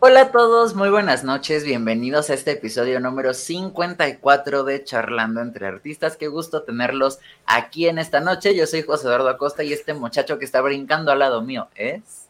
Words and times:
Hola 0.00 0.20
a 0.20 0.30
todos, 0.30 0.76
muy 0.76 0.90
buenas 0.90 1.24
noches, 1.24 1.64
bienvenidos 1.64 2.30
a 2.30 2.34
este 2.34 2.52
episodio 2.52 3.00
número 3.00 3.34
54 3.34 4.62
de 4.62 4.84
Charlando 4.84 5.40
entre 5.40 5.66
Artistas. 5.66 6.16
Qué 6.16 6.28
gusto 6.28 6.62
tenerlos 6.62 7.18
aquí 7.46 7.88
en 7.88 7.98
esta 7.98 8.20
noche. 8.20 8.54
Yo 8.54 8.68
soy 8.68 8.82
José 8.82 9.08
Eduardo 9.08 9.28
Acosta 9.28 9.64
y 9.64 9.72
este 9.72 9.94
muchacho 9.94 10.38
que 10.38 10.44
está 10.44 10.60
brincando 10.60 11.10
al 11.10 11.18
lado 11.18 11.42
mío 11.42 11.66
es... 11.74 12.28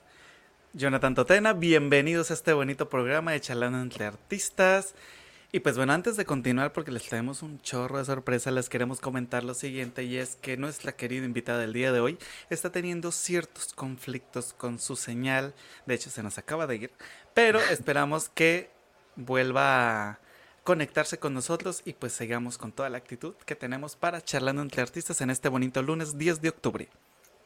Jonathan 0.73 1.15
Totena, 1.15 1.53
bienvenidos 1.53 2.31
a 2.31 2.35
este 2.35 2.55
bonito 2.55 2.89
programa 2.89 3.33
de 3.33 3.43
Charlando 3.43 3.83
entre 3.83 4.07
Artistas. 4.07 4.95
Y 5.51 5.61
pues 5.61 5.79
bueno, 5.79 5.95
antes 5.95 6.19
de 6.19 6.27
continuar, 6.27 6.75
porque 6.75 6.91
les 6.91 7.09
traemos 7.09 7.43
un 7.43 7.59
chorro 7.63 7.97
de 7.97 8.05
sorpresa, 8.05 8.51
les 8.51 8.69
queremos 8.69 9.01
comentar 9.01 9.45
lo 9.45 9.55
siguiente 9.55 10.05
y 10.05 10.19
es 10.19 10.37
que 10.37 10.59
nuestra 10.59 10.93
querida 10.93 11.25
invitada 11.25 11.61
del 11.61 11.73
día 11.73 11.91
de 11.91 12.01
hoy 12.01 12.19
está 12.51 12.71
teniendo 12.71 13.13
ciertos 13.13 13.73
conflictos 13.73 14.53
con 14.53 14.79
su 14.79 14.95
señal. 14.95 15.55
De 15.87 15.95
hecho, 15.95 16.11
se 16.11 16.23
nos 16.23 16.37
acaba 16.37 16.67
de 16.67 16.77
ir, 16.77 16.91
pero 17.39 17.61
esperamos 17.71 18.29
que 18.31 18.69
vuelva 19.15 20.09
a 20.11 20.19
conectarse 20.65 21.21
con 21.21 21.35
nosotros 21.35 21.83
y 21.85 21.93
pues 21.93 22.13
sigamos 22.13 22.59
con 22.59 22.73
toda 22.73 22.89
la 22.89 22.99
actitud 22.99 23.35
que 23.47 23.55
tenemos 23.55 23.95
para 23.95 24.21
charlando 24.21 24.61
entre 24.61 24.83
artistas 24.83 25.21
en 25.21 25.31
este 25.31 25.49
bonito 25.49 25.81
lunes 25.81 26.19
10 26.19 26.41
de 26.41 26.49
octubre. 26.49 26.89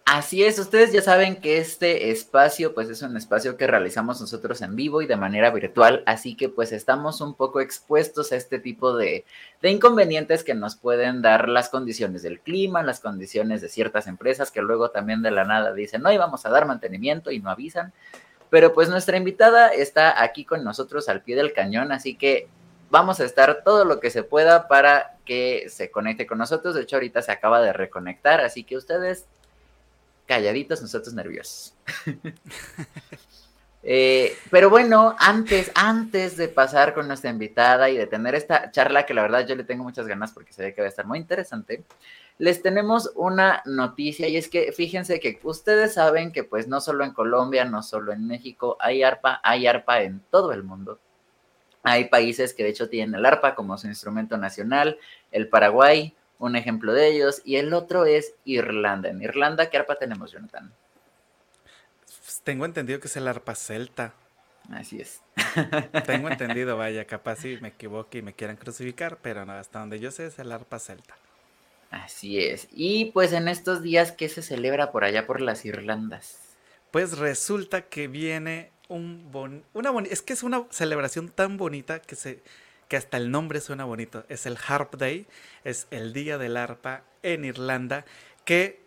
Así 0.06 0.44
es, 0.44 0.58
ustedes 0.58 0.94
ya 0.94 1.02
saben 1.02 1.36
que 1.36 1.58
este 1.58 2.10
espacio 2.10 2.72
pues 2.72 2.88
es 2.88 3.02
un 3.02 3.18
espacio 3.18 3.58
que 3.58 3.66
realizamos 3.66 4.18
nosotros 4.18 4.62
en 4.62 4.76
vivo 4.76 5.02
y 5.02 5.06
de 5.06 5.16
manera 5.16 5.50
virtual, 5.50 6.02
así 6.06 6.36
que 6.36 6.48
pues 6.48 6.72
estamos 6.72 7.20
un 7.20 7.34
poco 7.34 7.60
expuestos 7.60 8.32
a 8.32 8.36
este 8.36 8.58
tipo 8.58 8.96
de, 8.96 9.26
de, 9.60 9.70
inconvenientes 9.70 10.42
que 10.42 10.54
nos 10.54 10.74
pueden 10.74 11.20
dar 11.20 11.50
las 11.50 11.68
condiciones 11.68 12.22
del 12.22 12.40
clima, 12.40 12.82
las 12.82 13.00
condiciones 13.00 13.60
de 13.60 13.68
ciertas 13.68 14.06
empresas 14.06 14.50
que 14.50 14.62
luego 14.62 14.90
también 14.90 15.20
de 15.20 15.32
la 15.32 15.44
nada 15.44 15.74
dicen, 15.74 16.00
no, 16.00 16.10
íbamos 16.10 16.46
a 16.46 16.50
dar 16.50 16.64
mantenimiento 16.64 17.30
y 17.30 17.40
no 17.40 17.50
avisan, 17.50 17.92
pero 18.52 18.74
pues 18.74 18.90
nuestra 18.90 19.16
invitada 19.16 19.68
está 19.68 20.22
aquí 20.22 20.44
con 20.44 20.62
nosotros 20.62 21.08
al 21.08 21.22
pie 21.22 21.36
del 21.36 21.54
cañón, 21.54 21.90
así 21.90 22.16
que 22.16 22.48
vamos 22.90 23.18
a 23.18 23.24
estar 23.24 23.62
todo 23.64 23.86
lo 23.86 23.98
que 23.98 24.10
se 24.10 24.24
pueda 24.24 24.68
para 24.68 25.16
que 25.24 25.70
se 25.70 25.90
conecte 25.90 26.26
con 26.26 26.36
nosotros, 26.36 26.74
de 26.74 26.82
hecho 26.82 26.96
ahorita 26.96 27.22
se 27.22 27.32
acaba 27.32 27.62
de 27.62 27.72
reconectar, 27.72 28.42
así 28.42 28.62
que 28.62 28.76
ustedes 28.76 29.24
calladitos, 30.26 30.82
nosotros 30.82 31.14
nerviosos. 31.14 31.72
eh, 33.82 34.36
pero 34.50 34.68
bueno, 34.68 35.16
antes, 35.18 35.72
antes 35.74 36.36
de 36.36 36.48
pasar 36.48 36.92
con 36.92 37.08
nuestra 37.08 37.30
invitada 37.30 37.88
y 37.88 37.96
de 37.96 38.06
tener 38.06 38.34
esta 38.34 38.70
charla, 38.70 39.06
que 39.06 39.14
la 39.14 39.22
verdad 39.22 39.46
yo 39.46 39.56
le 39.56 39.64
tengo 39.64 39.82
muchas 39.82 40.06
ganas 40.06 40.30
porque 40.30 40.52
se 40.52 40.62
ve 40.62 40.74
que 40.74 40.82
va 40.82 40.88
a 40.88 40.90
estar 40.90 41.06
muy 41.06 41.18
interesante, 41.18 41.84
les 42.38 42.62
tenemos 42.62 43.12
una 43.14 43.62
noticia 43.66 44.28
y 44.28 44.36
es 44.36 44.48
que 44.48 44.72
fíjense 44.72 45.20
que 45.20 45.38
ustedes 45.42 45.94
saben 45.94 46.32
que 46.32 46.44
pues 46.44 46.68
no 46.68 46.80
solo 46.80 47.04
en 47.04 47.12
Colombia, 47.12 47.64
no 47.64 47.82
solo 47.82 48.12
en 48.12 48.26
México 48.26 48.76
hay 48.80 49.02
arpa, 49.02 49.40
hay 49.42 49.66
arpa 49.66 50.02
en 50.02 50.20
todo 50.30 50.52
el 50.52 50.62
mundo. 50.62 50.98
Hay 51.82 52.08
países 52.08 52.54
que 52.54 52.62
de 52.62 52.70
hecho 52.70 52.88
tienen 52.88 53.14
el 53.14 53.26
arpa 53.26 53.54
como 53.54 53.76
su 53.76 53.88
instrumento 53.88 54.36
nacional, 54.38 54.98
el 55.32 55.48
Paraguay, 55.48 56.14
un 56.38 56.56
ejemplo 56.56 56.92
de 56.92 57.08
ellos, 57.08 57.42
y 57.44 57.56
el 57.56 57.72
otro 57.74 58.04
es 58.04 58.34
Irlanda. 58.44 59.08
En 59.08 59.22
Irlanda, 59.22 59.68
¿qué 59.68 59.78
arpa 59.78 59.96
tenemos, 59.96 60.30
Jonathan? 60.32 60.72
Pues, 62.04 62.40
tengo 62.44 62.64
entendido 62.64 63.00
que 63.00 63.08
es 63.08 63.16
el 63.16 63.26
arpa 63.28 63.54
celta. 63.54 64.14
Así 64.70 65.00
es. 65.00 65.20
Tengo 66.06 66.28
entendido, 66.28 66.76
vaya, 66.76 67.04
capaz 67.04 67.36
si 67.36 67.58
me 67.60 67.68
equivoco 67.68 68.16
y 68.16 68.22
me 68.22 68.32
quieran 68.32 68.56
crucificar, 68.56 69.18
pero 69.20 69.44
no, 69.44 69.52
hasta 69.52 69.80
donde 69.80 69.98
yo 69.98 70.12
sé 70.12 70.26
es 70.26 70.38
el 70.38 70.52
arpa 70.52 70.78
celta. 70.78 71.16
Así 71.92 72.40
es. 72.40 72.68
Y 72.72 73.06
pues 73.12 73.32
en 73.32 73.48
estos 73.48 73.82
días, 73.82 74.12
¿qué 74.12 74.30
se 74.30 74.42
celebra 74.42 74.90
por 74.92 75.04
allá 75.04 75.26
por 75.26 75.42
las 75.42 75.64
Irlandas? 75.66 76.38
Pues 76.90 77.18
resulta 77.18 77.82
que 77.82 78.08
viene 78.08 78.72
un 78.88 79.30
bon 79.30 79.64
una 79.72 79.90
es 80.10 80.20
que 80.22 80.32
es 80.32 80.42
una 80.42 80.66
celebración 80.70 81.28
tan 81.28 81.56
bonita 81.56 82.00
que 82.00 82.16
se 82.16 82.42
que 82.88 82.96
hasta 82.96 83.16
el 83.16 83.30
nombre 83.30 83.60
suena 83.60 83.84
bonito. 83.84 84.24
Es 84.28 84.46
el 84.46 84.58
Harp 84.66 84.96
Day, 84.96 85.26
es 85.64 85.86
el 85.90 86.12
Día 86.12 86.36
del 86.36 86.56
Arpa 86.56 87.04
en 87.22 87.44
Irlanda, 87.44 88.04
que 88.44 88.82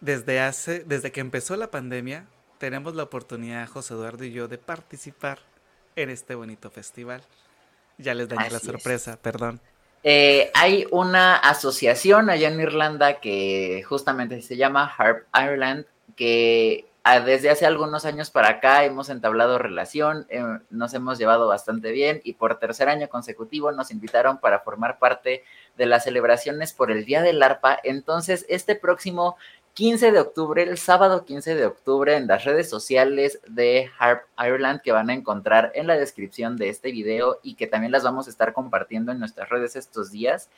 desde, 0.00 0.40
hace, 0.40 0.84
desde 0.84 1.12
que 1.12 1.20
empezó 1.20 1.56
la 1.56 1.70
pandemia 1.70 2.26
tenemos 2.58 2.94
la 2.94 3.02
oportunidad, 3.04 3.68
José 3.68 3.94
Eduardo 3.94 4.24
y 4.24 4.32
yo, 4.32 4.48
de 4.48 4.58
participar 4.58 5.38
en 5.94 6.10
este 6.10 6.34
bonito 6.34 6.70
festival. 6.70 7.22
Ya 7.98 8.14
les 8.14 8.28
dañé 8.28 8.50
la 8.50 8.60
sorpresa, 8.60 9.18
perdón. 9.20 9.60
Eh, 10.08 10.52
hay 10.54 10.86
una 10.92 11.34
asociación 11.34 12.30
allá 12.30 12.46
en 12.46 12.60
Irlanda 12.60 13.14
que 13.14 13.82
justamente 13.88 14.40
se 14.40 14.56
llama 14.56 14.84
Harp 14.96 15.26
Ireland, 15.34 15.84
que 16.14 16.86
desde 17.24 17.50
hace 17.50 17.66
algunos 17.66 18.04
años 18.04 18.30
para 18.30 18.50
acá 18.50 18.84
hemos 18.84 19.10
entablado 19.10 19.58
relación, 19.58 20.24
eh, 20.28 20.44
nos 20.70 20.94
hemos 20.94 21.18
llevado 21.18 21.48
bastante 21.48 21.90
bien 21.90 22.20
y 22.22 22.34
por 22.34 22.60
tercer 22.60 22.88
año 22.88 23.08
consecutivo 23.08 23.72
nos 23.72 23.90
invitaron 23.90 24.38
para 24.38 24.60
formar 24.60 25.00
parte 25.00 25.42
de 25.76 25.86
las 25.86 26.04
celebraciones 26.04 26.72
por 26.72 26.92
el 26.92 27.04
Día 27.04 27.22
del 27.22 27.42
Arpa. 27.42 27.76
Entonces, 27.82 28.46
este 28.48 28.76
próximo 28.76 29.36
15 29.76 30.10
de 30.10 30.20
octubre, 30.20 30.62
el 30.62 30.78
sábado 30.78 31.26
15 31.26 31.54
de 31.54 31.66
octubre, 31.66 32.16
en 32.16 32.26
las 32.26 32.44
redes 32.44 32.70
sociales 32.70 33.42
de 33.46 33.90
Harp 33.98 34.22
Ireland 34.38 34.80
que 34.80 34.90
van 34.90 35.10
a 35.10 35.12
encontrar 35.12 35.70
en 35.74 35.86
la 35.86 35.98
descripción 35.98 36.56
de 36.56 36.70
este 36.70 36.92
video 36.92 37.40
y 37.42 37.56
que 37.56 37.66
también 37.66 37.92
las 37.92 38.02
vamos 38.02 38.26
a 38.26 38.30
estar 38.30 38.54
compartiendo 38.54 39.12
en 39.12 39.18
nuestras 39.18 39.50
redes 39.50 39.76
estos 39.76 40.10
días. 40.10 40.48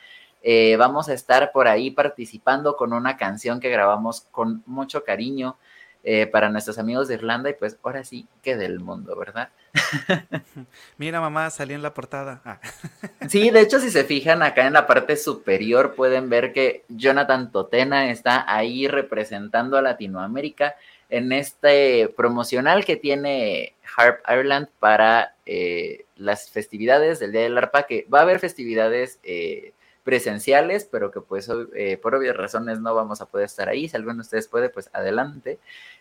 Eh, 0.44 0.76
vamos 0.76 1.08
a 1.08 1.14
estar 1.14 1.50
por 1.50 1.66
ahí 1.66 1.90
participando 1.90 2.76
con 2.76 2.92
una 2.92 3.16
canción 3.16 3.58
que 3.58 3.70
grabamos 3.70 4.20
con 4.30 4.62
mucho 4.66 5.02
cariño 5.02 5.56
eh, 6.04 6.26
para 6.26 6.48
nuestros 6.48 6.78
amigos 6.78 7.08
de 7.08 7.14
Irlanda 7.14 7.50
y 7.50 7.54
pues 7.54 7.76
ahora 7.82 8.04
sí 8.04 8.26
que 8.42 8.56
del 8.56 8.80
mundo, 8.80 9.16
¿verdad? 9.16 9.50
Mira, 10.96 11.20
mamá, 11.20 11.50
salí 11.50 11.74
en 11.74 11.82
la 11.82 11.94
portada. 11.94 12.40
Ah. 12.44 12.60
sí, 13.28 13.50
de 13.50 13.60
hecho, 13.60 13.80
si 13.80 13.90
se 13.90 14.04
fijan 14.04 14.42
acá 14.42 14.66
en 14.66 14.72
la 14.72 14.86
parte 14.86 15.16
superior, 15.16 15.94
pueden 15.94 16.30
ver 16.30 16.52
que 16.52 16.84
Jonathan 16.88 17.50
Totena 17.50 18.10
está 18.10 18.44
ahí 18.52 18.88
representando 18.88 19.76
a 19.76 19.82
Latinoamérica 19.82 20.76
en 21.10 21.32
este 21.32 22.08
promocional 22.16 22.84
que 22.84 22.96
tiene 22.96 23.74
Harp 23.96 24.20
Ireland 24.28 24.68
para 24.78 25.34
eh, 25.46 26.04
las 26.16 26.50
festividades 26.50 27.18
del 27.18 27.32
Día 27.32 27.42
del 27.42 27.58
Arpa, 27.58 27.84
que 27.84 28.06
va 28.12 28.20
a 28.20 28.22
haber 28.22 28.38
festividades 28.38 29.18
eh, 29.22 29.72
presenciales, 30.08 30.88
pero 30.90 31.10
que 31.10 31.20
pues 31.20 31.50
eh, 31.74 31.98
por 32.00 32.14
obvias 32.14 32.34
razones 32.34 32.80
no 32.80 32.94
vamos 32.94 33.20
a 33.20 33.26
poder 33.26 33.44
estar 33.44 33.68
ahí. 33.68 33.90
Si 33.90 33.94
alguno 33.94 34.14
de 34.14 34.20
ustedes 34.22 34.48
puede, 34.48 34.70
pues 34.70 34.88
adelante. 34.94 35.58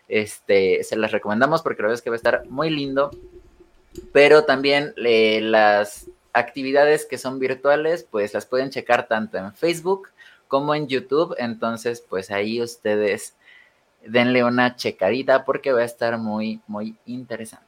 Este, 0.08 0.82
se 0.82 0.96
las 0.96 1.12
recomendamos 1.12 1.60
porque 1.60 1.82
la 1.82 1.88
verdad 1.88 1.98
es 1.98 2.02
que 2.02 2.08
va 2.08 2.14
a 2.14 2.16
estar 2.16 2.46
muy 2.46 2.70
lindo. 2.70 3.10
Pero 4.14 4.44
también 4.44 4.94
las 4.96 6.06
actividades 6.32 7.04
que 7.04 7.18
son 7.18 7.38
virtuales, 7.38 8.06
pues 8.10 8.32
las 8.32 8.46
pueden 8.46 8.70
checar 8.70 9.08
tanto 9.08 9.36
en 9.36 9.52
Facebook 9.52 10.08
como 10.46 10.74
en 10.74 10.88
YouTube. 10.88 11.34
Entonces, 11.36 12.00
pues 12.00 12.30
ahí 12.30 12.62
ustedes 12.62 13.36
denle 14.06 14.42
una 14.42 14.74
checadita 14.74 15.44
porque 15.44 15.72
va 15.72 15.82
a 15.82 15.84
estar 15.84 16.16
muy, 16.16 16.62
muy 16.66 16.96
interesante. 17.04 17.67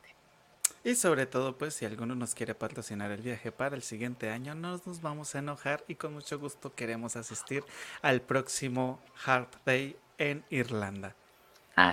Y 0.82 0.94
sobre 0.94 1.26
todo, 1.26 1.58
pues 1.58 1.74
si 1.74 1.84
alguno 1.84 2.14
nos 2.14 2.34
quiere 2.34 2.54
patrocinar 2.54 3.10
el 3.10 3.20
viaje 3.20 3.52
para 3.52 3.76
el 3.76 3.82
siguiente 3.82 4.30
año, 4.30 4.54
no 4.54 4.80
nos 4.86 5.02
vamos 5.02 5.34
a 5.34 5.40
enojar 5.40 5.84
y 5.88 5.96
con 5.96 6.14
mucho 6.14 6.38
gusto 6.38 6.74
queremos 6.74 7.16
asistir 7.16 7.64
al 8.00 8.22
próximo 8.22 8.98
Harp 9.26 9.52
Day 9.66 9.96
en 10.16 10.42
Irlanda. 10.48 11.14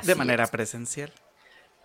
de 0.04 0.16
manera 0.16 0.48
presencial. 0.48 1.12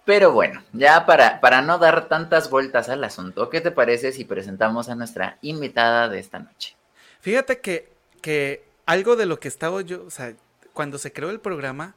Pero 0.04 0.32
bueno, 0.32 0.62
ya 0.72 1.06
para, 1.06 1.40
para 1.40 1.62
no 1.62 1.78
dar 1.78 2.08
tantas 2.08 2.50
vueltas 2.50 2.88
al 2.88 3.04
asunto, 3.04 3.48
¿qué 3.50 3.60
te 3.60 3.70
parece 3.70 4.12
si 4.12 4.24
presentamos 4.24 4.88
a 4.88 4.94
nuestra 4.96 5.38
invitada 5.42 6.08
de 6.08 6.19
esta 6.19 6.40
noche? 6.40 6.76
Fíjate 7.20 7.60
que, 7.60 7.92
que 8.20 8.64
algo 8.86 9.14
de 9.14 9.26
lo 9.26 9.38
que 9.38 9.46
estaba 9.46 9.80
yo, 9.82 10.04
o 10.04 10.10
sea, 10.10 10.34
cuando 10.72 10.98
se 10.98 11.12
creó 11.12 11.30
el 11.30 11.40
programa, 11.40 11.94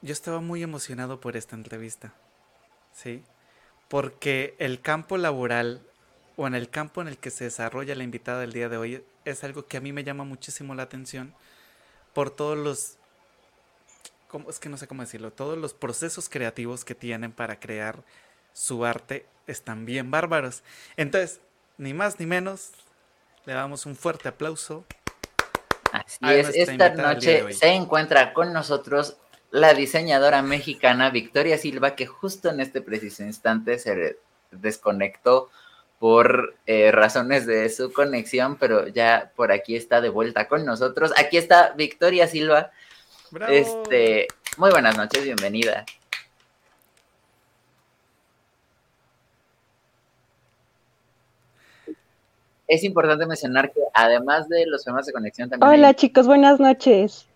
yo 0.00 0.12
estaba 0.12 0.40
muy 0.40 0.62
emocionado 0.62 1.20
por 1.20 1.36
esta 1.36 1.56
entrevista. 1.56 2.14
¿Sí? 2.92 3.22
Porque 3.88 4.54
el 4.58 4.80
campo 4.80 5.16
laboral 5.16 5.82
o 6.36 6.46
en 6.46 6.54
el 6.54 6.68
campo 6.68 7.00
en 7.00 7.08
el 7.08 7.18
que 7.18 7.30
se 7.30 7.44
desarrolla 7.44 7.94
la 7.94 8.04
invitada 8.04 8.40
del 8.40 8.52
día 8.52 8.68
de 8.68 8.76
hoy 8.76 9.04
es 9.24 9.44
algo 9.44 9.66
que 9.66 9.76
a 9.76 9.80
mí 9.80 9.92
me 9.92 10.04
llama 10.04 10.24
muchísimo 10.24 10.74
la 10.74 10.82
atención 10.82 11.34
por 12.12 12.30
todos 12.30 12.56
los, 12.56 12.96
¿cómo? 14.28 14.48
es 14.48 14.58
que 14.58 14.68
no 14.68 14.76
sé 14.76 14.86
cómo 14.86 15.02
decirlo, 15.02 15.32
todos 15.32 15.58
los 15.58 15.74
procesos 15.74 16.28
creativos 16.28 16.84
que 16.84 16.94
tienen 16.94 17.32
para 17.32 17.60
crear 17.60 18.02
su 18.52 18.84
arte 18.84 19.26
están 19.46 19.84
bien 19.84 20.10
bárbaros. 20.10 20.62
Entonces, 20.96 21.40
ni 21.78 21.92
más 21.92 22.18
ni 22.18 22.26
menos, 22.26 22.72
le 23.44 23.52
damos 23.52 23.86
un 23.86 23.96
fuerte 23.96 24.28
aplauso. 24.28 24.84
Así 25.92 26.18
es, 26.22 26.48
esta 26.54 26.90
noche 26.90 27.52
se 27.52 27.68
encuentra 27.68 28.32
con 28.32 28.52
nosotros 28.52 29.18
la 29.56 29.72
diseñadora 29.72 30.42
mexicana 30.42 31.08
Victoria 31.08 31.56
Silva, 31.56 31.96
que 31.96 32.04
justo 32.04 32.50
en 32.50 32.60
este 32.60 32.82
preciso 32.82 33.22
instante 33.22 33.78
se 33.78 34.18
desconectó 34.50 35.48
por 35.98 36.54
eh, 36.66 36.92
razones 36.92 37.46
de 37.46 37.70
su 37.70 37.90
conexión, 37.90 38.56
pero 38.58 38.86
ya 38.88 39.32
por 39.34 39.52
aquí 39.52 39.74
está 39.74 40.02
de 40.02 40.10
vuelta 40.10 40.46
con 40.46 40.66
nosotros. 40.66 41.10
Aquí 41.16 41.38
está 41.38 41.72
Victoria 41.74 42.26
Silva. 42.26 42.70
Bravo. 43.30 43.50
Este, 43.50 44.28
muy 44.58 44.70
buenas 44.70 44.94
noches, 44.98 45.24
bienvenida. 45.24 45.86
Es 52.68 52.84
importante 52.84 53.24
mencionar 53.24 53.72
que 53.72 53.80
además 53.94 54.50
de 54.50 54.66
los 54.66 54.84
temas 54.84 55.06
de 55.06 55.14
conexión 55.14 55.48
también. 55.48 55.72
Hola 55.72 55.94
chicos, 55.94 56.26
buenas 56.26 56.60
noches. 56.60 57.26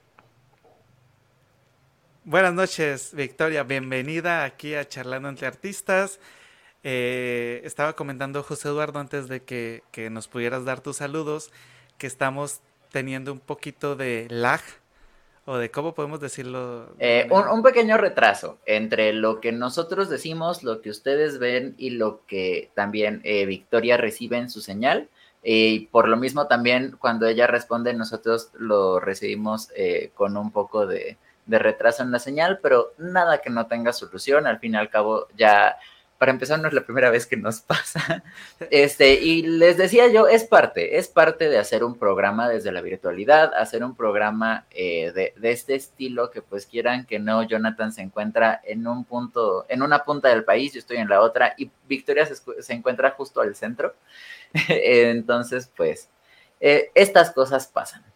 Buenas 2.24 2.52
noches, 2.52 3.14
Victoria. 3.14 3.62
Bienvenida 3.62 4.44
aquí 4.44 4.74
a 4.74 4.86
Charlando 4.86 5.30
entre 5.30 5.46
Artistas. 5.46 6.20
Eh, 6.82 7.62
estaba 7.64 7.94
comentando 7.94 8.42
José 8.42 8.68
Eduardo 8.68 8.98
antes 8.98 9.26
de 9.26 9.42
que, 9.42 9.82
que, 9.90 10.10
nos 10.10 10.28
pudieras 10.28 10.66
dar 10.66 10.82
tus 10.82 10.96
saludos, 10.96 11.50
que 11.96 12.06
estamos 12.06 12.60
teniendo 12.92 13.32
un 13.32 13.40
poquito 13.40 13.96
de 13.96 14.26
lag, 14.28 14.60
o 15.46 15.56
de 15.56 15.70
cómo 15.70 15.94
podemos 15.94 16.20
decirlo. 16.20 16.94
Eh, 16.98 17.26
un, 17.30 17.48
un, 17.48 17.62
pequeño 17.62 17.96
retraso 17.96 18.58
entre 18.66 19.14
lo 19.14 19.40
que 19.40 19.52
nosotros 19.52 20.10
decimos, 20.10 20.62
lo 20.62 20.82
que 20.82 20.90
ustedes 20.90 21.38
ven 21.38 21.74
y 21.78 21.90
lo 21.90 22.26
que 22.26 22.70
también 22.74 23.22
eh, 23.24 23.46
Victoria 23.46 23.96
recibe 23.96 24.36
en 24.36 24.50
su 24.50 24.60
señal. 24.60 25.08
Y 25.42 25.86
por 25.86 26.06
lo 26.06 26.18
mismo 26.18 26.48
también 26.48 26.96
cuando 26.98 27.26
ella 27.26 27.46
responde, 27.46 27.94
nosotros 27.94 28.50
lo 28.58 29.00
recibimos 29.00 29.70
con 30.14 30.36
un 30.36 30.50
poco 30.50 30.86
de, 30.86 31.16
de 31.50 31.58
retraso 31.58 32.02
en 32.02 32.12
la 32.12 32.18
señal, 32.18 32.60
pero 32.62 32.94
nada 32.96 33.38
que 33.38 33.50
no 33.50 33.66
tenga 33.66 33.92
solución. 33.92 34.46
Al 34.46 34.60
fin 34.60 34.74
y 34.74 34.76
al 34.76 34.88
cabo, 34.88 35.26
ya 35.36 35.76
para 36.16 36.32
empezar, 36.32 36.60
no 36.60 36.68
es 36.68 36.74
la 36.74 36.82
primera 36.82 37.08
vez 37.08 37.26
que 37.26 37.38
nos 37.38 37.60
pasa. 37.72 38.22
Este, 38.70 39.14
y 39.14 39.42
les 39.42 39.78
decía 39.78 40.06
yo, 40.08 40.28
es 40.28 40.44
parte, 40.44 40.98
es 40.98 41.08
parte 41.08 41.48
de 41.48 41.58
hacer 41.58 41.82
un 41.82 41.98
programa 41.98 42.46
desde 42.48 42.72
la 42.72 42.82
virtualidad, 42.82 43.54
hacer 43.54 43.82
un 43.82 43.96
programa 43.96 44.66
eh, 44.70 45.12
de, 45.12 45.50
este 45.50 45.74
estilo 45.74 46.30
que 46.30 46.42
pues 46.42 46.66
quieran 46.66 47.06
que 47.06 47.18
no, 47.18 47.42
Jonathan 47.42 47.90
se 47.90 48.02
encuentra 48.02 48.60
en 48.64 48.86
un 48.86 49.04
punto, 49.04 49.64
en 49.68 49.80
una 49.82 50.04
punta 50.04 50.28
del 50.28 50.44
país, 50.44 50.74
yo 50.74 50.78
estoy 50.80 50.98
en 50.98 51.08
la 51.08 51.22
otra, 51.22 51.54
y 51.56 51.70
Victoria 51.88 52.26
se, 52.26 52.36
se 52.36 52.72
encuentra 52.74 53.12
justo 53.12 53.40
al 53.40 53.56
centro. 53.56 53.94
Entonces, 54.68 55.70
pues, 55.74 56.10
eh, 56.60 56.90
estas 56.94 57.30
cosas 57.30 57.66
pasan. 57.66 58.09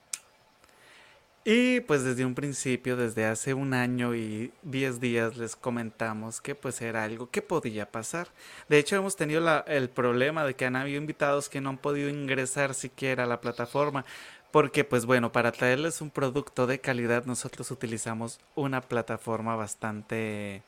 Y 1.46 1.80
pues 1.80 2.04
desde 2.04 2.24
un 2.24 2.34
principio, 2.34 2.96
desde 2.96 3.26
hace 3.26 3.52
un 3.52 3.74
año 3.74 4.14
y 4.14 4.50
diez 4.62 4.98
días 4.98 5.36
les 5.36 5.56
comentamos 5.56 6.40
que 6.40 6.54
pues 6.54 6.80
era 6.80 7.04
algo 7.04 7.28
que 7.28 7.42
podía 7.42 7.90
pasar. 7.90 8.28
De 8.70 8.78
hecho 8.78 8.96
hemos 8.96 9.14
tenido 9.14 9.62
el 9.66 9.90
problema 9.90 10.44
de 10.46 10.54
que 10.54 10.64
han 10.64 10.74
habido 10.74 10.96
invitados 10.98 11.50
que 11.50 11.60
no 11.60 11.68
han 11.68 11.76
podido 11.76 12.08
ingresar 12.08 12.72
siquiera 12.72 13.24
a 13.24 13.26
la 13.26 13.42
plataforma. 13.42 14.06
Porque 14.52 14.84
pues 14.84 15.04
bueno, 15.04 15.32
para 15.32 15.52
traerles 15.52 16.00
un 16.00 16.10
producto 16.10 16.66
de 16.66 16.80
calidad 16.80 17.26
nosotros 17.26 17.70
utilizamos 17.70 18.40
una 18.54 18.80
plataforma 18.80 19.54
bastante... 19.54 20.62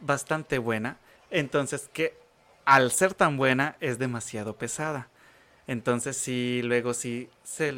bastante 0.00 0.56
buena. 0.56 0.96
Entonces 1.30 1.90
que 1.92 2.14
al 2.64 2.90
ser 2.92 3.12
tan 3.12 3.36
buena 3.36 3.76
es 3.80 3.98
demasiado 3.98 4.56
pesada. 4.56 5.10
Entonces 5.68 6.16
sí, 6.16 6.60
luego 6.62 6.94
sí 6.94 7.28
se 7.42 7.74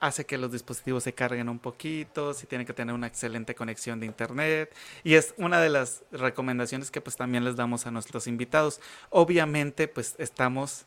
hace 0.00 0.26
que 0.26 0.38
los 0.38 0.50
dispositivos 0.50 1.04
se 1.04 1.12
carguen 1.12 1.48
un 1.48 1.60
poquito, 1.60 2.34
sí 2.34 2.48
tienen 2.48 2.66
que 2.66 2.72
tener 2.72 2.94
una 2.94 3.06
excelente 3.06 3.54
conexión 3.54 4.00
de 4.00 4.06
internet 4.06 4.74
y 5.04 5.14
es 5.14 5.34
una 5.38 5.60
de 5.60 5.68
las 5.68 6.02
recomendaciones 6.10 6.90
que 6.90 7.00
pues 7.00 7.16
también 7.16 7.44
les 7.44 7.54
damos 7.54 7.86
a 7.86 7.92
nuestros 7.92 8.26
invitados. 8.26 8.80
Obviamente 9.10 9.86
pues 9.86 10.16
estamos, 10.18 10.86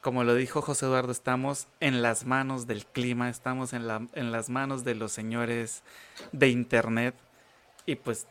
como 0.00 0.24
lo 0.24 0.34
dijo 0.34 0.60
José 0.60 0.86
Eduardo, 0.86 1.12
estamos 1.12 1.68
en 1.78 2.02
las 2.02 2.26
manos 2.26 2.66
del 2.66 2.84
clima, 2.84 3.30
estamos 3.30 3.72
en, 3.72 3.86
la, 3.86 4.08
en 4.14 4.32
las 4.32 4.50
manos 4.50 4.82
de 4.82 4.96
los 4.96 5.12
señores 5.12 5.84
de 6.32 6.48
internet 6.48 7.14
y 7.86 7.94
pues 7.94 8.26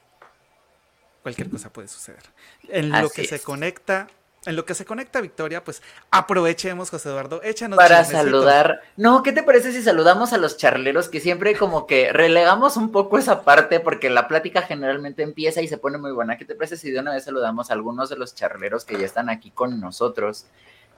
cualquier 1.21 1.50
cosa 1.50 1.71
puede 1.71 1.88
suceder. 1.88 2.24
En 2.68 2.92
lo 2.92 3.09
que 3.09 3.24
se 3.24 3.39
conecta 3.39 4.09
en 4.45 4.56
lo 4.56 4.65
que 4.65 4.74
se 4.74 4.86
conecta 4.86 5.19
Victoria, 5.21 5.63
pues 5.63 5.81
aprovechemos, 6.12 6.89
José 6.89 7.09
Eduardo, 7.09 7.41
échanos. 7.44 7.77
Para 7.77 8.06
saludar. 8.06 8.81
No, 8.95 9.21
¿qué 9.21 9.33
te 9.33 9.44
parece 9.44 9.71
si 9.71 9.81
saludamos 9.81 10.31
a 10.31 10.38
los 10.38 10.57
charleros? 10.57 11.09
Que 11.09 11.19
siempre 11.19 11.56
como 11.57 11.86
que 11.86 12.13
relegamos 12.13 12.77
un 12.77 12.91
poco 12.91 13.18
esa 13.18 13.44
parte 13.44 13.80
porque 13.80 14.09
la 14.09 14.27
plática 14.27 14.62
generalmente 14.62 15.24
empieza 15.24 15.62
y 15.62 15.68
se 15.68 15.77
pone 15.77 15.97
muy 15.97 16.12
buena. 16.12 16.38
¿Qué 16.38 16.45
te 16.45 16.56
parece 16.56 16.77
si 16.77 16.89
de 16.91 17.00
una 17.00 17.13
vez 17.13 17.25
saludamos 17.25 17.69
a 17.69 17.74
algunos 17.74 18.09
de 18.09 18.15
los 18.15 18.33
charleros 18.33 18.86
que 18.86 18.97
ya 18.97 19.06
están 19.06 19.30
aquí 19.30 19.51
con 19.51 19.80
nosotros, 19.80 20.45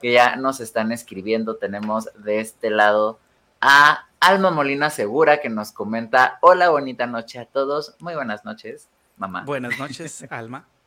que 0.00 0.12
ya 0.12 0.36
nos 0.36 0.60
están 0.60 0.92
escribiendo? 0.92 1.56
Tenemos 1.56 2.10
de 2.14 2.40
este 2.40 2.70
lado 2.70 3.18
a 3.60 4.06
Alma 4.20 4.52
Molina 4.52 4.88
Segura 4.90 5.40
que 5.40 5.48
nos 5.48 5.72
comenta, 5.72 6.38
hola, 6.42 6.70
bonita 6.70 7.06
noche 7.06 7.40
a 7.40 7.46
todos. 7.46 7.96
Muy 7.98 8.14
buenas 8.14 8.44
noches, 8.44 8.88
mamá. 9.16 9.42
Buenas 9.44 9.78
noches, 9.80 10.24
Alma. 10.30 10.68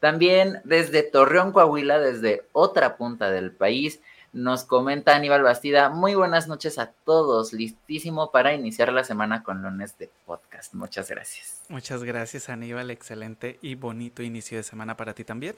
También 0.00 0.60
desde 0.64 1.02
Torreón, 1.02 1.52
Coahuila, 1.52 1.98
desde 1.98 2.44
otra 2.52 2.96
punta 2.96 3.30
del 3.30 3.50
país, 3.50 4.00
nos 4.32 4.64
comenta 4.64 5.16
Aníbal 5.16 5.42
Bastida, 5.42 5.88
muy 5.88 6.14
buenas 6.14 6.46
noches 6.46 6.78
a 6.78 6.92
todos, 7.04 7.54
listísimo 7.54 8.30
para 8.30 8.52
iniciar 8.52 8.92
la 8.92 9.02
semana 9.02 9.42
con 9.42 9.62
lunes 9.62 9.96
de 9.96 10.10
podcast. 10.26 10.74
Muchas 10.74 11.08
gracias. 11.08 11.62
Muchas 11.70 12.04
gracias 12.04 12.50
Aníbal, 12.50 12.90
excelente 12.90 13.58
y 13.62 13.76
bonito 13.76 14.22
inicio 14.22 14.58
de 14.58 14.62
semana 14.62 14.94
para 14.96 15.14
ti 15.14 15.24
también. 15.24 15.56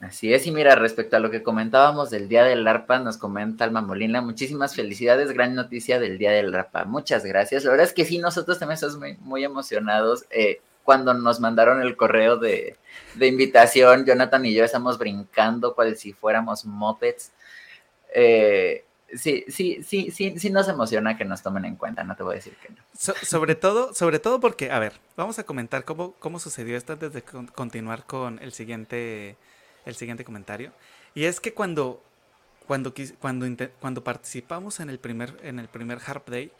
Así 0.00 0.34
es, 0.34 0.46
y 0.46 0.50
mira, 0.50 0.74
respecto 0.74 1.16
a 1.16 1.20
lo 1.20 1.30
que 1.30 1.42
comentábamos 1.42 2.10
del 2.10 2.28
Día 2.28 2.42
del 2.44 2.66
ARPA, 2.66 2.98
nos 2.98 3.16
comenta 3.16 3.64
Alma 3.64 3.80
Molina, 3.80 4.20
muchísimas 4.20 4.74
felicidades, 4.74 5.32
gran 5.32 5.54
noticia 5.54 5.98
del 6.00 6.18
Día 6.18 6.32
del 6.32 6.54
ARPA, 6.54 6.84
muchas 6.84 7.24
gracias. 7.24 7.64
La 7.64 7.70
verdad 7.70 7.86
es 7.86 7.94
que 7.94 8.04
sí, 8.04 8.18
nosotros 8.18 8.58
también 8.58 8.74
estamos 8.74 8.98
muy, 8.98 9.16
muy 9.20 9.44
emocionados. 9.44 10.26
Eh, 10.30 10.60
cuando 10.84 11.14
nos 11.14 11.40
mandaron 11.40 11.80
el 11.80 11.96
correo 11.96 12.36
de, 12.36 12.76
invitación, 13.20 14.04
Jonathan 14.04 14.44
y 14.44 14.54
yo 14.54 14.64
estamos 14.64 14.98
brincando 14.98 15.74
cual 15.74 15.96
si 15.96 16.12
fuéramos 16.12 16.64
mopeds. 16.64 17.32
Eh, 18.14 18.84
sí, 19.14 19.44
sí, 19.48 19.82
sí, 19.82 20.10
sí, 20.10 20.38
sí 20.38 20.50
nos 20.50 20.68
emociona 20.68 21.16
que 21.16 21.24
nos 21.24 21.42
tomen 21.42 21.64
en 21.64 21.76
cuenta, 21.76 22.04
no 22.04 22.16
te 22.16 22.22
voy 22.22 22.32
a 22.32 22.36
decir 22.36 22.56
que 22.56 22.70
no. 22.70 22.82
sobre 23.22 23.54
todo, 23.54 23.94
sobre 23.94 24.18
todo 24.18 24.40
porque, 24.40 24.70
a 24.70 24.78
ver, 24.78 24.94
vamos 25.16 25.38
a 25.38 25.44
comentar 25.44 25.84
cómo, 25.84 26.12
cómo 26.18 26.38
sucedió 26.38 26.76
esto 26.76 26.92
antes 26.92 27.12
de 27.12 27.22
continuar 27.22 28.04
con 28.04 28.38
el 28.42 28.52
siguiente, 28.52 29.36
el 29.84 29.94
siguiente 29.94 30.24
comentario. 30.24 30.72
Y 31.14 31.24
es 31.24 31.40
que 31.40 31.54
cuando, 31.54 32.02
cuando, 32.66 32.92
cuando, 33.20 33.46
cuando 33.80 34.04
participamos 34.04 34.80
en 34.80 34.90
el 34.90 34.98
primer, 34.98 35.38
en 35.42 35.58
el 35.58 35.68
primer 35.68 35.98
Harp 36.04 36.28
Day, 36.28 36.52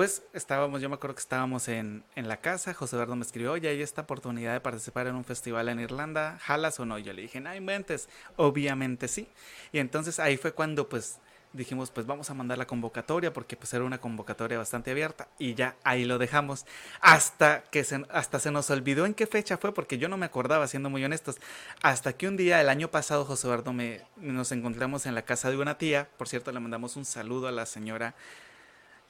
pues 0.00 0.22
estábamos, 0.32 0.80
yo 0.80 0.88
me 0.88 0.94
acuerdo 0.94 1.14
que 1.14 1.20
estábamos 1.20 1.68
en, 1.68 2.04
en 2.16 2.26
la 2.26 2.38
casa, 2.38 2.72
José 2.72 2.96
Eduardo 2.96 3.16
me 3.16 3.22
escribió, 3.22 3.52
oye, 3.52 3.68
hay 3.68 3.82
esta 3.82 4.00
oportunidad 4.00 4.54
de 4.54 4.60
participar 4.60 5.06
en 5.08 5.14
un 5.14 5.26
festival 5.26 5.68
en 5.68 5.78
Irlanda, 5.78 6.38
¿jalas 6.40 6.80
o 6.80 6.86
no? 6.86 6.98
Yo 6.98 7.12
le 7.12 7.20
dije, 7.20 7.38
no 7.38 7.54
inventes, 7.54 8.08
obviamente 8.36 9.08
sí. 9.08 9.28
Y 9.72 9.78
entonces 9.78 10.18
ahí 10.18 10.38
fue 10.38 10.52
cuando 10.52 10.88
pues 10.88 11.18
dijimos, 11.52 11.90
pues 11.90 12.06
vamos 12.06 12.30
a 12.30 12.32
mandar 12.32 12.56
la 12.56 12.66
convocatoria 12.66 13.30
porque 13.34 13.58
pues 13.58 13.74
era 13.74 13.84
una 13.84 14.00
convocatoria 14.00 14.56
bastante 14.56 14.90
abierta 14.90 15.28
y 15.38 15.52
ya 15.52 15.76
ahí 15.84 16.06
lo 16.06 16.16
dejamos 16.16 16.64
hasta 17.02 17.64
que 17.64 17.84
se, 17.84 18.02
hasta 18.08 18.40
se 18.40 18.50
nos 18.50 18.70
olvidó 18.70 19.04
en 19.04 19.12
qué 19.12 19.26
fecha 19.26 19.58
fue 19.58 19.74
porque 19.74 19.98
yo 19.98 20.08
no 20.08 20.16
me 20.16 20.24
acordaba, 20.24 20.66
siendo 20.66 20.88
muy 20.88 21.04
honestos, 21.04 21.36
hasta 21.82 22.14
que 22.14 22.26
un 22.26 22.38
día 22.38 22.62
el 22.62 22.70
año 22.70 22.90
pasado 22.90 23.26
José 23.26 23.48
Eduardo 23.48 23.74
me, 23.74 24.00
nos 24.16 24.50
encontramos 24.50 25.04
en 25.04 25.14
la 25.14 25.26
casa 25.26 25.50
de 25.50 25.58
una 25.58 25.76
tía, 25.76 26.08
por 26.16 26.26
cierto 26.26 26.52
le 26.52 26.60
mandamos 26.60 26.96
un 26.96 27.04
saludo 27.04 27.48
a 27.48 27.52
la 27.52 27.66
señora 27.66 28.14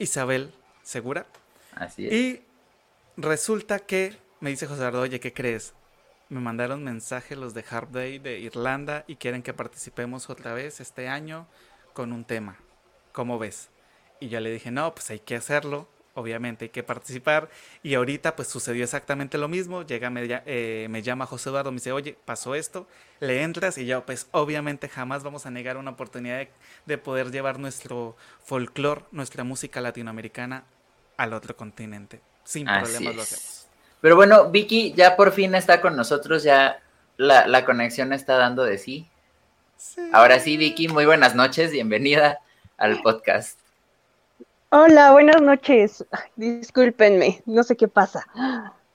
Isabel 0.00 0.53
segura. 0.83 1.27
Así 1.75 2.07
es. 2.07 2.13
Y 2.13 2.45
resulta 3.17 3.79
que 3.81 4.17
me 4.41 4.51
dice 4.51 4.67
José 4.67 4.81
Eduardo, 4.81 5.03
oye, 5.03 5.21
¿qué 5.21 5.33
crees? 5.33 5.75
Me 6.29 6.41
mandaron 6.41 6.85
mensaje 6.85 7.37
los 7.37 7.55
de 7.55 7.65
Harp 7.69 7.91
Day 7.91 8.19
de 8.19 8.39
Irlanda 8.39 9.05
y 9.07 9.17
quieren 9.17 9.43
que 9.43 9.53
participemos 9.53 10.31
otra 10.31 10.55
vez 10.55 10.81
este 10.81 11.09
año 11.09 11.47
con 11.93 12.13
un 12.13 12.25
tema. 12.25 12.57
¿Cómo 13.13 13.39
ves? 13.39 13.69
Y 14.21 14.29
yo 14.29 14.41
le 14.41 14.51
dije, 14.51 14.71
no, 14.71 14.95
pues 14.95 15.11
hay 15.11 15.21
que 15.21 15.37
hacerlo 15.37 15.89
obviamente 16.14 16.67
hay 16.67 16.69
que 16.71 16.83
participar. 16.83 17.49
Y 17.83 17.95
ahorita 17.95 18.37
pues 18.37 18.49
sucedió 18.49 18.85
exactamente 18.85 19.38
lo 19.38 19.49
mismo. 19.49 19.83
Llega, 19.83 20.11
me, 20.11 20.26
eh, 20.47 20.87
me, 20.90 21.02
llama 21.02 21.26
José 21.26 21.49
Eduardo, 21.49 21.71
me 21.71 21.76
dice, 21.76 21.93
oye, 21.93 22.17
pasó 22.25 22.55
esto, 22.55 22.87
le 23.21 23.43
entras 23.43 23.79
y 23.79 23.87
yo 23.87 24.05
pues 24.05 24.29
obviamente 24.31 24.88
jamás 24.88 25.23
vamos 25.23 25.47
a 25.47 25.50
negar 25.50 25.76
una 25.76 25.93
oportunidad 25.93 26.47
de, 26.87 26.99
poder 26.99 27.31
llevar 27.31 27.59
nuestro 27.59 28.17
folclore, 28.45 29.02
nuestra 29.11 29.45
música 29.45 29.81
latinoamericana 29.81 30.64
al 31.17 31.33
otro 31.33 31.57
continente. 31.57 32.21
Sin 32.45 32.67
problemas 32.67 33.14
lo 33.14 33.23
hacemos. 33.23 33.69
Pero 34.00 34.17
bueno, 34.17 34.50
Vicky 34.50 34.95
ya 34.95 35.17
por 35.17 35.33
fin 35.33 35.55
está 35.55 35.81
con 35.81 35.97
nosotros, 35.97 36.43
ya 36.43 36.83
la, 37.17 37.47
la 37.47 37.64
conexión 37.64 38.12
está 38.12 38.37
dando 38.37 38.64
de 38.64 38.79
sí. 38.79 39.07
sí. 39.76 40.09
Ahora 40.12 40.40
sí, 40.40 40.57
Vicky, 40.57 40.88
muy 40.88 41.05
buenas 41.05 41.35
noches, 41.35 41.71
bienvenida 41.71 42.38
al 42.79 43.02
podcast. 43.02 43.61
Hola, 44.73 45.11
buenas 45.11 45.43
noches. 45.43 46.07
Discúlpenme, 46.37 47.43
no 47.45 47.65
sé 47.65 47.77
qué 47.77 47.89
pasa. 47.89 48.25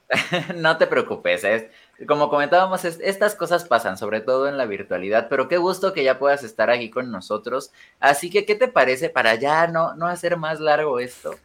no 0.56 0.78
te 0.78 0.88
preocupes, 0.88 1.44
es, 1.44 1.66
como 2.08 2.30
comentábamos, 2.30 2.86
estas 2.86 3.36
cosas 3.36 3.66
pasan, 3.66 3.98
sobre 3.98 4.22
todo 4.22 4.48
en 4.48 4.58
la 4.58 4.68
virtualidad, 4.68 5.28
pero 5.28 5.50
qué 5.50 5.58
gusto 5.58 5.92
que 5.92 6.06
ya 6.06 6.18
puedas 6.18 6.46
estar 6.46 6.70
aquí 6.70 6.90
con 6.90 7.12
nosotros. 7.12 7.72
Así 8.00 8.30
que, 8.30 8.46
¿qué 8.46 8.56
te 8.56 8.70
parece 8.70 9.10
para 9.10 9.36
ya 9.36 9.68
no, 9.68 9.96
no 9.96 10.08
hacer 10.08 10.38
más 10.38 10.62
largo 10.62 11.00
esto? 11.00 11.36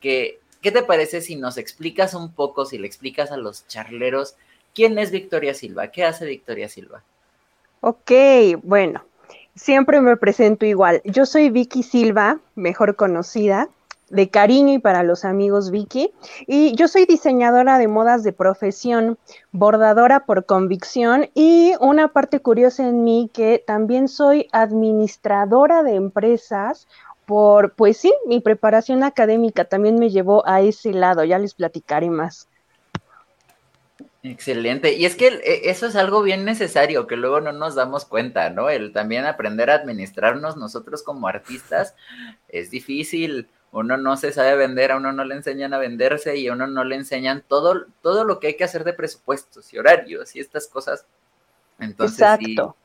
Que, 0.00 0.40
¿Qué 0.62 0.72
te 0.72 0.82
parece 0.82 1.20
si 1.20 1.36
nos 1.36 1.58
explicas 1.58 2.14
un 2.14 2.32
poco, 2.32 2.64
si 2.64 2.78
le 2.78 2.86
explicas 2.86 3.32
a 3.32 3.36
los 3.36 3.66
charleros, 3.66 4.36
quién 4.74 4.98
es 4.98 5.10
Victoria 5.10 5.52
Silva? 5.52 5.88
¿Qué 5.88 6.04
hace 6.04 6.24
Victoria 6.24 6.70
Silva? 6.70 7.02
Ok, 7.82 8.12
bueno, 8.62 9.04
Siempre 9.54 10.00
me 10.00 10.16
presento 10.16 10.66
igual. 10.66 11.00
Yo 11.04 11.26
soy 11.26 11.48
Vicky 11.48 11.84
Silva, 11.84 12.40
mejor 12.56 12.96
conocida, 12.96 13.68
de 14.10 14.28
cariño 14.28 14.74
y 14.74 14.78
para 14.80 15.04
los 15.04 15.24
amigos 15.24 15.70
Vicky. 15.70 16.12
Y 16.46 16.74
yo 16.74 16.88
soy 16.88 17.06
diseñadora 17.06 17.78
de 17.78 17.86
modas 17.86 18.24
de 18.24 18.32
profesión, 18.32 19.16
bordadora 19.52 20.26
por 20.26 20.44
convicción 20.44 21.30
y 21.34 21.74
una 21.80 22.08
parte 22.08 22.40
curiosa 22.40 22.86
en 22.88 23.04
mí 23.04 23.30
que 23.32 23.62
también 23.64 24.08
soy 24.08 24.48
administradora 24.52 25.84
de 25.84 25.94
empresas. 25.94 26.88
Por, 27.24 27.74
pues 27.74 27.96
sí, 27.96 28.12
mi 28.26 28.40
preparación 28.40 29.02
académica 29.02 29.64
también 29.64 29.98
me 29.98 30.10
llevó 30.10 30.46
a 30.46 30.60
ese 30.60 30.92
lado, 30.92 31.24
ya 31.24 31.38
les 31.38 31.54
platicaré 31.54 32.10
más. 32.10 32.48
Excelente. 34.24 34.94
Y 34.94 35.04
es 35.04 35.16
que 35.16 35.28
e, 35.28 35.70
eso 35.70 35.86
es 35.86 35.96
algo 35.96 36.22
bien 36.22 36.46
necesario, 36.46 37.06
que 37.06 37.14
luego 37.14 37.42
no 37.42 37.52
nos 37.52 37.74
damos 37.74 38.06
cuenta, 38.06 38.48
¿no? 38.48 38.70
El 38.70 38.90
también 38.90 39.26
aprender 39.26 39.70
a 39.70 39.74
administrarnos 39.74 40.56
nosotros 40.56 41.02
como 41.02 41.28
artistas 41.28 41.94
es 42.48 42.70
difícil. 42.70 43.48
Uno 43.70 43.98
no 43.98 44.16
se 44.16 44.32
sabe 44.32 44.56
vender, 44.56 44.92
a 44.92 44.96
uno 44.96 45.12
no 45.12 45.24
le 45.24 45.34
enseñan 45.34 45.74
a 45.74 45.78
venderse 45.78 46.38
y 46.38 46.48
a 46.48 46.54
uno 46.54 46.66
no 46.66 46.84
le 46.84 46.96
enseñan 46.96 47.44
todo, 47.46 47.86
todo 48.00 48.24
lo 48.24 48.40
que 48.40 48.46
hay 48.46 48.56
que 48.56 48.64
hacer 48.64 48.84
de 48.84 48.94
presupuestos 48.94 49.74
y 49.74 49.78
horarios 49.78 50.34
y 50.34 50.40
estas 50.40 50.68
cosas. 50.68 51.06
Entonces, 51.78 52.20
Exacto 52.20 52.76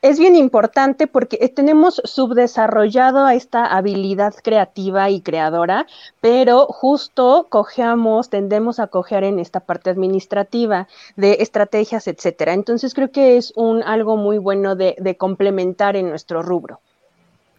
es 0.00 0.18
bien 0.18 0.36
importante 0.36 1.08
porque 1.08 1.38
eh, 1.40 1.48
tenemos 1.48 2.00
subdesarrollado 2.04 3.28
esta 3.28 3.66
habilidad 3.66 4.34
creativa 4.42 5.10
y 5.10 5.20
creadora, 5.20 5.86
pero 6.20 6.66
justo 6.66 7.46
cojeamos, 7.48 8.30
tendemos 8.30 8.78
a 8.78 8.86
cojear 8.86 9.24
en 9.24 9.40
esta 9.40 9.58
parte 9.60 9.90
administrativa 9.90 10.86
de 11.16 11.38
estrategias, 11.40 12.06
etcétera. 12.06 12.52
Entonces 12.52 12.94
creo 12.94 13.10
que 13.10 13.36
es 13.36 13.52
un 13.56 13.82
algo 13.82 14.16
muy 14.16 14.38
bueno 14.38 14.76
de, 14.76 15.16
complementar 15.18 15.96
en 15.96 16.10
nuestro 16.10 16.42
rubro. 16.42 16.80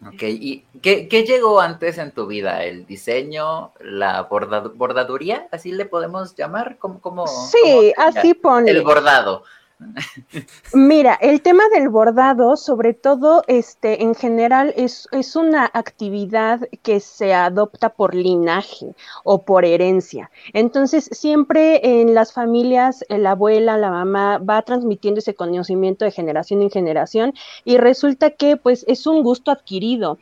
Ok, 0.07 0.23
¿y 0.23 0.63
qué, 0.81 1.25
llegó 1.27 1.59
antes 1.59 1.97
en 1.97 2.11
tu 2.11 2.25
vida? 2.25 2.63
¿El 2.63 2.85
diseño, 2.85 3.71
la 3.81 4.29
bordaduría? 4.29 5.49
¿Así 5.51 5.73
le 5.73 5.85
podemos 5.85 6.35
llamar? 6.37 6.77
¿Cómo, 6.79 7.27
sí, 7.27 7.93
así 7.97 8.33
pone. 8.33 8.71
El 8.71 8.81
bordado. 8.83 9.43
Mira, 10.73 11.17
el 11.21 11.41
tema 11.41 11.63
del 11.73 11.89
bordado, 11.89 12.57
sobre 12.57 12.93
todo, 12.93 13.43
este, 13.47 14.03
en 14.03 14.13
general, 14.13 14.73
es, 14.75 15.07
es, 15.11 15.35
una 15.35 15.69
actividad 15.73 16.67
que 16.83 16.99
se 16.99 17.33
adopta 17.33 17.89
por 17.89 18.13
linaje 18.13 18.93
o 19.23 19.43
por 19.43 19.63
herencia. 19.63 20.31
Entonces, 20.53 21.09
siempre 21.11 22.01
en 22.01 22.13
las 22.13 22.33
familias, 22.33 23.05
la 23.09 23.31
abuela, 23.31 23.77
la 23.77 23.89
mamá 23.89 24.37
va 24.39 24.61
transmitiendo 24.63 25.19
ese 25.19 25.35
conocimiento 25.35 26.03
de 26.03 26.11
generación 26.11 26.61
en 26.61 26.69
generación 26.69 27.33
y 27.63 27.77
resulta 27.77 28.31
que, 28.31 28.57
pues, 28.57 28.83
es 28.87 29.07
un 29.07 29.23
gusto 29.23 29.51
adquirido. 29.51 30.17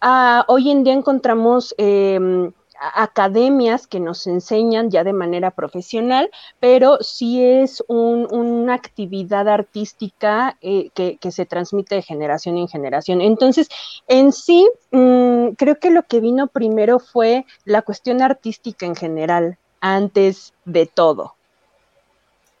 Ah, 0.00 0.44
hoy 0.48 0.70
en 0.70 0.82
día 0.82 0.94
encontramos 0.94 1.74
eh, 1.78 2.50
academias 2.94 3.86
que 3.86 4.00
nos 4.00 4.26
enseñan 4.26 4.90
ya 4.90 5.04
de 5.04 5.12
manera 5.12 5.50
profesional, 5.50 6.30
pero 6.60 6.98
sí 7.00 7.42
es 7.42 7.82
una 7.88 8.74
actividad 8.74 9.48
artística 9.48 10.56
eh, 10.60 10.90
que, 10.94 11.18
se 11.30 11.46
transmite 11.46 11.96
de 11.96 12.02
generación 12.02 12.58
en 12.58 12.68
generación. 12.68 13.20
Entonces, 13.20 13.68
en 14.06 14.32
sí, 14.32 14.68
mm, 14.90 15.50
creo 15.56 15.78
que 15.78 15.90
lo 15.90 16.02
que 16.04 16.20
vino 16.20 16.46
primero 16.48 16.98
fue 16.98 17.46
la 17.64 17.82
cuestión 17.82 18.22
artística 18.22 18.86
en 18.86 18.94
general, 18.94 19.58
antes 19.80 20.52
de 20.64 20.86
todo. 20.86 21.34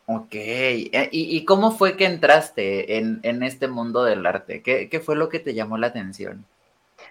Ok, 0.06 0.34
eh, 0.34 1.08
¿y, 1.12 1.44
cómo 1.44 1.70
fue 1.70 1.96
que 1.96 2.04
entraste 2.04 2.98
en, 2.98 3.42
este 3.42 3.68
mundo 3.68 4.04
del 4.04 4.26
arte? 4.26 4.62
¿Qué 4.62 5.00
fue 5.00 5.16
lo 5.16 5.28
que 5.28 5.38
te 5.40 5.54
llamó 5.54 5.78
la 5.78 5.86
atención? 5.86 6.44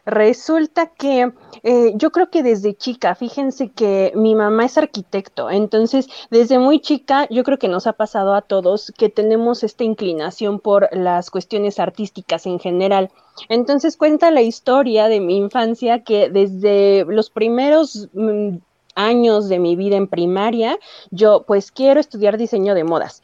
Resulta 0.06 0.88
que 0.88 1.32
eh, 1.64 1.94
yo 1.96 2.12
creo 2.12 2.30
que 2.30 2.44
desde 2.44 2.76
chica, 2.76 3.16
fíjense 3.16 3.70
que 3.72 4.12
mi 4.16 4.36
mamá 4.36 4.66
es 4.66 4.78
arquitecto, 4.78 5.50
entonces 5.50 6.08
desde 6.30 6.60
muy 6.60 6.82
chica 6.82 7.26
yo 7.30 7.44
creo 7.44 7.58
que 7.58 7.70
nos 7.70 7.88
ha 7.88 7.94
pasado 7.94 8.36
a 8.36 8.42
todos 8.42 8.92
que 8.98 9.08
tenemos 9.08 9.64
esta 9.64 9.86
inclinación 9.86 10.60
por 10.60 10.90
las 10.92 11.32
cuestiones 11.32 11.80
artísticas 11.80 12.46
en 12.46 12.60
general. 12.60 13.12
Entonces 13.48 13.96
cuenta 13.96 14.30
la 14.30 14.42
historia 14.42 15.08
de 15.08 15.22
mi 15.22 15.38
infancia 15.38 16.04
que 16.04 16.30
desde 16.30 17.06
los 17.08 17.30
primeros 17.30 18.10
mm, 18.14 18.58
años 18.96 19.48
de 19.48 19.60
mi 19.60 19.78
vida 19.78 19.96
en 19.96 20.08
primaria, 20.08 20.78
yo 21.12 21.44
pues 21.48 21.72
quiero 21.72 22.02
estudiar 22.02 22.38
diseño 22.38 22.76
de 22.76 22.84
modas. 22.84 23.22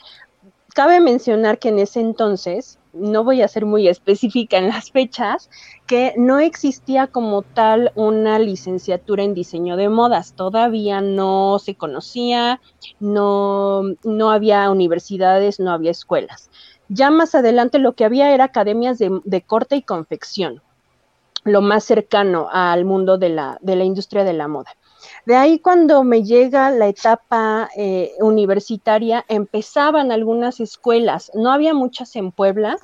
Cabe 0.73 1.01
mencionar 1.01 1.59
que 1.59 1.69
en 1.69 1.79
ese 1.79 1.99
entonces 1.99 2.78
no 2.93 3.23
voy 3.23 3.41
a 3.41 3.47
ser 3.47 3.65
muy 3.65 3.87
específica 3.87 4.57
en 4.57 4.69
las 4.69 4.91
fechas, 4.91 5.49
que 5.85 6.13
no 6.17 6.39
existía 6.39 7.07
como 7.07 7.41
tal 7.41 7.91
una 7.95 8.39
licenciatura 8.39 9.23
en 9.23 9.33
diseño 9.33 9.77
de 9.77 9.89
modas, 9.89 10.33
todavía 10.33 11.01
no 11.01 11.59
se 11.59 11.75
conocía, 11.75 12.61
no, 12.99 13.83
no 14.03 14.31
había 14.31 14.69
universidades, 14.69 15.59
no 15.59 15.71
había 15.71 15.91
escuelas. 15.91 16.49
Ya 16.89 17.11
más 17.11 17.35
adelante 17.35 17.77
lo 17.77 17.93
que 17.93 18.05
había 18.05 18.33
era 18.33 18.45
academias 18.45 18.97
de, 18.97 19.41
corte 19.45 19.75
y 19.75 19.83
confección, 19.83 20.61
lo 21.43 21.61
más 21.61 21.83
cercano 21.83 22.49
al 22.51 22.85
mundo 22.85 23.17
de 23.17 23.29
la, 23.29 23.59
de 23.61 23.75
la 23.75 23.83
industria 23.83 24.23
de 24.23 24.33
la 24.33 24.47
moda. 24.47 24.71
De 25.25 25.35
ahí 25.35 25.59
cuando 25.59 26.03
me 26.03 26.23
llega 26.23 26.71
la 26.71 26.87
etapa 26.87 27.69
eh, 27.75 28.13
universitaria, 28.19 29.25
empezaban 29.27 30.11
algunas 30.11 30.59
escuelas, 30.59 31.31
no 31.33 31.51
había 31.51 31.73
muchas 31.73 32.15
en 32.15 32.31
Puebla, 32.31 32.77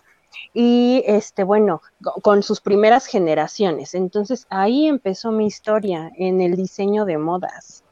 y 0.54 1.04
este, 1.06 1.44
bueno, 1.44 1.82
con 2.22 2.42
sus 2.44 2.62
primeras 2.62 3.06
generaciones. 3.06 3.94
Entonces 3.94 4.48
ahí 4.50 4.88
empezó 4.88 5.32
mi 5.32 5.46
historia 5.46 6.12
en 6.18 6.42
el 6.42 6.56
diseño 6.56 7.06
de 7.06 7.18
modas. 7.18 7.84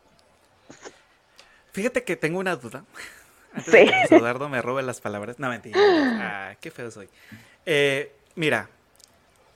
Fíjate 1.71 2.03
que 2.03 2.15
tengo 2.15 2.39
una 2.39 2.55
duda. 2.55 2.85
Antes 3.53 3.71
sí. 3.71 3.91
que 4.09 4.15
Eduardo 4.15 4.49
me 4.49 4.61
robe 4.61 4.81
las 4.81 5.01
palabras. 5.01 5.39
No, 5.39 5.49
mentira. 5.49 5.77
Ah, 5.79 6.55
qué 6.59 6.71
feo 6.71 6.89
soy. 6.89 7.09
Eh, 7.65 8.15
mira, 8.35 8.69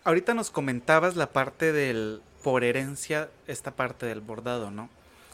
ahorita 0.04 0.34
nos 0.34 0.52
comentabas 0.52 1.16
la 1.16 1.28
parte 1.32 1.72
del, 1.72 2.22
por 2.48 2.64
herencia 2.64 3.30
esta 3.46 3.72
parte 3.72 4.06
del 4.06 4.22
bordado, 4.22 4.72
¿no? 4.72 4.90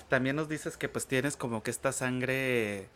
También 0.10 0.36
nos 0.36 0.50
dices 0.50 0.78
que 0.78 0.90
pues 0.90 1.06
tienes 1.06 1.38
como 1.38 1.62
que 1.62 1.70
esta 1.70 1.92
sangre 1.92 2.90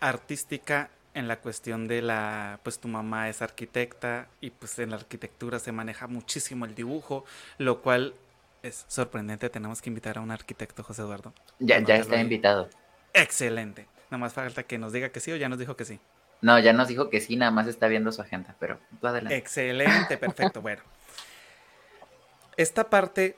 artística 0.00 0.88
en 1.12 1.28
la 1.28 1.40
cuestión 1.40 1.86
de 1.86 2.00
la, 2.00 2.60
pues 2.62 2.78
tu 2.78 2.88
mamá 2.88 3.28
es 3.28 3.42
arquitecta 3.42 4.28
y 4.40 4.48
pues 4.48 4.78
en 4.78 4.88
la 4.88 4.96
arquitectura 4.96 5.58
se 5.58 5.70
maneja 5.70 6.06
muchísimo 6.06 6.64
el 6.64 6.74
dibujo, 6.74 7.26
lo 7.58 7.82
cual 7.82 8.14
es 8.62 8.86
sorprendente. 8.88 9.50
Tenemos 9.50 9.82
que 9.82 9.90
invitar 9.90 10.16
a 10.16 10.22
un 10.22 10.30
arquitecto, 10.30 10.82
José 10.82 11.02
Eduardo. 11.02 11.34
Ya, 11.58 11.78
ya 11.80 11.96
está 11.96 12.18
invitado. 12.18 12.70
Excelente. 13.12 13.86
Nada 14.10 14.16
más 14.16 14.32
falta 14.32 14.62
que 14.62 14.78
nos 14.78 14.94
diga 14.94 15.10
que 15.10 15.20
sí 15.20 15.30
o 15.30 15.36
ya 15.36 15.50
nos 15.50 15.58
dijo 15.58 15.76
que 15.76 15.84
sí. 15.84 16.00
No, 16.40 16.58
ya 16.58 16.72
nos 16.72 16.88
dijo 16.88 17.10
que 17.10 17.20
sí, 17.20 17.36
nada 17.36 17.50
más 17.50 17.66
está 17.66 17.86
viendo 17.86 18.12
su 18.12 18.22
agenda, 18.22 18.56
pero 18.58 18.78
tú 18.98 19.08
adelante. 19.08 19.36
Excelente, 19.36 20.16
perfecto. 20.16 20.62
bueno, 20.62 20.80
esta 22.56 22.88
parte 22.88 23.36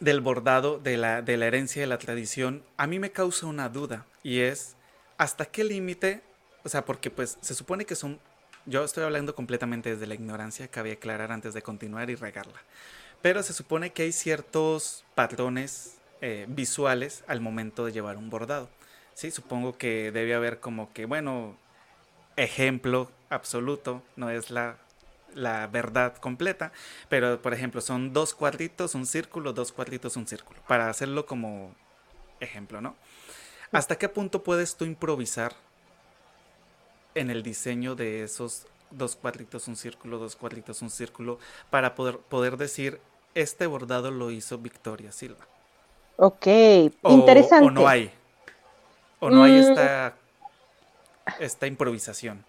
del 0.00 0.20
bordado, 0.20 0.78
de 0.78 0.96
la, 0.96 1.22
de 1.22 1.36
la 1.36 1.46
herencia 1.46 1.82
de 1.82 1.88
la 1.88 1.98
tradición, 1.98 2.62
a 2.76 2.86
mí 2.86 2.98
me 2.98 3.10
causa 3.10 3.46
una 3.46 3.68
duda 3.68 4.06
y 4.22 4.40
es, 4.40 4.76
¿hasta 5.16 5.46
qué 5.46 5.64
límite? 5.64 6.22
O 6.64 6.68
sea, 6.68 6.84
porque 6.84 7.10
pues 7.10 7.38
se 7.40 7.54
supone 7.54 7.84
que 7.84 7.94
son, 7.94 8.20
yo 8.66 8.84
estoy 8.84 9.04
hablando 9.04 9.34
completamente 9.34 9.90
desde 9.90 10.06
la 10.06 10.14
ignorancia, 10.14 10.68
cabe 10.68 10.92
aclarar 10.92 11.32
antes 11.32 11.54
de 11.54 11.62
continuar 11.62 12.10
y 12.10 12.14
regarla, 12.14 12.60
pero 13.22 13.42
se 13.42 13.52
supone 13.52 13.92
que 13.92 14.02
hay 14.02 14.12
ciertos 14.12 15.04
patrones 15.14 15.96
eh, 16.20 16.46
visuales 16.48 17.24
al 17.26 17.40
momento 17.40 17.84
de 17.84 17.92
llevar 17.92 18.16
un 18.16 18.30
bordado. 18.30 18.68
Sí, 19.14 19.30
supongo 19.30 19.76
que 19.76 20.12
debe 20.12 20.34
haber 20.34 20.60
como 20.60 20.92
que, 20.92 21.04
bueno, 21.04 21.56
ejemplo 22.36 23.10
absoluto, 23.30 24.02
no 24.14 24.30
es 24.30 24.50
la 24.50 24.78
la 25.34 25.66
verdad 25.66 26.16
completa, 26.16 26.72
pero 27.08 27.40
por 27.40 27.54
ejemplo 27.54 27.80
son 27.80 28.12
dos 28.12 28.34
cuadritos, 28.34 28.94
un 28.94 29.06
círculo, 29.06 29.52
dos 29.52 29.72
cuadritos, 29.72 30.16
un 30.16 30.26
círculo, 30.26 30.60
para 30.66 30.88
hacerlo 30.88 31.26
como 31.26 31.74
ejemplo, 32.40 32.80
¿no? 32.80 32.96
¿Hasta 33.72 33.96
qué 33.96 34.08
punto 34.08 34.42
puedes 34.42 34.76
tú 34.76 34.84
improvisar 34.84 35.54
en 37.14 37.30
el 37.30 37.42
diseño 37.42 37.94
de 37.94 38.24
esos 38.24 38.66
dos 38.90 39.16
cuadritos, 39.16 39.68
un 39.68 39.76
círculo, 39.76 40.18
dos 40.18 40.36
cuadritos, 40.36 40.80
un 40.82 40.90
círculo, 40.90 41.38
para 41.70 41.94
poder, 41.94 42.18
poder 42.18 42.56
decir, 42.56 43.00
este 43.34 43.66
bordado 43.66 44.10
lo 44.10 44.30
hizo 44.30 44.58
Victoria 44.58 45.12
Silva? 45.12 45.46
Ok, 46.16 46.46
interesante. 47.04 47.66
O 47.66 47.70
no 47.70 47.86
hay, 47.86 48.10
o 49.20 49.30
no 49.30 49.44
hay 49.44 49.52
mm. 49.52 49.56
esta, 49.56 50.16
esta 51.38 51.66
improvisación. 51.66 52.44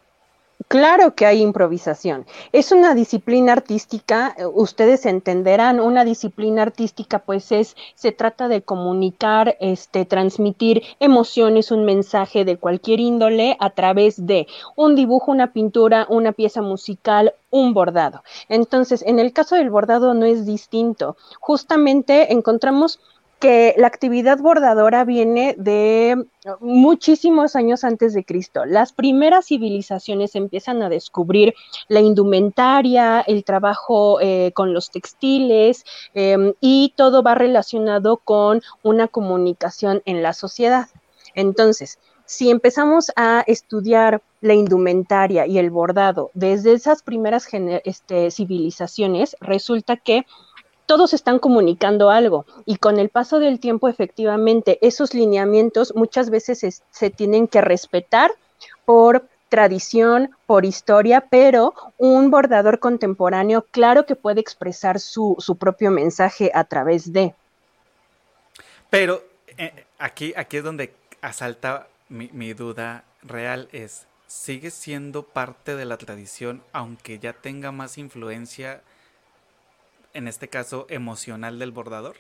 Claro 0.70 1.16
que 1.16 1.26
hay 1.26 1.42
improvisación. 1.42 2.28
Es 2.52 2.72
una 2.72 2.94
disciplina 2.94 3.54
artística, 3.54 4.36
eh, 4.38 4.46
ustedes 4.46 5.08
entenderán, 5.08 5.80
una 5.80 6.06
disciplina 6.06 6.62
artística 6.62 7.18
pues 7.18 7.52
es, 7.52 7.76
se 7.96 8.12
trata 8.12 8.48
de 8.48 8.62
comunicar, 8.62 9.58
este, 9.62 10.06
transmitir 10.06 10.84
emociones, 11.00 11.72
un 11.72 11.86
mensaje 11.86 12.46
de 12.46 12.58
cualquier 12.58 13.00
índole 13.00 13.58
a 13.60 13.72
través 13.72 14.28
de 14.28 14.46
un 14.76 14.94
dibujo, 14.94 15.32
una 15.32 15.54
pintura, 15.54 16.06
una 16.08 16.34
pieza 16.34 16.62
musical, 16.62 17.34
un 17.50 17.74
bordado. 17.74 18.22
Entonces, 18.48 19.02
en 19.02 19.18
el 19.18 19.34
caso 19.34 19.56
del 19.56 19.72
bordado 19.72 20.14
no 20.14 20.28
es 20.28 20.46
distinto. 20.46 21.18
Justamente 21.40 22.32
encontramos 22.32 23.00
que 23.40 23.74
la 23.78 23.88
actividad 23.88 24.40
bordadora 24.40 25.06
viene 25.06 25.56
de 25.58 26.26
muchísimos 26.60 27.56
años 27.56 27.84
antes 27.84 28.14
de 28.14 28.26
Cristo. 28.26 28.66
Las 28.66 28.92
primeras 28.92 29.48
civilizaciones 29.48 30.36
empiezan 30.36 30.84
a 30.84 30.90
descubrir 30.90 31.54
la 31.88 32.02
indumentaria, 32.02 33.22
el 33.22 33.44
trabajo 33.46 34.20
eh, 34.20 34.52
con 34.54 34.74
los 34.74 34.92
textiles 34.92 35.86
em, 36.14 36.54
y 36.60 36.94
todo 36.98 37.24
va 37.24 37.36
relacionado 37.36 38.18
con 38.18 38.62
una 38.84 39.08
comunicación 39.08 40.02
en 40.06 40.22
la 40.22 40.34
sociedad. 40.34 40.88
Entonces, 41.34 42.00
si 42.26 42.52
empezamos 42.52 43.12
a 43.16 43.44
estudiar 43.48 44.22
la 44.42 44.54
indumentaria 44.54 45.48
y 45.48 45.58
el 45.58 45.72
bordado 45.72 46.30
desde 46.36 46.74
esas 46.74 47.02
primeras 47.02 47.48
este, 47.86 48.30
civilizaciones, 48.30 49.36
resulta 49.42 49.98
que 49.98 50.26
todos 50.90 51.14
están 51.14 51.38
comunicando 51.38 52.10
algo 52.10 52.48
y 52.66 52.78
con 52.78 52.98
el 52.98 53.10
paso 53.10 53.38
del 53.38 53.60
tiempo 53.60 53.90
efectivamente 53.90 54.80
esos 54.82 55.14
lineamientos 55.14 55.94
muchas 55.94 56.32
veces 56.32 56.82
se, 56.90 57.10
tienen 57.12 57.48
que 57.48 57.62
respetar 57.62 58.32
por 58.86 59.28
tradición, 59.50 60.32
por 60.48 60.66
historia, 60.66 61.28
pero 61.30 61.76
un 62.00 62.32
bordador 62.32 62.80
contemporáneo 62.80 63.68
claro 63.70 64.08
que 64.08 64.16
puede 64.16 64.42
expresar 64.42 65.00
su, 65.00 65.38
propio 65.60 65.92
mensaje 65.92 66.50
a 66.56 66.64
través 66.64 67.14
de. 67.14 67.36
Pero 68.90 69.22
eh, 69.60 69.86
aquí, 70.00 70.34
aquí 70.36 70.58
es 70.58 70.64
donde 70.64 70.96
asalta 71.22 71.88
mi, 72.08 72.32
mi 72.34 72.54
duda 72.54 73.04
real 73.22 73.70
es, 73.74 74.08
¿sigue 74.26 74.72
siendo 74.72 75.22
parte 75.22 75.76
de 75.76 75.86
la 75.86 75.98
tradición 75.98 76.64
aunque 76.74 77.20
ya 77.20 77.34
tenga 77.34 77.72
más 77.72 78.00
influencia 78.00 78.82
en 80.14 80.28
este 80.28 80.48
caso, 80.48 80.86
emocional 80.90 81.60
del 81.60 81.72
bordador? 81.72 82.16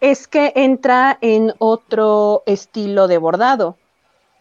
Es 0.00 0.28
que 0.28 0.52
entra 0.56 1.18
en 1.20 1.52
otro 1.58 2.42
estilo 2.46 3.08
de 3.08 3.18
bordado. 3.18 3.76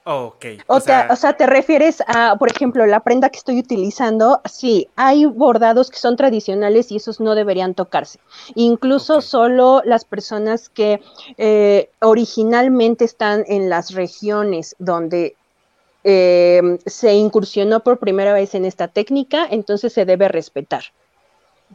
ok. 0.06 0.46
O, 0.68 0.80
sea, 0.80 1.10
o, 1.12 1.16
sea, 1.16 1.34
te 1.34 1.46
refieres 1.46 2.02
a, 2.08 2.38
por 2.38 2.50
ejemplo, 2.50 2.86
la 2.86 3.02
prenda 3.02 3.30
que 3.30 3.38
estoy 3.38 3.60
utilizando. 3.60 4.42
Sí, 4.46 4.88
hay 4.96 5.26
bordados 5.26 5.90
que 5.90 5.98
son 5.98 6.16
tradicionales 6.16 6.92
y 6.92 6.98
esos 6.98 7.20
no 7.20 7.36
deberían 7.36 7.74
tocarse. 7.74 8.20
Incluso 8.56 9.22
solo 9.22 9.82
las 9.84 10.06
personas 10.06 10.70
que 10.70 11.02
eh, 11.38 11.90
originalmente 12.02 13.04
están 13.04 13.44
en 13.48 13.70
las 13.70 13.94
regiones 13.94 14.76
donde 14.80 15.36
eh, 16.06 16.80
se 16.86 17.14
incursionó 17.16 17.82
por 17.82 18.00
primera 18.00 18.32
vez 18.32 18.56
en 18.56 18.64
esta 18.64 18.88
técnica, 18.88 19.46
entonces 19.50 19.92
se 19.92 20.06
debe 20.06 20.30
respetar 20.30 20.84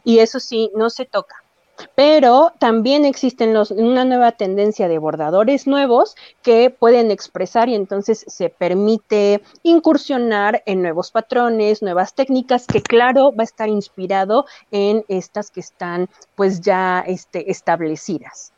y 0.03 0.19
eso 0.19 0.39
sí, 0.39 0.71
no 0.75 0.89
se 0.89 1.05
toca. 1.05 1.43
Pero 1.95 2.53
también 2.59 3.03
existen 3.03 3.53
los, 3.53 3.71
una 3.71 4.05
nueva 4.05 4.33
tendencia 4.33 4.87
de 4.87 4.99
bordadores 4.99 5.65
nuevos 5.67 6.15
que 6.41 6.69
pueden 6.69 7.11
expresar 7.11 7.67
y 7.67 7.75
entonces 7.75 8.23
se 8.27 8.49
permite 8.49 9.41
incursionar 9.63 10.61
en 10.65 10.81
nuevos 10.81 11.11
patrones, 11.11 11.81
nuevas 11.81 12.13
técnicas, 12.13 12.67
que 12.67 12.81
claro 12.81 13.33
va 13.33 13.41
a 13.41 13.45
estar 13.45 13.69
inspirado 13.69 14.45
en 14.71 15.03
estas 15.07 15.49
que 15.49 15.61
están 15.61 16.09
pues 16.35 16.61
ya 16.61 17.03
este, 17.07 17.49
establecidas. 17.49 18.53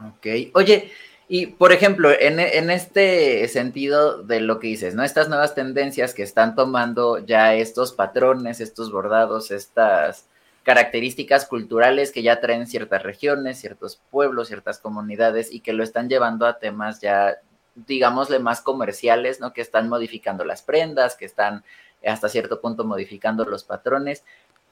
Ok, 0.00 0.26
oye, 0.54 0.90
y 1.28 1.46
por 1.46 1.72
ejemplo, 1.72 2.10
en, 2.10 2.40
en, 2.40 2.70
este 2.70 3.48
sentido 3.48 4.22
de 4.22 4.40
lo 4.40 4.58
que 4.58 4.68
dices, 4.68 4.94
¿no? 4.94 5.04
Estas 5.04 5.28
nuevas 5.28 5.54
tendencias 5.54 6.12
que 6.12 6.22
están 6.22 6.54
tomando 6.54 7.18
ya 7.18 7.54
estos 7.54 7.92
patrones, 7.92 8.60
estos 8.60 8.90
bordados, 8.90 9.50
estas 9.50 10.26
características 10.64 11.46
culturales 11.46 12.10
que 12.10 12.22
ya 12.22 12.40
traen 12.40 12.66
ciertas 12.66 13.02
regiones, 13.02 13.60
ciertos 13.60 14.00
pueblos, 14.10 14.48
ciertas 14.48 14.78
comunidades 14.78 15.52
y 15.52 15.60
que 15.60 15.74
lo 15.74 15.84
están 15.84 16.08
llevando 16.08 16.46
a 16.46 16.58
temas 16.58 17.00
ya, 17.00 17.36
digámosle, 17.74 18.38
más 18.38 18.62
comerciales, 18.62 19.40
¿no? 19.40 19.52
Que 19.52 19.60
están 19.60 19.88
modificando 19.88 20.44
las 20.44 20.62
prendas, 20.62 21.16
que 21.16 21.26
están 21.26 21.64
hasta 22.04 22.28
cierto 22.28 22.60
punto 22.60 22.84
modificando 22.84 23.44
los 23.44 23.62
patrones. 23.62 24.24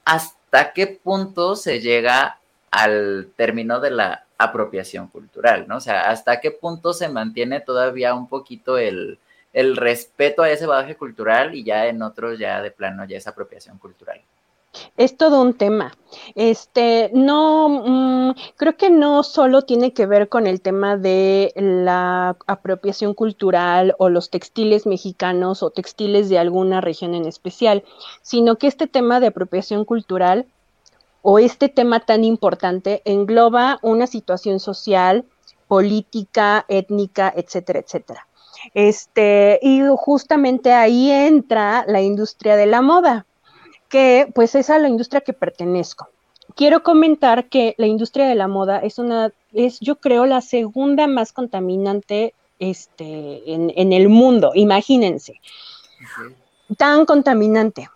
¿Hasta 0.03 0.73
qué 0.73 0.87
punto 0.87 1.55
se 1.55 1.79
llega 1.79 2.39
al 2.71 3.31
término 3.35 3.79
de 3.79 3.91
la 3.91 4.25
apropiación 4.39 5.07
cultural, 5.07 5.67
¿no? 5.67 5.77
O 5.77 5.79
sea, 5.79 6.09
¿hasta 6.09 6.41
qué 6.41 6.49
punto 6.49 6.93
se 6.93 7.07
mantiene 7.07 7.61
todavía 7.61 8.15
un 8.15 8.27
poquito 8.27 8.79
el, 8.79 9.19
el 9.53 9.77
respeto 9.77 10.41
a 10.41 10.49
ese 10.49 10.65
bagaje 10.65 10.95
cultural 10.95 11.53
y 11.53 11.63
ya 11.63 11.85
en 11.85 12.01
otros 12.01 12.39
ya 12.39 12.63
de 12.63 12.71
plano 12.71 13.05
ya 13.05 13.17
es 13.17 13.27
apropiación 13.27 13.77
cultural? 13.77 14.19
Es 14.97 15.17
todo 15.17 15.41
un 15.41 15.53
tema. 15.53 15.95
Este, 16.35 17.09
no, 17.13 17.69
mm, 17.69 18.31
creo 18.55 18.77
que 18.77 18.89
no 18.89 19.23
solo 19.23 19.63
tiene 19.63 19.93
que 19.93 20.05
ver 20.05 20.29
con 20.29 20.47
el 20.47 20.61
tema 20.61 20.97
de 20.97 21.53
la 21.55 22.37
apropiación 22.47 23.13
cultural 23.13 23.95
o 23.99 24.09
los 24.09 24.29
textiles 24.29 24.85
mexicanos 24.85 25.63
o 25.63 25.69
textiles 25.69 26.29
de 26.29 26.39
alguna 26.39 26.81
región 26.81 27.15
en 27.15 27.25
especial, 27.25 27.83
sino 28.21 28.57
que 28.57 28.67
este 28.67 28.87
tema 28.87 29.19
de 29.19 29.27
apropiación 29.27 29.85
cultural 29.85 30.45
o 31.21 31.39
este 31.39 31.69
tema 31.69 32.01
tan 32.01 32.23
importante 32.23 33.01
engloba 33.05 33.79
una 33.81 34.07
situación 34.07 34.59
social, 34.59 35.25
política, 35.67 36.65
étnica, 36.67 37.33
etcétera, 37.35 37.79
etcétera. 37.79 38.27
Este, 38.73 39.59
y 39.61 39.81
justamente 39.97 40.73
ahí 40.73 41.11
entra 41.11 41.85
la 41.87 42.01
industria 42.01 42.55
de 42.55 42.65
la 42.65 42.81
moda 42.81 43.25
que 43.93 44.27
pues 44.33 44.55
es 44.55 44.71
a 44.71 44.79
la 44.79 44.89
industria 44.89 45.21
que 45.21 45.33
pertenezco. 45.33 46.09
Quiero 46.55 46.81
comentar 46.81 47.47
que 47.47 47.75
la 47.77 47.85
industria 47.85 48.25
de 48.25 48.33
la 48.33 48.47
moda 48.47 48.79
es 48.79 48.97
una, 48.97 49.31
es 49.51 49.79
yo 49.81 49.97
creo 49.97 50.25
la 50.25 50.41
segunda 50.41 51.05
más 51.05 51.31
contaminante 51.31 52.33
este, 52.57 53.43
en, 53.45 53.93
el 53.93 54.09
mundo, 54.09 54.51
imagínense. 54.55 55.39
Tan 56.75 57.05
contaminante, 57.05 57.87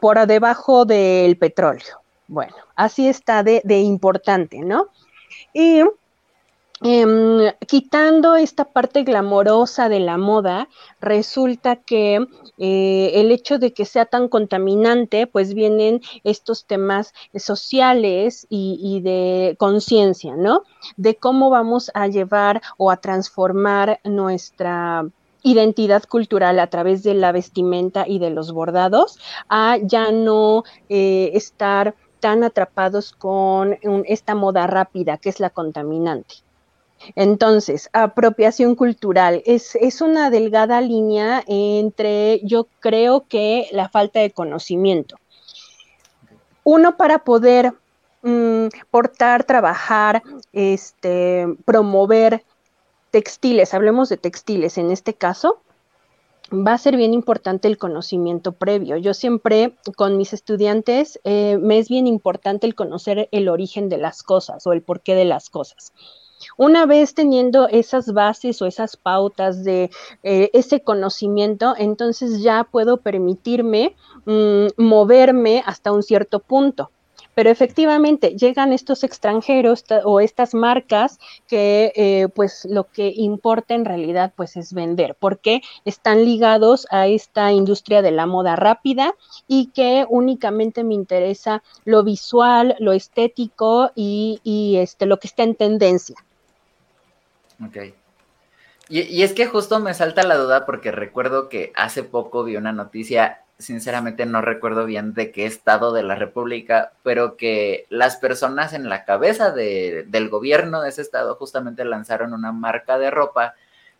por 0.00 0.26
debajo 0.26 0.86
del 0.86 1.36
petróleo. 1.36 2.00
Bueno, 2.26 2.54
así 2.74 3.06
está 3.06 3.42
de, 3.42 3.60
de 3.62 3.80
importante, 3.80 4.60
¿no? 4.60 4.88
Y 5.52 5.82
Em, 6.86 7.50
quitando 7.66 8.34
esta 8.34 8.66
parte 8.66 9.04
glamorosa 9.04 9.88
de 9.88 10.00
la 10.00 10.18
moda, 10.18 10.68
resulta 11.00 11.76
que 11.76 12.26
eh, 12.58 13.10
el 13.14 13.32
hecho 13.32 13.58
de 13.58 13.72
que 13.72 13.86
sea 13.86 14.04
tan 14.04 14.28
contaminante, 14.28 15.26
pues 15.26 15.54
vienen 15.54 16.02
estos 16.24 16.66
temas 16.66 17.14
sociales 17.36 18.46
y, 18.50 19.00
de 19.00 19.56
conciencia, 19.58 20.36
¿no? 20.36 20.64
De 20.98 21.16
cómo 21.16 21.48
vamos 21.48 21.90
a 21.94 22.06
llevar 22.06 22.60
o 22.76 22.90
a 22.90 22.98
transformar 22.98 24.00
nuestra 24.04 25.06
identidad 25.42 26.02
cultural 26.04 26.58
a 26.58 26.68
través 26.68 27.02
de 27.02 27.14
la 27.14 27.32
vestimenta 27.32 28.04
y 28.06 28.18
de 28.18 28.28
los 28.28 28.52
bordados, 28.52 29.18
a 29.48 29.78
ya 29.82 30.12
no 30.12 30.64
eh, 30.90 31.30
estar 31.32 31.94
tan 32.20 32.44
atrapados 32.44 33.12
con 33.12 33.78
esta 34.06 34.34
moda 34.34 34.66
rápida 34.66 35.16
que 35.16 35.30
es 35.30 35.40
la 35.40 35.48
contaminante. 35.48 36.43
Entonces, 37.16 37.90
apropiación 37.92 38.74
cultural 38.74 39.42
es, 39.46 39.76
es, 39.76 40.00
una 40.00 40.30
delgada 40.30 40.80
línea 40.80 41.42
entre, 41.46 42.40
yo 42.44 42.66
creo 42.80 43.26
que 43.28 43.68
la 43.72 43.88
falta 43.88 44.20
de 44.20 44.30
conocimiento. 44.30 45.16
Uno 46.62 46.96
para 46.96 47.20
poder 47.20 47.72
mm, 48.22 48.68
portar, 48.90 49.44
trabajar, 49.44 50.22
este, 50.52 51.46
promover 51.64 52.44
textiles, 53.10 53.74
hablemos 53.74 54.08
de 54.08 54.16
textiles 54.16 54.78
en 54.78 54.90
este 54.90 55.14
caso, 55.14 55.60
va 56.52 56.74
a 56.74 56.78
ser 56.78 56.96
bien 56.96 57.14
importante 57.14 57.68
el 57.68 57.78
conocimiento 57.78 58.52
previo. 58.52 58.96
Yo 58.96 59.14
siempre 59.14 59.76
con 59.96 60.16
mis 60.16 60.32
estudiantes 60.32 61.20
eh, 61.24 61.58
me 61.60 61.78
es 61.78 61.88
bien 61.88 62.06
importante 62.06 62.66
el 62.66 62.74
conocer 62.74 63.28
el 63.32 63.48
origen 63.48 63.88
de 63.88 63.98
las 63.98 64.22
cosas 64.22 64.66
o 64.66 64.72
el 64.72 64.82
porqué 64.82 65.14
de 65.14 65.24
las 65.24 65.50
cosas. 65.50 65.92
Una 66.56 66.86
vez 66.86 67.14
teniendo 67.14 67.68
esas 67.68 68.12
bases 68.12 68.62
o 68.62 68.66
esas 68.66 68.96
pautas 68.96 69.64
de 69.64 69.90
eh, 70.22 70.50
ese 70.52 70.80
conocimiento, 70.82 71.74
entonces 71.76 72.42
ya 72.42 72.64
puedo 72.64 72.98
permitirme 72.98 73.96
mm, 74.24 74.66
moverme 74.76 75.62
hasta 75.66 75.92
un 75.92 76.02
cierto 76.02 76.38
punto. 76.40 76.90
pero 77.34 77.50
efectivamente 77.50 78.36
llegan 78.36 78.72
estos 78.72 79.02
extranjeros 79.04 79.84
o 80.04 80.20
estas 80.20 80.54
marcas 80.54 81.18
que 81.48 81.92
eh, 81.96 82.28
pues 82.34 82.64
lo 82.70 82.84
que 82.84 83.12
importa 83.14 83.74
en 83.74 83.84
realidad 83.84 84.32
pues 84.36 84.56
es 84.56 84.72
vender, 84.72 85.16
porque 85.18 85.60
están 85.84 86.24
ligados 86.24 86.86
a 86.90 87.08
esta 87.08 87.52
industria 87.52 88.02
de 88.02 88.12
la 88.12 88.26
moda 88.26 88.56
rápida 88.56 89.14
y 89.48 89.66
que 89.72 90.06
únicamente 90.08 90.84
me 90.84 90.94
interesa 90.94 91.62
lo 91.84 92.04
visual, 92.04 92.76
lo 92.78 92.92
estético 92.92 93.90
y, 93.94 94.40
y 94.44 94.76
este, 94.76 95.06
lo 95.06 95.18
que 95.18 95.26
está 95.26 95.42
en 95.42 95.56
tendencia. 95.56 96.16
Ok. 97.62 97.76
Y, 98.88 99.00
y, 99.00 99.22
es 99.22 99.32
que 99.32 99.46
justo 99.46 99.80
me 99.80 99.94
salta 99.94 100.22
la 100.24 100.36
duda 100.36 100.66
porque 100.66 100.92
recuerdo 100.92 101.48
que 101.48 101.72
hace 101.74 102.02
poco 102.02 102.44
vi 102.44 102.56
una 102.56 102.72
noticia 102.72 103.44
sinceramente 103.58 104.26
no 104.26 104.40
recuerdo 104.40 104.84
bien 104.84 105.14
de 105.14 105.30
qué 105.30 105.46
estado 105.46 105.92
de 105.92 106.02
la 106.02 106.16
República, 106.16 106.92
pero 107.02 107.36
que 107.36 107.86
las 107.88 108.16
personas 108.16 108.72
en 108.72 108.88
la 108.88 109.04
cabeza 109.04 109.52
de, 109.52 110.04
del 110.08 110.28
gobierno 110.28 110.80
de 110.80 110.88
ese 110.88 111.02
estado 111.02 111.36
justamente 111.36 111.84
lanzaron 111.84 112.32
una 112.32 112.52
marca 112.52 112.98
de 112.98 113.10
ropa 113.10 113.54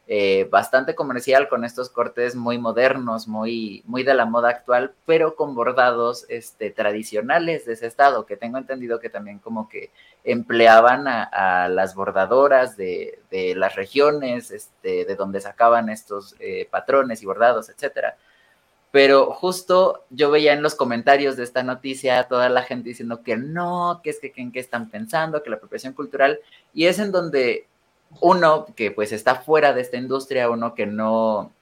eh, 0.07 0.47
bastante 0.51 0.95
comercial 0.95 1.49
con 1.49 1.65
estos 1.65 1.89
cortes 1.89 2.37
muy 2.37 2.59
modernos, 2.59 3.27
muy, 3.27 3.83
muy 3.87 4.03
de 4.03 4.13
la 4.13 4.27
moda 4.27 4.51
actual, 4.51 4.93
pero 5.07 5.35
con 5.35 5.55
bordados 5.55 6.27
este, 6.29 6.71
tradicionales 6.71 7.65
de 7.65 7.73
ese 7.73 7.87
estado, 7.87 8.27
que 8.27 8.37
tengo 8.37 8.59
entendido 8.59 9.01
que 9.01 9.09
también 9.09 9.39
como 9.39 9.67
que 9.67 9.91
empleaban 10.23 11.09
a, 11.09 11.69
las 11.69 11.95
bordadoras 11.95 12.77
de, 12.77 13.19
de, 13.31 13.55
las 13.55 13.77
regiones, 13.77 14.51
este, 14.51 15.07
de 15.07 15.17
donde 15.17 15.41
sacaban 15.41 15.89
estos 15.89 16.37
eh, 16.39 16.69
patrones 16.71 17.23
y 17.23 17.27
bordados, 17.27 17.71
etcétera. 17.71 18.19
Pero 18.91 19.33
justo 19.33 20.05
yo 20.11 20.31
veía 20.31 20.53
en 20.53 20.63
los 20.63 20.75
comentarios 20.75 21.37
de 21.37 21.45
esta 21.45 21.63
noticia 21.63 22.19
a 22.19 22.29
toda 22.29 22.49
la 22.51 22.63
gente 22.63 22.91
diciendo 22.91 23.23
que 23.23 23.37
no, 23.37 24.01
que 24.05 24.11
es 24.11 24.21
que 24.21 24.33
en 24.37 24.53
qué 24.53 24.61
están 24.61 24.91
pensando, 24.91 25.43
que 25.43 25.51
la 25.51 25.57
apropiación 25.57 25.95
cultural, 25.95 26.41
y 26.75 26.87
es 26.87 26.99
en 26.99 27.11
donde 27.11 27.67
uno 28.21 28.67
que 28.77 28.91
pues 28.91 29.13
está 29.13 29.37
fuera 29.37 29.73
de 29.73 29.81
esta 29.81 29.97
industria, 29.97 30.51
uno 30.51 30.75
que 30.75 30.87
no, 30.87 31.53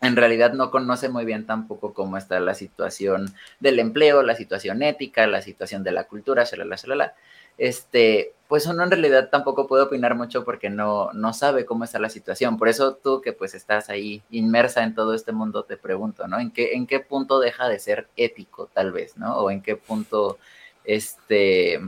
en 0.00 0.16
realidad 0.16 0.52
no 0.52 0.70
conoce 0.70 1.08
muy 1.08 1.24
bien 1.24 1.46
tampoco 1.46 1.94
cómo 1.94 2.16
está 2.16 2.40
la 2.40 2.54
situación 2.54 3.32
del 3.60 3.78
empleo, 3.78 4.22
la 4.22 4.34
situación 4.34 4.82
ética, 4.82 5.26
la 5.26 5.42
situación 5.42 5.84
de 5.84 5.92
la 5.92 6.04
cultura, 6.04 6.44
shalala, 6.44 6.76
shalala, 6.76 7.14
este, 7.56 8.32
pues 8.48 8.66
uno 8.66 8.82
en 8.82 8.90
realidad 8.90 9.28
tampoco 9.30 9.66
puede 9.66 9.84
opinar 9.84 10.14
mucho 10.14 10.44
porque 10.44 10.68
no, 10.70 11.12
no 11.12 11.32
sabe 11.32 11.64
cómo 11.64 11.84
está 11.84 11.98
la 11.98 12.10
situación. 12.10 12.58
Por 12.58 12.68
eso 12.68 12.94
tú 12.96 13.20
que 13.20 13.32
pues 13.32 13.54
estás 13.54 13.88
ahí 13.88 14.22
inmersa 14.30 14.82
en 14.82 14.94
todo 14.94 15.14
este 15.14 15.32
mundo, 15.32 15.64
te 15.64 15.76
pregunto, 15.76 16.26
¿no? 16.26 16.38
¿En 16.40 16.50
qué, 16.50 16.74
en 16.74 16.86
qué 16.86 17.00
punto 17.00 17.40
deja 17.40 17.68
de 17.68 17.78
ser 17.78 18.08
ético, 18.16 18.68
tal 18.72 18.92
vez, 18.92 19.16
¿no? 19.16 19.38
O 19.38 19.50
en 19.50 19.62
qué 19.62 19.76
punto, 19.76 20.38
este, 20.84 21.80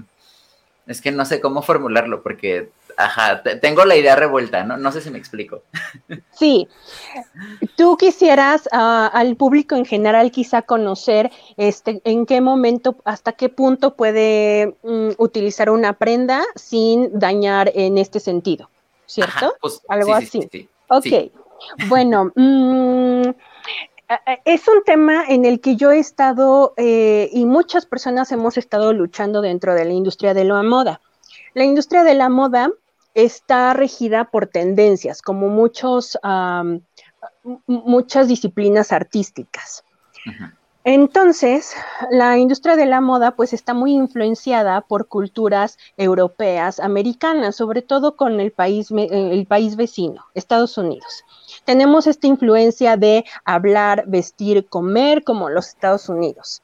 es 0.87 1.01
que 1.01 1.13
no 1.13 1.25
sé 1.25 1.41
cómo 1.41 1.63
formularlo 1.63 2.23
porque 2.23 2.71
Ajá, 2.97 3.43
tengo 3.61 3.85
la 3.85 3.97
idea 3.97 4.17
revuelta, 4.17 4.65
¿no? 4.65 4.77
No 4.77 4.93
sé 4.93 5.01
si 5.01 5.11
me 5.11 5.19
explico. 5.19 5.63
Sí, 6.35 6.69
tú 7.77 7.97
quisieras 7.97 8.69
ah, 8.73 9.09
al 9.13 9.37
público 9.37 9.77
en 9.77 9.85
general 9.85 10.33
quizá 10.33 10.63
conocer 10.63 11.31
este, 11.57 12.03
en 12.05 12.27
qué 12.27 12.41
momento, 12.41 12.97
hasta 13.05 13.33
qué 13.33 13.49
punto 13.49 13.95
puede 13.95 14.77
mm, 14.83 15.11
utilizar 15.19 15.71
una 15.71 15.93
prenda 15.93 16.43
sin 16.57 17.17
dañar 17.17 17.71
en 17.77 17.99
este 17.99 18.19
sentido, 18.19 18.69
¿cierto? 19.07 19.55
Pues, 19.61 19.81
Algo 19.89 20.13
así. 20.13 20.49
Sí, 20.51 20.69
ok, 20.89 21.31
bueno, 21.89 22.33
mm, 22.35 23.31
es 24.45 24.69
un 24.69 24.83
tema 24.85 25.25
en 25.29 25.45
el 25.45 25.61
que 25.61 25.77
yo 25.77 25.93
he 25.93 25.99
estado 25.99 26.75
eh, 26.77 27.31
y 27.33 27.47
muchas 27.47 27.87
personas 27.87 28.33
hemos 28.33 28.57
estado 28.57 28.93
luchando 28.93 29.41
dentro 29.41 29.75
de 29.75 29.85
la 29.85 29.93
industria 29.93 30.35
de 30.35 30.45
la 30.45 30.63
moda. 30.63 31.01
La 31.55 31.65
industria 31.65 32.03
de 32.03 32.15
la 32.15 32.29
moda 32.29 32.71
está 33.15 33.73
regida 33.73 34.31
por 34.31 34.47
tendencias, 34.47 35.23
como 35.23 35.49
muchos, 35.49 36.19
muchas 37.67 38.29
disciplinas 38.29 38.93
artísticas. 38.93 39.85
Entonces, 40.87 41.75
la 42.11 42.37
industria 42.37 42.77
de 42.77 42.85
la 42.85 43.01
moda 43.01 43.37
pues 43.37 43.55
está 43.55 43.73
muy 43.73 43.93
influenciada 43.95 44.83
por 44.83 45.09
culturas 45.09 45.79
europeas, 45.97 46.79
americanas, 46.79 47.57
sobre 47.57 47.81
todo 47.81 48.17
con 48.17 48.39
el 48.39 48.53
país, 48.53 48.91
el 48.91 49.47
país 49.47 49.77
vecino, 49.77 50.27
Estados 50.35 50.77
Unidos. 50.77 51.25
Tenemos 51.65 52.07
esta 52.07 52.27
influencia 52.27 52.99
de 52.99 53.25
hablar, 53.47 54.05
vestir, 54.07 54.67
comer 54.69 55.25
como 55.25 55.49
los 55.49 55.69
Estados 55.69 56.11
Unidos. 56.11 56.63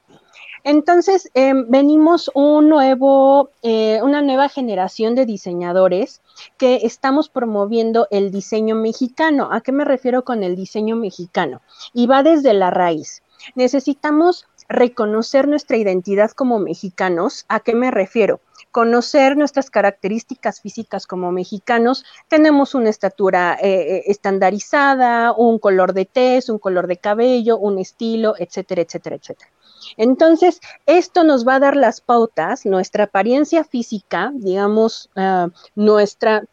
Entonces, 0.65 1.31
em, 1.35 1.67
venimos 1.69 2.31
un 2.35 2.69
nuevo, 2.69 3.51
eh, 3.63 4.01
una 4.03 4.23
nueva 4.23 4.49
generación 4.49 5.15
de 5.15 5.27
diseñadores 5.27 6.21
que 6.59 6.81
estamos 6.83 7.29
promoviendo 7.29 8.07
el 8.11 8.31
diseño 8.31 8.75
mexicano. 8.75 9.49
¿A 9.53 9.61
qué 9.61 9.73
me 9.73 9.85
refiero 9.85 10.25
con 10.25 10.43
el 10.43 10.57
diseño 10.57 10.97
mexicano? 10.97 11.63
Y 11.95 12.07
va 12.07 12.23
desde 12.23 12.53
la 12.53 12.71
raíz. 12.71 13.23
Necesitamos 13.55 14.47
reconocer 14.69 15.49
nuestra 15.49 15.77
identidad 15.77 16.31
como 16.31 16.59
mexicanos. 16.59 17.45
¿A 17.49 17.61
qué 17.61 17.75
me 17.75 17.91
refiero? 17.91 18.41
Conocer 18.71 19.37
nuestras 19.37 19.69
características 19.69 20.61
físicas 20.61 21.07
como 21.07 21.33
mexicanos. 21.33 22.05
Tenemos 22.29 22.77
una 22.77 22.89
estatura 22.89 23.59
eh, 23.61 23.97
eh, 23.97 24.03
estandarizada, 24.07 25.33
un 25.33 25.59
color 25.59 25.93
de 25.93 26.05
tez, 26.05 26.49
un 26.49 26.59
color 26.59 26.87
de 26.87 26.99
cabello, 26.99 27.59
un 27.59 27.81
estilo, 27.81 28.35
etcétera, 28.39 28.83
etcétera, 28.83 29.17
etcétera. 29.17 29.51
Entonces, 29.97 30.61
esto 30.87 31.25
nos 31.25 31.47
va 31.47 31.57
a 31.57 31.61
dar 31.61 31.77
las 31.77 32.01
pautas, 32.01 32.67
nuestra 32.67 33.05
apariencia 33.05 33.65
física, 33.65 34.33
digamos, 34.35 35.11
ah, 35.17 35.49
nuestra, 35.75 36.45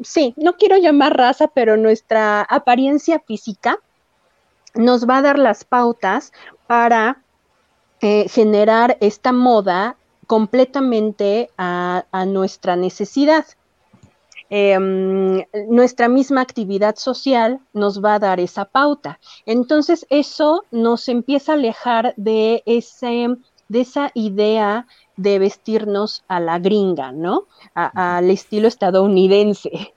sí, 0.00 0.34
no 0.36 0.56
quiero 0.56 0.76
llamar 0.76 1.16
raza, 1.16 1.48
pero 1.48 1.76
nuestra 1.76 2.42
apariencia 2.42 3.20
física 3.20 3.78
nos 4.74 5.08
va 5.08 5.18
a 5.18 5.22
dar 5.22 5.38
las 5.38 5.64
pautas 5.64 6.32
para 6.66 7.22
eh, 8.00 8.28
generar 8.28 8.98
esta 9.00 9.32
moda 9.32 9.96
completamente 10.26 11.50
a 11.56 12.24
nuestra 12.26 12.76
necesidad. 12.76 13.46
Em, 14.48 15.44
nuestra 15.68 16.08
misma 16.08 16.40
actividad 16.40 16.96
social 16.96 17.60
nos 17.72 18.00
va 18.00 18.14
a 18.14 18.18
dar 18.18 18.40
esa 18.40 18.64
pauta. 18.64 19.18
Entonces 19.44 20.06
eso 20.08 20.64
nos 20.70 21.08
empieza 21.08 21.52
a 21.52 21.54
alejar 21.56 22.14
de, 22.16 22.62
ese, 22.64 23.28
de 23.68 23.80
esa 23.80 24.10
idea 24.14 24.86
de 25.16 25.38
vestirnos 25.38 26.24
a 26.28 26.40
la 26.40 26.58
gringa, 26.58 27.10
¿no? 27.10 27.46
al 27.74 28.30
estilo 28.30 28.68
estadounidense. 28.68 29.94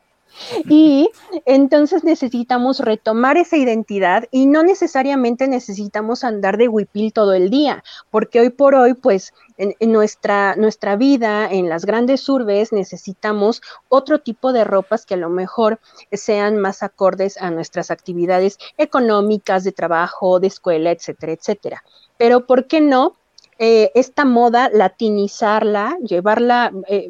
Y 0.67 1.09
entonces 1.45 2.03
necesitamos 2.03 2.79
retomar 2.79 3.37
esa 3.37 3.57
identidad 3.57 4.25
y 4.31 4.45
no 4.45 4.63
necesariamente 4.63 5.47
necesitamos 5.47 6.23
andar 6.23 6.57
de 6.57 6.67
huipil 6.67 7.13
todo 7.13 7.33
el 7.33 7.49
día, 7.49 7.83
porque 8.09 8.39
hoy 8.39 8.49
por 8.49 8.75
hoy, 8.75 8.93
pues 8.93 9.33
en, 9.57 9.91
nuestra, 9.91 10.55
nuestra 10.55 10.95
vida, 10.95 11.51
en 11.51 11.67
las 11.69 11.85
grandes 11.85 12.27
urbes, 12.29 12.71
necesitamos 12.71 13.61
otro 13.89 14.19
tipo 14.19 14.53
de 14.53 14.63
ropas 14.63 15.05
que 15.05 15.15
a 15.15 15.17
lo 15.17 15.29
mejor 15.29 15.79
sean 16.11 16.57
más 16.57 16.81
acordes 16.81 17.37
a 17.37 17.51
nuestras 17.51 17.91
actividades 17.91 18.57
económicas, 18.77 19.63
de 19.63 19.71
trabajo, 19.71 20.39
de 20.39 20.47
escuela, 20.47 20.91
etcétera, 20.91 21.33
etcétera. 21.33 21.83
Pero 22.17 22.45
¿por 22.45 22.67
qué 22.67 22.81
no 22.81 23.18
eh, 23.61 23.91
esta 23.93 24.23
moda, 24.23 24.69
latinizarla, 24.73 25.97
llevarla 26.01 26.71
eh, 26.87 27.09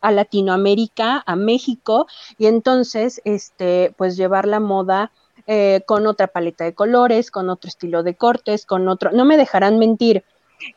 a 0.00 0.12
Latinoamérica, 0.12 1.24
a 1.26 1.34
México, 1.34 2.06
y 2.38 2.46
entonces, 2.46 3.20
este, 3.24 3.92
pues 3.96 4.16
llevar 4.16 4.46
la 4.46 4.60
moda 4.60 5.10
eh, 5.48 5.82
con 5.86 6.06
otra 6.06 6.28
paleta 6.28 6.62
de 6.62 6.74
colores, 6.74 7.32
con 7.32 7.50
otro 7.50 7.68
estilo 7.68 8.04
de 8.04 8.14
cortes, 8.14 8.64
con 8.64 8.88
otro, 8.88 9.10
no 9.10 9.24
me 9.24 9.36
dejarán 9.36 9.80
mentir, 9.80 10.24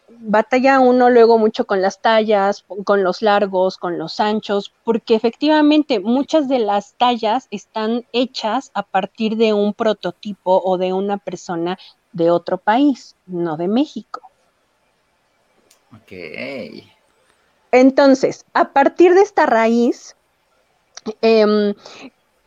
batalla 0.10 0.79
uno 0.79 1.12
luego 1.12 1.38
mucho 1.38 1.65
con 1.65 1.84
las 1.84 2.01
tallas, 2.01 2.65
con 2.84 3.03
los 3.03 3.21
largos, 3.21 3.77
con 3.77 3.99
los 3.99 4.19
anchos, 4.19 4.73
porque 4.84 5.13
efectivamente 5.13 5.99
muchas 5.99 6.47
de 6.47 6.60
las 6.60 6.95
tallas 6.95 7.47
están 7.51 8.05
hechas 8.12 8.71
a 8.73 8.81
partir 8.81 9.38
de 9.38 9.53
un 9.53 9.75
prototipo 9.75 10.62
o 10.65 10.79
de 10.79 10.93
una 10.93 11.17
persona 11.17 11.77
de 12.12 12.31
otro 12.31 12.57
país, 12.57 13.15
no 13.27 13.55
de 13.57 13.67
México. 13.67 14.30
Ok. 15.95 16.12
Entonces, 17.71 18.45
a 18.54 18.73
partir 18.73 19.13
de 19.13 19.21
esta 19.21 19.45
raíz, 19.45 20.15
em, 21.21 21.73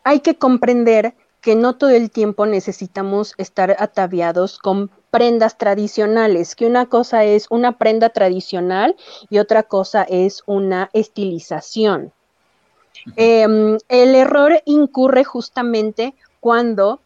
hay 0.03 0.19
que 0.19 0.37
comprender 0.37 1.15
que 1.41 1.55
no 1.55 1.75
todo 1.75 1.91
el 1.91 2.09
tiempo 2.09 2.45
necesitamos 2.45 3.33
estar 3.37 3.75
ataviados 3.79 4.57
con 4.57 4.89
prendas 5.11 5.57
tradicionales, 5.57 6.55
que 6.55 6.65
una 6.65 6.87
cosa 6.87 7.23
es 7.23 7.47
una 7.49 7.77
prenda 7.77 8.09
tradicional 8.09 8.95
y 9.29 9.37
otra 9.37 9.63
cosa 9.63 10.03
es 10.03 10.41
una 10.47 10.89
estilización. 10.93 12.11
Em, 13.15 13.77
el 13.89 14.15
error 14.15 14.61
incurre 14.65 15.23
justamente 15.23 16.15
cuando 16.39 16.99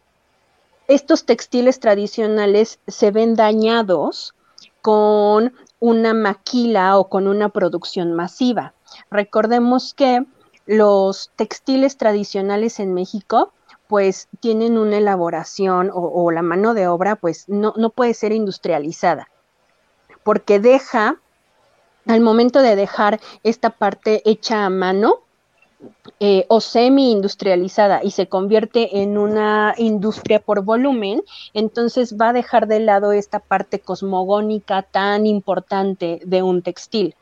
estos 0.88 1.24
textiles 1.24 1.78
tradicionales 1.78 2.80
se 2.86 3.10
ven 3.10 3.34
dañados 3.34 4.34
con 4.82 5.52
una 5.80 6.14
maquila 6.14 6.98
o 6.98 7.08
con 7.08 7.26
una 7.26 7.48
producción 7.48 8.12
masiva. 8.12 8.74
Recordemos 9.10 9.94
que 9.94 10.24
los 10.66 11.32
textiles 11.36 11.96
tradicionales 11.96 12.78
en 12.78 12.94
México 12.94 13.52
pues 13.88 14.28
tienen 14.38 14.78
una 14.78 14.98
elaboración 14.98 15.90
o, 15.92 16.30
la 16.30 16.42
mano 16.42 16.74
de 16.74 16.86
obra 16.86 17.16
pues 17.16 17.48
no, 17.48 17.74
no 17.76 17.90
puede 17.90 18.14
ser 18.14 18.30
industrializada 18.30 19.28
porque 20.22 20.60
deja, 20.60 21.16
al 22.06 22.20
momento 22.20 22.62
de 22.62 22.76
dejar 22.76 23.20
esta 23.42 23.70
parte 23.70 24.22
hecha 24.24 24.64
a 24.64 24.70
mano, 24.70 25.20
eh, 26.18 26.44
o 26.48 26.60
semi 26.60 27.10
industrializada 27.12 28.00
y 28.02 28.10
se 28.10 28.28
convierte 28.28 29.00
en 29.00 29.16
una 29.16 29.74
industria 29.78 30.38
por 30.38 30.62
volumen, 30.62 31.22
entonces 31.54 32.16
va 32.20 32.28
a 32.28 32.32
dejar 32.34 32.66
de 32.66 32.80
lado 32.80 33.12
esta 33.12 33.38
parte 33.38 33.80
cosmogónica 33.80 34.82
tan 34.82 35.26
importante 35.26 36.20
de 36.24 36.42
un 36.42 36.62
textil. 36.62 37.14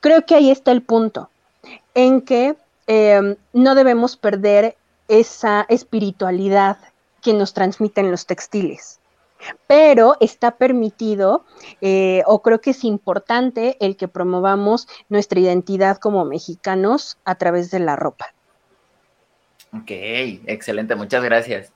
Creo 0.00 0.26
que 0.26 0.34
ahí 0.34 0.50
está 0.50 0.72
el 0.72 0.82
punto, 0.82 1.30
en 1.94 2.22
que 2.22 2.56
em, 2.86 3.36
no 3.52 3.74
debemos 3.74 4.16
perder 4.16 4.76
esa 5.08 5.66
espiritualidad 5.68 6.78
que 7.22 7.32
nos 7.32 7.54
transmiten 7.54 8.10
los 8.10 8.26
textiles 8.26 9.00
pero 9.66 10.16
está 10.20 10.56
permitido 10.56 11.44
eh, 11.80 12.22
o 12.26 12.42
creo 12.42 12.60
que 12.60 12.70
es 12.70 12.84
importante 12.84 13.76
el 13.80 13.96
que 13.96 14.08
promovamos 14.08 14.88
nuestra 15.08 15.40
identidad 15.40 15.98
como 15.98 16.24
mexicanos 16.24 17.18
a 17.24 17.36
través 17.36 17.70
de 17.70 17.80
la 17.80 17.96
ropa. 17.96 18.26
Ok, 19.72 19.90
excelente, 20.46 20.94
muchas 20.94 21.22
gracias. 21.22 21.72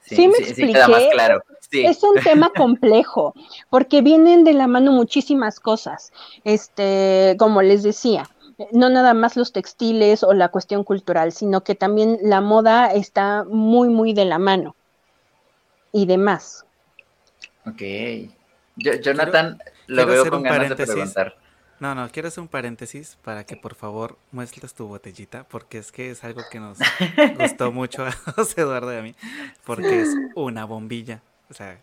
Sí, 0.00 0.26
me 0.26 0.38
expliqué. 0.38 0.80
claro. 1.12 1.42
Es 1.70 2.02
un 2.02 2.16
tema 2.22 2.50
complejo, 2.56 3.34
porque 3.70 4.02
vienen 4.02 4.44
de 4.44 4.52
la 4.52 4.66
mano 4.66 4.92
muchísimas 4.92 5.60
cosas. 5.60 6.12
Este, 6.44 7.36
como 7.38 7.62
les 7.62 7.82
decía, 7.82 8.28
no 8.72 8.90
nada 8.90 9.14
más 9.14 9.36
los 9.36 9.52
textiles 9.52 10.22
o 10.22 10.32
la 10.34 10.48
cuestión 10.48 10.84
cultural, 10.84 11.32
sino 11.32 11.62
que 11.62 11.74
también 11.74 12.18
la 12.22 12.40
moda 12.40 12.92
está 12.92 13.44
muy, 13.44 13.88
muy 13.88 14.12
de 14.12 14.24
la 14.24 14.38
mano 14.38 14.74
y 15.92 16.06
demás. 16.06 16.66
Ok. 17.66 17.82
Jonathan, 18.76 19.58
lo 19.86 20.06
veo 20.06 20.28
con 20.28 20.42
ganas 20.42 20.70
de 20.70 20.86
preguntar. 20.86 21.36
No, 21.82 21.96
no, 21.96 22.08
quiero 22.12 22.28
hacer 22.28 22.40
un 22.40 22.48
paréntesis 22.48 23.18
para 23.24 23.44
que 23.44 23.56
por 23.56 23.74
favor 23.74 24.16
muestres 24.30 24.72
tu 24.72 24.86
botellita, 24.86 25.42
porque 25.48 25.78
es 25.78 25.90
que 25.90 26.10
es 26.10 26.22
algo 26.22 26.42
que 26.48 26.60
nos 26.60 26.78
gustó 27.40 27.72
mucho 27.72 28.06
a 28.06 28.12
José 28.12 28.60
Eduardo 28.60 28.94
y 28.94 28.98
a 28.98 29.02
mí, 29.02 29.16
porque 29.64 30.02
es 30.02 30.10
una 30.36 30.64
bombilla. 30.64 31.22
O 31.50 31.54
sea, 31.54 31.80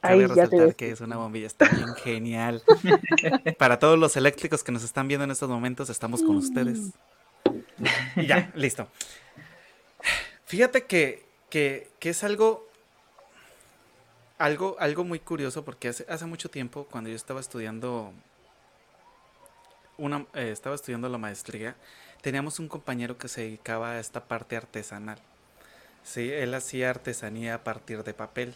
cabe 0.00 0.26
resaltar 0.26 0.74
que 0.74 0.90
es 0.90 1.02
una 1.02 1.18
bombilla, 1.18 1.48
está 1.48 1.68
bien 1.68 1.94
genial. 1.96 2.62
Para 3.58 3.78
todos 3.78 3.98
los 3.98 4.16
eléctricos 4.16 4.64
que 4.64 4.72
nos 4.72 4.84
están 4.84 5.06
viendo 5.06 5.24
en 5.24 5.32
estos 5.32 5.50
momentos, 5.50 5.90
estamos 5.90 6.22
con 6.22 6.36
ustedes. 6.36 6.92
ya, 8.16 8.50
listo. 8.54 8.88
Fíjate 10.46 10.86
que, 10.86 11.26
que, 11.50 11.90
que 11.98 12.08
es 12.08 12.24
algo 12.24 12.69
algo, 14.40 14.76
algo 14.80 15.04
muy 15.04 15.20
curioso 15.20 15.64
porque 15.66 15.88
hace, 15.88 16.06
hace 16.08 16.24
mucho 16.24 16.48
tiempo, 16.48 16.86
cuando 16.90 17.10
yo 17.10 17.16
estaba 17.16 17.40
estudiando 17.40 18.12
una, 19.98 20.26
eh, 20.34 20.50
estaba 20.50 20.74
estudiando 20.74 21.10
la 21.10 21.18
maestría, 21.18 21.76
teníamos 22.22 22.58
un 22.58 22.66
compañero 22.66 23.18
que 23.18 23.28
se 23.28 23.42
dedicaba 23.42 23.92
a 23.92 24.00
esta 24.00 24.24
parte 24.24 24.56
artesanal. 24.56 25.18
Sí, 26.02 26.32
él 26.32 26.54
hacía 26.54 26.88
artesanía 26.88 27.56
a 27.56 27.64
partir 27.64 28.02
de 28.02 28.14
papel. 28.14 28.54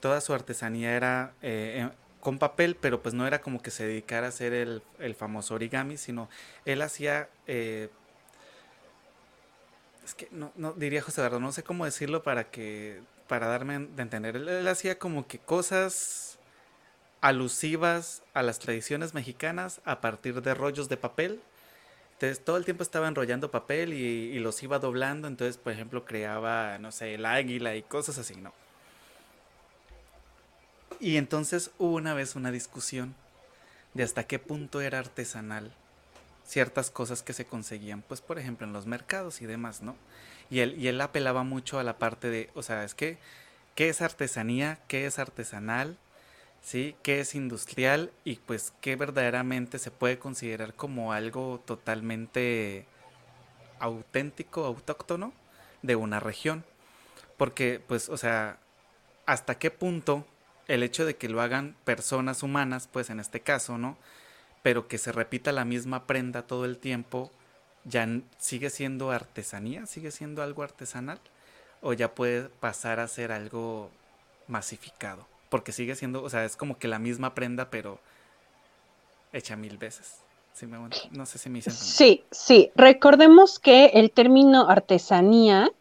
Toda 0.00 0.20
su 0.20 0.34
artesanía 0.34 0.94
era 0.94 1.32
eh, 1.40 1.88
con 2.20 2.38
papel, 2.38 2.76
pero 2.78 3.00
pues 3.00 3.14
no 3.14 3.26
era 3.26 3.40
como 3.40 3.62
que 3.62 3.70
se 3.70 3.86
dedicara 3.86 4.26
a 4.26 4.28
hacer 4.28 4.52
el, 4.52 4.82
el 4.98 5.14
famoso 5.14 5.54
origami, 5.54 5.96
sino 5.96 6.28
él 6.66 6.82
hacía... 6.82 7.30
Eh, 7.46 7.88
es 10.04 10.14
que 10.14 10.28
no, 10.32 10.52
no 10.56 10.74
diría 10.74 11.00
José 11.00 11.22
Eduardo, 11.22 11.40
no 11.40 11.52
sé 11.52 11.62
cómo 11.62 11.86
decirlo 11.86 12.22
para 12.22 12.50
que 12.50 13.00
para 13.28 13.46
darme 13.46 13.78
de 13.78 14.02
entender. 14.02 14.36
Él, 14.36 14.68
hacía 14.68 14.98
como 14.98 15.26
que 15.26 15.38
cosas 15.38 16.38
alusivas 17.20 18.22
a 18.34 18.42
las 18.42 18.58
tradiciones 18.58 19.14
mexicanas 19.14 19.80
a 19.84 20.00
partir 20.00 20.42
de 20.42 20.54
rollos 20.54 20.88
de 20.88 20.96
papel. 20.96 21.40
Entonces 22.14 22.44
todo 22.44 22.56
el 22.56 22.64
tiempo 22.64 22.82
estaba 22.82 23.08
enrollando 23.08 23.50
papel 23.50 23.92
y, 23.92 24.38
los 24.38 24.62
iba 24.62 24.78
doblando. 24.78 25.28
Entonces, 25.28 25.56
por 25.56 25.72
ejemplo, 25.72 26.04
creaba, 26.04 26.78
no 26.78 26.92
sé, 26.92 27.14
el 27.14 27.26
águila 27.26 27.76
y 27.76 27.82
cosas 27.82 28.18
así, 28.18 28.36
¿no? 28.36 28.52
Y 31.00 31.16
entonces 31.16 31.72
hubo 31.78 31.96
una 31.96 32.14
vez 32.14 32.36
una 32.36 32.52
discusión 32.52 33.14
de 33.94 34.04
hasta 34.04 34.24
qué 34.24 34.38
punto 34.38 34.80
era 34.80 34.98
artesanal 35.00 35.72
ciertas 36.44 36.90
cosas 36.90 37.22
que 37.22 37.32
se 37.32 37.46
conseguían, 37.46 38.02
pues 38.02 38.20
por 38.20 38.38
ejemplo 38.38 38.66
en 38.66 38.72
los 38.72 38.86
mercados 38.86 39.40
y 39.42 39.46
demás, 39.46 39.82
¿no? 39.82 39.96
Y 40.52 40.60
él, 40.60 40.74
y 40.78 40.88
él 40.88 41.00
apelaba 41.00 41.44
mucho 41.44 41.78
a 41.78 41.82
la 41.82 41.96
parte 41.96 42.28
de, 42.28 42.50
o 42.54 42.62
sea, 42.62 42.84
es 42.84 42.94
que, 42.94 43.16
¿qué 43.74 43.88
es 43.88 44.02
artesanía? 44.02 44.78
¿Qué 44.86 45.06
es 45.06 45.18
artesanal? 45.18 45.96
¿Sí? 46.60 46.94
¿Qué 47.02 47.20
es 47.20 47.34
industrial? 47.34 48.12
Y 48.22 48.36
pues, 48.36 48.74
¿qué 48.82 48.94
verdaderamente 48.96 49.78
se 49.78 49.90
puede 49.90 50.18
considerar 50.18 50.74
como 50.74 51.14
algo 51.14 51.62
totalmente 51.64 52.84
auténtico, 53.78 54.66
autóctono 54.66 55.32
de 55.80 55.96
una 55.96 56.20
región? 56.20 56.66
Porque, 57.38 57.80
pues, 57.88 58.10
o 58.10 58.18
sea, 58.18 58.58
¿hasta 59.24 59.58
qué 59.58 59.70
punto 59.70 60.26
el 60.68 60.82
hecho 60.82 61.06
de 61.06 61.16
que 61.16 61.30
lo 61.30 61.40
hagan 61.40 61.76
personas 61.86 62.42
humanas, 62.42 62.90
pues 62.92 63.08
en 63.08 63.20
este 63.20 63.40
caso, 63.40 63.78
¿no? 63.78 63.96
Pero 64.62 64.86
que 64.86 64.98
se 64.98 65.12
repita 65.12 65.50
la 65.50 65.64
misma 65.64 66.06
prenda 66.06 66.46
todo 66.46 66.66
el 66.66 66.76
tiempo, 66.76 67.32
ya 67.84 68.08
sigue 68.38 68.70
siendo 68.70 69.10
artesanía, 69.10 69.86
sigue 69.86 70.10
siendo 70.10 70.42
algo 70.42 70.62
artesanal 70.62 71.18
o 71.80 71.92
ya 71.92 72.14
puede 72.14 72.48
pasar 72.48 73.00
a 73.00 73.08
ser 73.08 73.32
algo 73.32 73.90
masificado, 74.46 75.26
porque 75.48 75.72
sigue 75.72 75.96
siendo, 75.96 76.22
o 76.22 76.30
sea, 76.30 76.44
es 76.44 76.56
como 76.56 76.78
que 76.78 76.88
la 76.88 76.98
misma 76.98 77.34
prenda 77.34 77.70
pero 77.70 77.98
hecha 79.32 79.56
mil 79.56 79.78
veces. 79.78 80.18
no 81.10 81.26
sé 81.26 81.38
si 81.38 81.48
me 81.50 81.58
dicen. 81.58 81.72
Sí, 81.72 82.24
sí, 82.30 82.70
recordemos 82.76 83.58
que 83.58 83.86
el 83.86 84.10
término 84.10 84.68
artesanía 84.68 85.72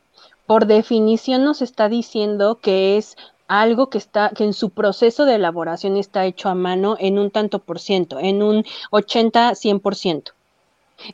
por 0.48 0.66
definición 0.66 1.44
nos 1.44 1.62
está 1.62 1.88
diciendo 1.88 2.60
que 2.60 2.98
es 2.98 3.16
algo 3.48 3.90
que 3.90 3.98
está 3.98 4.30
que 4.30 4.46
en 4.46 4.54
su 4.54 4.70
proceso 4.70 5.26
de 5.26 5.36
elaboración 5.36 5.98
está 5.98 6.26
hecho 6.26 6.50
a 6.50 6.56
mano 6.56 6.96
en 7.00 7.20
un 7.20 7.32
tanto 7.32 7.60
por 7.60 7.80
ciento, 7.80 8.18
en 8.20 8.42
un 8.42 8.66
80 8.92 9.56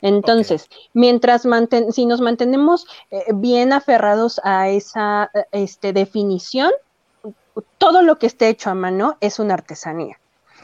ciento. 0.00 0.28
Entonces, 0.32 0.68
mientras 0.94 1.46
si 1.90 2.06
nos 2.06 2.20
mantenemos 2.20 2.86
eh, 3.10 3.24
bien 3.34 3.72
aferrados 3.72 4.40
a 4.44 4.68
esa 4.68 5.30
este, 5.52 5.92
definición, 5.92 6.70
todo 7.78 8.02
lo 8.02 8.18
que 8.18 8.26
esté 8.26 8.48
hecho 8.48 8.70
a 8.70 8.74
mano 8.74 9.16
es 9.20 9.38
una 9.38 9.54
artesanía. 9.54 10.18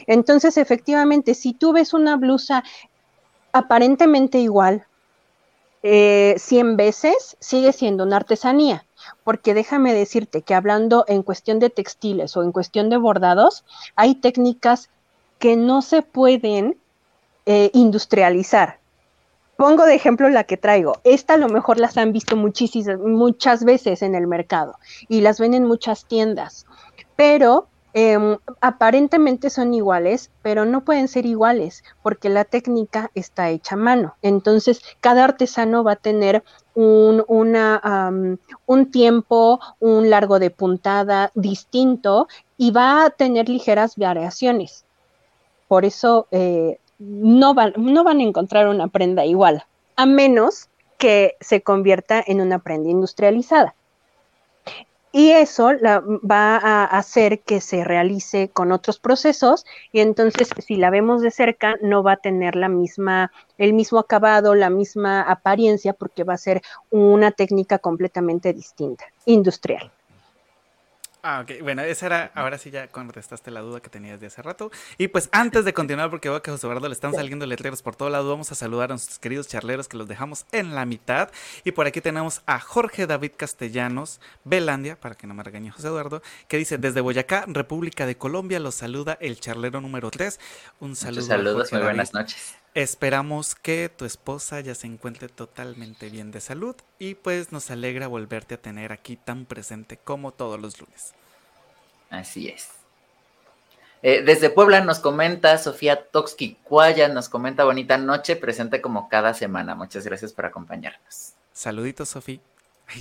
Entonces, 0.06 0.56
efectivamente, 0.56 1.34
si 1.34 1.54
tú 1.54 1.72
ves 1.72 1.94
una 1.94 2.16
blusa 2.16 2.62
aparentemente 3.52 4.38
igual 4.38 4.86
eh, 5.82 6.34
100 6.38 6.76
veces, 6.76 7.36
sigue 7.40 7.72
siendo 7.72 8.04
una 8.04 8.16
artesanía. 8.16 8.86
Porque 9.22 9.52
déjame 9.52 9.92
decirte 9.92 10.42
que 10.42 10.54
hablando 10.54 11.04
en 11.08 11.22
cuestión 11.22 11.58
de 11.58 11.70
textiles 11.70 12.36
o 12.36 12.42
en 12.42 12.52
cuestión 12.52 12.88
de 12.88 12.96
bordados, 12.96 13.64
hay 13.96 14.14
técnicas 14.14 14.88
que 15.38 15.56
no 15.56 15.82
se 15.82 16.00
pueden 16.02 16.78
eh, 17.44 17.70
industrializar. 17.74 18.78
Pongo 19.56 19.84
de 19.84 19.94
ejemplo 19.94 20.28
la 20.28 20.44
que 20.44 20.56
traigo. 20.56 21.00
Esta 21.04 21.34
a 21.34 21.38
lo 21.38 21.48
mejor 21.48 21.78
las 21.78 21.96
han 21.96 22.12
visto 22.12 22.36
muchísimas, 22.36 22.98
muchas 22.98 23.64
veces 23.64 24.02
en 24.02 24.14
el 24.14 24.26
mercado 24.26 24.78
y 25.08 25.20
las 25.20 25.38
ven 25.38 25.54
en 25.54 25.64
muchas 25.64 26.06
tiendas, 26.06 26.66
pero 27.14 27.68
em, 27.92 28.36
aparentemente 28.60 29.50
son 29.50 29.72
iguales, 29.72 30.32
pero 30.42 30.64
no 30.64 30.84
pueden 30.84 31.06
ser 31.06 31.26
iguales 31.26 31.84
porque 32.02 32.28
la 32.28 32.44
técnica 32.44 33.12
está 33.14 33.50
hecha 33.50 33.76
a 33.76 33.78
mano. 33.78 34.16
Entonces, 34.22 34.82
cada 35.00 35.22
artesano 35.22 35.84
va 35.84 35.92
a 35.92 35.96
tener 35.96 36.42
un, 36.74 37.24
un 37.28 38.90
tiempo, 38.90 39.60
un 39.78 40.10
largo 40.10 40.40
de 40.40 40.50
puntada 40.50 41.30
distinto 41.36 42.26
y 42.56 42.72
va 42.72 43.04
a 43.04 43.10
tener 43.10 43.48
ligeras 43.48 43.96
variaciones. 43.96 44.84
Por 45.68 45.84
eso 45.84 46.26
eh, 46.30 46.78
no 47.04 47.54
van, 47.54 47.72
no 47.76 48.04
van 48.04 48.20
a 48.20 48.22
encontrar 48.22 48.68
una 48.68 48.88
prenda 48.88 49.24
igual, 49.24 49.64
a 49.96 50.06
menos 50.06 50.68
que 50.98 51.36
se 51.40 51.62
convierta 51.62 52.22
en 52.26 52.40
una 52.40 52.58
prenda 52.58 52.90
industrializada. 52.90 53.74
Y 55.12 55.30
eso 55.30 55.72
la, 55.74 56.00
va 56.00 56.56
a 56.56 56.84
hacer 56.84 57.38
que 57.42 57.60
se 57.60 57.84
realice 57.84 58.48
con 58.48 58.72
otros 58.72 58.98
procesos 58.98 59.64
y 59.92 60.00
entonces 60.00 60.48
si 60.66 60.74
la 60.74 60.90
vemos 60.90 61.22
de 61.22 61.30
cerca 61.30 61.76
no 61.80 62.02
va 62.02 62.12
a 62.12 62.16
tener 62.16 62.56
la 62.56 62.68
misma, 62.68 63.30
el 63.56 63.74
mismo 63.74 64.00
acabado, 64.00 64.56
la 64.56 64.70
misma 64.70 65.22
apariencia 65.22 65.92
porque 65.92 66.24
va 66.24 66.34
a 66.34 66.38
ser 66.38 66.62
una 66.90 67.30
técnica 67.30 67.78
completamente 67.78 68.52
distinta, 68.52 69.04
industrial. 69.24 69.92
Ah, 71.26 71.40
ok. 71.40 71.62
Bueno, 71.62 71.80
esa 71.80 72.04
era, 72.04 72.32
ahora 72.34 72.58
sí 72.58 72.70
ya 72.70 72.88
contestaste 72.88 73.50
la 73.50 73.60
duda 73.60 73.80
que 73.80 73.88
tenías 73.88 74.20
de 74.20 74.26
hace 74.26 74.42
rato. 74.42 74.70
Y 74.98 75.08
pues 75.08 75.30
antes 75.32 75.64
de 75.64 75.72
continuar, 75.72 76.10
porque 76.10 76.28
veo 76.28 76.42
que 76.42 76.50
a 76.50 76.52
José 76.52 76.66
Eduardo 76.66 76.86
le 76.86 76.92
están 76.92 77.14
saliendo 77.14 77.46
letreros 77.46 77.80
por 77.80 77.96
todo 77.96 78.10
lado, 78.10 78.28
vamos 78.28 78.52
a 78.52 78.54
saludar 78.54 78.90
a 78.90 78.92
nuestros 78.92 79.18
queridos 79.18 79.48
charleros 79.48 79.88
que 79.88 79.96
los 79.96 80.06
dejamos 80.06 80.44
en 80.52 80.74
la 80.74 80.84
mitad. 80.84 81.30
Y 81.64 81.72
por 81.72 81.86
aquí 81.86 82.02
tenemos 82.02 82.42
a 82.44 82.60
Jorge 82.60 83.06
David 83.06 83.32
Castellanos, 83.38 84.20
Belandia, 84.44 85.00
para 85.00 85.14
que 85.14 85.26
no 85.26 85.32
me 85.32 85.42
regañe 85.42 85.70
José 85.70 85.88
Eduardo, 85.88 86.20
que 86.46 86.58
dice, 86.58 86.76
desde 86.76 87.00
Boyacá, 87.00 87.46
República 87.48 88.04
de 88.04 88.18
Colombia, 88.18 88.60
los 88.60 88.74
saluda 88.74 89.16
el 89.18 89.40
charlero 89.40 89.80
número 89.80 90.10
3. 90.10 90.38
Un 90.80 90.94
saludo. 90.94 91.22
saludos, 91.22 91.72
muy 91.72 91.80
buenas 91.80 92.12
noches. 92.12 92.56
Esperamos 92.74 93.54
que 93.54 93.88
tu 93.88 94.04
esposa 94.04 94.58
ya 94.60 94.74
se 94.74 94.88
encuentre 94.88 95.28
totalmente 95.28 96.10
bien 96.10 96.32
de 96.32 96.40
salud 96.40 96.74
y 96.98 97.14
pues 97.14 97.52
nos 97.52 97.70
alegra 97.70 98.08
volverte 98.08 98.56
a 98.56 98.60
tener 98.60 98.90
aquí 98.90 99.16
tan 99.16 99.44
presente 99.44 99.96
como 99.96 100.32
todos 100.32 100.60
los 100.60 100.80
lunes. 100.80 101.14
Así 102.10 102.48
es. 102.48 102.70
Eh, 104.02 104.22
desde 104.24 104.50
Puebla 104.50 104.80
nos 104.80 104.98
comenta 104.98 105.56
Sofía 105.56 106.04
Toxki 106.10 106.58
Cuaya, 106.64 107.06
nos 107.08 107.28
comenta 107.28 107.62
bonita 107.62 107.96
noche, 107.96 108.34
presente 108.34 108.80
como 108.80 109.08
cada 109.08 109.34
semana. 109.34 109.76
Muchas 109.76 110.04
gracias 110.04 110.32
por 110.32 110.44
acompañarnos. 110.44 111.34
Saluditos, 111.52 112.08
Sofía. 112.08 112.40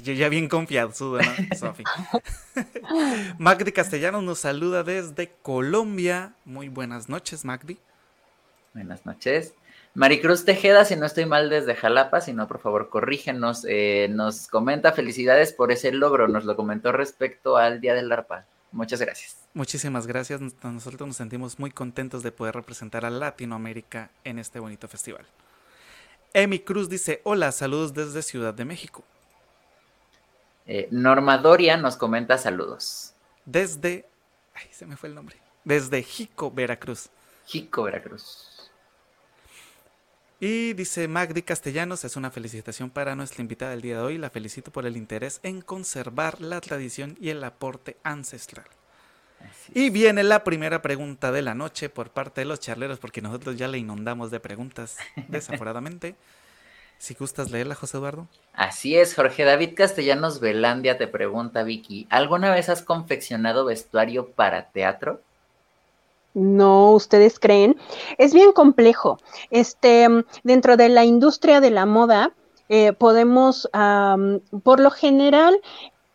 yo 0.03 0.13
ya 0.13 0.29
bien 0.29 0.49
confiado, 0.49 0.93
¿no, 0.99 1.19
Sofía? 1.57 1.86
Magdi 3.39 3.71
Castellanos 3.71 4.21
nos 4.21 4.38
saluda 4.38 4.83
desde 4.83 5.31
Colombia. 5.41 6.36
Muy 6.45 6.69
buenas 6.69 7.09
noches, 7.09 7.43
Magdi. 7.43 7.79
Buenas 8.75 9.03
noches. 9.05 9.55
Maricruz 9.95 10.43
Tejeda, 10.43 10.86
si 10.86 10.95
no 10.95 11.06
estoy 11.06 11.25
mal 11.27 11.51
desde 11.51 11.75
Jalapa, 11.75 12.19
si 12.19 12.34
no, 12.34 12.47
por 12.47 12.60
favor, 12.60 12.89
corrígenos. 12.89 13.63
Eh, 13.69 14.08
nos 14.10 14.47
comenta 14.47 14.91
felicidades 14.91 15.53
por 15.53 15.71
ese 15.71 15.91
logro. 15.91 16.27
Nos 16.27 16.45
lo 16.45 16.56
comentó 16.56 16.91
respecto 16.91 17.58
al 17.58 17.79
Día 17.79 17.93
del 17.93 18.12
ARPA. 18.12 18.45
Muchas 18.71 18.99
gracias. 18.99 19.38
Muchísimas 19.53 20.08
gracias. 20.08 20.41
Nosotros 20.63 21.08
nos 21.08 21.17
sentimos 21.17 21.60
muy 21.60 21.69
contentos 21.69 22.23
de 22.23 22.32
poder 22.32 22.56
representar 22.56 23.06
a 23.06 23.12
Latinoamérica 23.12 24.10
en 24.23 24.39
este 24.39 24.60
bonito 24.60 24.88
festival. 24.88 25.27
Emi 26.34 26.58
Cruz 26.58 26.89
dice, 26.89 27.21
hola, 27.23 27.51
saludos 27.51 27.93
desde 27.93 28.23
Ciudad 28.23 28.56
de 28.56 28.65
México. 28.65 29.03
Eh, 30.65 30.88
Norma 30.89 31.38
Doria 31.38 31.77
nos 31.77 31.97
comenta 31.97 32.39
saludos. 32.39 33.13
Desde, 33.45 34.08
ay, 34.56 34.65
se 34.71 34.88
me 34.88 34.97
fue 34.97 35.10
el 35.10 35.15
nombre. 35.15 35.36
Desde 35.63 36.01
Jico, 36.01 36.49
Veracruz. 36.49 37.10
Jico, 37.45 37.84
Veracruz. 37.84 38.52
Y 40.45 40.73
dice 40.73 41.08
Magdi 41.08 41.41
Castellanos, 41.41 42.03
es 42.03 42.17
una 42.17 42.29
felicitación 42.29 42.89
para 42.89 43.15
nuestra 43.15 43.41
invitada 43.41 43.71
del 43.71 43.82
día 43.82 43.95
de 43.95 44.03
hoy. 44.03 44.17
La 44.17 44.29
felicito 44.29 44.71
por 44.73 44.86
el 44.86 44.97
interés 44.97 45.39
en 45.41 45.62
conservar 45.62 46.41
la 46.41 46.60
tradición 46.60 47.15
y 47.21 47.29
el 47.29 47.41
aporte 47.45 47.95
ancestral. 48.03 48.65
Y 49.73 49.89
viene 49.89 50.21
la 50.21 50.43
primera 50.43 50.82
pregunta 50.82 51.32
de 51.32 51.43
la 51.43 51.56
noche 51.56 51.88
por 51.88 52.10
parte 52.10 52.41
de 52.41 52.45
los 52.45 52.60
charleros, 52.60 52.99
porque 52.99 53.21
nosotros 53.21 53.56
ya 53.56 53.69
le 53.69 53.77
inundamos 53.77 54.32
de 54.32 54.41
preguntas, 54.41 54.97
desaforadamente. 55.29 56.17
si 56.97 57.13
gustas 57.13 57.49
leerla, 57.49 57.75
José 57.75 57.95
Eduardo. 57.95 58.27
Así 58.51 58.97
es, 58.97 59.15
Jorge 59.15 59.45
David 59.45 59.75
Castellanos 59.77 60.41
Velandia 60.41 60.97
te 60.97 61.08
pregunta, 61.08 61.63
Vicky, 61.63 62.06
¿alguna 62.10 62.53
vez 62.53 62.67
has 62.67 62.82
confeccionado 62.82 63.63
vestuario 63.63 64.32
para 64.32 64.71
teatro? 64.71 65.21
No 66.33 66.91
ustedes 66.91 67.39
creen, 67.39 67.77
es 68.17 68.33
bien 68.33 68.51
complejo. 68.51 69.19
Este, 69.49 70.07
dentro 70.43 70.77
de 70.77 70.89
la 70.89 71.05
industria 71.05 71.61
de 71.61 71.71
la 71.71 71.85
moda, 71.85 72.33
eh, 72.69 72.93
podemos, 72.93 73.69
por 74.63 74.79
lo 74.79 74.91
general, 74.91 75.59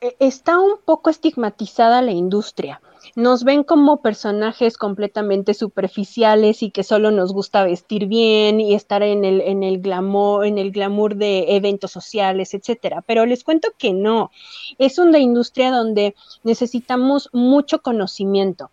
e, 0.00 0.16
está 0.20 0.59
un 0.59 0.78
poco 0.85 1.11
estigmatizada 1.11 2.02
la 2.02 2.12
industria. 2.12 2.81
Nos 3.16 3.42
ven 3.42 3.64
como 3.64 4.00
personajes 4.02 4.76
completamente 4.76 5.54
superficiales 5.54 6.62
y 6.62 6.70
que 6.70 6.85
solo 6.85 7.11
nos 7.11 7.33
gusta 7.33 7.64
vestir 7.64 8.07
bien 8.07 8.61
y 8.61 8.74
estar 8.74 9.02
en 9.02 9.24
el, 9.24 9.40
en 9.40 9.62
el 9.62 9.81
glamour, 9.81 10.46
en 10.46 10.59
el 10.59 10.70
glamour 10.70 11.16
de 11.16 11.57
eventos 11.57 11.90
sociales, 11.90 12.54
etcétera. 12.54 13.02
Pero 13.07 13.26
les 13.26 13.44
cuento 13.44 13.68
que 13.76 13.92
no. 13.92 14.31
Es 14.78 14.98
una 14.98 15.18
industria 15.18 15.70
donde 15.70 16.14
necesitamos 16.44 17.28
mucho 17.33 17.81
conocimiento. 17.83 18.70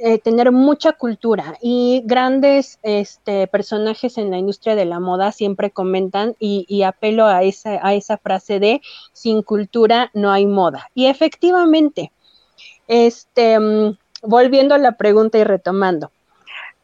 Eh, 0.00 0.20
tener 0.20 0.52
mucha 0.52 0.92
cultura 0.92 1.56
y 1.60 2.02
grandes 2.04 2.78
este, 2.84 3.48
personajes 3.48 4.16
en 4.16 4.30
la 4.30 4.38
industria 4.38 4.76
de 4.76 4.84
la 4.84 5.00
moda 5.00 5.32
siempre 5.32 5.72
comentan 5.72 6.36
y, 6.38 6.84
apelo 6.84 7.26
a 7.26 7.42
esa, 7.42 7.84
a 7.84 7.94
esa 7.94 8.16
frase 8.16 8.60
de 8.60 8.80
sin 9.12 9.42
cultura 9.42 10.12
no 10.14 10.30
hay 10.30 10.46
moda. 10.46 10.88
Y 10.94 11.06
efectivamente, 11.06 12.12
este, 12.86 13.58
mm, 13.58 13.98
volviendo 14.22 14.76
a 14.76 14.78
la 14.78 14.96
pregunta 14.96 15.36
y 15.38 15.42
retomando, 15.42 16.12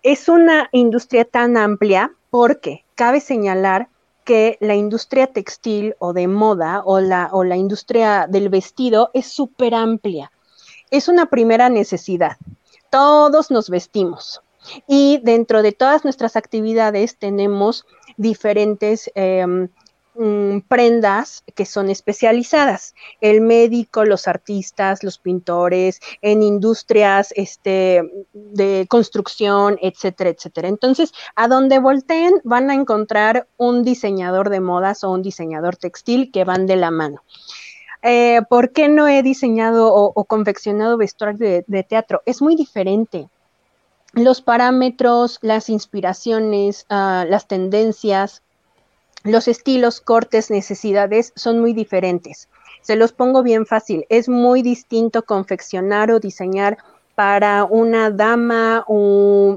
es 0.03 0.29
una 0.29 0.69
industria 0.73 1.25
tan 1.25 1.57
amplia 1.57 2.11
porque 2.31 2.85
cabe 2.97 3.21
señalar 3.21 3.87
que 4.25 4.59
la 4.59 4.75
industria 4.75 5.29
textil 5.29 5.95
o 6.01 6.15
de 6.15 6.27
moda 6.27 6.83
o 6.85 6.99
la, 6.99 7.29
o 7.31 7.45
la 7.45 7.57
industria 7.57 8.27
del 8.29 8.49
vestido 8.49 9.11
es 9.15 9.27
súper 9.27 9.73
amplia. 9.73 10.33
Es 10.91 11.07
una 11.07 11.27
primera 11.27 11.69
necesidad 11.69 12.39
todos 12.95 13.51
nos 13.51 13.71
vestimos. 13.71 14.41
Y 14.87 15.19
dentro 15.25 15.63
de 15.63 15.73
todas 15.73 16.05
nuestras 16.05 16.37
actividades 16.37 17.19
tenemos 17.19 17.85
diferentes 18.17 19.11
em, 19.17 19.69
mm, 20.15 20.61
prendas 20.69 21.43
que 21.57 21.67
son 21.67 21.91
especializadas. 21.91 22.95
El 23.21 23.41
médico, 23.41 24.05
los 24.05 24.29
artistas, 24.29 25.03
los 25.03 25.19
pintores, 25.19 25.99
en 26.23 26.45
industrias 26.45 27.33
este, 27.35 28.09
de 28.33 28.87
construcción, 28.89 29.77
etcétera, 29.83 30.31
etcétera. 30.31 30.69
Entonces, 30.69 31.13
a 31.35 31.49
donde 31.49 31.81
volteen 31.81 32.35
van 32.45 32.71
a 32.71 32.75
encontrar 32.75 33.49
un 33.57 33.83
diseñador 33.83 34.51
de 34.51 34.61
modas 34.61 35.03
o 35.03 35.11
un 35.11 35.23
diseñador 35.23 35.75
textil 35.77 36.31
que 36.31 36.45
van 36.45 36.67
de 36.67 36.77
la 36.77 36.93
mano. 36.93 37.25
Eh, 38.07 38.43
¿por 38.51 38.73
qué 38.73 38.89
no 38.89 39.09
he 39.09 39.23
diseñado 39.23 39.93
o, 39.95 40.25
confeccionado 40.25 40.99
vestuario 40.99 41.65
de, 41.67 41.83
teatro? 41.85 42.21
Es 42.27 42.43
muy 42.43 42.55
diferente. 42.55 43.31
Los 44.13 44.43
parámetros, 44.43 45.39
las 45.41 45.71
inspiraciones, 45.71 46.85
ah, 46.91 47.25
las 47.27 47.49
tendencias, 47.49 48.43
los 49.23 49.49
estilos, 49.49 50.03
cortes, 50.03 50.51
necesidades 50.51 51.33
son 51.35 51.61
muy 51.61 51.73
diferentes. 51.73 52.51
Se 52.83 52.95
los 52.95 53.13
pongo 53.13 53.43
bien 53.43 53.65
fácil. 53.65 54.05
Es 54.11 54.29
muy 54.29 54.61
distinto 54.61 55.23
confeccionar 55.23 56.11
o 56.11 56.21
diseñar 56.21 56.77
para 57.15 57.65
una 57.65 58.11
dama 58.11 58.85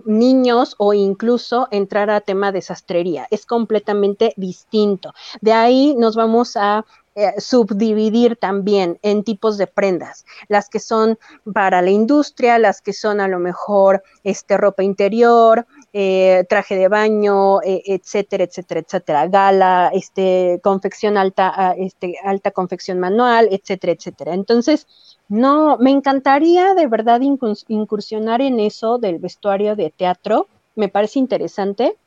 niños 0.06 0.76
o 0.78 0.94
incluso 0.94 1.68
entrar 1.72 2.10
a 2.10 2.22
tema 2.22 2.54
de 2.54 2.62
sastrería. 2.62 3.28
Es 3.30 3.46
completamente 3.46 4.34
distinto. 4.38 5.14
De 5.42 5.52
ahí 5.52 5.96
nos 5.98 6.16
vamos 6.16 6.56
a 6.56 6.86
eh, 7.20 7.42
subdividir 7.42 8.36
también 8.36 9.00
en 9.02 9.24
tipos 9.24 9.58
de 9.58 9.66
prendas, 9.66 10.24
las 10.50 10.70
que 10.70 10.80
son 10.80 11.18
para 11.52 11.82
la 11.82 11.90
industria, 11.90 12.60
las 12.60 12.80
que 12.80 12.94
son 12.94 13.20
a 13.20 13.28
lo 13.28 13.40
mejor 13.40 14.04
este, 14.24 14.56
ropa 14.56 14.84
interior, 14.84 15.66
eh, 15.94 16.46
traje 16.48 16.76
de 16.76 16.88
baño, 16.90 17.60
eh, 17.64 17.82
etcétera, 17.88 18.44
etcétera, 18.44 18.82
etcétera, 18.82 19.28
gala, 19.30 19.90
este, 19.96 20.60
confección 20.62 21.18
alta, 21.18 21.74
este, 21.76 22.18
alta 22.24 22.52
confección 22.52 23.00
manual, 23.00 23.48
etcétera, 23.50 23.94
etcétera. 23.94 24.36
Entonces, 24.36 24.86
no, 25.28 25.80
me 25.80 25.90
encantaría 25.90 26.76
de 26.76 26.86
verdad 26.86 27.22
incursionar 27.68 28.42
en 28.42 28.60
eso 28.60 29.00
del 29.00 29.18
vestuario 29.18 29.76
de 29.76 29.90
teatro, 29.90 30.50
me 30.76 30.88
parece 30.88 31.18
interesante, 31.18 31.98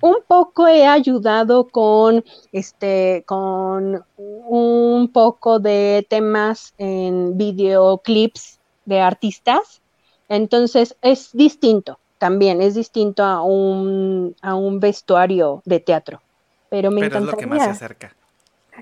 un 0.00 0.16
poco 0.26 0.66
he 0.66 0.86
ayudado 0.86 1.68
con 1.68 2.24
este 2.52 3.24
con 3.26 4.04
un 4.16 5.10
poco 5.12 5.58
de 5.58 6.06
temas 6.08 6.74
en 6.78 7.36
videoclips 7.36 8.58
de 8.84 9.00
artistas. 9.00 9.80
Entonces 10.28 10.96
es 11.02 11.30
distinto 11.32 11.98
también, 12.18 12.62
es 12.62 12.74
distinto 12.74 13.22
a 13.22 13.42
un, 13.42 14.34
a 14.42 14.54
un 14.54 14.80
vestuario 14.80 15.62
de 15.64 15.80
teatro. 15.80 16.20
Pero 16.70 16.90
me 16.90 17.02
Pero 17.02 17.18
Es 17.18 17.24
lo 17.24 17.36
que 17.36 17.46
más 17.46 17.62
se 17.62 17.70
acerca. 17.70 18.16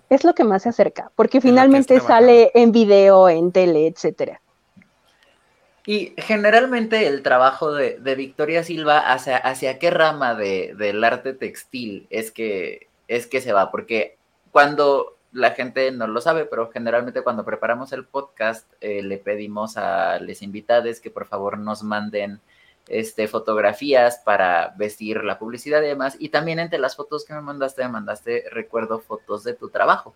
Es 0.09 0.25
lo 0.25 0.35
que 0.35 0.45
más 0.45 0.63
se 0.63 0.71
acerca, 0.71 1.13
porque 1.15 1.41
finalmente 1.41 2.01
sale 2.01 2.51
en 2.55 2.73
video, 2.73 3.29
en 3.29 3.53
tele, 3.53 3.87
etcétera. 3.87 4.41
Y 5.87 6.15
generalmente 6.17 7.07
el 7.07 7.23
trabajo 7.23 7.73
de, 7.73 7.99
Victoria 8.15 8.65
Silva 8.65 9.01
hacia, 9.13 9.37
hacia 9.37 9.79
qué 9.79 9.91
rama 9.91 10.35
de, 10.35 10.75
del 10.77 11.05
arte 11.05 11.35
textil 11.35 12.07
es 12.11 12.31
que, 12.31 12.89
es 13.07 13.27
que 13.27 13.41
se 13.43 13.53
va, 13.53 13.71
porque 13.71 14.17
cuando 14.51 15.19
la 15.35 15.51
gente 15.51 15.91
no 15.91 16.07
lo 16.07 16.21
sabe, 16.21 16.47
pero 16.47 16.71
generalmente 16.71 17.23
cuando 17.23 17.45
preparamos 17.45 17.93
el 17.93 18.05
podcast 18.05 18.73
eh, 18.81 19.03
le 19.03 19.19
pedimos 19.19 19.77
a 19.77 20.21
los 20.21 20.43
invitados 20.43 21.01
que 21.01 21.11
por 21.11 21.27
favor 21.27 21.59
nos 21.59 21.83
manden 21.83 22.41
este, 22.89 23.29
fotografías 23.29 24.19
para 24.25 24.75
vestir 24.77 25.25
la 25.25 25.39
publicidad 25.39 25.83
y 25.83 25.87
demás. 25.87 26.17
Y 26.19 26.29
también 26.29 26.61
entre 26.61 26.79
las 26.79 26.97
fotos 26.97 27.25
que 27.25 27.35
me 27.35 27.41
mandaste, 27.41 27.83
me 27.83 27.89
mandaste, 27.89 28.45
recuerdo, 28.51 29.01
fotos 29.01 29.43
de 29.45 29.55
tu 29.55 29.71
trabajo. 29.71 30.15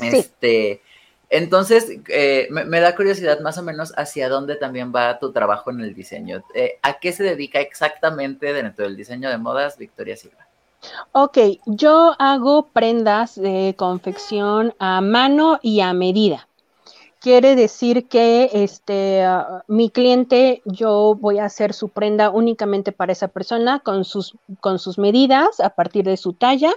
Este, 0.00 0.82
Entonces, 1.30 1.90
eh, 2.08 2.48
me, 2.50 2.80
da 2.80 2.94
curiosidad 2.94 3.40
más 3.40 3.58
o 3.58 3.62
menos 3.62 3.92
hacia 3.96 4.28
dónde 4.28 4.56
también 4.56 4.92
va 4.94 5.18
tu 5.18 5.32
trabajo 5.32 5.70
en 5.70 5.80
el 5.80 5.94
diseño. 5.94 6.42
Eh, 6.54 6.78
¿A 6.82 6.94
qué 6.94 7.12
se 7.12 7.24
dedica 7.24 7.60
exactamente 7.60 8.52
dentro 8.52 8.84
del 8.84 8.96
diseño 8.96 9.30
de 9.30 9.38
modas 9.38 9.78
Victoria 9.78 10.16
Silva? 10.16 10.46
Ok, 11.12 11.38
yo 11.66 12.14
hago 12.18 12.68
prendas 12.68 13.36
de 13.36 13.74
confección 13.76 14.74
a 14.78 15.00
mano 15.00 15.58
y 15.62 15.80
a 15.80 15.92
medida. 15.94 16.48
Quiere 17.20 17.56
decir 17.56 18.06
que 18.06 18.50
este, 18.52 19.22
ah, 19.22 19.64
mi 19.66 19.88
cliente, 19.88 20.60
yo 20.66 21.16
voy 21.18 21.38
a 21.38 21.46
hacer 21.46 21.72
su 21.72 21.88
prenda 21.88 22.28
únicamente 22.28 22.92
para 22.92 23.12
esa 23.12 23.28
persona 23.28 23.80
con 23.80 24.04
sus, 24.04 24.36
con 24.60 24.78
sus 24.78 24.98
medidas 24.98 25.58
a 25.60 25.70
partir 25.70 26.04
de 26.04 26.18
su 26.18 26.34
talla 26.34 26.74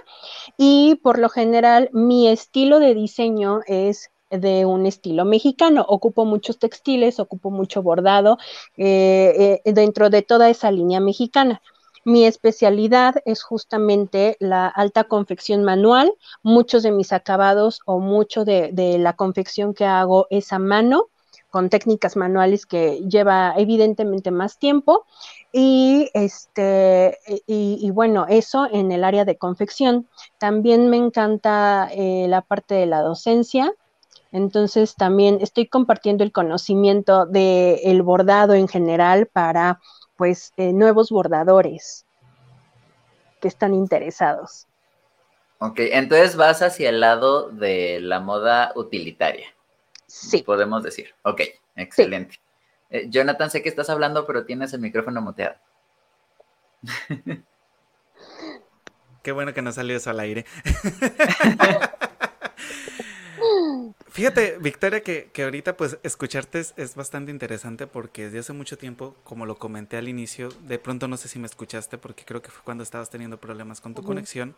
y 0.56 0.94
por 1.02 1.18
lo 1.18 1.28
general 1.28 1.90
mi 1.92 2.28
estilo 2.28 2.78
de 2.78 2.94
diseño 2.94 3.60
es 3.66 4.10
de 4.30 4.66
un 4.66 4.86
estilo 4.86 5.24
mexicano. 5.24 5.84
Ocupo 5.88 6.24
muchos 6.24 6.58
textiles, 6.58 7.20
ocupo 7.20 7.50
mucho 7.50 7.82
bordado 7.82 8.38
eh, 8.76 9.60
eh, 9.64 9.72
dentro 9.72 10.10
de 10.10 10.22
toda 10.22 10.50
esa 10.50 10.70
línea 10.70 11.00
mexicana. 11.00 11.60
Mi 12.04 12.24
especialidad 12.24 13.16
es 13.26 13.42
justamente 13.42 14.36
la 14.40 14.66
alta 14.66 15.04
confección 15.04 15.62
manual. 15.64 16.12
Muchos 16.42 16.82
de 16.82 16.90
mis 16.90 17.12
acabados 17.12 17.80
o 17.84 17.98
mucho 17.98 18.44
de, 18.44 18.96
la 18.98 19.14
confección 19.14 19.74
que 19.74 19.84
hago 19.84 20.26
es 20.30 20.52
a 20.52 20.58
mano 20.58 21.08
con 21.50 21.70
técnicas 21.70 22.16
manuales 22.16 22.66
que 22.66 23.00
lleva 23.08 23.54
evidentemente 23.56 24.30
más 24.30 24.58
tiempo 24.58 25.06
y 25.50 26.10
este 26.12 27.18
y, 27.46 27.90
bueno 27.90 28.26
eso 28.28 28.66
en 28.70 28.92
el 28.92 29.02
área 29.02 29.24
de 29.24 29.38
confección 29.38 30.06
también 30.38 30.90
me 30.90 30.98
encanta 30.98 31.88
eh, 31.90 32.26
la 32.28 32.42
parte 32.42 32.74
de 32.74 32.86
la 32.86 33.00
docencia 33.00 33.72
entonces 34.32 34.94
también 34.94 35.38
estoy 35.40 35.66
compartiendo 35.66 36.24
el 36.24 36.32
conocimiento 36.32 37.26
del 37.26 38.02
bordado 38.02 38.54
en 38.54 38.68
general 38.68 39.26
para 39.26 39.80
pues 40.16 40.52
eh, 40.56 40.72
nuevos 40.72 41.10
bordadores 41.10 42.04
que 43.40 43.48
están 43.48 43.74
interesados. 43.74 44.66
Ok, 45.60 45.80
entonces 45.80 46.36
vas 46.36 46.62
hacia 46.62 46.88
el 46.90 47.00
lado 47.00 47.50
de 47.50 48.00
la 48.00 48.20
moda 48.20 48.72
utilitaria. 48.76 49.48
Sí. 50.06 50.42
Podemos 50.42 50.82
decir. 50.82 51.14
Ok, 51.22 51.42
excelente. 51.76 52.40
Eh, 52.90 53.06
Jonathan, 53.10 53.50
sé 53.50 53.62
que 53.62 53.68
estás 53.68 53.90
hablando, 53.90 54.26
pero 54.26 54.44
tienes 54.44 54.72
el 54.72 54.80
micrófono 54.80 55.20
muteado. 55.20 55.56
Qué 59.22 59.32
bueno 59.32 59.52
que 59.52 59.62
no 59.62 59.72
salió 59.72 59.96
eso 59.96 60.10
al 60.10 60.20
aire. 60.20 60.46
Fíjate, 64.18 64.58
Victoria, 64.58 65.00
que, 65.00 65.30
ahorita 65.44 65.76
pues 65.76 66.00
escucharte 66.02 66.58
es, 66.58 66.94
bastante 66.96 67.30
interesante 67.30 67.86
porque 67.86 68.24
desde 68.24 68.40
hace 68.40 68.52
mucho 68.52 68.76
tiempo, 68.76 69.14
como 69.22 69.46
lo 69.46 69.60
comenté 69.60 69.96
al 69.96 70.08
inicio, 70.08 70.48
de 70.66 70.80
pronto 70.80 71.06
no 71.06 71.16
sé 71.16 71.28
si 71.28 71.38
me 71.38 71.46
escuchaste 71.46 71.98
porque 71.98 72.24
creo 72.24 72.42
que 72.42 72.50
fue 72.50 72.64
cuando 72.64 72.82
estabas 72.82 73.10
teniendo 73.10 73.38
problemas 73.38 73.80
con 73.80 73.94
tu 73.94 74.02
conexión. 74.02 74.56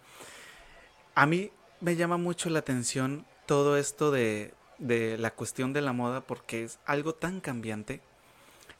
A 1.14 1.26
mí 1.26 1.50
me 1.82 1.94
llama 1.94 2.16
mucho 2.16 2.48
la 2.48 2.60
atención 2.60 3.26
todo 3.44 3.76
esto 3.76 4.10
de, 4.10 4.54
de 4.78 5.18
la 5.18 5.30
cuestión 5.30 5.74
de 5.74 5.82
la 5.82 5.92
moda 5.92 6.22
porque 6.22 6.64
es 6.64 6.78
algo 6.86 7.14
tan 7.14 7.40
cambiante 7.40 8.00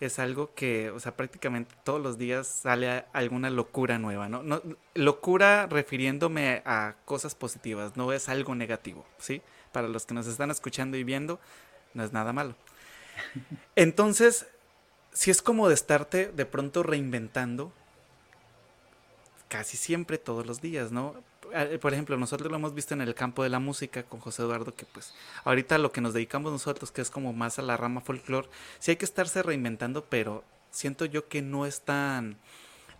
es 0.00 0.18
algo 0.18 0.54
que, 0.54 0.88
o 0.90 0.98
sea, 0.98 1.14
prácticamente 1.14 1.74
todos 1.84 2.00
los 2.00 2.16
días 2.16 2.46
sale 2.46 3.04
alguna 3.12 3.50
locura 3.50 3.98
nueva, 3.98 4.30
¿no? 4.30 4.42
no 4.42 4.62
locura 4.94 5.66
refiriéndome 5.66 6.62
a 6.64 6.94
cosas 7.04 7.34
positivas, 7.34 7.98
no 7.98 8.10
es 8.14 8.30
algo 8.30 8.54
negativo, 8.54 9.04
¿sí? 9.18 9.42
Para 9.72 9.88
los 9.88 10.06
que 10.06 10.14
nos 10.14 10.26
están 10.26 10.50
escuchando 10.50 10.96
y 10.96 11.04
viendo, 11.04 11.40
no 11.94 12.04
es 12.04 12.12
nada 12.12 12.32
malo. 12.32 12.54
Entonces, 13.76 14.46
si 15.12 15.30
es 15.30 15.42
como 15.42 15.68
de 15.68 15.74
estarte 15.74 16.30
de 16.32 16.46
pronto 16.46 16.82
reinventando 16.82 17.72
casi 19.48 19.76
siempre 19.76 20.18
todos 20.18 20.46
los 20.46 20.60
días, 20.60 20.92
¿no? 20.92 21.16
Eh, 21.52 21.78
por 21.80 21.92
ejemplo, 21.92 22.16
nosotros 22.16 22.50
lo 22.50 22.56
hemos 22.56 22.74
visto 22.74 22.94
en 22.94 23.00
el 23.00 23.14
campo 23.14 23.42
de 23.42 23.48
la 23.48 23.58
música 23.58 24.04
con 24.04 24.20
José 24.20 24.42
Eduardo, 24.42 24.74
que 24.74 24.86
pues 24.86 25.12
ahorita 25.44 25.78
lo 25.78 25.90
que 25.90 26.00
nos 26.00 26.14
dedicamos 26.14 26.52
nosotros, 26.52 26.92
que 26.92 27.02
es 27.02 27.10
como 27.10 27.32
más 27.32 27.58
a 27.58 27.62
la 27.62 27.76
rama 27.76 28.00
folclore, 28.00 28.48
sí 28.78 28.92
hay 28.92 28.96
que 28.96 29.04
estarse 29.04 29.42
reinventando, 29.42 30.04
pero 30.04 30.44
siento 30.70 31.04
yo 31.04 31.28
que 31.28 31.42
no 31.42 31.66
es 31.66 31.80
tan, 31.80 32.36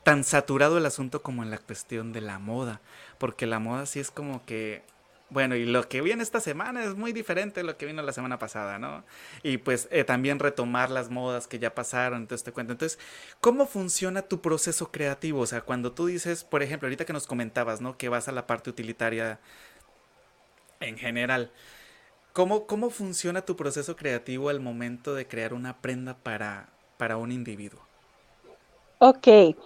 tan 0.03 0.25
saturado 0.25 0.79
el 0.79 0.87
asunto 0.87 1.23
como 1.23 1.45
en 1.45 1.51
la 1.51 1.59
cuestión 1.59 2.13
de 2.13 2.21
la 2.21 2.41
moda, 2.41 2.81
porque 3.19 3.47
la 3.47 3.61
moda 3.61 3.87
sí 3.87 4.01
es 4.01 4.11
como 4.11 4.45
que 4.45 4.83
bueno, 5.31 5.55
y 5.55 5.65
lo 5.65 5.89
que 5.89 6.01
viene 6.01 6.23
esta 6.23 6.41
semana 6.41 6.85
es 6.85 6.97
muy 6.97 7.13
diferente 7.13 7.61
de 7.61 7.65
lo 7.65 7.77
que 7.77 7.87
vino 7.87 8.03
la 8.03 8.13
semana 8.13 8.39
pasada, 8.39 8.79
¿no? 8.79 9.05
Y 9.43 9.59
pues 9.59 9.89
eh, 9.93 10.05
también 10.05 10.41
retomar 10.41 10.91
las 10.91 11.09
modas 11.09 11.47
que 11.47 11.61
ya 11.61 11.75
pasaron, 11.75 12.23
entonces 12.23 12.45
te 12.45 12.53
cuento. 12.53 12.73
Entonces, 12.73 12.99
¿cómo 13.41 13.67
funciona 13.67 14.23
tu 14.23 14.41
proceso 14.41 14.91
creativo? 14.91 15.41
O 15.41 15.47
sea, 15.47 15.63
cuando 15.63 15.93
tú 15.93 16.07
dices, 16.07 16.43
por 16.45 16.63
ejemplo, 16.63 16.87
ahorita 16.87 17.05
que 17.05 17.13
nos 17.13 17.27
comentabas, 17.29 17.81
¿no? 17.81 17.97
Que 17.97 18.09
vas 18.09 18.29
a 18.29 18.33
la 18.33 18.47
parte 18.47 18.71
utilitaria 18.71 19.39
en 20.81 20.99
general. 20.99 21.53
¿Cómo, 22.33 22.67
cómo 22.67 22.91
funciona 22.91 23.43
tu 23.43 23.57
proceso 23.57 23.97
creativo 23.97 24.49
al 24.51 24.61
momento 24.61 25.15
de 25.15 25.27
crear 25.27 25.55
una 25.55 25.81
prenda 25.81 26.17
para, 26.17 26.71
para 26.97 27.17
un 27.17 27.33
individuo? 27.33 27.90
Ok, 29.03 29.57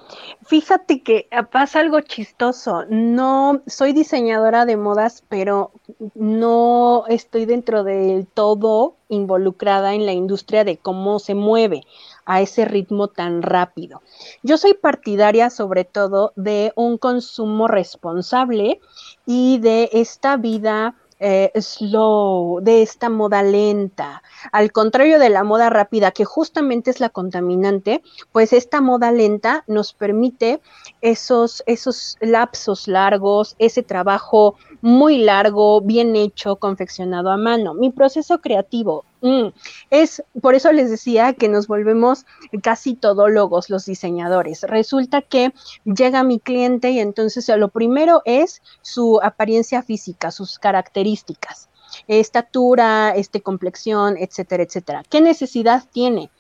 fíjate 0.47 1.03
que 1.03 1.27
ah, 1.33 1.43
pasa 1.51 1.81
algo 1.81 2.01
chistoso. 2.03 2.85
No 2.89 3.63
soy 3.67 3.93
diseñadora 3.93 4.65
de 4.65 4.77
modas, 4.77 5.25
pero 5.29 5.73
no 6.15 7.03
estoy 7.09 7.45
dentro 7.45 7.83
del 7.83 8.29
todo 8.29 8.95
involucrada 9.09 9.95
en 9.95 10.07
la 10.07 10.13
industria 10.13 10.63
de 10.63 10.77
cómo 10.77 11.19
se 11.19 11.35
mueve 11.35 11.81
a 12.27 12.43
ese 12.43 12.65
ritmo 12.65 13.09
tan 13.09 13.43
rápido. 13.43 14.03
Yo 14.45 14.57
soy 14.57 14.75
partidaria 14.75 15.51
sobre 15.51 15.85
todo 15.85 16.33
de 16.37 16.73
un 16.77 16.97
consumo 16.97 17.67
responsable 17.67 18.81
y 19.27 19.59
de 19.59 19.91
esta 19.95 20.37
vida 20.37 20.95
eh, 21.27 21.51
slow, 21.59 22.61
de 22.61 22.83
esta 22.83 23.09
moda 23.09 23.43
lenta. 23.43 24.23
Al 24.53 24.73
contrario 24.73 25.19
de 25.19 25.31
la 25.31 25.43
moda 25.43 25.71
rápida, 25.71 26.11
que 26.11 26.27
justamente 26.27 26.91
es 26.91 27.01
la 27.01 27.09
contaminante, 27.09 28.03
pues 28.31 28.53
esta 28.53 28.83
moda 28.83 29.11
lenta 29.11 29.65
nos 29.67 29.95
permite 29.95 30.61
esos, 31.01 31.63
esos 31.65 32.19
lapsos 32.21 32.89
largos, 32.89 33.57
ese 33.59 33.83
trabajo 33.83 34.57
muy 34.83 35.17
largo, 35.17 35.81
bien 35.81 36.15
hecho, 36.15 36.57
confeccionado 36.57 37.31
a 37.31 37.39
mano. 37.39 37.73
Mi 37.73 37.89
proceso 37.89 38.43
creativo 38.43 39.07
mm, 39.25 39.49
es, 39.91 40.23
por 40.41 40.55
eso 40.55 40.71
les 40.73 40.91
decía 40.91 41.33
que 41.33 41.49
nos 41.49 41.67
volvemos 41.67 42.27
casi 42.63 42.95
todólogos 42.95 43.71
los 43.71 43.87
diseñadores. 43.87 44.63
Resulta 44.63 45.23
que 45.23 45.53
llega 45.85 46.23
mi 46.23 46.39
cliente 46.39 46.91
y 46.91 47.01
entonces 47.01 47.49
lo 47.57 47.69
primero 47.69 48.23
es 48.25 48.63
su 48.83 49.21
apariencia 49.23 49.83
física, 49.83 50.31
sus 50.31 50.59
características 50.59 51.69
estatura, 52.09 53.15
este, 53.15 53.41
complexión, 53.41 54.17
etcétera, 54.19 54.65
etcétera. 54.65 55.03
¿Qué 55.09 55.21
necesidad 55.21 55.85
tiene? 55.93 56.31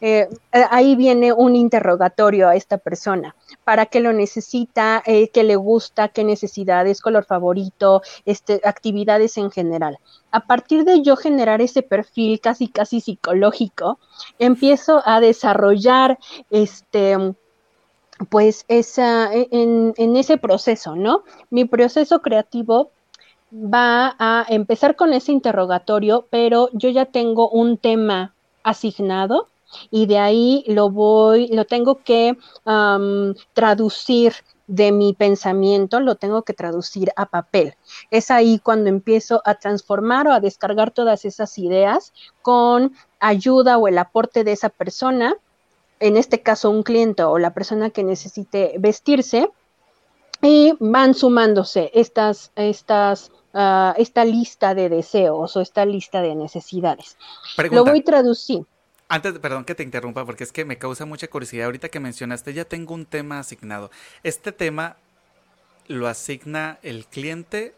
Eh, 0.00 0.28
eh, 0.52 0.64
ahí 0.70 0.96
viene 0.96 1.32
un 1.32 1.56
interrogatorio 1.56 2.48
a 2.48 2.56
esta 2.56 2.78
persona. 2.78 3.34
¿Para 3.64 3.86
qué 3.86 4.00
lo 4.00 4.12
necesita? 4.12 5.02
Eh, 5.06 5.28
¿Qué 5.28 5.44
le 5.44 5.56
gusta? 5.56 6.08
¿Qué 6.08 6.24
necesidades? 6.24 7.00
¿Color 7.00 7.24
favorito? 7.24 8.02
Este, 8.24 8.60
actividades 8.64 9.36
en 9.38 9.50
general. 9.50 9.98
A 10.30 10.46
partir 10.46 10.84
de 10.84 11.02
yo 11.02 11.16
generar 11.16 11.60
ese 11.60 11.82
perfil 11.82 12.40
casi, 12.40 12.68
casi 12.68 13.00
psicológico, 13.00 13.98
empiezo 14.38 15.02
a 15.04 15.20
desarrollar 15.20 16.18
este 16.50 17.34
pues 18.30 18.64
esa, 18.68 19.32
en, 19.32 19.92
en 19.96 20.16
ese 20.16 20.38
proceso, 20.38 20.94
¿no? 20.94 21.24
Mi 21.50 21.64
proceso 21.64 22.20
creativo 22.22 22.90
va 23.52 24.14
a 24.18 24.46
empezar 24.48 24.96
con 24.96 25.12
ese 25.12 25.32
interrogatorio, 25.32 26.26
pero 26.30 26.68
yo 26.72 26.90
ya 26.90 27.06
tengo 27.06 27.48
un 27.48 27.76
tema 27.76 28.34
asignado 28.62 29.48
y 29.90 30.06
de 30.06 30.18
ahí 30.18 30.64
lo 30.66 30.90
voy, 30.90 31.48
lo 31.48 31.64
tengo 31.64 32.02
que 32.02 32.36
traducir 33.52 34.34
de 34.66 34.92
mi 34.92 35.12
pensamiento, 35.12 36.00
lo 36.00 36.14
tengo 36.14 36.42
que 36.42 36.54
traducir 36.54 37.12
a 37.16 37.26
papel. 37.26 37.74
Es 38.10 38.30
ahí 38.30 38.58
cuando 38.58 38.88
empiezo 38.88 39.42
a 39.44 39.56
transformar 39.56 40.26
o 40.26 40.32
a 40.32 40.40
descargar 40.40 40.90
todas 40.90 41.24
esas 41.24 41.58
ideas 41.58 42.12
con 42.40 42.94
ayuda 43.20 43.76
o 43.76 43.88
el 43.88 43.98
aporte 43.98 44.42
de 44.42 44.52
esa 44.52 44.70
persona, 44.70 45.34
en 46.00 46.16
este 46.16 46.40
caso 46.40 46.70
un 46.70 46.82
cliente 46.82 47.22
o 47.24 47.38
la 47.38 47.52
persona 47.52 47.90
que 47.90 48.04
necesite 48.04 48.76
vestirse, 48.78 49.50
y 50.42 50.74
van 50.78 51.14
sumándose 51.14 51.90
estas, 51.94 52.52
estas 52.54 53.30
uh, 53.54 53.94
esta 53.96 54.24
lista 54.24 54.74
de 54.74 54.88
deseos 54.88 55.56
o 55.56 55.60
esta 55.60 55.86
lista 55.86 56.20
de 56.20 56.34
necesidades. 56.34 57.16
Lo 57.70 57.84
voy 57.84 58.00
a 58.00 58.04
traducir. 58.04 58.66
Antes, 59.08 59.38
perdón 59.38 59.64
que 59.64 59.74
te 59.74 59.82
interrumpa, 59.82 60.24
porque 60.24 60.44
es 60.44 60.52
que 60.52 60.64
me 60.64 60.78
causa 60.78 61.04
mucha 61.04 61.28
curiosidad. 61.28 61.66
Ahorita 61.66 61.88
que 61.88 62.00
mencionaste, 62.00 62.54
ya 62.54 62.64
tengo 62.64 62.94
un 62.94 63.06
tema 63.06 63.38
asignado. 63.38 63.90
¿Este 64.22 64.50
tema 64.50 64.96
lo 65.86 66.08
asigna 66.08 66.78
el 66.82 67.06
cliente 67.06 67.74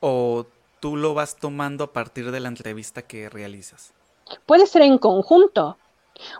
o 0.00 0.46
tú 0.80 0.96
lo 0.96 1.12
vas 1.14 1.36
tomando 1.36 1.84
a 1.84 1.92
partir 1.92 2.30
de 2.30 2.40
la 2.40 2.48
entrevista 2.48 3.02
que 3.02 3.28
realizas? 3.28 3.92
Puede 4.46 4.66
ser 4.66 4.82
en 4.82 4.98
conjunto, 4.98 5.76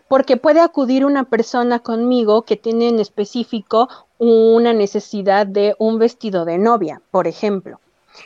porque 0.08 0.36
puede 0.36 0.60
acudir 0.60 1.04
una 1.04 1.24
persona 1.24 1.80
conmigo 1.80 2.42
que 2.42 2.56
tiene 2.56 2.88
en 2.88 3.00
específico 3.00 3.88
una 4.18 4.72
necesidad 4.72 5.46
de 5.46 5.74
un 5.78 5.98
vestido 5.98 6.44
de 6.44 6.58
novia, 6.58 7.02
por 7.10 7.26
ejemplo. 7.26 7.80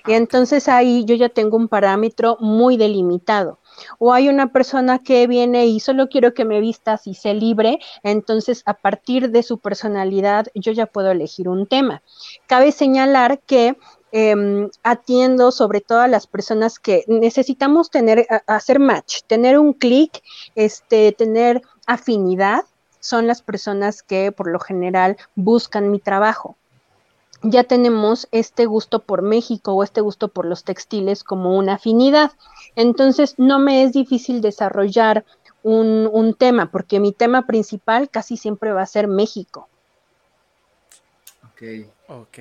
Y 0.06 0.12
ah, 0.12 0.16
entonces 0.16 0.68
ahí 0.68 1.04
yo 1.04 1.14
ya 1.14 1.28
tengo 1.28 1.56
un 1.56 1.68
parámetro 1.68 2.36
muy 2.40 2.76
delimitado. 2.76 3.58
O 3.98 4.12
hay 4.12 4.28
una 4.28 4.52
persona 4.52 5.00
que 5.00 5.26
viene 5.26 5.66
y 5.66 5.80
solo 5.80 6.08
quiero 6.08 6.32
que 6.32 6.44
me 6.44 6.60
vistas 6.60 7.06
y 7.06 7.14
se 7.14 7.34
libre, 7.34 7.80
entonces 8.04 8.62
a 8.66 8.74
partir 8.74 9.30
de 9.30 9.42
su 9.42 9.58
personalidad 9.58 10.46
yo 10.54 10.70
ya 10.70 10.86
puedo 10.86 11.10
elegir 11.10 11.48
un 11.48 11.66
tema. 11.66 12.02
Cabe 12.46 12.70
señalar 12.70 13.40
que 13.40 13.76
Em, 14.16 14.70
atiendo 14.84 15.50
sobre 15.50 15.80
todo 15.80 15.98
a 15.98 16.06
las 16.06 16.28
personas 16.28 16.78
que 16.78 17.02
necesitamos 17.08 17.90
tener, 17.90 18.28
hacer 18.46 18.78
match, 18.78 19.22
tener 19.26 19.58
un 19.58 19.72
clic, 19.72 20.22
este, 20.54 21.10
tener 21.10 21.62
afinidad, 21.88 22.62
son 23.00 23.26
las 23.26 23.42
personas 23.42 24.04
que 24.04 24.30
por 24.30 24.48
lo 24.48 24.60
general 24.60 25.16
buscan 25.34 25.90
mi 25.90 25.98
trabajo. 25.98 26.56
Ya 27.44 27.64
tenemos 27.64 28.26
este 28.32 28.66
gusto 28.66 29.00
por 29.00 29.22
México 29.22 29.72
o 29.74 29.82
este 29.82 30.00
gusto 30.00 30.28
por 30.28 30.46
los 30.46 30.64
textiles 30.64 31.22
como 31.22 31.56
una 31.56 31.74
afinidad. 31.74 32.32
Entonces, 32.74 33.34
no 33.38 33.58
me 33.58 33.84
es 33.84 33.92
difícil 33.92 34.40
desarrollar 34.40 35.24
un, 35.62 36.08
un 36.10 36.34
tema, 36.34 36.70
porque 36.70 37.00
mi 37.00 37.12
tema 37.12 37.46
principal 37.46 38.10
casi 38.10 38.36
siempre 38.36 38.72
va 38.72 38.82
a 38.82 38.86
ser 38.86 39.08
México. 39.08 39.68
Ok. 41.52 41.88
Ok 42.08 42.38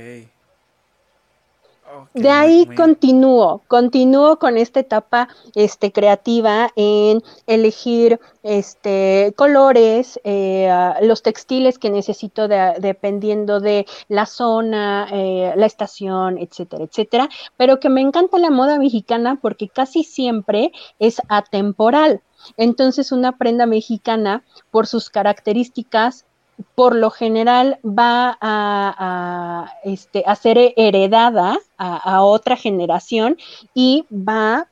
de 2.13 2.29
ahí 2.29 2.65
continúo, 2.75 3.61
continúo 3.67 4.37
con 4.37 4.57
esta 4.57 4.79
etapa 4.79 5.29
este, 5.55 5.91
creativa 5.91 6.69
en 6.75 7.21
elegir 7.47 8.19
este, 8.43 9.33
colores, 9.35 10.19
eh, 10.23 10.71
los 11.01 11.23
textiles 11.23 11.79
que 11.79 11.89
necesito 11.89 12.47
dependiendo 12.47 13.59
de 13.59 13.85
la 14.09 14.25
zona, 14.25 15.07
eh, 15.11 15.53
la 15.55 15.65
estación, 15.65 16.37
etcétera, 16.37 16.83
etcétera, 16.83 17.29
pero 17.57 17.79
que 17.79 17.89
me 17.89 18.01
encanta 18.01 18.37
la 18.37 18.49
moda 18.49 18.77
mexicana 18.77 19.39
porque 19.41 19.69
casi 19.69 20.03
siempre 20.03 20.71
es 20.99 21.21
atemporal. 21.29 22.21
Entonces 22.57 23.11
una 23.11 23.37
prenda 23.37 23.65
mexicana, 23.65 24.43
por 24.71 24.87
sus 24.87 25.09
características, 25.09 26.25
por 26.75 26.95
lo 26.95 27.09
general 27.09 27.79
va 27.83 28.37
a, 28.41 29.73
este, 29.83 30.23
ser 30.41 30.73
heredada 30.77 31.57
a, 31.77 32.23
otra 32.23 32.55
generación 32.55 33.37
y 33.73 34.05
va 34.11 34.67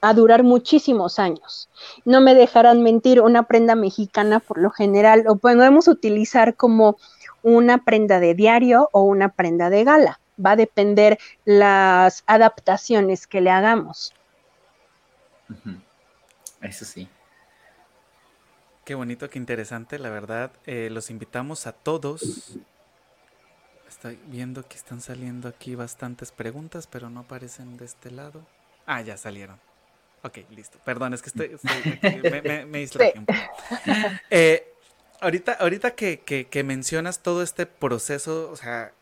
a 0.00 0.14
durar 0.14 0.42
muchísimos 0.42 1.18
años. 1.18 1.68
No 2.04 2.20
me 2.20 2.34
dejarán 2.34 2.82
mentir, 2.82 3.20
una 3.20 3.44
prenda 3.44 3.74
mexicana 3.74 4.40
por 4.40 4.58
lo 4.58 4.70
general 4.70 5.24
lo 5.24 5.36
podemos 5.36 5.88
utilizar 5.88 6.54
como 6.54 6.96
una 7.42 7.84
prenda 7.84 8.20
de 8.20 8.34
diario 8.34 8.88
o 8.92 9.02
una 9.02 9.30
prenda 9.30 9.70
de 9.70 9.84
gala. 9.84 10.20
Va 10.44 10.52
a 10.52 10.56
depender 10.56 11.18
las 11.44 12.22
adaptaciones 12.26 13.26
que 13.26 13.40
le 13.40 13.50
hagamos. 13.50 14.14
Eso 16.60 16.84
sí. 16.84 17.08
Qué 18.88 18.94
bonito, 18.94 19.28
qué 19.28 19.38
interesante, 19.38 19.98
la 19.98 20.08
verdad. 20.08 20.50
Eh, 20.64 20.88
los 20.90 21.10
invitamos 21.10 21.66
a 21.66 21.72
todos. 21.72 22.56
Estoy 23.86 24.18
viendo 24.28 24.66
que 24.66 24.78
están 24.78 25.02
saliendo 25.02 25.46
aquí 25.46 25.74
bastantes 25.74 26.32
preguntas, 26.32 26.86
pero 26.86 27.10
no 27.10 27.20
aparecen 27.20 27.76
de 27.76 27.84
este 27.84 28.10
lado. 28.10 28.46
Ah, 28.86 29.02
ya 29.02 29.18
salieron. 29.18 29.60
Ok, 30.22 30.38
listo. 30.56 30.78
Perdón, 30.86 31.12
es 31.12 31.20
que 31.20 31.28
estoy, 31.28 31.58
me, 32.22 32.64
me, 32.64 32.88
un 33.14 33.26
poco. 33.26 33.38
Eh, 34.30 34.72
ahorita, 35.20 35.52
ahorita 35.52 35.90
que, 35.90 36.20
que, 36.20 36.64
mencionas 36.64 37.22
todo 37.22 37.42
este 37.42 37.66
proceso, 37.66 38.50
o 38.50 38.56
sea, 38.56 38.92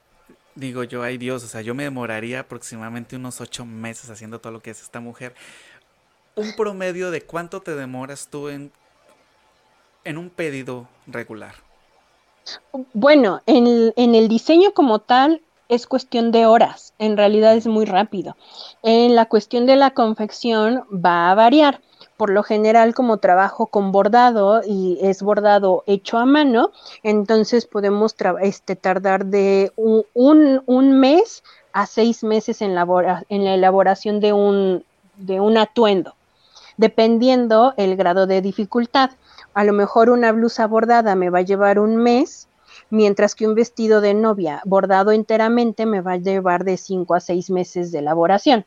digo 0.56 0.82
yo, 0.82 1.04
ay 1.04 1.16
Dios, 1.16 1.44
o 1.44 1.46
sea, 1.46 1.60
yo 1.60 1.76
me 1.76 1.84
demoraría 1.84 2.40
aproximadamente 2.40 3.14
unos 3.14 3.40
ocho 3.40 3.64
meses 3.64 4.10
haciendo 4.10 4.40
todo 4.40 4.52
lo 4.52 4.62
que 4.62 4.72
es 4.72 4.82
esta 4.82 4.98
mujer. 4.98 5.36
Un 6.34 6.56
promedio 6.56 7.12
de 7.12 7.22
cuánto 7.22 7.62
te 7.62 7.76
demoras 7.76 8.26
tú 8.26 8.48
en 8.48 8.72
en 10.06 10.18
un 10.18 10.30
pedido 10.30 10.88
regular? 11.06 11.54
Bueno, 12.94 13.40
en, 13.46 13.92
el 13.96 14.28
diseño 14.28 14.72
como 14.72 15.00
tal 15.00 15.42
es 15.68 15.86
cuestión 15.86 16.30
de 16.30 16.46
horas, 16.46 16.94
en 16.98 17.16
realidad 17.16 17.56
es 17.56 17.66
muy 17.66 17.84
rápido. 17.84 18.36
En 18.82 19.16
la 19.16 19.26
cuestión 19.26 19.66
de 19.66 19.76
la 19.76 19.90
confección 19.90 20.84
va 20.92 21.30
a 21.30 21.34
variar. 21.34 21.80
Por 22.16 22.30
lo 22.30 22.42
general, 22.42 22.94
como 22.94 23.18
trabajo 23.18 23.66
con 23.66 23.92
bordado 23.92 24.62
y 24.66 24.98
es 25.02 25.22
bordado 25.22 25.82
hecho 25.86 26.16
a 26.18 26.24
mano, 26.24 26.70
entonces 27.02 27.66
podemos 27.66 28.14
este, 28.40 28.76
tardar 28.76 29.26
de 29.26 29.72
un, 29.76 31.00
mes 31.00 31.42
a 31.72 31.84
seis 31.86 32.22
meses 32.22 32.62
en, 32.62 32.74
la 32.74 32.86
elaboración 33.28 34.20
de 34.20 34.32
un, 34.32 34.84
de 35.16 35.40
un 35.40 35.58
atuendo, 35.58 36.14
dependiendo 36.78 37.74
el 37.76 37.96
grado 37.96 38.26
de 38.26 38.40
dificultad. 38.40 39.10
A 39.56 39.64
lo 39.64 39.72
mejor 39.72 40.10
una 40.10 40.32
blusa 40.32 40.66
bordada 40.66 41.14
me 41.14 41.30
va 41.30 41.38
a 41.38 41.42
llevar 41.42 41.78
un 41.78 41.96
mes, 41.96 42.46
mientras 42.90 43.34
que 43.34 43.48
un 43.48 43.54
vestido 43.54 44.02
de 44.02 44.12
novia 44.12 44.60
bordado 44.66 45.12
enteramente 45.12 45.86
me 45.86 46.02
va 46.02 46.12
a 46.12 46.16
llevar 46.18 46.62
de 46.62 46.76
5 46.76 47.14
a 47.14 47.20
6 47.20 47.48
meses 47.48 47.90
de 47.90 48.00
elaboración. 48.00 48.66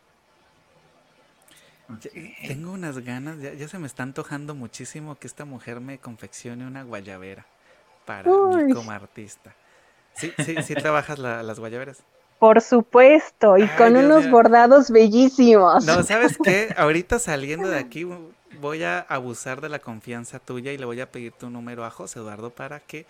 Tengo 2.48 2.72
unas 2.72 2.98
ganas, 3.06 3.38
ya, 3.40 3.68
se 3.68 3.78
me 3.78 3.86
está 3.86 4.02
antojando 4.02 4.56
muchísimo 4.56 5.14
que 5.20 5.28
esta 5.28 5.46
mujer 5.46 5.80
me 5.80 6.00
confeccione 6.00 6.66
una 6.66 6.82
guayabera 6.82 7.46
para 8.06 8.28
mí 8.28 8.74
como 8.74 8.90
artista. 8.90 9.54
¿Sí, 10.16 10.34
sí, 10.44 10.56
sí 10.64 10.74
trabajas 10.74 11.20
las 11.20 11.60
guayaberas? 11.60 12.02
Por 12.40 12.62
supuesto, 12.62 13.60
y 13.60 13.68
con 13.78 13.96
unos 13.96 14.28
bordados 14.32 14.90
bellísimos. 14.90 15.86
No, 15.86 16.02
¿sabes 16.02 16.36
qué? 16.44 16.74
Ahorita 16.78 17.20
saliendo 17.20 17.70
de 17.70 17.78
aquí 17.78 18.08
voy 18.60 18.84
a 18.84 19.00
abusar 19.00 19.62
de 19.62 19.70
la 19.70 19.80
confianza 19.80 20.40
tuya 20.40 20.72
y 20.72 20.78
le 20.78 20.86
voy 20.86 21.02
a 21.02 21.12
pedir 21.12 21.32
tu 21.34 21.50
número 21.50 21.86
a 21.86 21.90
José 21.90 22.20
Eduardo 22.20 22.50
para 22.50 22.80
que 22.80 23.06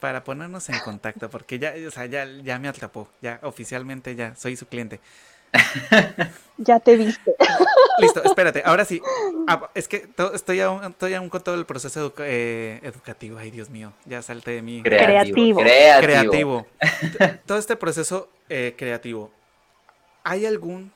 para 0.00 0.22
ponernos 0.22 0.68
en 0.68 0.78
contacto, 0.80 1.28
porque 1.28 1.58
ya, 1.58 1.74
o 1.86 1.90
sea, 1.90 2.06
ya, 2.06 2.24
ya 2.44 2.58
me 2.58 2.68
atrapó, 2.68 3.08
ya 3.20 3.40
oficialmente 3.42 4.14
ya 4.14 4.34
soy 4.36 4.56
su 4.56 4.66
cliente. 4.66 5.00
Ya 6.60 6.80
te 6.80 6.96
viste. 6.96 7.36
Listo, 7.98 8.20
espérate, 8.24 8.62
ahora 8.64 8.84
sí. 8.84 9.00
Ah, 9.46 9.70
es 9.76 9.86
que 9.86 10.08
estoy, 10.34 10.58
aún, 10.58 10.84
estoy 10.84 11.14
aún 11.14 11.28
con 11.28 11.40
todo 11.40 11.54
el 11.54 11.66
proceso 11.66 12.12
eh, 12.18 12.80
educativo. 12.82 13.38
Ay, 13.38 13.52
Dios 13.52 13.70
mío, 13.70 13.92
ya 14.06 14.22
salte 14.22 14.50
de 14.50 14.62
mí. 14.62 14.82
Creativo. 14.82 15.60
Creativo. 15.60 16.66
todo 17.46 17.58
este 17.58 17.76
proceso 17.76 18.28
eh, 18.48 18.74
creativo. 18.76 19.30
¿Hay 20.24 20.46
algún 20.46 20.92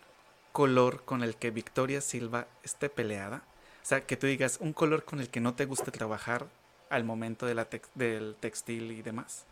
color 0.51 1.05
con 1.05 1.23
el 1.23 1.37
que 1.37 1.53
Victoria 1.53 2.01
Silva 2.01 2.49
esté 2.65 2.89
peleada? 2.89 3.45
O 3.83 3.85
sea, 3.85 4.01
que 4.07 4.17
tú 4.17 4.27
digas 4.27 4.59
un 4.61 4.73
color 4.73 5.05
con 5.05 5.21
el 5.21 5.29
que 5.29 5.41
no 5.41 5.55
te 5.55 5.65
guste 5.65 5.91
trabajar 5.91 6.47
al 6.89 7.05
momento 7.05 7.47
de 7.47 7.55
la 7.55 7.67
del 7.95 8.37
textil 8.39 8.93
y 8.93 9.03
demás. 9.03 9.45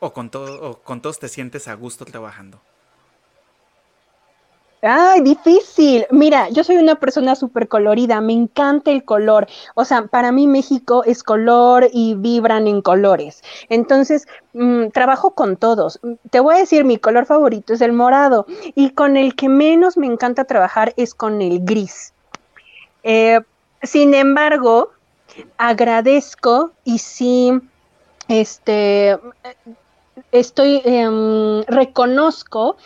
O 0.00 0.12
con, 0.12 0.30
todo, 0.30 0.70
o 0.70 0.82
con 0.82 1.00
todos 1.00 1.18
te 1.18 1.28
sientes 1.28 1.68
a 1.68 1.74
gusto 1.74 2.04
trabajando. 2.04 2.60
Ay, 4.82 5.20
difícil. 5.22 6.06
Mira, 6.10 6.48
yo 6.50 6.62
soy 6.62 6.76
una 6.76 6.96
persona 6.96 7.34
súper 7.34 7.66
colorida, 7.66 8.20
me 8.20 8.34
encanta 8.34 8.90
el 8.90 9.04
color. 9.04 9.46
O 9.74 9.84
sea, 9.84 10.06
para 10.06 10.32
mí 10.32 10.46
México 10.46 11.02
es 11.04 11.22
color 11.22 11.88
y 11.92 12.14
vibran 12.14 12.66
en 12.66 12.82
colores. 12.82 13.42
Entonces, 13.68 14.26
mm, 14.52 14.88
trabajo 14.88 15.34
con 15.34 15.56
todos. 15.56 15.98
Te 16.30 16.40
voy 16.40 16.56
a 16.56 16.58
decir, 16.58 16.84
mi 16.84 16.98
color 16.98 17.26
favorito 17.26 17.72
es 17.72 17.80
el 17.80 17.92
morado 17.92 18.46
y 18.74 18.90
con 18.90 19.16
el 19.16 19.34
que 19.34 19.48
menos 19.48 19.96
me 19.96 20.06
encanta 20.06 20.44
trabajar 20.44 20.92
es 20.96 21.14
con 21.14 21.40
el 21.42 21.64
gris. 21.64 22.12
Eh, 23.08 23.38
sin 23.84 24.14
embargo, 24.14 24.90
agradezco 25.58 26.72
y 26.82 26.98
sí, 26.98 27.52
este, 28.26 29.16
estoy, 30.32 30.82
em, 30.84 31.62
reconozco 31.68 32.76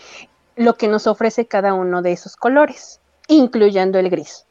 lo 0.57 0.75
que 0.75 0.89
nos 0.89 1.07
ofrece 1.07 1.47
cada 1.47 1.73
uno 1.73 2.03
de 2.03 2.13
esos 2.13 2.37
colores, 2.37 3.01
incluyendo 3.29 3.99
el 3.99 4.11
gris. 4.11 4.45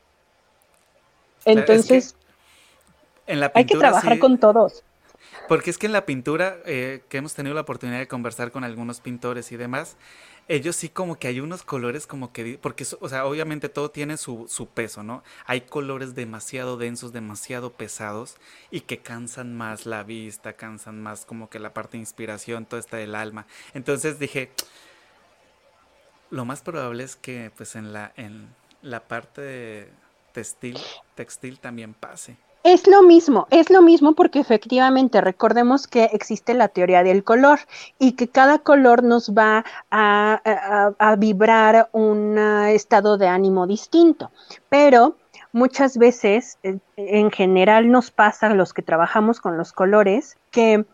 Entonces, 1.45 2.15
hay 3.53 3.65
que 3.67 3.77
trabajar 3.77 4.17
con 4.17 4.39
todos. 4.39 4.83
Porque 5.47 5.69
es 5.69 5.77
que 5.77 5.87
en 5.87 5.93
la 5.93 6.05
pintura, 6.05 6.57
eh, 6.65 7.03
que 7.09 7.17
hemos 7.17 7.33
tenido 7.33 7.55
la 7.55 7.61
oportunidad 7.61 7.99
de 7.99 8.07
conversar 8.07 8.51
con 8.51 8.63
algunos 8.63 8.99
pintores 9.01 9.51
y 9.51 9.57
demás, 9.57 9.97
ellos 10.49 10.75
sí 10.75 10.89
como 10.89 11.17
que 11.17 11.27
hay 11.27 11.39
unos 11.39 11.61
colores 11.61 12.07
como 12.07 12.33
que, 12.33 12.57
porque, 12.59 12.83
o 12.99 13.07
sea, 13.07 13.25
obviamente 13.25 13.69
todo 13.69 13.91
tiene 13.91 14.17
su, 14.17 14.67
peso, 14.73 15.03
¿no? 15.03 15.23
Hay 15.45 15.61
colores 15.61 16.15
demasiado 16.15 16.75
densos, 16.75 17.13
demasiado 17.13 17.71
pesados 17.71 18.37
y 18.71 18.81
que 18.81 18.97
cansan 18.97 19.55
más 19.55 19.85
la 19.85 20.03
vista, 20.03 20.53
cansan 20.53 21.01
más 21.01 21.25
como 21.25 21.49
que 21.51 21.59
la 21.59 21.73
parte 21.73 21.97
de 21.97 21.99
inspiración, 21.99 22.65
todo 22.65 22.79
está 22.79 22.97
del 22.97 23.13
alma. 23.13 23.45
Entonces 23.75 24.17
dije, 24.17 24.49
lo 26.31 26.45
más 26.45 26.61
probable 26.61 27.03
es 27.03 27.15
que 27.15 27.51
pues 27.55 27.75
en 27.75 27.93
la, 27.93 28.11
en 28.15 28.49
la 28.81 29.07
parte 29.07 29.89
textil, 30.33 30.79
textil 31.13 31.59
también 31.59 31.93
pase. 31.93 32.37
Es 32.63 32.87
lo 32.87 33.03
mismo, 33.03 33.47
es 33.51 33.69
lo 33.69 33.81
mismo 33.81 34.15
porque 34.15 34.39
efectivamente 34.39 35.21
recordemos 35.21 35.87
que 35.87 36.05
existe 36.11 36.53
la 36.53 36.67
teoría 36.67 37.03
del 37.03 37.23
color 37.23 37.59
y 37.99 38.13
que 38.13 38.27
cada 38.27 38.59
color 38.59 39.01
nos 39.01 39.31
va 39.31 39.63
a, 39.89 41.15
vibrar 41.17 41.89
un 41.93 42.37
estado 42.37 43.17
de 43.17 43.29
ánimo 43.29 43.65
distinto. 43.65 44.31
Pero 44.67 45.15
muchas 45.53 45.97
veces, 45.97 46.57
eh, 46.63 46.79
en 46.97 47.31
general 47.31 47.89
nos 47.91 48.11
pasa 48.11 48.47
a 48.47 48.53
los 48.53 48.73
que 48.73 48.81
trabajamos 48.81 49.39
con 49.39 49.57
los 49.57 49.71
colores, 49.71 50.37
que 50.51 50.85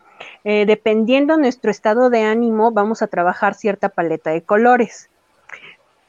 eh, 0.44 0.66
dependiendo 0.66 1.36
nuestro 1.36 1.72
estado 1.72 2.10
de 2.10 2.22
ánimo 2.22 2.70
vamos 2.70 3.02
a 3.02 3.08
trabajar 3.08 3.54
cierta 3.54 3.88
paleta 3.88 4.30
de 4.30 4.42
colores 4.42 5.10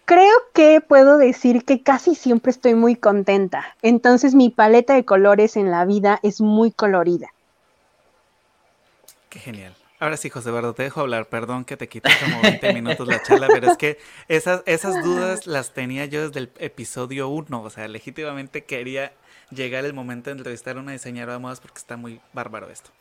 creo 0.07 0.37
que 0.53 0.79
puedo 0.79 1.17
decir 1.17 1.65
que 1.65 1.83
casi 1.83 2.15
siempre 2.15 2.49
estoy 2.51 2.73
muy 2.75 2.95
contenta. 2.95 3.75
Entonces 3.81 4.33
mi 4.33 4.49
paleta 4.49 4.95
de 4.95 5.03
colores 5.03 5.57
en 5.57 5.69
la 5.69 5.83
vida 5.83 6.19
es 6.23 6.39
muy 6.39 6.71
colorida. 6.71 7.27
Qué 9.29 9.39
genial. 9.39 9.75
Ahora 9.99 10.15
sí, 10.15 10.29
José 10.29 10.49
Eduardo, 10.49 10.73
te 10.73 10.83
dejo 10.83 11.01
hablar. 11.01 11.27
Perdón 11.27 11.65
que 11.65 11.75
te 11.75 11.89
quité 11.89 12.09
como 12.23 12.41
20 12.41 12.73
minutos 12.73 13.05
la 13.07 13.21
charla, 13.21 13.47
pero 13.49 13.69
es 13.69 13.77
que 13.77 13.97
esas, 14.29 14.63
esas 14.65 15.03
dudas 15.03 15.45
las 15.45 15.73
tenía 15.73 16.05
yo 16.05 16.25
desde 16.25 16.39
el 16.39 16.51
episodio 16.59 17.27
1. 17.27 17.61
O 17.61 17.69
sea, 17.69 17.87
legítimamente 17.89 18.63
quería 18.63 19.11
llegar 19.51 19.83
el 19.83 19.93
momento 19.93 20.29
de 20.29 20.37
entrevistar 20.37 20.77
a 20.77 20.79
una 20.79 20.93
diseñadora 20.93 21.33
de 21.33 21.39
modas 21.39 21.59
porque 21.59 21.79
está 21.79 21.97
muy 21.97 22.21
bárbaro 22.31 22.69
esto 22.69 22.91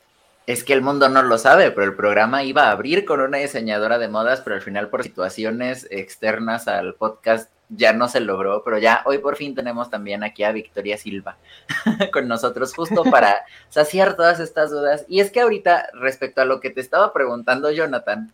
es 0.46 0.62
que 0.62 0.72
el 0.72 0.82
mundo 0.82 1.08
no 1.08 1.22
lo 1.22 1.38
sabe, 1.38 1.72
pero 1.72 1.84
el 1.84 1.96
programa 1.96 2.44
iba 2.44 2.64
a 2.68 2.70
abrir 2.70 3.04
con 3.04 3.20
una 3.20 3.38
diseñadora 3.38 3.98
de 3.98 4.08
modas, 4.08 4.40
pero 4.42 4.54
al 4.54 4.62
final 4.62 4.88
por 4.88 5.02
situaciones 5.02 5.88
externas 5.90 6.68
al 6.68 6.94
podcast 6.94 7.50
ya 7.68 7.92
no 7.92 8.08
se 8.08 8.20
logró, 8.20 8.62
pero 8.62 8.78
ya 8.78 9.02
hoy 9.06 9.18
por 9.18 9.34
fin 9.34 9.56
tenemos 9.56 9.90
también 9.90 10.22
aquí 10.22 10.44
a 10.44 10.52
Victoria 10.52 10.96
Silva 10.96 11.36
con 12.12 12.28
nosotros 12.28 12.72
justo 12.72 13.02
para 13.10 13.44
saciar 13.70 14.14
todas 14.14 14.38
estas 14.38 14.70
dudas. 14.70 15.04
Y 15.08 15.18
es 15.18 15.32
que 15.32 15.40
ahorita 15.40 15.88
respecto 15.94 16.40
a 16.40 16.44
lo 16.44 16.60
que 16.60 16.70
te 16.70 16.80
estaba 16.80 17.12
preguntando 17.12 17.70
Jonathan, 17.72 18.32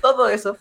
todo 0.00 0.28
eso 0.28 0.56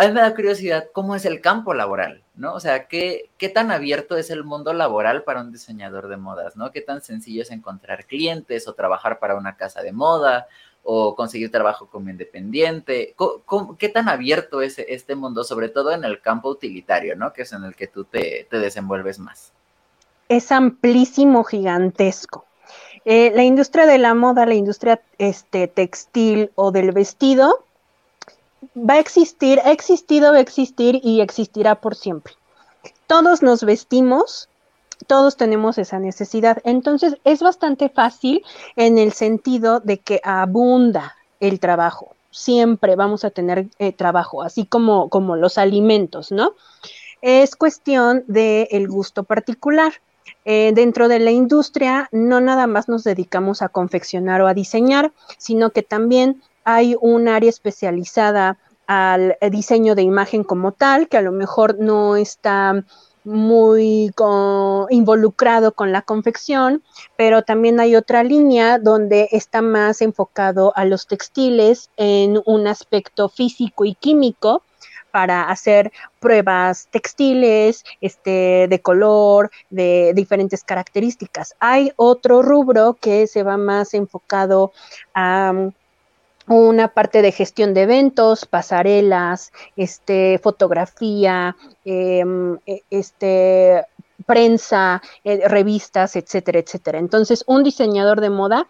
a 0.00 0.06
mí 0.06 0.14
me 0.14 0.22
da 0.22 0.34
curiosidad 0.34 0.88
cómo 0.94 1.14
es 1.14 1.26
el 1.26 1.42
campo 1.42 1.74
laboral, 1.74 2.22
¿no? 2.34 2.54
O 2.54 2.60
sea, 2.60 2.88
¿qué, 2.88 3.28
¿qué 3.36 3.50
tan 3.50 3.70
abierto 3.70 4.16
es 4.16 4.30
el 4.30 4.44
mundo 4.44 4.72
laboral 4.72 5.24
para 5.24 5.42
un 5.42 5.52
diseñador 5.52 6.08
de 6.08 6.16
modas, 6.16 6.56
¿no? 6.56 6.72
¿Qué 6.72 6.80
tan 6.80 7.02
sencillo 7.02 7.42
es 7.42 7.50
encontrar 7.50 8.06
clientes 8.06 8.66
o 8.66 8.72
trabajar 8.72 9.18
para 9.18 9.34
una 9.34 9.58
casa 9.58 9.82
de 9.82 9.92
moda 9.92 10.46
o 10.84 11.14
conseguir 11.14 11.50
trabajo 11.50 11.90
como 11.90 12.08
independiente? 12.08 13.14
qué 13.78 13.88
tan 13.90 14.08
abierto 14.08 14.62
es 14.62 14.78
este 14.78 15.16
mundo, 15.16 15.44
sobre 15.44 15.68
todo 15.68 15.92
en 15.92 16.02
el 16.04 16.22
campo 16.22 16.48
utilitario, 16.48 17.14
¿no? 17.14 17.34
Que 17.34 17.42
es 17.42 17.52
en 17.52 17.64
el 17.64 17.76
que 17.76 17.86
tú 17.86 18.04
te, 18.04 18.48
desenvuelves 18.50 19.18
más. 19.18 19.52
Es 20.30 20.50
amplísimo, 20.50 21.44
gigantesco. 21.44 22.46
Eh, 23.04 23.32
la 23.34 23.42
industria 23.42 23.84
de 23.84 23.98
la 23.98 24.14
moda, 24.14 24.46
la 24.46 24.54
industria 24.54 25.02
este, 25.18 25.68
textil 25.68 26.52
o 26.54 26.70
del 26.70 26.92
vestido, 26.92 27.66
va 28.76 28.94
a 28.94 28.98
existir, 28.98 29.60
ha 29.64 29.72
existido, 29.72 30.32
va 30.32 30.38
a 30.38 30.40
existir 30.40 31.00
y 31.02 31.20
existirá 31.20 31.80
por 31.80 31.94
siempre. 31.94 32.34
Todos 33.06 33.42
nos 33.42 33.64
vestimos, 33.64 34.48
todos 35.06 35.36
tenemos 35.36 35.78
esa 35.78 35.98
necesidad. 35.98 36.58
Entonces 36.64 37.16
es 37.24 37.40
bastante 37.40 37.88
fácil 37.88 38.44
en 38.76 38.98
el 38.98 39.12
sentido 39.12 39.80
de 39.80 39.98
que 39.98 40.20
abunda 40.24 41.16
el 41.40 41.60
trabajo. 41.60 42.14
Siempre 42.30 42.96
vamos 42.96 43.24
a 43.24 43.30
tener 43.30 43.66
eh, 43.78 43.92
trabajo, 43.92 44.42
así 44.42 44.64
como, 44.64 45.08
como 45.08 45.36
los 45.36 45.58
alimentos, 45.58 46.30
¿no? 46.30 46.52
Es 47.22 47.56
cuestión 47.56 48.24
del 48.28 48.68
el 48.70 48.88
gusto 48.88 49.24
particular. 49.24 49.92
Eh, 50.44 50.72
dentro 50.74 51.08
de 51.08 51.18
la 51.18 51.32
industria 51.32 52.08
no 52.12 52.40
nada 52.40 52.66
más 52.66 52.88
nos 52.88 53.04
dedicamos 53.04 53.62
a 53.62 53.68
confeccionar 53.68 54.40
o 54.42 54.46
a 54.46 54.54
diseñar, 54.54 55.12
sino 55.38 55.70
que 55.70 55.82
también 55.82 56.40
hay 56.64 56.96
un 57.00 57.28
área 57.28 57.50
especializada 57.50 58.58
al 58.86 59.36
diseño 59.50 59.94
de 59.94 60.02
imagen 60.02 60.42
como 60.42 60.72
tal, 60.72 61.08
que 61.08 61.16
a 61.16 61.22
lo 61.22 61.30
mejor 61.30 61.78
no 61.78 62.16
está 62.16 62.84
muy 63.24 64.12
involucrado 64.90 65.72
con 65.72 65.92
la 65.92 66.02
confección, 66.02 66.82
pero 67.16 67.42
también 67.42 67.78
hay 67.78 67.94
otra 67.94 68.24
línea 68.24 68.78
donde 68.78 69.28
está 69.32 69.62
más 69.62 70.00
enfocado 70.00 70.72
a 70.74 70.84
los 70.84 71.06
textiles 71.06 71.90
en 71.96 72.40
un 72.46 72.66
aspecto 72.66 73.28
físico 73.28 73.84
y 73.84 73.94
químico 73.94 74.62
para 75.10 75.50
hacer 75.50 75.92
pruebas 76.20 76.88
textiles, 76.90 77.84
este, 78.00 78.66
de 78.68 78.80
color, 78.80 79.50
de 79.68 80.12
diferentes 80.14 80.64
características. 80.64 81.54
Hay 81.58 81.92
otro 81.96 82.42
rubro 82.42 82.96
que 83.00 83.26
se 83.26 83.42
va 83.42 83.56
más 83.56 83.94
enfocado 83.94 84.72
a 85.14 85.70
una 86.56 86.88
parte 86.88 87.22
de 87.22 87.32
gestión 87.32 87.74
de 87.74 87.82
eventos, 87.82 88.44
pasarelas, 88.44 89.52
este, 89.76 90.38
fotografía, 90.42 91.56
em, 91.84 92.58
e, 92.66 92.82
este, 92.90 93.84
prensa, 94.26 95.00
eh, 95.24 95.48
revistas, 95.48 96.16
etcétera, 96.16 96.58
etcétera. 96.58 96.98
Entonces, 96.98 97.44
un 97.46 97.62
diseñador 97.62 98.20
de 98.20 98.30
moda, 98.30 98.66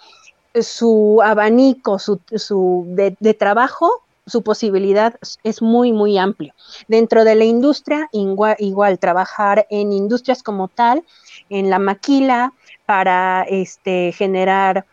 su 0.60 1.20
abanico 1.22 1.98
su, 1.98 2.20
su 2.34 2.84
de, 2.88 3.16
de, 3.20 3.34
trabajo, 3.34 4.02
su 4.26 4.42
posibilidad 4.42 5.14
es 5.44 5.62
muy, 5.62 5.92
muy 5.92 6.18
amplio. 6.18 6.54
Dentro 6.88 7.24
de 7.24 7.34
la 7.34 7.44
industria, 7.44 8.08
igual, 8.12 8.56
igual 8.58 8.98
trabajar 8.98 9.66
en 9.70 9.92
industrias 9.92 10.42
como 10.42 10.68
tal, 10.68 11.04
en 11.48 11.70
la 11.70 11.78
maquila, 11.78 12.52
para 12.84 13.44
este, 13.48 14.12
generar 14.12 14.84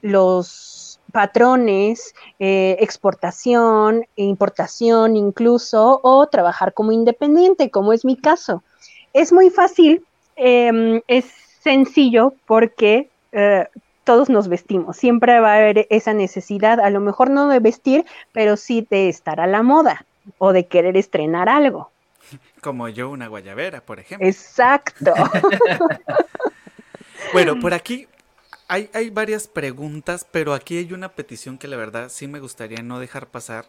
los 0.00 0.81
patrones, 1.12 2.14
eh, 2.38 2.76
exportación, 2.80 4.06
importación 4.16 5.16
incluso, 5.16 6.00
o 6.02 6.26
trabajar 6.26 6.72
como 6.72 6.92
independiente, 6.92 7.70
como 7.70 7.92
es 7.92 8.04
mi 8.04 8.16
caso. 8.16 8.62
Es 9.12 9.32
muy 9.32 9.50
fácil, 9.50 10.04
em, 10.36 11.00
es 11.06 11.26
sencillo 11.60 12.34
porque 12.46 13.08
eh, 13.32 13.66
todos 14.04 14.28
nos 14.28 14.48
vestimos, 14.48 14.96
siempre 14.96 15.38
va 15.40 15.52
a 15.52 15.58
haber 15.58 15.86
esa 15.90 16.12
necesidad, 16.12 16.80
a 16.80 16.90
lo 16.90 17.00
mejor 17.00 17.30
no 17.30 17.48
de 17.48 17.60
vestir, 17.60 18.04
pero 18.32 18.56
sí 18.56 18.86
de 18.90 19.08
estar 19.08 19.40
a 19.40 19.46
la 19.46 19.62
moda 19.62 20.06
o 20.38 20.52
de 20.52 20.66
querer 20.66 20.96
estrenar 20.96 21.48
algo. 21.48 21.90
Como 22.60 22.88
yo 22.88 23.10
una 23.10 23.28
guayabera, 23.28 23.80
por 23.80 24.00
ejemplo. 24.00 24.26
Exacto. 24.26 25.12
bueno, 27.32 27.60
por 27.60 27.74
aquí 27.74 28.08
hay, 28.72 29.10
varias 29.10 29.48
preguntas, 29.48 30.26
pero 30.30 30.54
aquí 30.54 30.78
hay 30.78 30.92
una 30.92 31.10
petición 31.10 31.58
que 31.58 31.68
la 31.68 31.76
verdad 31.76 32.08
sí 32.08 32.26
me 32.26 32.40
gustaría 32.40 32.82
no 32.82 32.98
dejar 32.98 33.26
pasar. 33.26 33.66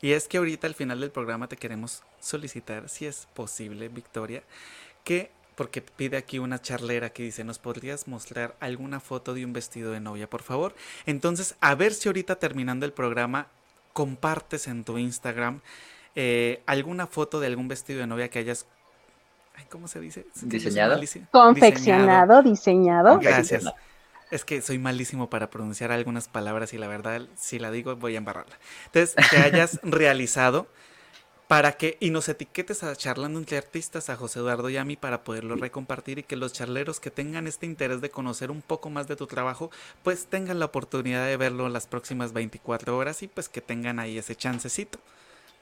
Y 0.00 0.12
es 0.12 0.26
que 0.26 0.38
ahorita 0.38 0.66
al 0.66 0.74
final 0.74 1.00
del 1.00 1.10
programa 1.10 1.48
te 1.48 1.56
queremos 1.56 2.02
solicitar, 2.20 2.88
si 2.88 3.06
es 3.06 3.28
posible, 3.34 3.88
Victoria, 3.88 4.42
que, 5.04 5.30
porque 5.54 5.82
pide 5.82 6.16
aquí 6.16 6.38
una 6.38 6.60
charlera 6.60 7.10
que 7.10 7.22
dice, 7.22 7.44
¿nos 7.44 7.58
podrías 7.58 8.08
mostrar 8.08 8.56
alguna 8.58 9.00
foto 9.00 9.34
de 9.34 9.44
un 9.44 9.52
vestido 9.52 9.92
de 9.92 10.00
novia, 10.00 10.28
por 10.28 10.42
favor? 10.42 10.74
Entonces, 11.06 11.54
a 11.60 11.74
ver 11.74 11.92
si 11.92 12.08
ahorita 12.08 12.36
terminando 12.36 12.86
el 12.86 12.92
programa 12.92 13.48
compartes 13.92 14.66
en 14.66 14.84
tu 14.84 14.98
Instagram 14.98 15.60
eh, 16.14 16.62
alguna 16.66 17.06
foto 17.06 17.38
de 17.38 17.46
algún 17.46 17.68
vestido 17.68 18.00
de 18.00 18.06
novia 18.06 18.28
que 18.28 18.38
hayas 18.38 18.66
¿cómo 19.68 19.88
se 19.88 20.00
dice? 20.00 20.26
Diseñado. 20.42 21.00
Confeccionado, 21.30 22.42
diseñado. 22.42 23.18
Gracias. 23.18 23.64
Es 24.32 24.46
que 24.46 24.62
soy 24.62 24.78
malísimo 24.78 25.28
para 25.28 25.50
pronunciar 25.50 25.92
algunas 25.92 26.26
palabras 26.26 26.72
y 26.72 26.78
la 26.78 26.88
verdad, 26.88 27.20
si 27.36 27.58
la 27.58 27.70
digo, 27.70 27.94
voy 27.96 28.14
a 28.14 28.18
embarrarla. 28.18 28.58
Entonces, 28.86 29.14
que 29.30 29.36
hayas 29.36 29.78
realizado 29.82 30.66
para 31.48 31.72
que, 31.72 31.98
y 32.00 32.08
nos 32.08 32.30
etiquetes 32.30 32.82
a 32.82 32.96
Charlando 32.96 33.38
entre 33.38 33.58
Artistas, 33.58 34.08
a 34.08 34.16
José 34.16 34.38
Eduardo 34.38 34.70
y 34.70 34.78
a 34.78 34.86
mí, 34.86 34.96
para 34.96 35.22
poderlo 35.22 35.56
recompartir 35.56 36.18
y 36.18 36.22
que 36.22 36.36
los 36.36 36.54
charleros 36.54 36.98
que 36.98 37.10
tengan 37.10 37.46
este 37.46 37.66
interés 37.66 38.00
de 38.00 38.08
conocer 38.08 38.50
un 38.50 38.62
poco 38.62 38.88
más 38.88 39.06
de 39.06 39.16
tu 39.16 39.26
trabajo, 39.26 39.70
pues 40.02 40.24
tengan 40.24 40.58
la 40.58 40.64
oportunidad 40.64 41.26
de 41.26 41.36
verlo 41.36 41.68
las 41.68 41.86
próximas 41.86 42.32
24 42.32 42.96
horas 42.96 43.22
y 43.22 43.28
pues 43.28 43.50
que 43.50 43.60
tengan 43.60 43.98
ahí 43.98 44.16
ese 44.16 44.34
chancecito. 44.34 44.98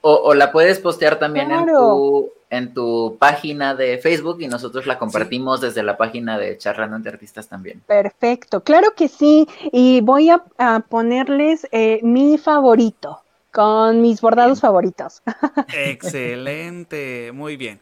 O, 0.03 0.33
la 0.35 0.51
puedes 0.51 0.79
postear 0.79 1.19
también 1.19 1.51
en, 1.51 1.67
tu, 1.67 2.31
en 2.49 2.73
tu 2.73 3.17
página 3.19 3.75
de 3.75 3.99
Facebook 3.99 4.41
y 4.41 4.49
nosotros 4.49 4.87
la 4.87 4.99
compartimos 4.99 5.61
desde 5.61 5.83
la 5.83 5.99
página 5.99 6.39
de 6.39 6.57
Charlando 6.57 6.97
entre 6.97 7.13
Artistas 7.13 7.49
también. 7.49 7.83
Perfecto, 7.87 8.63
claro 8.63 8.95
que 8.97 9.09
sí. 9.09 9.47
Y 9.73 10.01
voy 10.01 10.31
a, 10.31 10.43
ponerles 10.89 11.69
eh, 11.71 12.01
mi 12.03 12.39
favorito 12.39 13.21
con 13.53 14.01
mis 14.01 14.21
bordados 14.21 14.61
favoritos. 14.61 15.23
Excelente, 15.75 17.31
muy 17.35 17.57
bien. 17.57 17.81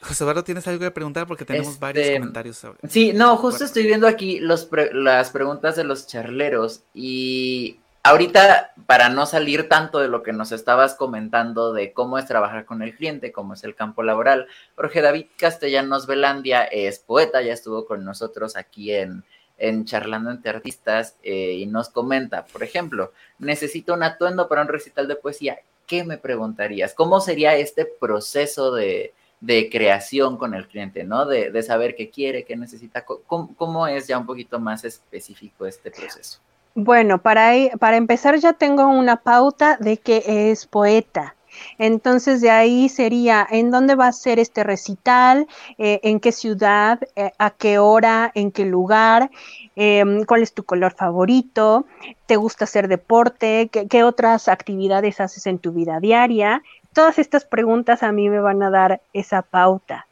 José 0.00 0.24
Eduardo, 0.24 0.44
¿tienes 0.44 0.66
algo 0.68 0.80
que 0.80 0.90
preguntar? 0.90 1.26
Porque 1.26 1.44
tenemos 1.44 1.78
varios 1.78 2.06
este, 2.06 2.18
comentarios 2.18 2.56
sobre. 2.56 2.78
Sí, 2.88 3.12
no, 3.12 3.36
justo 3.36 3.64
estoy 3.64 3.84
viendo 3.84 4.06
aquí 4.06 4.38
los 4.38 4.68
las 4.92 5.30
preguntas 5.30 5.76
de 5.76 5.84
los 5.84 6.06
charleros 6.06 6.82
y 6.94 7.78
ahorita, 8.08 8.72
para 8.86 9.08
no 9.08 9.26
salir 9.26 9.68
tanto 9.68 9.98
de 9.98 10.08
lo 10.08 10.22
que 10.22 10.32
nos 10.32 10.52
estabas 10.52 10.94
comentando 10.94 11.72
de 11.72 11.92
cómo 11.92 12.18
es 12.18 12.26
trabajar 12.26 12.64
con 12.64 12.82
el 12.82 12.94
cliente, 12.94 13.32
cómo 13.32 13.54
es 13.54 13.64
el 13.64 13.74
campo 13.74 14.02
laboral, 14.02 14.46
Jorge 14.76 15.02
David 15.02 15.26
Castellanos 15.36 16.06
Velandia 16.06 16.64
es 16.64 16.98
poeta, 16.98 17.42
ya 17.42 17.52
estuvo 17.52 17.86
con 17.86 18.04
nosotros 18.04 18.56
aquí 18.56 18.92
en, 18.92 19.24
en 19.58 19.84
Charlando 19.84 20.30
entre 20.30 20.50
Artistas 20.50 21.16
eh, 21.22 21.52
y 21.52 21.66
nos 21.66 21.90
comenta, 21.90 22.46
por 22.46 22.62
ejemplo, 22.62 23.12
necesito 23.38 23.94
un 23.94 24.02
atuendo 24.02 24.48
para 24.48 24.62
un 24.62 24.68
recital 24.68 25.06
de 25.06 25.16
poesía. 25.16 25.58
¿Qué 25.86 26.04
me 26.04 26.18
preguntarías? 26.18 26.94
¿Cómo 26.94 27.20
sería 27.20 27.56
este 27.56 27.84
proceso 27.84 28.74
de, 28.74 29.14
de 29.40 29.70
creación 29.70 30.36
con 30.36 30.54
el 30.54 30.66
cliente, 30.66 31.04
¿no? 31.04 31.26
De, 31.26 31.50
de 31.50 31.62
saber 31.62 31.94
qué 31.94 32.10
quiere, 32.10 32.44
qué 32.44 32.56
necesita. 32.56 33.04
¿Cómo, 33.04 33.54
¿Cómo, 33.56 33.86
es 33.86 34.06
ya 34.06 34.18
un 34.18 34.26
poquito 34.26 34.58
más 34.58 34.84
específico 34.84 35.66
este 35.66 35.90
proceso? 35.90 36.40
Bueno, 36.80 37.20
para, 37.20 37.50
para 37.80 37.96
empezar 37.96 38.36
ya 38.36 38.52
tengo 38.52 38.86
una 38.86 39.16
pauta 39.16 39.78
de 39.80 39.96
que 39.96 40.22
es 40.52 40.64
poeta. 40.68 41.34
Entonces 41.76 42.40
de 42.40 42.52
ahí 42.52 42.88
sería 42.88 43.44
en 43.50 43.72
dónde 43.72 43.96
va 43.96 44.06
a 44.06 44.12
ser 44.12 44.38
este 44.38 44.62
recital, 44.62 45.48
eh, 45.78 45.98
en 46.04 46.20
qué 46.20 46.30
ciudad, 46.30 47.00
eh, 47.16 47.32
a 47.36 47.50
qué 47.50 47.80
hora, 47.80 48.30
en 48.36 48.52
qué 48.52 48.64
lugar, 48.64 49.28
eh, 49.74 50.04
cuál 50.28 50.42
es 50.42 50.54
tu 50.54 50.62
color 50.62 50.94
favorito, 50.94 51.84
te 52.26 52.36
gusta 52.36 52.62
hacer 52.62 52.86
deporte, 52.86 53.70
¿Qué, 53.72 53.88
qué 53.88 54.04
otras 54.04 54.46
actividades 54.46 55.20
haces 55.20 55.48
en 55.48 55.58
tu 55.58 55.72
vida 55.72 55.98
diaria. 55.98 56.62
Todas 56.92 57.18
estas 57.18 57.44
preguntas 57.44 58.04
a 58.04 58.12
mí 58.12 58.30
me 58.30 58.38
van 58.38 58.62
a 58.62 58.70
dar 58.70 59.00
esa 59.12 59.42
pauta. 59.42 60.06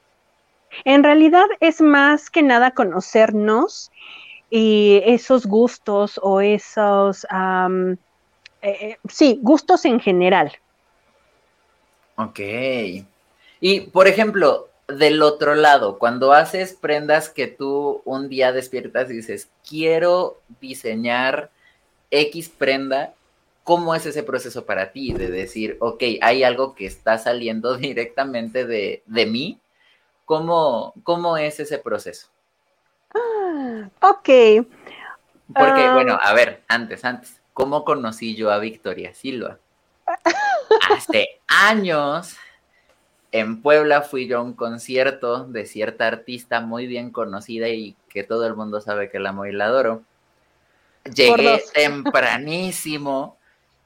En 0.85 1.05
realidad 1.05 1.47
es 1.61 1.81
más 1.81 2.29
que 2.29 2.43
nada 2.43 2.73
conocernos 2.73 3.93
y 4.51 5.03
esos 5.05 5.47
gustos 5.47 6.21
o 6.23 6.41
esos, 6.41 7.27
um, 7.33 7.97
eh, 8.63 8.97
sí, 9.09 9.39
gustos 9.43 9.85
en 9.85 10.01
general. 10.01 10.53
Ok. 12.17 12.41
Y, 13.61 13.81
por 13.93 14.07
ejemplo, 14.09 14.69
del 14.89 15.23
otro 15.23 15.55
lado, 15.55 15.99
cuando 15.99 16.33
haces 16.33 16.75
prendas 16.75 17.29
que 17.29 17.47
tú 17.47 18.03
un 18.05 18.29
día 18.29 18.53
despiertas 18.53 19.11
y 19.11 19.15
dices, 19.15 19.49
quiero 19.69 20.41
diseñar 20.61 21.51
X 22.11 22.49
prenda, 22.49 23.15
¿cómo 23.65 23.95
es 23.95 24.07
ese 24.07 24.23
proceso 24.23 24.65
para 24.65 24.93
ti 24.93 25.13
de 25.13 25.29
decir, 25.29 25.77
ok, 25.81 26.03
hay 26.21 26.45
algo 26.45 26.75
que 26.75 26.87
está 26.87 27.19
saliendo 27.19 27.77
directamente 27.77 28.65
de, 28.65 29.03
de 29.07 29.27
mí? 29.27 29.59
¿Cómo, 30.25 30.95
¿Cómo 31.03 31.37
es 31.37 31.61
ese 31.61 31.79
proceso? 31.79 32.29
Ah, 33.57 33.89
ok. 34.03 34.67
Porque, 35.55 35.89
um, 35.89 35.95
bueno, 35.95 36.19
a 36.23 36.35
ver, 36.35 36.63
antes, 36.69 37.05
antes, 37.07 37.41
¿cómo 37.55 37.85
conocí 37.85 38.37
yo 38.37 38.51
a 38.51 38.59
Victoria 38.59 39.15
Silva? 39.15 39.59
Hace 40.91 41.41
años 41.47 42.37
en 43.33 43.63
Puebla 43.63 44.03
fui 44.03 44.27
yo 44.27 44.39
a 44.39 44.43
un 44.43 44.53
concierto 44.53 45.47
de 45.47 45.65
cierta 45.65 46.07
artista 46.07 46.61
muy 46.61 46.87
bien 46.87 47.11
conocida 47.11 47.69
y 47.71 47.97
que 48.11 48.25
todo 48.25 48.47
el 48.47 48.55
mundo 48.55 48.83
sabe 48.83 49.11
que 49.11 49.19
la 49.19 49.31
amo 49.31 49.47
y 49.47 49.53
la 49.53 49.67
adoro. 49.67 50.03
Llegué 51.15 51.63
tempranísimo 51.73 53.39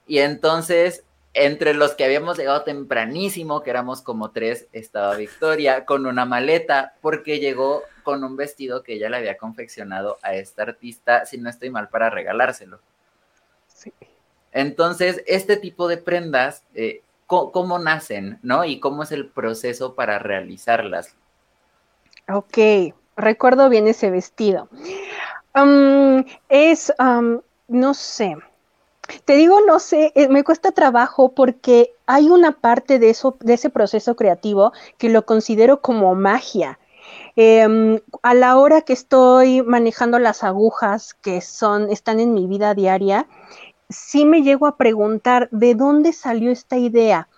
y 0.08 0.18
entonces 0.18 1.04
entre 1.32 1.74
los 1.74 1.94
que 1.94 2.04
habíamos 2.04 2.38
llegado 2.38 2.62
tempranísimo, 2.62 3.62
que 3.62 3.70
éramos 3.70 4.02
como 4.02 4.32
tres, 4.32 4.66
estaba 4.72 5.14
Victoria 5.14 5.84
con 5.84 6.06
una 6.06 6.24
maleta 6.24 6.94
porque 7.00 7.38
llegó 7.38 7.84
con 8.02 8.24
un 8.24 8.36
vestido 8.36 8.82
que 8.82 8.94
ella 8.94 9.08
le 9.08 9.18
había 9.18 9.36
confeccionado 9.36 10.18
a 10.22 10.34
esta 10.34 10.62
artista, 10.62 11.26
si 11.26 11.38
no 11.38 11.50
estoy 11.50 11.70
mal, 11.70 11.88
para 11.88 12.10
regalárselo. 12.10 12.80
Sí. 13.66 13.92
Entonces, 14.52 15.22
este 15.26 15.56
tipo 15.56 15.88
de 15.88 15.96
prendas, 15.96 16.64
eh, 16.74 17.02
¿cómo, 17.26 17.78
nacen, 17.78 18.38
no? 18.42 18.64
Y 18.64 18.80
cómo 18.80 19.04
es 19.04 19.12
el 19.12 19.28
proceso 19.28 19.94
para 19.94 20.18
realizarlas. 20.18 21.14
Ok, 22.28 22.94
recuerdo 23.16 23.68
bien 23.68 23.86
ese 23.86 24.10
vestido. 24.10 24.68
Um, 25.54 26.24
es, 26.48 26.92
um, 26.98 27.40
no 27.68 27.94
sé, 27.94 28.36
te 29.24 29.34
digo, 29.34 29.60
no 29.66 29.78
sé, 29.78 30.12
eh, 30.14 30.28
me 30.28 30.44
cuesta 30.44 30.72
trabajo 30.72 31.32
porque 31.32 31.94
hay 32.06 32.28
una 32.28 32.52
parte 32.52 32.98
de 32.98 33.10
eso, 33.10 33.36
de 33.40 33.54
ese 33.54 33.70
proceso 33.70 34.16
creativo 34.16 34.72
que 34.98 35.08
lo 35.08 35.24
considero 35.24 35.80
como 35.80 36.14
magia. 36.14 36.78
Eh, 37.36 38.00
a 38.22 38.34
la 38.34 38.56
hora 38.58 38.82
que 38.82 38.92
estoy 38.92 39.62
manejando 39.62 40.18
las 40.18 40.44
agujas 40.44 41.14
que 41.14 41.40
son, 41.40 41.90
están 41.90 42.20
en 42.20 42.34
mi 42.34 42.46
vida 42.46 42.74
diaria, 42.74 43.26
sí 43.88 44.24
me 44.24 44.42
llego 44.42 44.66
a 44.66 44.76
preguntar 44.76 45.48
de 45.50 45.74
dónde 45.74 46.12
salió 46.12 46.50
esta 46.50 46.76
idea. 46.76 47.28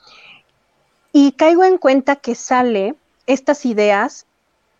Y 1.12 1.32
caigo 1.32 1.64
en 1.64 1.78
cuenta 1.78 2.16
que 2.16 2.34
sale 2.34 2.94
estas 3.26 3.66
ideas 3.66 4.26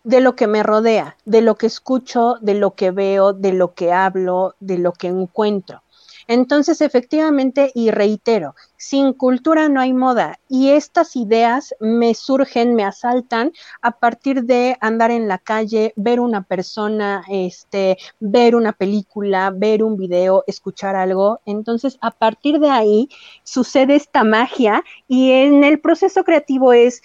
de 0.04 0.20
lo 0.20 0.34
que 0.34 0.46
me 0.46 0.62
rodea, 0.62 1.16
de 1.24 1.42
lo 1.42 1.56
que 1.56 1.66
escucho, 1.66 2.36
de 2.40 2.54
lo 2.54 2.74
que 2.74 2.90
veo, 2.90 3.32
de 3.32 3.52
lo 3.52 3.74
que 3.74 3.92
hablo, 3.92 4.54
de 4.60 4.78
lo 4.78 4.92
que 4.92 5.08
encuentro. 5.08 5.82
Entonces, 6.26 6.80
efectivamente, 6.80 7.70
y 7.74 7.90
reitero, 7.90 8.54
sin 8.76 9.12
cultura 9.12 9.68
no 9.68 9.80
hay 9.80 9.92
moda. 9.92 10.38
Y 10.48 10.70
estas 10.70 11.16
ideas 11.16 11.74
me 11.80 12.14
surgen, 12.14 12.74
me 12.74 12.84
asaltan 12.84 13.52
a 13.80 13.92
partir 13.92 14.44
de 14.44 14.76
andar 14.80 15.10
en 15.10 15.28
la 15.28 15.38
calle, 15.38 15.92
ver 15.96 16.20
una 16.20 16.42
persona, 16.42 17.24
este, 17.28 17.96
ver 18.20 18.56
una 18.56 18.72
película, 18.72 19.52
ver 19.54 19.82
un 19.82 19.96
video, 19.96 20.44
escuchar 20.46 20.96
algo. 20.96 21.40
Entonces, 21.46 21.98
a 22.00 22.10
partir 22.10 22.58
de 22.58 22.70
ahí 22.70 23.08
sucede 23.44 23.94
esta 23.96 24.24
magia 24.24 24.84
y 25.08 25.30
en 25.32 25.64
el 25.64 25.80
proceso 25.80 26.24
creativo 26.24 26.72
es 26.72 27.02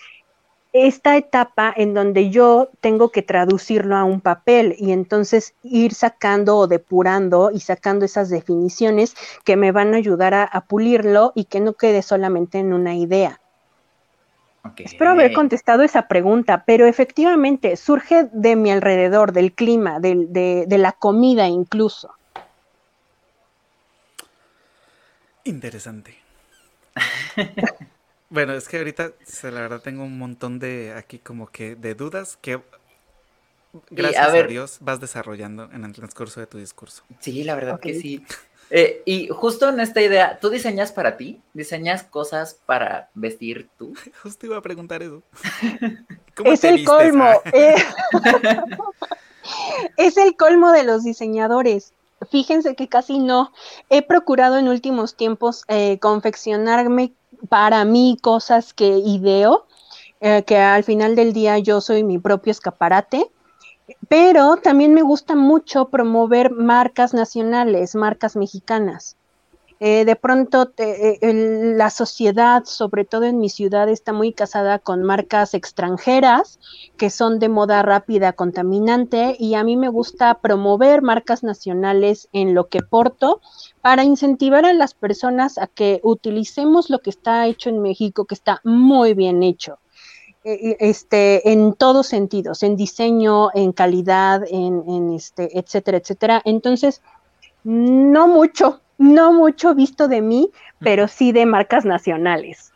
esta 0.74 1.18
etapa 1.18 1.74
en 1.76 1.94
donde 1.94 2.30
yo 2.30 2.70
tengo 2.82 3.10
que 3.10 3.22
traducirlo 3.22 3.96
a 3.96 4.04
un 4.04 4.22
papel 4.22 4.76
y 4.78 4.92
entonces 4.92 5.54
ir 5.64 5.94
sacando 5.94 6.58
o 6.58 6.68
depurando 6.68 7.52
y 7.52 7.60
sacando 7.60 8.06
esas 8.06 8.30
definiciones 8.30 9.16
que 9.44 9.56
me 9.56 9.72
van 9.72 9.94
a 9.94 9.98
ayudar 9.98 10.34
a, 10.34 10.44
a 10.44 10.62
pulirlo 10.62 11.32
y 11.36 11.46
que 11.46 11.60
no 11.60 11.74
quede 11.74 12.02
solamente 12.02 12.60
en 12.60 12.74
una 12.74 12.96
idea. 12.96 13.40
Okay. 14.64 14.86
Espero 14.86 15.12
haber 15.12 15.32
contestado 15.34 15.84
esa 15.84 16.08
pregunta, 16.08 16.64
pero 16.66 16.86
efectivamente 16.88 17.78
surge 17.78 18.28
de 18.34 18.56
mi 18.58 18.70
alrededor, 18.70 19.32
del 19.32 19.54
clima, 19.54 20.00
de, 20.00 20.26
de, 20.28 20.66
de 20.68 20.78
la 20.78 20.92
comida 20.92 21.48
incluso. 21.48 22.14
Interesante. 25.46 26.18
Bueno, 28.30 28.54
es 28.54 28.68
que 28.68 28.78
ahorita, 28.78 29.12
la 29.44 29.62
verdad, 29.62 29.82
tengo 29.82 30.04
un 30.04 30.18
montón 30.18 30.60
de 30.60 30.94
aquí 30.94 31.20
como 31.20 31.48
que 31.48 31.76
de 31.76 31.96
dudas 31.96 32.38
que 32.42 32.62
gracias 33.90 34.28
a, 34.28 34.32
ver, 34.32 34.46
a, 34.46 34.48
Dios 34.48 34.78
vas 34.82 35.00
desarrollando 35.00 35.70
en 35.72 35.84
el 35.86 35.94
transcurso 35.94 36.40
de 36.40 36.48
tu 36.48 36.58
discurso. 36.58 37.04
Sí, 37.20 37.44
la 37.44 37.56
verdad 37.56 37.76
okay. 37.76 37.94
que 37.94 38.00
sí. 38.00 38.26
Eh, 38.70 39.02
y 39.06 39.30
justo 39.30 39.70
en 39.70 39.80
esta 39.80 40.02
idea, 40.02 40.40
¿tú 40.40 40.50
diseñas 40.50 40.92
para 40.92 41.16
ti? 41.16 41.42
¿Diseñas 41.54 42.04
cosas 42.04 42.60
para 42.66 43.10
vestir 43.14 43.70
tú? 43.78 43.94
Justo 44.24 44.46
iba 44.46 44.58
a 44.58 44.62
preguntar 44.62 45.02
eso. 45.02 45.24
es 46.44 46.64
el 46.64 46.76
vistes? 46.76 46.90
colmo. 46.90 47.30
Eh, 47.54 47.76
es 49.98 50.18
el 50.18 50.36
colmo 50.36 50.72
de 50.72 50.84
los 50.84 51.04
diseñadores. 51.04 51.94
Fíjense 52.30 52.76
que 52.76 52.90
casi 52.90 53.20
no. 53.20 53.54
He 53.90 54.02
procurado 54.02 54.58
en 54.58 54.68
últimos 54.68 55.16
tiempos 55.16 55.64
eh, 55.68 56.00
confeccionarme 56.00 57.14
para 57.50 57.86
mí 57.86 58.18
cosas 58.22 58.74
que 58.74 58.98
ideo, 58.98 59.66
eh, 60.20 60.44
que 60.44 60.58
al 60.58 60.84
final 60.84 61.16
del 61.16 61.34
día 61.34 61.58
yo 61.60 61.82
soy 61.82 62.04
mi 62.04 62.18
propio 62.18 62.52
escaparate, 62.52 63.32
pero 64.10 64.58
también 64.58 64.94
me 64.94 65.02
gusta 65.02 65.36
mucho 65.36 65.90
promover 65.90 66.52
marcas 66.52 67.14
nacionales, 67.14 67.96
marcas 67.96 68.36
mexicanas. 68.36 69.18
Eh, 69.80 70.06
de 70.06 70.16
pronto 70.16 70.66
te, 70.70 71.20
eh, 71.22 71.34
la 71.76 71.92
sociedad, 71.92 72.64
sobre 72.66 73.06
todo 73.06 73.26
en 73.26 73.40
mi 73.40 73.50
ciudad, 73.50 73.90
está 73.90 74.12
muy 74.12 74.34
casada 74.34 74.80
con 74.80 75.04
marcas 75.04 75.54
extranjeras 75.54 76.60
que 76.98 77.12
son 77.12 77.38
de 77.38 77.48
moda 77.48 77.84
rápida, 77.84 78.34
contaminante, 78.34 79.36
y 79.38 79.54
a 79.54 79.64
mí 79.64 79.78
me 79.78 79.90
gusta 79.90 80.40
promover 80.40 81.04
marcas 81.04 81.44
nacionales 81.44 82.28
en 82.34 82.56
lo 82.56 82.70
que 82.70 82.82
porto 82.82 83.40
para 83.82 84.04
incentivar 84.04 84.66
a 84.66 84.74
las 84.74 84.96
personas 84.96 85.60
a 85.60 85.68
que 85.68 86.00
utilicemos 86.02 86.90
lo 86.90 87.00
que 87.00 87.12
está 87.12 87.46
hecho 87.46 87.70
en 87.70 87.82
México, 87.82 88.26
que 88.26 88.36
está 88.36 88.60
muy 88.64 89.14
bien 89.14 89.44
hecho. 89.44 89.78
Este, 90.44 91.52
en 91.52 91.74
todos 91.74 92.08
sentidos, 92.08 92.64
en 92.64 92.78
diseño, 92.78 93.50
en 93.54 93.74
calidad, 93.74 94.44
en, 94.50 94.82
en 94.88 95.14
este, 95.14 95.60
etcétera, 95.60 95.98
etcétera. 95.98 96.42
Entonces, 96.46 97.02
no 97.66 98.30
mucho, 98.30 98.80
no 98.98 99.34
mucho 99.34 99.76
visto 99.76 100.08
de 100.08 100.22
mí, 100.22 100.50
pero 100.80 101.08
sí 101.08 101.32
de 101.32 101.46
marcas 101.46 101.86
nacionales. 101.86 102.74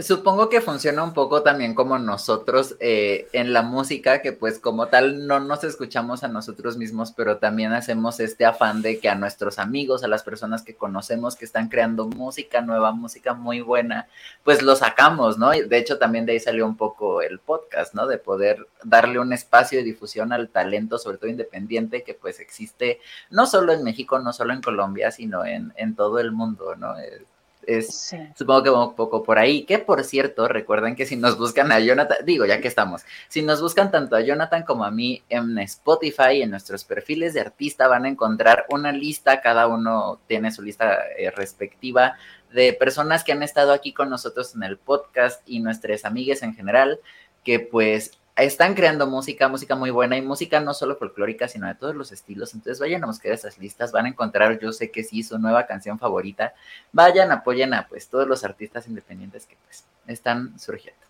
Supongo 0.00 0.48
que 0.48 0.60
funciona 0.60 1.02
un 1.02 1.12
poco 1.12 1.42
también 1.42 1.74
como 1.74 1.98
nosotros 1.98 2.76
eh, 2.78 3.26
en 3.32 3.52
la 3.52 3.62
música, 3.62 4.22
que 4.22 4.32
pues 4.32 4.60
como 4.60 4.86
tal 4.86 5.26
no 5.26 5.40
nos 5.40 5.64
escuchamos 5.64 6.22
a 6.22 6.28
nosotros 6.28 6.76
mismos, 6.76 7.10
pero 7.10 7.38
también 7.38 7.72
hacemos 7.72 8.20
este 8.20 8.44
afán 8.44 8.80
de 8.80 9.00
que 9.00 9.08
a 9.08 9.16
nuestros 9.16 9.58
amigos, 9.58 10.04
a 10.04 10.08
las 10.08 10.22
personas 10.22 10.62
que 10.62 10.76
conocemos 10.76 11.34
que 11.34 11.44
están 11.44 11.68
creando 11.68 12.06
música 12.06 12.60
nueva, 12.60 12.92
música 12.92 13.34
muy 13.34 13.60
buena, 13.60 14.06
pues 14.44 14.62
lo 14.62 14.76
sacamos, 14.76 15.36
¿no? 15.36 15.50
De 15.50 15.78
hecho 15.78 15.98
también 15.98 16.26
de 16.26 16.32
ahí 16.34 16.40
salió 16.40 16.64
un 16.64 16.76
poco 16.76 17.20
el 17.20 17.40
podcast, 17.40 17.92
¿no? 17.94 18.06
De 18.06 18.18
poder 18.18 18.68
darle 18.84 19.18
un 19.18 19.32
espacio 19.32 19.80
de 19.80 19.84
difusión 19.84 20.32
al 20.32 20.48
talento, 20.48 20.98
sobre 20.98 21.18
todo 21.18 21.28
independiente, 21.28 22.04
que 22.04 22.14
pues 22.14 22.38
existe 22.38 23.00
no 23.30 23.48
solo 23.48 23.72
en 23.72 23.82
México, 23.82 24.20
no 24.20 24.32
solo 24.32 24.52
en 24.52 24.62
Colombia, 24.62 25.10
sino 25.10 25.44
en, 25.44 25.72
en 25.74 25.96
todo 25.96 26.20
el 26.20 26.30
mundo, 26.30 26.76
¿no? 26.76 26.96
Es, 26.98 27.22
supongo 28.34 28.62
que 28.62 28.70
un 28.70 28.94
poco 28.94 29.22
por 29.22 29.38
ahí. 29.38 29.64
Que 29.64 29.78
por 29.78 30.02
cierto, 30.04 30.48
recuerden 30.48 30.96
que 30.96 31.06
si 31.06 31.16
nos 31.16 31.38
buscan 31.38 31.70
a 31.72 31.80
Jonathan, 31.80 32.18
digo, 32.24 32.46
ya 32.46 32.60
que 32.60 32.68
estamos, 32.68 33.02
si 33.28 33.42
nos 33.42 33.60
buscan 33.60 33.90
tanto 33.90 34.16
a 34.16 34.20
Jonathan 34.20 34.62
como 34.62 34.84
a 34.84 34.90
mí 34.90 35.22
en 35.28 35.58
Spotify, 35.58 36.42
en 36.42 36.50
nuestros 36.50 36.84
perfiles 36.84 37.34
de 37.34 37.40
artista, 37.40 37.88
van 37.88 38.04
a 38.04 38.08
encontrar 38.08 38.66
una 38.70 38.92
lista, 38.92 39.40
cada 39.40 39.66
uno 39.66 40.20
tiene 40.26 40.50
su 40.52 40.62
lista 40.62 40.98
eh, 41.16 41.30
respectiva 41.30 42.16
de 42.52 42.72
personas 42.72 43.24
que 43.24 43.32
han 43.32 43.42
estado 43.42 43.72
aquí 43.72 43.92
con 43.92 44.08
nosotros 44.08 44.54
en 44.54 44.62
el 44.62 44.78
podcast 44.78 45.42
y 45.46 45.60
nuestras 45.60 46.04
amigas 46.04 46.42
en 46.42 46.54
general, 46.54 47.00
que 47.44 47.60
pues 47.60 48.12
están 48.44 48.74
creando 48.74 49.06
música, 49.06 49.48
música 49.48 49.74
muy 49.74 49.90
buena 49.90 50.16
y 50.16 50.22
música 50.22 50.60
no 50.60 50.72
solo 50.72 50.96
folclórica, 50.96 51.48
sino 51.48 51.66
de 51.66 51.74
todos 51.74 51.94
los 51.94 52.12
estilos. 52.12 52.54
Entonces 52.54 52.78
vayan 52.78 53.02
a 53.02 53.06
buscar 53.08 53.32
esas 53.32 53.58
listas, 53.58 53.90
van 53.90 54.06
a 54.06 54.08
encontrar, 54.10 54.58
yo 54.60 54.72
sé 54.72 54.90
que 54.90 55.02
sí, 55.02 55.22
su 55.22 55.38
nueva 55.38 55.66
canción 55.66 55.98
favorita. 55.98 56.54
Vayan, 56.92 57.32
apoyen 57.32 57.74
a 57.74 57.88
pues 57.88 58.08
todos 58.08 58.28
los 58.28 58.44
artistas 58.44 58.86
independientes 58.86 59.46
que 59.46 59.56
pues 59.64 59.84
están 60.06 60.58
surgiendo. 60.58 61.00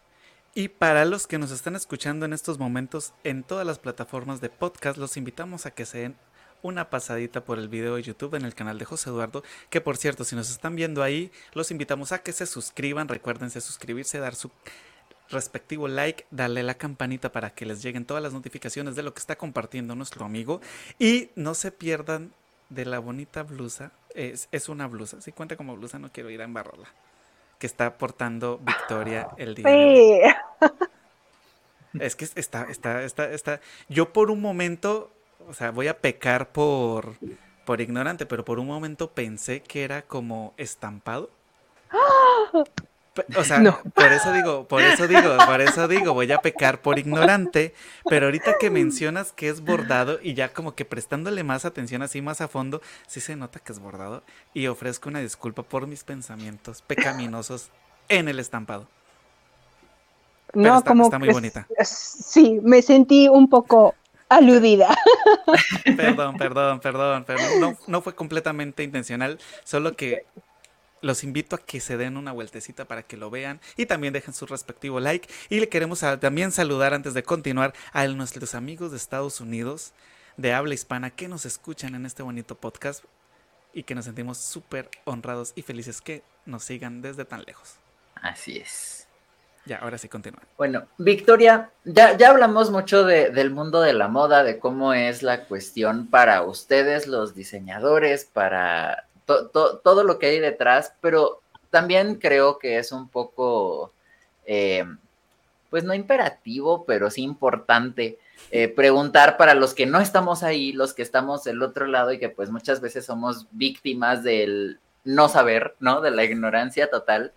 Y 0.54 0.68
para 0.68 1.04
los 1.04 1.26
que 1.26 1.38
nos 1.38 1.50
están 1.50 1.76
escuchando 1.76 2.24
en 2.24 2.32
estos 2.32 2.58
momentos 2.58 3.12
en 3.24 3.44
todas 3.44 3.66
las 3.66 3.78
plataformas 3.78 4.40
de 4.40 4.48
podcast, 4.48 4.96
los 4.96 5.16
invitamos 5.16 5.66
a 5.66 5.70
que 5.70 5.84
se 5.84 5.98
den 5.98 6.16
una 6.62 6.90
pasadita 6.90 7.44
por 7.44 7.58
el 7.58 7.68
video 7.68 7.96
de 7.96 8.02
YouTube 8.02 8.34
en 8.34 8.44
el 8.44 8.54
canal 8.54 8.78
de 8.78 8.84
José 8.84 9.10
Eduardo, 9.10 9.44
que 9.70 9.80
por 9.80 9.96
cierto, 9.96 10.24
si 10.24 10.34
nos 10.34 10.50
están 10.50 10.74
viendo 10.74 11.02
ahí, 11.02 11.30
los 11.52 11.70
invitamos 11.70 12.12
a 12.12 12.22
que 12.22 12.32
se 12.32 12.46
suscriban, 12.46 13.06
recuérdense 13.06 13.60
suscribirse, 13.60 14.18
dar 14.18 14.34
su 14.34 14.50
respectivo 15.30 15.88
like, 15.88 16.26
darle 16.30 16.62
la 16.62 16.74
campanita 16.74 17.32
para 17.32 17.50
que 17.50 17.66
les 17.66 17.82
lleguen 17.82 18.04
todas 18.04 18.22
las 18.22 18.32
notificaciones 18.32 18.96
de 18.96 19.02
lo 19.02 19.12
que 19.14 19.20
está 19.20 19.36
compartiendo 19.36 19.94
nuestro 19.94 20.24
amigo 20.24 20.60
y 20.98 21.30
no 21.36 21.54
se 21.54 21.70
pierdan 21.70 22.32
de 22.68 22.84
la 22.84 22.98
bonita 22.98 23.42
blusa. 23.42 23.92
Es, 24.14 24.48
es 24.52 24.68
una 24.68 24.86
blusa, 24.86 25.20
si 25.20 25.32
cuenta 25.32 25.56
como 25.56 25.76
blusa, 25.76 25.98
no 25.98 26.10
quiero 26.10 26.30
ir 26.30 26.40
a 26.40 26.44
embarrarla. 26.44 26.88
Que 27.58 27.66
está 27.66 27.98
portando 27.98 28.58
Victoria 28.58 29.28
el 29.36 29.54
día. 29.54 29.68
Sí. 29.68 30.68
Es 32.00 32.16
que 32.16 32.24
está, 32.24 32.64
está, 32.64 33.02
está, 33.02 33.30
está. 33.30 33.60
Yo 33.88 34.12
por 34.12 34.30
un 34.30 34.40
momento, 34.40 35.10
o 35.48 35.54
sea, 35.54 35.70
voy 35.70 35.88
a 35.88 35.98
pecar 35.98 36.52
por, 36.52 37.14
por 37.64 37.80
ignorante, 37.80 38.26
pero 38.26 38.44
por 38.44 38.58
un 38.58 38.66
momento 38.66 39.10
pensé 39.12 39.62
que 39.62 39.84
era 39.84 40.02
como 40.02 40.54
estampado. 40.56 41.30
O 43.36 43.44
sea, 43.44 43.80
por 43.94 44.12
eso 44.12 44.32
digo, 44.32 44.68
por 44.68 44.82
eso 44.82 45.06
digo, 45.06 45.36
por 45.46 45.60
eso 45.60 45.88
digo, 45.88 46.14
voy 46.14 46.30
a 46.32 46.38
pecar 46.38 46.80
por 46.80 46.98
ignorante, 46.98 47.74
pero 48.08 48.26
ahorita 48.26 48.56
que 48.58 48.70
mencionas 48.70 49.32
que 49.32 49.48
es 49.48 49.60
bordado 49.60 50.18
y 50.22 50.34
ya 50.34 50.52
como 50.52 50.74
que 50.74 50.84
prestándole 50.84 51.44
más 51.44 51.64
atención 51.64 52.02
así 52.02 52.22
más 52.22 52.40
a 52.40 52.48
fondo, 52.48 52.80
sí 53.06 53.20
se 53.20 53.36
nota 53.36 53.60
que 53.60 53.72
es 53.72 53.78
bordado 53.78 54.22
y 54.54 54.66
ofrezco 54.66 55.08
una 55.08 55.20
disculpa 55.20 55.62
por 55.62 55.86
mis 55.86 56.04
pensamientos 56.04 56.82
pecaminosos 56.82 57.70
en 58.08 58.28
el 58.28 58.38
estampado. 58.38 58.88
no, 60.54 60.82
como 60.84 61.04
está 61.04 61.18
muy 61.18 61.30
bonita. 61.30 61.66
Sí, 61.82 62.60
me 62.62 62.82
sentí 62.82 63.28
un 63.28 63.48
poco 63.48 63.94
aludida. 64.28 64.94
Perdón, 65.96 66.36
perdón, 66.36 66.80
perdón, 66.80 67.24
perdón. 67.24 67.60
No, 67.60 67.76
no 67.86 68.02
fue 68.02 68.14
completamente 68.14 68.82
intencional, 68.82 69.38
solo 69.64 69.96
que 69.96 70.26
los 71.00 71.24
invito 71.24 71.56
a 71.56 71.58
que 71.58 71.80
se 71.80 71.96
den 71.96 72.16
una 72.16 72.32
vueltecita 72.32 72.86
para 72.86 73.02
que 73.02 73.16
lo 73.16 73.30
vean 73.30 73.60
y 73.76 73.86
también 73.86 74.12
dejen 74.12 74.34
su 74.34 74.46
respectivo 74.46 75.00
like. 75.00 75.28
Y 75.48 75.60
le 75.60 75.68
queremos 75.68 76.00
también 76.20 76.52
saludar 76.52 76.94
antes 76.94 77.14
de 77.14 77.22
continuar 77.22 77.74
a 77.92 78.06
nuestros 78.08 78.54
amigos 78.54 78.90
de 78.90 78.96
Estados 78.96 79.40
Unidos 79.40 79.92
de 80.38 80.52
habla 80.52 80.72
hispana 80.72 81.10
que 81.10 81.28
nos 81.28 81.44
escuchan 81.44 81.94
en 81.94 82.06
este 82.06 82.22
bonito 82.22 82.54
podcast 82.54 83.04
y 83.74 83.82
que 83.82 83.94
nos 83.94 84.06
sentimos 84.06 84.38
súper 84.38 84.88
honrados 85.04 85.52
y 85.54 85.62
felices 85.62 86.00
que 86.00 86.22
nos 86.46 86.64
sigan 86.64 87.02
desde 87.02 87.24
tan 87.24 87.42
lejos. 87.42 87.74
Así 88.14 88.56
es. 88.56 89.06
Ya, 89.66 89.76
ahora 89.78 89.98
sí 89.98 90.08
continúa. 90.08 90.40
Bueno, 90.56 90.86
Victoria, 90.96 91.70
ya, 91.84 92.16
ya 92.16 92.30
hablamos 92.30 92.70
mucho 92.70 93.04
del 93.04 93.50
mundo 93.50 93.82
de 93.82 93.92
la 93.92 94.08
moda, 94.08 94.42
de 94.42 94.58
cómo 94.58 94.94
es 94.94 95.22
la 95.22 95.44
cuestión 95.44 96.06
para 96.06 96.40
ustedes, 96.42 97.06
los 97.06 97.34
diseñadores, 97.34 98.24
para 98.24 99.07
todo 99.28 100.04
lo 100.04 100.18
que 100.18 100.26
hay 100.26 100.40
detrás, 100.40 100.94
pero 101.00 101.42
también 101.70 102.16
creo 102.16 102.58
que 102.58 102.78
es 102.78 102.92
un 102.92 103.08
poco, 103.08 103.92
eh, 104.46 104.84
pues 105.70 105.84
no 105.84 105.94
imperativo, 105.94 106.84
pero 106.86 107.10
sí 107.10 107.22
importante 107.22 108.18
eh, 108.50 108.68
preguntar 108.68 109.36
para 109.36 109.54
los 109.54 109.74
que 109.74 109.84
no 109.84 110.00
estamos 110.00 110.42
ahí, 110.42 110.72
los 110.72 110.94
que 110.94 111.02
estamos 111.02 111.44
del 111.44 111.62
otro 111.62 111.86
lado 111.86 112.12
y 112.12 112.18
que 112.18 112.30
pues 112.30 112.50
muchas 112.50 112.80
veces 112.80 113.04
somos 113.04 113.46
víctimas 113.50 114.22
del 114.22 114.80
no 115.04 115.28
saber, 115.28 115.74
¿no? 115.80 116.00
De 116.00 116.10
la 116.10 116.24
ignorancia 116.24 116.88
total. 116.88 117.32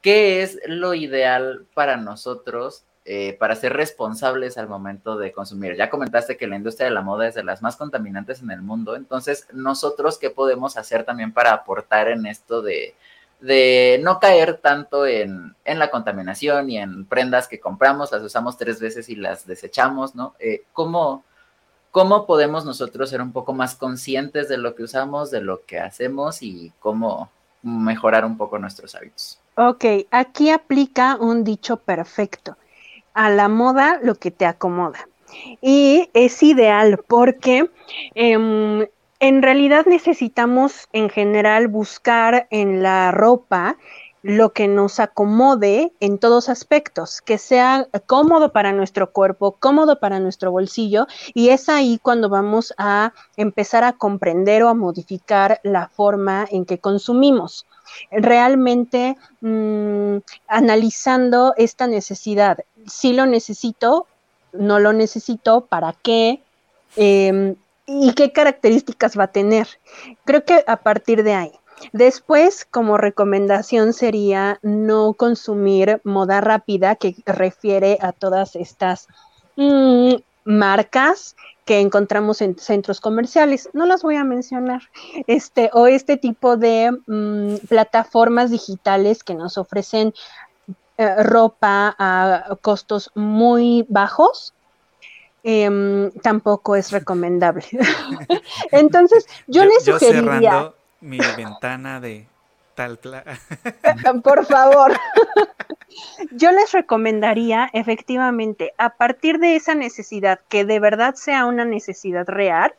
¿Qué 0.00 0.42
es 0.42 0.60
lo 0.66 0.94
ideal 0.94 1.66
para 1.74 1.96
nosotros 1.96 2.84
eh, 3.10 3.38
para 3.38 3.56
ser 3.56 3.72
responsables 3.72 4.58
al 4.58 4.68
momento 4.68 5.16
de 5.16 5.32
consumir. 5.32 5.76
Ya 5.76 5.88
comentaste 5.88 6.36
que 6.36 6.46
la 6.46 6.56
industria 6.56 6.88
de 6.88 6.94
la 6.94 7.00
moda 7.00 7.26
es 7.26 7.34
de 7.34 7.42
las 7.42 7.62
más 7.62 7.74
contaminantes 7.76 8.42
en 8.42 8.50
el 8.50 8.60
mundo, 8.60 8.96
entonces 8.96 9.46
nosotros 9.50 10.18
qué 10.18 10.28
podemos 10.28 10.76
hacer 10.76 11.04
también 11.04 11.32
para 11.32 11.54
aportar 11.54 12.08
en 12.08 12.26
esto 12.26 12.60
de, 12.60 12.94
no 14.02 14.20
caer 14.20 14.58
tanto 14.58 15.06
en, 15.06 15.56
en, 15.64 15.78
la 15.78 15.90
contaminación 15.90 16.68
y 16.68 16.76
en 16.76 17.06
prendas 17.06 17.48
que 17.48 17.58
compramos, 17.58 18.12
las 18.12 18.20
usamos 18.20 18.58
tres 18.58 18.78
veces 18.78 19.08
y 19.08 19.16
las 19.16 19.46
desechamos, 19.46 20.14
¿no? 20.14 20.34
Eh, 20.38 20.64
¿cómo, 20.74 21.24
¿Cómo 21.90 22.26
podemos 22.26 22.66
nosotros 22.66 23.08
ser 23.08 23.22
un 23.22 23.32
poco 23.32 23.54
más 23.54 23.74
conscientes 23.74 24.50
de 24.50 24.58
lo 24.58 24.74
que 24.74 24.82
usamos, 24.82 25.30
de 25.30 25.40
lo 25.40 25.64
que 25.64 25.78
hacemos 25.78 26.42
y 26.42 26.74
cómo 26.78 27.30
mejorar 27.62 28.26
un 28.26 28.36
poco 28.36 28.58
nuestros 28.58 28.94
hábitos? 28.94 29.38
Ok, 29.54 29.84
aquí 30.10 30.50
aplica 30.50 31.16
un 31.16 31.42
dicho 31.42 31.78
perfecto 31.78 32.58
a 33.18 33.30
la 33.30 33.48
moda 33.48 33.98
lo 34.00 34.14
que 34.14 34.30
te 34.30 34.46
acomoda. 34.46 35.08
Y 35.60 36.08
es 36.14 36.40
ideal 36.44 37.00
porque 37.08 37.68
em, 38.14 38.86
en 39.18 39.42
realidad 39.42 39.86
necesitamos 39.86 40.86
en 40.92 41.10
general 41.10 41.66
buscar 41.66 42.46
en 42.50 42.80
la 42.80 43.10
ropa 43.10 43.76
lo 44.22 44.52
que 44.52 44.68
nos 44.68 45.00
acomode 45.00 45.92
en 45.98 46.18
todos 46.18 46.48
aspectos, 46.48 47.20
que 47.20 47.38
sea 47.38 47.88
cómodo 48.06 48.52
para 48.52 48.72
nuestro 48.72 49.10
cuerpo, 49.10 49.56
cómodo 49.58 49.98
para 49.98 50.20
nuestro 50.20 50.52
bolsillo, 50.52 51.08
y 51.34 51.48
es 51.48 51.68
ahí 51.68 51.98
cuando 52.00 52.28
vamos 52.28 52.72
a 52.78 53.12
empezar 53.36 53.82
a 53.82 53.94
comprender 53.94 54.62
o 54.62 54.68
a 54.68 54.74
modificar 54.74 55.60
la 55.64 55.88
forma 55.88 56.46
en 56.50 56.64
que 56.64 56.78
consumimos 56.78 57.66
realmente 58.10 59.16
mm, 59.40 60.18
analizando 60.46 61.54
esta 61.56 61.86
necesidad. 61.86 62.58
Si 62.86 63.12
lo 63.12 63.26
necesito, 63.26 64.06
no 64.52 64.78
lo 64.78 64.92
necesito, 64.92 65.66
¿para 65.66 65.94
qué? 66.02 66.42
Em, 66.96 67.56
¿Y 67.86 68.12
qué 68.12 68.32
características 68.32 69.18
va 69.18 69.24
a 69.24 69.32
tener? 69.32 69.66
Creo 70.24 70.44
que 70.44 70.62
a 70.66 70.76
partir 70.76 71.22
de 71.22 71.34
ahí. 71.34 71.52
Después, 71.92 72.66
como 72.70 72.98
recomendación 72.98 73.92
sería 73.92 74.58
no 74.62 75.14
consumir 75.14 76.00
moda 76.04 76.40
rápida, 76.40 76.96
que 76.96 77.16
refiere 77.24 77.98
a 78.00 78.12
todas 78.12 78.56
estas 78.56 79.06
mm, 79.56 80.16
marcas 80.48 81.36
que 81.66 81.80
encontramos 81.80 82.40
en 82.40 82.58
centros 82.58 83.00
comerciales. 83.00 83.68
No 83.74 83.84
las 83.84 84.02
voy 84.02 84.16
a 84.16 84.24
mencionar. 84.24 84.82
Este, 85.26 85.68
o 85.74 85.86
este 85.86 86.16
tipo 86.16 86.56
de 86.56 86.90
mm, 87.06 87.66
plataformas 87.68 88.50
digitales 88.50 89.22
que 89.22 89.34
nos 89.34 89.58
ofrecen 89.58 90.14
eh, 90.96 91.22
ropa 91.22 91.94
a 91.98 92.56
costos 92.62 93.10
muy 93.14 93.84
bajos. 93.88 94.54
Em, 95.44 96.10
tampoco 96.22 96.76
es 96.76 96.90
recomendable. 96.90 97.64
Entonces, 98.72 99.26
yo, 99.46 99.64
le 99.64 99.78
sugeriría. 99.80 100.72
mi 101.00 101.18
ventana 101.18 102.00
de 102.00 102.26
Por 104.22 104.46
favor. 104.46 104.92
Yo 106.32 106.52
les 106.52 106.72
recomendaría 106.72 107.70
efectivamente, 107.72 108.72
a 108.78 108.90
partir 108.96 109.38
de 109.38 109.56
esa 109.56 109.74
necesidad, 109.74 110.40
que 110.48 110.64
de 110.64 110.80
verdad 110.80 111.14
sea 111.14 111.46
una 111.46 111.64
necesidad 111.64 112.26
real, 112.26 112.74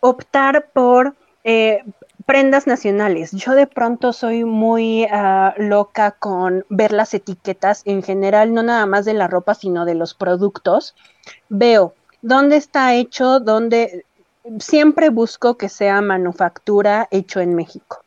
optar 0.00 0.68
por 0.72 1.14
eh, 1.44 1.82
prendas 2.26 2.66
nacionales. 2.66 3.32
Yo 3.32 3.54
de 3.54 3.66
pronto 3.66 4.12
soy 4.12 4.44
muy 4.44 5.06
ah, 5.10 5.54
loca 5.56 6.12
con 6.12 6.64
ver 6.68 6.92
las 6.92 7.14
etiquetas 7.14 7.82
en 7.86 8.02
general, 8.02 8.52
no 8.52 8.62
nada 8.62 8.86
más 8.86 9.04
de 9.04 9.14
la 9.14 9.28
ropa, 9.28 9.54
sino 9.54 9.84
de 9.84 9.94
los 9.94 10.14
productos. 10.14 10.94
Veo 11.48 11.94
dónde 12.22 12.56
está 12.56 12.94
hecho, 12.94 13.40
dónde 13.40 14.04
siempre 14.58 15.08
busco 15.08 15.56
que 15.56 15.68
sea 15.68 16.00
manufactura 16.00 17.08
hecho 17.10 17.40
en 17.40 17.54
México. 17.54 18.04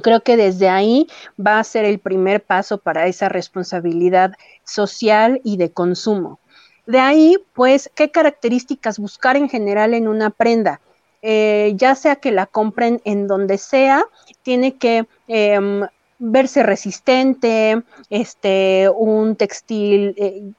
Creo 0.00 0.22
que 0.22 0.36
desde 0.36 0.68
ahí 0.68 1.06
va 1.38 1.58
a 1.58 1.64
ser 1.64 1.84
el 1.84 1.98
primer 1.98 2.42
paso 2.42 2.78
para 2.78 3.06
esa 3.06 3.28
responsabilidad 3.28 4.32
social 4.64 5.40
y 5.44 5.58
de 5.58 5.70
consumo. 5.70 6.38
De 6.86 6.98
ahí, 6.98 7.36
pues, 7.52 7.90
¿qué 7.94 8.10
características 8.10 8.98
buscar 8.98 9.36
en 9.36 9.48
general 9.48 9.94
en 9.94 10.08
una 10.08 10.30
prenda? 10.30 10.80
Eh, 11.20 11.74
ya 11.76 11.94
sea 11.94 12.16
que 12.16 12.32
la 12.32 12.46
compren 12.46 13.00
en 13.04 13.28
donde 13.28 13.58
sea, 13.58 14.04
tiene 14.42 14.76
que 14.76 15.06
em, 15.28 15.86
verse 16.18 16.62
resistente, 16.62 17.82
este, 18.10 18.88
un 18.88 19.36
textil 19.36 20.14
eh, 20.16 20.52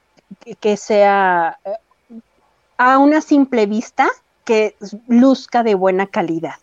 que 0.60 0.76
sea 0.78 1.58
eh, 1.64 2.18
a 2.78 2.98
una 2.98 3.20
simple 3.20 3.66
vista 3.66 4.08
que 4.44 4.76
luzca 5.08 5.62
de 5.62 5.74
buena 5.74 6.06
calidad. 6.06 6.56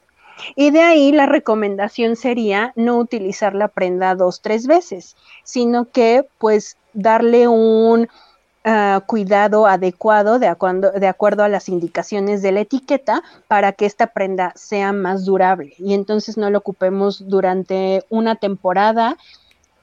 Y 0.56 0.72
de 0.72 0.82
ahí 0.82 1.12
la 1.12 1.26
recomendación 1.26 2.16
sería 2.16 2.74
no 2.76 2.98
utilizar 2.98 3.56
la 3.56 3.68
prenda 3.68 4.16
dos, 4.16 4.42
tres 4.42 4.68
veces, 4.68 5.16
sino 5.44 5.86
que 5.92 6.26
pues 6.40 6.78
darle 6.94 7.48
un 7.48 8.08
Ah, 8.64 9.02
cuidado 9.08 9.66
adecuado 9.66 10.38
de, 10.38 10.56
de 11.00 11.08
acuerdo 11.08 11.44
a 11.44 11.48
las 11.48 11.68
indicaciones 11.68 12.44
de 12.44 12.52
la 12.52 12.60
etiqueta 12.60 13.24
para 13.48 13.72
que 13.72 13.88
esta 13.88 14.06
prenda 14.06 14.54
sea 14.56 14.94
más 14.94 15.26
durable 15.26 15.74
y 15.80 15.96
entonces 15.96 16.38
no 16.38 16.48
lo 16.52 16.60
ocupemos 16.60 17.28
durante 17.28 18.06
una 18.10 18.36
temporada, 18.36 19.18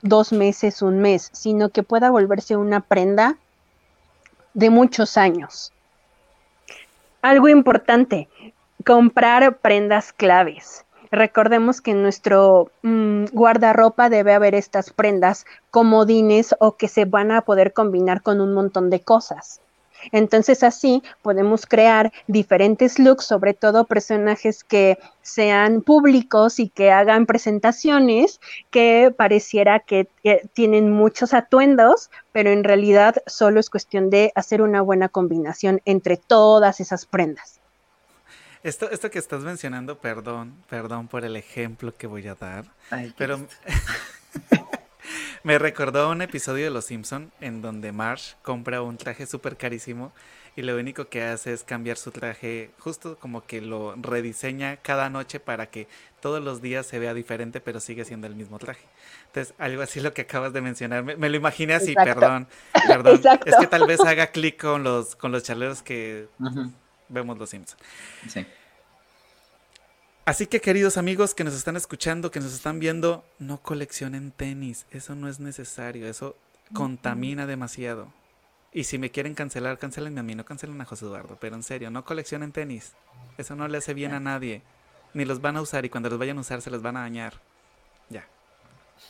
dos 0.02 0.32
meses, 0.32 0.80
un 0.80 1.00
mes, 1.00 1.28
sino 1.32 1.70
que 1.70 1.82
pueda 1.82 2.12
volverse 2.12 2.54
una 2.54 2.78
prenda 2.78 3.36
de 4.54 4.70
muchos 4.70 5.16
años. 5.16 5.72
Algo 7.20 7.48
importante, 7.48 8.28
comprar 8.88 9.58
prendas 9.58 10.14
claves. 10.14 10.86
Recordemos 11.10 11.82
que 11.82 11.90
en 11.90 12.00
nuestro 12.00 12.70
mm, 12.80 13.26
guardarropa 13.32 14.08
debe 14.08 14.32
haber 14.32 14.54
estas 14.54 14.94
prendas 14.94 15.44
comodines 15.70 16.54
o 16.58 16.78
que 16.78 16.88
se 16.88 17.04
van 17.04 17.30
a 17.30 17.42
poder 17.42 17.74
combinar 17.74 18.22
con 18.22 18.40
un 18.40 18.54
montón 18.54 18.88
de 18.88 19.00
cosas. 19.00 19.60
Entonces 20.10 20.62
así 20.62 21.02
podemos 21.20 21.66
crear 21.66 22.14
diferentes 22.28 22.98
looks, 22.98 23.26
sobre 23.26 23.52
todo 23.52 23.84
personajes 23.84 24.64
que 24.64 24.96
sean 25.20 25.82
públicos 25.82 26.58
y 26.58 26.70
que 26.70 26.90
hagan 26.90 27.26
presentaciones 27.26 28.40
que 28.70 29.12
pareciera 29.14 29.80
que 29.80 30.08
tienen 30.54 30.90
muchos 30.90 31.34
atuendos, 31.34 32.10
pero 32.32 32.48
en 32.48 32.64
realidad 32.64 33.16
solo 33.26 33.60
es 33.60 33.68
cuestión 33.68 34.08
de 34.08 34.32
hacer 34.34 34.62
una 34.62 34.80
buena 34.80 35.10
combinación 35.10 35.82
entre 35.84 36.16
todas 36.16 36.80
esas 36.80 37.04
prendas. 37.04 37.60
Esto, 38.62 38.90
esto 38.90 39.10
que 39.10 39.18
estás 39.18 39.42
mencionando, 39.42 39.98
perdón, 39.98 40.54
perdón 40.68 41.06
por 41.06 41.24
el 41.24 41.36
ejemplo 41.36 41.94
que 41.96 42.06
voy 42.06 42.26
a 42.26 42.34
dar, 42.34 42.64
pero 43.16 43.46
me 45.44 45.58
recordó 45.58 46.10
un 46.10 46.22
episodio 46.22 46.64
de 46.64 46.70
Los 46.70 46.86
Simpson 46.86 47.30
en 47.40 47.62
donde 47.62 47.92
Marsh 47.92 48.34
compra 48.42 48.82
un 48.82 48.96
traje 48.96 49.26
súper 49.26 49.56
carísimo 49.56 50.12
y 50.56 50.62
lo 50.62 50.76
único 50.76 51.08
que 51.08 51.22
hace 51.22 51.52
es 51.52 51.62
cambiar 51.62 51.98
su 51.98 52.10
traje, 52.10 52.72
justo 52.80 53.16
como 53.16 53.44
que 53.46 53.60
lo 53.60 53.94
rediseña 53.94 54.78
cada 54.78 55.08
noche 55.08 55.38
para 55.38 55.66
que 55.66 55.86
todos 56.20 56.42
los 56.42 56.60
días 56.60 56.84
se 56.84 56.98
vea 56.98 57.14
diferente, 57.14 57.60
pero 57.60 57.78
sigue 57.78 58.04
siendo 58.04 58.26
el 58.26 58.34
mismo 58.34 58.58
traje. 58.58 58.84
Entonces, 59.26 59.54
algo 59.58 59.82
así 59.82 60.00
lo 60.00 60.12
que 60.12 60.22
acabas 60.22 60.52
de 60.52 60.60
mencionar, 60.60 61.04
me, 61.04 61.28
lo 61.28 61.36
imaginé 61.36 61.74
así, 61.74 61.94
perdón, 61.94 62.48
perdón. 62.88 63.20
Es 63.46 63.54
que 63.54 63.68
tal 63.68 63.86
vez 63.86 64.00
haga 64.00 64.26
clic 64.32 64.60
con 64.60 64.82
los, 64.82 65.14
con 65.14 65.30
los 65.30 65.44
charleros 65.44 65.80
que 65.80 66.26
vemos 67.08 67.38
los 67.38 67.50
Simpsons. 67.50 67.80
Así 70.24 70.46
que 70.46 70.60
queridos 70.60 70.98
amigos 70.98 71.34
que 71.34 71.42
nos 71.42 71.54
están 71.54 71.76
escuchando, 71.76 72.30
que 72.30 72.40
nos 72.40 72.52
están 72.52 72.78
viendo, 72.78 73.24
no 73.38 73.62
coleccionen 73.62 74.30
tenis, 74.30 74.84
eso 74.90 75.14
no 75.14 75.28
es 75.28 75.40
necesario, 75.40 76.06
eso 76.06 76.36
contamina 76.74 77.46
demasiado. 77.46 78.12
Y 78.70 78.84
si 78.84 78.98
me 78.98 79.10
quieren 79.10 79.34
cancelar, 79.34 79.78
cancelenme 79.78 80.20
a 80.20 80.22
mí, 80.22 80.34
no 80.34 80.44
cancelen 80.44 80.78
a 80.82 80.84
José 80.84 81.06
Eduardo, 81.06 81.38
pero 81.40 81.56
en 81.56 81.62
serio, 81.62 81.90
no 81.90 82.04
coleccionen 82.04 82.52
tenis, 82.52 82.92
eso 83.38 83.56
no 83.56 83.66
le 83.68 83.78
hace 83.78 83.94
bien 83.94 84.12
a 84.12 84.20
nadie, 84.20 84.62
ni 85.14 85.24
los 85.24 85.40
van 85.40 85.56
a 85.56 85.62
usar 85.62 85.86
y 85.86 85.88
cuando 85.88 86.10
los 86.10 86.18
vayan 86.18 86.36
a 86.36 86.42
usar 86.42 86.60
se 86.60 86.70
los 86.70 86.82
van 86.82 86.98
a 86.98 87.00
dañar. 87.00 87.40
Ya, 88.10 88.28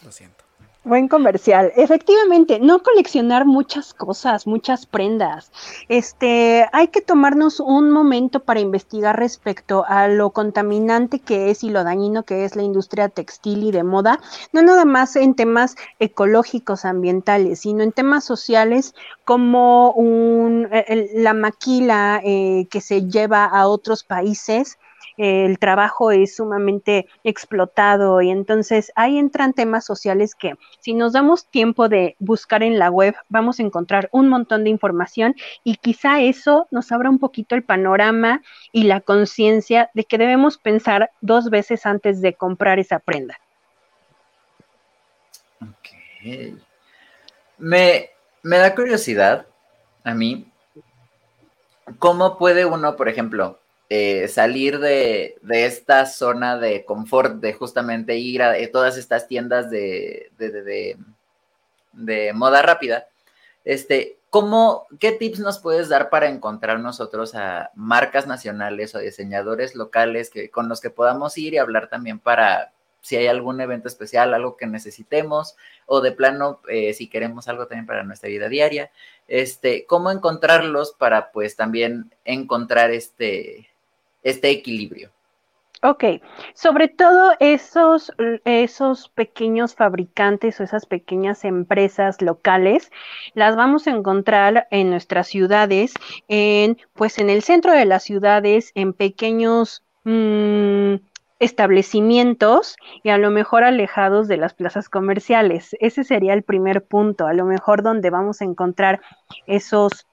lo 0.04 0.12
siento. 0.12 0.44
Buen 0.84 1.08
comercial. 1.08 1.72
Efectivamente, 1.76 2.60
no 2.60 2.82
coleccionar 2.82 3.44
muchas 3.44 3.92
cosas, 3.92 4.46
muchas 4.46 4.86
prendas. 4.86 5.50
Este, 5.88 6.66
hay 6.72 6.88
que 6.88 7.02
tomarnos 7.02 7.60
un 7.60 7.90
momento 7.90 8.40
para 8.40 8.60
investigar 8.60 9.18
respecto 9.18 9.84
a 9.86 10.08
lo 10.08 10.30
contaminante 10.30 11.18
que 11.18 11.50
es 11.50 11.64
y 11.64 11.70
lo 11.70 11.82
dañino 11.84 12.22
que 12.22 12.44
es 12.44 12.54
la 12.54 12.62
industria 12.62 13.08
textil 13.08 13.64
y 13.64 13.72
de 13.72 13.82
moda, 13.82 14.20
no 14.52 14.62
nada 14.62 14.84
más 14.84 15.16
en 15.16 15.34
temas 15.34 15.74
ecológicos, 15.98 16.84
ambientales, 16.84 17.60
sino 17.60 17.82
en 17.82 17.92
temas 17.92 18.24
sociales 18.24 18.94
como 19.24 19.90
un, 19.90 20.68
la 21.14 21.34
maquila 21.34 22.22
eh, 22.24 22.66
que 22.70 22.80
se 22.80 23.08
lleva 23.08 23.44
a 23.44 23.66
otros 23.66 24.04
países 24.04 24.78
el 25.18 25.58
trabajo 25.58 26.12
es 26.12 26.36
sumamente 26.36 27.08
explotado 27.24 28.22
y 28.22 28.30
entonces 28.30 28.92
ahí 28.94 29.18
entran 29.18 29.52
temas 29.52 29.84
sociales 29.84 30.34
que 30.34 30.54
si 30.80 30.94
nos 30.94 31.12
damos 31.12 31.46
tiempo 31.46 31.88
de 31.88 32.16
buscar 32.20 32.62
en 32.62 32.78
la 32.78 32.88
web 32.90 33.14
vamos 33.28 33.58
a 33.58 33.64
encontrar 33.64 34.08
un 34.12 34.28
montón 34.28 34.64
de 34.64 34.70
información 34.70 35.34
y 35.64 35.76
quizá 35.76 36.22
eso 36.22 36.68
nos 36.70 36.92
abra 36.92 37.10
un 37.10 37.18
poquito 37.18 37.56
el 37.56 37.64
panorama 37.64 38.42
y 38.72 38.84
la 38.84 39.00
conciencia 39.00 39.90
de 39.92 40.04
que 40.04 40.18
debemos 40.18 40.56
pensar 40.56 41.10
dos 41.20 41.50
veces 41.50 41.84
antes 41.84 42.20
de 42.20 42.34
comprar 42.34 42.78
esa 42.78 43.00
prenda. 43.00 43.38
Ok. 45.60 46.58
Me, 47.58 48.10
me 48.42 48.58
da 48.58 48.74
curiosidad 48.74 49.46
a 50.04 50.14
mí 50.14 50.48
cómo 51.98 52.38
puede 52.38 52.64
uno, 52.64 52.96
por 52.96 53.08
ejemplo, 53.08 53.58
eh, 53.90 54.28
salir 54.28 54.78
de, 54.80 55.38
esta 55.48 56.04
zona 56.06 56.58
de 56.58 56.84
confort, 56.84 57.36
de 57.36 57.54
justamente 57.54 58.16
ir 58.16 58.42
a 58.42 58.54
todas 58.70 58.98
estas 58.98 59.26
tiendas 59.26 59.70
de, 59.70 60.30
de, 61.92 62.32
moda 62.34 62.62
rápida, 62.62 63.08
este, 63.64 64.18
¿cómo, 64.30 64.86
¿qué 65.00 65.12
tips 65.12 65.40
nos 65.40 65.58
puedes 65.58 65.88
dar 65.88 66.10
para 66.10 66.28
encontrar 66.28 66.80
nosotros 66.80 67.34
a 67.34 67.70
marcas 67.74 68.26
nacionales 68.26 68.94
o 68.94 68.98
diseñadores 68.98 69.74
locales 69.74 70.30
que, 70.30 70.50
con 70.50 70.68
los 70.68 70.80
que 70.80 70.90
podamos 70.90 71.38
ir 71.38 71.54
y 71.54 71.58
hablar 71.58 71.88
también 71.88 72.18
para 72.18 72.72
si 73.00 73.16
hay 73.16 73.26
algún 73.26 73.60
evento 73.60 73.88
especial, 73.88 74.34
algo 74.34 74.56
que 74.56 74.66
necesitemos, 74.66 75.56
o 75.86 76.00
de 76.00 76.12
plano, 76.12 76.60
eh, 76.68 76.92
si 76.92 77.08
queremos 77.08 77.48
algo 77.48 77.66
también 77.66 77.86
para 77.86 78.02
nuestra 78.02 78.28
vida 78.28 78.48
diaria, 78.48 78.90
este, 79.28 79.86
cómo 79.86 80.10
encontrarlos 80.10 80.92
para 80.92 81.32
pues 81.32 81.56
también 81.56 82.12
encontrar 82.24 82.90
este, 82.90 83.70
este 84.22 84.50
equilibrio. 84.50 85.10
Ok, 85.80 86.04
sobre 86.54 86.88
todo 86.88 87.34
esos, 87.38 88.12
esos 88.44 89.10
pequeños 89.10 89.76
fabricantes 89.76 90.58
o 90.58 90.64
esas 90.64 90.86
pequeñas 90.86 91.44
empresas 91.44 92.20
locales, 92.20 92.90
las 93.34 93.54
vamos 93.54 93.86
a 93.86 93.92
encontrar 93.92 94.66
en 94.72 94.90
nuestras 94.90 95.28
ciudades, 95.28 95.94
en, 96.26 96.78
pues 96.94 97.18
en 97.18 97.30
el 97.30 97.44
centro 97.44 97.72
de 97.72 97.84
las 97.84 98.02
ciudades, 98.02 98.72
en 98.74 98.92
pequeños 98.92 99.84
mm, 100.02 100.94
establecimientos 101.38 102.74
y 103.04 103.10
a 103.10 103.18
lo 103.18 103.30
mejor 103.30 103.62
alejados 103.62 104.26
de 104.26 104.36
las 104.36 104.54
plazas 104.54 104.88
comerciales. 104.88 105.76
Ese 105.78 106.02
sería 106.02 106.34
el 106.34 106.42
primer 106.42 106.84
punto, 106.84 107.28
a 107.28 107.34
lo 107.34 107.44
mejor 107.44 107.84
donde 107.84 108.10
vamos 108.10 108.40
a 108.40 108.46
encontrar 108.46 109.00
esos 109.46 110.08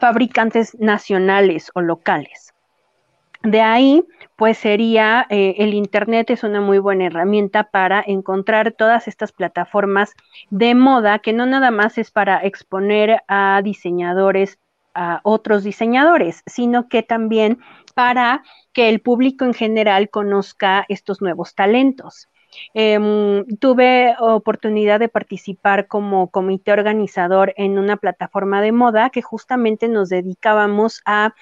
fabricantes 0.00 0.74
nacionales 0.78 1.70
o 1.74 1.82
locales. 1.82 2.45
De 3.46 3.62
ahí, 3.62 4.02
pues 4.34 4.58
sería 4.58 5.24
eh, 5.30 5.54
el 5.58 5.72
Internet 5.72 6.30
es 6.30 6.42
una 6.42 6.60
muy 6.60 6.80
buena 6.80 7.06
herramienta 7.06 7.70
para 7.70 8.02
encontrar 8.04 8.72
todas 8.72 9.06
estas 9.06 9.30
plataformas 9.30 10.14
de 10.50 10.74
moda 10.74 11.20
que 11.20 11.32
no 11.32 11.46
nada 11.46 11.70
más 11.70 11.96
es 11.96 12.10
para 12.10 12.38
exponer 12.38 13.22
a 13.28 13.60
diseñadores, 13.62 14.58
a 14.94 15.20
otros 15.22 15.62
diseñadores, 15.62 16.42
sino 16.46 16.88
que 16.88 17.04
también 17.04 17.60
para 17.94 18.42
que 18.72 18.88
el 18.88 19.00
público 19.00 19.44
en 19.44 19.54
general 19.54 20.10
conozca 20.10 20.84
estos 20.88 21.22
nuevos 21.22 21.54
talentos. 21.54 22.28
Em, 22.74 23.44
tuve 23.58 24.14
oportunidad 24.18 25.00
de 25.00 25.08
participar 25.08 25.86
como 25.86 26.30
comité 26.30 26.72
organizador 26.72 27.54
en 27.56 27.78
una 27.78 27.96
plataforma 27.96 28.60
de 28.62 28.72
moda 28.72 29.10
que 29.10 29.22
justamente 29.22 29.88
nos 29.88 30.08
dedicábamos 30.08 31.02
a 31.04 31.34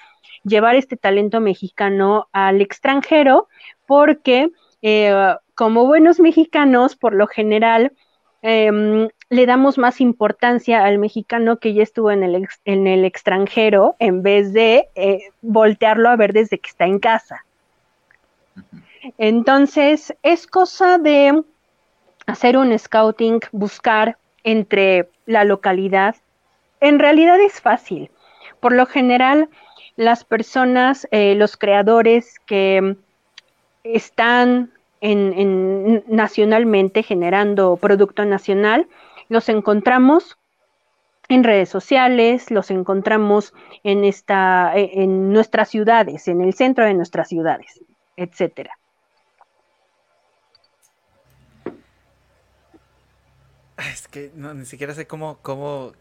llevar 0.43 0.75
este 0.75 0.97
talento 0.97 1.41
mexicano 1.41 2.27
al 2.31 2.61
extranjero 2.61 3.47
porque 3.85 4.51
eh, 4.81 5.35
como 5.55 5.87
buenos 5.87 6.19
mexicanos, 6.19 6.95
por 6.95 7.15
lo 7.15 7.27
general, 7.27 7.93
em, 8.41 9.07
le 9.29 9.45
damos 9.45 9.77
más 9.77 10.01
importancia 10.01 10.83
al 10.83 10.99
mexicano 10.99 11.57
que 11.57 11.73
ya 11.73 11.81
estuvo 11.81 12.11
en 12.11 12.23
el, 12.23 13.05
extranjero 13.05 13.95
en 13.99 14.21
vez 14.21 14.53
de 14.53 14.89
eh, 14.95 15.21
voltearlo 15.41 16.09
a 16.09 16.15
ver 16.15 16.33
desde 16.33 16.59
que 16.59 16.69
está 16.69 16.85
en 16.85 16.99
casa. 16.99 17.45
Entonces, 19.17 20.15
es 20.23 20.47
cosa 20.47 20.97
de 20.97 21.43
hacer 22.25 22.57
un 22.57 22.77
scouting, 22.77 23.39
buscar 23.51 24.17
entre 24.43 25.09
la 25.25 25.43
localidad. 25.43 26.15
En 26.79 26.99
realidad 26.99 27.39
es 27.39 27.61
fácil. 27.61 28.09
Por 28.59 28.73
lo 28.73 28.85
general, 28.85 29.49
las 29.95 30.23
personas, 30.23 31.07
eh, 31.11 31.35
los 31.35 31.57
creadores 31.57 32.39
que 32.45 32.95
están 33.83 34.71
en, 35.01 36.03
nacionalmente 36.07 37.03
generando 37.03 37.77
producto 37.77 38.25
nacional, 38.25 38.87
los 39.29 39.49
encontramos 39.49 40.37
en 41.27 41.43
redes 41.43 41.69
sociales, 41.69 42.51
los 42.51 42.71
encontramos 42.71 43.53
en 43.83 44.03
esta, 44.03 44.71
en 44.75 45.31
nuestras 45.31 45.69
ciudades, 45.69 46.27
en 46.27 46.41
el 46.41 46.53
centro 46.53 46.85
de 46.85 46.93
nuestras 46.93 47.29
ciudades, 47.29 47.81
etcétera. 48.15 48.77
Es 53.77 54.07
que 54.07 54.31
no, 54.35 54.53
ni 54.53 54.65
siquiera 54.65 54.93
sé 54.93 55.05
cómo, 55.05 55.39
cómo, 55.41 55.93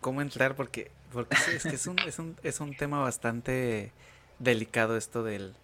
cómo 0.00 0.20
entrar 0.20 0.56
porque, 0.56 0.90
porque 1.12 1.36
es, 1.54 1.62
que 1.62 1.76
es, 1.76 1.86
un, 1.86 1.98
es, 2.00 2.18
un, 2.18 2.36
es 2.42 2.60
un 2.60 2.76
tema 2.76 3.00
bastante 3.00 3.92
delicado 4.40 4.96
esto 4.96 5.22
del, 5.22 5.54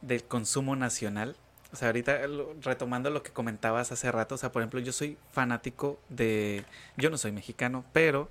del 0.00 0.24
consumo 0.24 0.76
nacional. 0.76 1.36
O 1.72 1.76
sea, 1.76 1.88
ahorita 1.88 2.20
retomando 2.62 3.10
lo 3.10 3.22
que 3.22 3.30
comentabas 3.30 3.92
hace 3.92 4.10
rato, 4.10 4.34
o 4.34 4.38
sea, 4.38 4.50
por 4.50 4.62
ejemplo, 4.62 4.80
yo 4.80 4.92
soy 4.92 5.18
fanático 5.32 6.00
de, 6.08 6.64
yo 6.96 7.10
no 7.10 7.18
soy 7.18 7.30
mexicano, 7.30 7.84
pero 7.92 8.28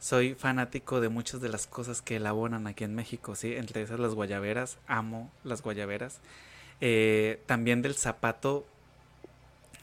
soy 0.00 0.34
fanático 0.34 1.00
de 1.00 1.08
muchas 1.10 1.40
de 1.40 1.50
las 1.50 1.66
cosas 1.66 2.02
que 2.02 2.16
elaboran 2.16 2.66
aquí 2.66 2.84
en 2.84 2.94
México, 2.94 3.36
¿sí? 3.36 3.54
Entre 3.54 3.82
esas 3.82 4.00
las 4.00 4.14
guayaberas, 4.14 4.78
amo 4.88 5.30
las 5.44 5.62
guayaberas. 5.62 6.20
Eh, 6.80 7.42
también 7.46 7.82
del 7.82 7.94
zapato, 7.94 8.66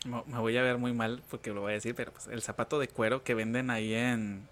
me 0.07 0.39
voy 0.39 0.57
a 0.57 0.61
ver 0.61 0.77
muy 0.77 0.93
mal 0.93 1.21
porque 1.29 1.51
lo 1.51 1.61
voy 1.61 1.71
a 1.71 1.75
decir, 1.75 1.95
pero 1.95 2.11
pues 2.11 2.27
el 2.27 2.41
zapato 2.41 2.79
de 2.79 2.87
cuero 2.87 3.23
que 3.23 3.33
venden 3.33 3.69
ahí 3.69 3.93
en, 3.93 4.47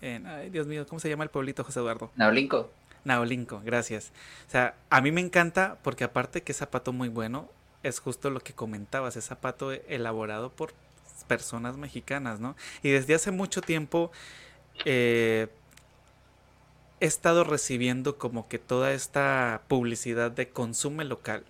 en 0.00 0.26
ay 0.26 0.50
Dios 0.50 0.66
mío, 0.66 0.86
¿cómo 0.86 1.00
se 1.00 1.08
llama 1.08 1.24
el 1.24 1.30
pueblito, 1.30 1.64
José 1.64 1.80
Eduardo? 1.80 2.10
Naulinco. 2.16 2.70
Naolinco, 3.04 3.62
gracias. 3.64 4.12
O 4.46 4.50
sea, 4.50 4.74
a 4.90 5.00
mí 5.00 5.10
me 5.12 5.20
encanta 5.20 5.78
porque 5.82 6.04
aparte 6.04 6.42
que 6.42 6.52
es 6.52 6.58
zapato 6.58 6.92
muy 6.92 7.08
bueno, 7.08 7.48
es 7.82 7.98
justo 7.98 8.30
lo 8.30 8.40
que 8.40 8.52
comentabas, 8.52 9.16
es 9.16 9.24
zapato 9.24 9.72
elaborado 9.72 10.50
por 10.50 10.72
personas 11.26 11.76
mexicanas, 11.76 12.40
¿no? 12.40 12.56
Y 12.82 12.90
desde 12.90 13.14
hace 13.14 13.30
mucho 13.30 13.62
tiempo 13.62 14.10
eh, 14.84 15.48
he 17.00 17.06
estado 17.06 17.44
recibiendo 17.44 18.18
como 18.18 18.48
que 18.48 18.58
toda 18.58 18.92
esta 18.92 19.62
publicidad 19.68 20.30
de 20.30 20.50
consumo 20.50 21.02
local. 21.04 21.44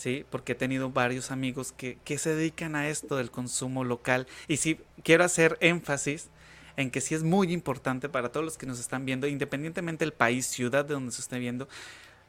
¿Sí? 0.00 0.24
Porque 0.30 0.52
he 0.52 0.54
tenido 0.54 0.90
varios 0.90 1.30
amigos 1.30 1.72
que, 1.72 1.98
que, 2.04 2.16
se 2.16 2.34
dedican 2.34 2.74
a 2.74 2.88
esto 2.88 3.16
del 3.16 3.30
consumo 3.30 3.84
local. 3.84 4.26
Y 4.48 4.56
sí, 4.56 4.80
quiero 5.04 5.24
hacer 5.24 5.58
énfasis 5.60 6.30
en 6.76 6.90
que 6.90 7.02
sí 7.02 7.14
es 7.14 7.22
muy 7.22 7.52
importante 7.52 8.08
para 8.08 8.32
todos 8.32 8.44
los 8.44 8.56
que 8.56 8.64
nos 8.64 8.80
están 8.80 9.04
viendo, 9.04 9.26
independientemente 9.26 10.06
del 10.06 10.14
país, 10.14 10.46
ciudad 10.46 10.86
de 10.86 10.94
donde 10.94 11.12
se 11.12 11.20
esté 11.20 11.38
viendo, 11.38 11.68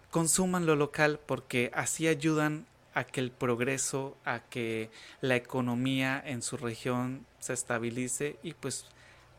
consuman 0.09 0.65
lo 0.65 0.75
local 0.75 1.21
porque 1.25 1.71
así 1.73 2.09
ayudan 2.09 2.65
a 2.93 3.05
que 3.05 3.21
el 3.21 3.31
progreso, 3.31 4.17
a 4.25 4.41
que 4.41 4.89
la 5.21 5.37
economía 5.37 6.21
en 6.25 6.41
su 6.41 6.57
región 6.57 7.25
se 7.39 7.53
estabilice 7.53 8.35
y 8.43 8.53
pues 8.53 8.85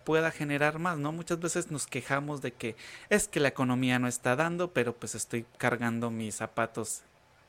pueda 0.04 0.30
generar 0.30 0.78
más, 0.78 0.96
¿no? 0.96 1.12
Muchas 1.12 1.38
veces 1.38 1.70
nos 1.70 1.86
quejamos 1.86 2.40
de 2.40 2.52
que 2.52 2.76
es 3.10 3.28
que 3.28 3.40
la 3.40 3.48
economía 3.48 3.98
no 3.98 4.08
está 4.08 4.36
dando, 4.36 4.72
pero 4.72 4.96
pues 4.96 5.14
estoy 5.14 5.44
cargando 5.58 6.10
mis 6.10 6.36
zapatos 6.36 7.02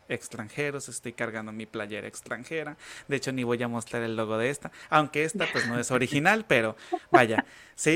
extranjeros, 0.10 0.90
estoy 0.90 1.14
cargando 1.14 1.52
mi 1.52 1.66
playera 1.66 2.08
extranjera, 2.08 2.78
de 3.08 3.16
hecho 3.16 3.32
ni 3.32 3.44
voy 3.44 3.62
a 3.64 3.68
mostrar 3.68 4.04
el 4.04 4.16
logo 4.16 4.38
de 4.38 4.50
esta, 4.50 4.72
aunque 4.90 5.24
esta 5.24 5.48
pues 5.52 5.68
no 5.68 5.80
es 5.80 5.92
original, 5.92 6.46
pero 6.48 6.76
vaya, 7.12 7.46
¿sí? 7.76 7.96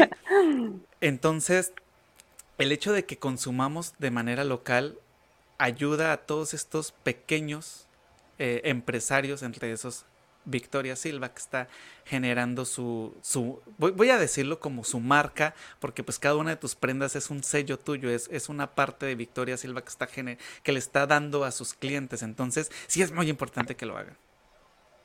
Entonces, 1.01 1.73
el 2.57 2.71
hecho 2.71 2.93
de 2.93 3.05
que 3.05 3.17
consumamos 3.17 3.93
de 3.99 4.11
manera 4.11 4.43
local 4.43 4.97
ayuda 5.57 6.11
a 6.11 6.17
todos 6.17 6.53
estos 6.53 6.91
pequeños 6.91 7.87
eh, 8.39 8.61
empresarios, 8.65 9.43
entre 9.43 9.71
esos 9.71 10.05
Victoria 10.47 10.95
Silva 10.95 11.29
que 11.29 11.39
está 11.39 11.67
generando 12.05 12.65
su, 12.65 13.15
su 13.21 13.61
voy, 13.77 14.09
a 14.09 14.17
decirlo 14.17 14.59
como 14.59 14.83
su 14.83 14.99
marca, 14.99 15.53
porque 15.79 16.03
pues 16.03 16.17
cada 16.17 16.35
una 16.35 16.51
de 16.51 16.55
tus 16.55 16.75
prendas 16.75 17.15
es 17.15 17.29
un 17.29 17.43
sello 17.43 17.77
tuyo, 17.77 18.09
es, 18.09 18.29
es 18.31 18.49
una 18.49 18.73
parte 18.73 19.05
de 19.05 19.15
Victoria 19.15 19.57
Silva 19.57 19.81
que, 19.81 19.89
está 19.89 20.07
que 20.07 20.71
le 20.71 20.79
está 20.79 21.05
dando 21.05 21.43
a 21.43 21.51
sus 21.51 21.73
clientes, 21.73 22.23
entonces 22.23 22.71
sí 22.87 23.01
es 23.01 23.11
muy 23.11 23.29
importante 23.29 23.75
que 23.75 23.85
lo 23.85 23.97
hagan. 23.97 24.17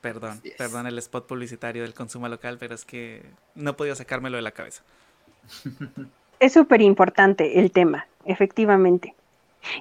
Perdón, 0.01 0.41
perdón 0.57 0.87
el 0.87 0.97
spot 0.97 1.27
publicitario 1.27 1.83
del 1.83 1.93
consumo 1.93 2.27
local, 2.27 2.57
pero 2.59 2.75
es 2.75 2.83
que 2.83 3.23
no 3.55 3.77
podía 3.77 3.95
sacármelo 3.95 4.35
de 4.35 4.41
la 4.41 4.51
cabeza. 4.51 4.83
Es 6.39 6.51
súper 6.51 6.81
importante 6.81 7.59
el 7.59 7.71
tema, 7.71 8.07
efectivamente. 8.25 9.15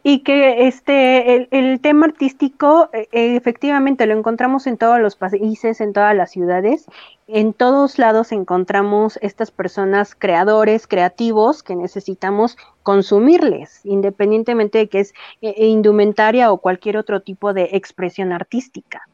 Y 0.03 0.21
que 0.21 0.67
este, 0.67 1.49
el, 1.51 1.81
tema 1.81 2.07
artístico, 2.07 2.91
e, 2.93 3.09
efectivamente, 3.37 4.07
lo 4.07 4.17
encontramos 4.17 4.67
en 4.67 4.79
todos 4.79 5.01
los 5.01 5.17
países, 5.17 5.81
en 5.81 5.93
todas 5.93 6.15
las 6.17 6.31
ciudades. 6.31 6.87
En 7.29 7.53
todos 7.53 7.99
lados 7.99 8.33
encontramos 8.33 9.19
estas 9.23 9.51
personas 9.51 10.15
creadores, 10.15 10.87
creativos, 10.87 11.63
que 11.63 11.77
necesitamos 11.77 12.57
consumirles, 12.83 13.81
independientemente 13.85 14.79
de 14.79 14.89
que 14.89 15.01
es 15.01 15.15
e, 15.41 15.51
e, 15.51 15.67
indumentaria 15.67 16.53
o 16.53 16.59
cualquier 16.59 16.97
otro 16.97 17.21
tipo 17.21 17.53
de 17.53 17.71
expresión 17.73 18.33
artística. 18.33 19.07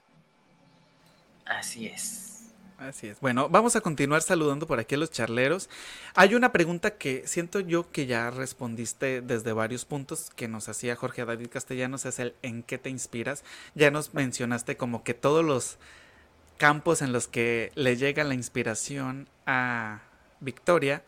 Así 1.46 1.86
es. 1.86 2.27
Así 2.78 3.08
es. 3.08 3.20
Bueno, 3.20 3.48
vamos 3.48 3.74
a 3.74 3.80
continuar 3.80 4.22
saludando 4.22 4.68
por 4.68 4.78
aquí 4.78 4.94
a 4.94 4.98
los 4.98 5.10
charleros. 5.10 5.68
Hay 6.14 6.36
una 6.36 6.52
pregunta 6.52 6.96
que 6.96 7.26
siento 7.26 7.58
yo 7.58 7.90
que 7.90 8.06
ya 8.06 8.30
respondiste 8.30 9.20
desde 9.20 9.52
varios 9.52 9.84
puntos 9.84 10.30
que 10.36 10.46
nos 10.46 10.68
hacía 10.68 10.94
Jorge 10.94 11.24
David 11.24 11.48
Castellanos, 11.48 12.06
es 12.06 12.20
el 12.20 12.34
¿en 12.42 12.62
qué 12.62 12.78
te 12.78 12.88
inspiras? 12.88 13.42
Ya 13.74 13.90
nos 13.90 14.14
mencionaste 14.14 14.76
como 14.76 15.02
que 15.02 15.12
todos 15.12 15.44
los 15.44 15.76
campos 16.56 17.02
en 17.02 17.12
los 17.12 17.26
que 17.26 17.72
le 17.74 17.96
llega 17.96 18.22
la 18.22 18.34
inspiración 18.34 19.28
a 19.44 20.02
Victoria. 20.38 21.02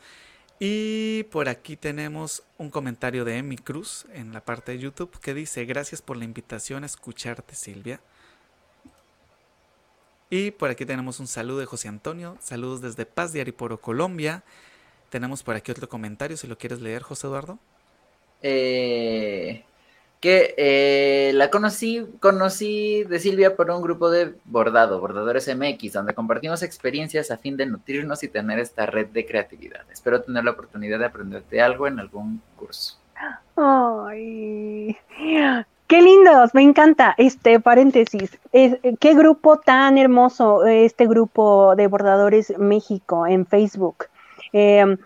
Y 0.59 1.23
por 1.31 1.49
aquí 1.49 1.77
tenemos 1.77 2.43
un 2.59 2.71
comentario 2.71 3.25
de 3.25 3.39
Emi 3.39 3.57
Cruz 3.57 4.07
en 4.13 4.33
la 4.33 4.45
parte 4.45 4.73
de 4.73 4.81
YouTube 4.81 5.19
que 5.21 5.35
dice, 5.35 5.65
gracias 5.67 6.03
por 6.03 6.17
la 6.17 6.25
invitación 6.25 6.83
a 6.83 6.87
escucharte 6.87 7.55
Silvia. 7.55 8.01
Y 10.31 10.53
por 10.53 10.71
aquí 10.71 10.87
tenemos 10.87 11.19
un 11.19 11.27
saludo 11.27 11.59
de 11.59 11.67
José 11.67 11.89
Antonio. 11.89 12.37
Saludos 12.39 12.81
desde 12.81 13.05
Paz 13.05 13.33
de 13.33 13.41
Ariporo, 13.41 13.81
Colombia. 13.81 14.45
Tenemos 15.11 15.43
por 15.43 15.57
aquí 15.57 15.73
otro 15.73 15.89
comentario, 15.89 16.37
si 16.37 16.47
lo 16.47 16.57
quieres 16.57 16.81
leer, 16.81 17.03
José 17.03 17.27
Eduardo. 17.27 17.59
Eh, 18.41 19.65
que 20.21 20.55
eh, 20.57 21.33
la 21.35 21.51
conocí, 21.51 22.07
conocí 22.21 23.03
de 23.05 23.19
Silvia 23.19 23.57
por 23.57 23.73
un 23.73 23.83
grupo 23.83 24.09
de 24.09 24.35
bordado, 24.45 25.01
Bordadores 25.01 25.49
MX, 25.53 25.95
donde 25.95 26.15
compartimos 26.15 26.63
experiencias 26.63 27.33
a 27.33 27.37
fin 27.39 27.57
de 27.57 27.67
nutrirnos 27.67 28.23
y 28.23 28.29
tener 28.29 28.61
esta 28.61 28.87
red 28.87 29.09
de 29.09 29.27
creatividad. 29.27 29.91
Espero 29.91 30.23
tener 30.23 30.45
la 30.45 30.53
oportunidad 30.53 31.01
de 31.01 31.07
aprenderte 31.07 31.61
algo 31.61 31.89
en 31.89 31.99
algún 31.99 32.41
curso. 32.57 32.99
Ay, 33.57 34.97
Qué 35.91 36.03
lindos, 36.03 36.55
me 36.55 36.63
encanta. 36.63 37.17
Este 37.19 37.59
paréntesis, 37.59 38.39
qué 38.53 39.15
grupo 39.15 39.59
tan 39.59 39.99
hermoso 39.99 40.65
este 40.65 41.09
grupo 41.09 41.75
de 41.75 41.89
bordadores 41.89 42.57
México 42.59 43.27
en 43.27 43.45
Facebook. 43.45 44.05
Em, 44.53 44.99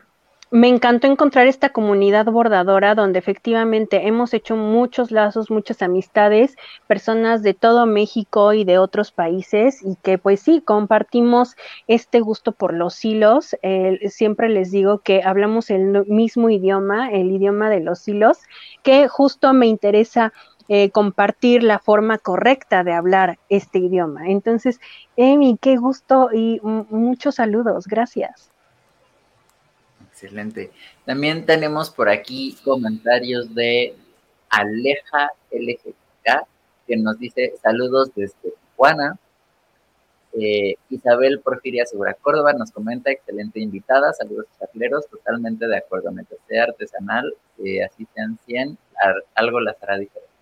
me 0.51 0.69
encantó 0.69 1.07
encontrar 1.07 1.47
esta 1.47 1.71
comunidad 1.71 2.27
bordadora 2.27 2.95
donde 2.95 3.19
efectivamente 3.19 4.07
hemos 4.07 4.35
hecho 4.35 4.57
muchos 4.57 5.11
lazos, 5.11 5.51
muchas 5.51 5.81
amistades, 5.81 6.55
personas 6.87 7.43
de 7.43 7.55
todo 7.55 7.87
México 7.87 8.53
y 8.53 8.65
de 8.65 8.79
otros 8.79 9.11
países 9.11 9.83
y 9.83 9.97
que 10.03 10.19
pues 10.19 10.41
sí, 10.41 10.61
compartimos 10.61 11.57
este 11.89 12.21
gusto 12.21 12.53
por 12.53 12.75
los 12.75 13.03
hilos. 13.05 13.57
siempre 14.11 14.51
les 14.51 14.71
digo 14.71 14.99
que 14.99 15.23
hablamos 15.25 15.71
el 15.71 16.05
mismo 16.07 16.51
idioma, 16.51 17.11
el 17.11 17.33
idioma 17.33 17.71
de 17.71 17.81
los 17.81 18.07
hilos, 18.07 18.39
que 18.83 19.09
justo 19.09 19.55
me 19.55 19.67
interesa 19.67 20.35
eh, 20.69 20.91
compartir 20.91 21.63
la 21.63 21.79
forma 21.79 22.19
correcta 22.19 22.85
de 22.85 22.93
hablar 22.93 23.39
este 23.49 23.79
idioma. 23.79 24.29
Entonces, 24.29 24.81
Emi, 25.17 25.59
qué 25.61 25.77
gusto 25.77 26.31
y 26.33 26.61
muchos 26.63 27.35
saludos. 27.37 27.87
Gracias. 27.87 28.51
Excelente. 30.11 30.71
También 31.05 31.45
tenemos 31.45 31.91
por 31.91 32.09
aquí 32.09 32.57
comentarios 32.65 33.55
de 33.55 33.95
Aleja 34.49 35.31
LGK, 35.51 36.47
que 36.87 36.97
nos 36.97 37.19
dice 37.19 37.55
saludos 37.63 38.11
desde 38.15 38.55
Tijuana. 38.71 39.19
Eh, 40.33 40.77
Isabel 40.91 41.41
Porfiria 41.41 41.85
Segura 41.87 42.15
Córdoba 42.15 42.53
nos 42.55 42.73
comenta, 42.73 43.11
excelente 43.11 43.61
invitada, 43.61 44.13
saludos 44.13 44.47
charleros, 44.59 45.07
totalmente 45.09 45.67
de 45.67 45.77
acuerdo, 45.77 46.11
sea 46.49 46.65
artesanal, 46.65 47.35
eh, 47.65 47.85
así 47.85 48.07
sean 48.15 48.39
100, 48.47 48.77
algo 49.35 49.61
las 49.61 49.81
hará 49.83 49.99
diferente. 49.99 50.34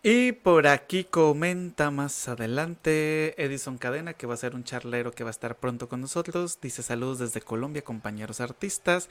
Y 0.00 0.30
por 0.30 0.68
aquí 0.68 1.02
comenta 1.02 1.90
más 1.90 2.28
adelante 2.28 3.34
Edison 3.42 3.78
Cadena, 3.78 4.14
que 4.14 4.28
va 4.28 4.34
a 4.34 4.36
ser 4.36 4.54
un 4.54 4.62
charlero 4.62 5.10
que 5.10 5.24
va 5.24 5.30
a 5.30 5.32
estar 5.32 5.56
pronto 5.56 5.88
con 5.88 6.00
nosotros. 6.00 6.60
Dice 6.62 6.84
saludos 6.84 7.18
desde 7.18 7.40
Colombia, 7.40 7.82
compañeros 7.82 8.40
artistas. 8.40 9.08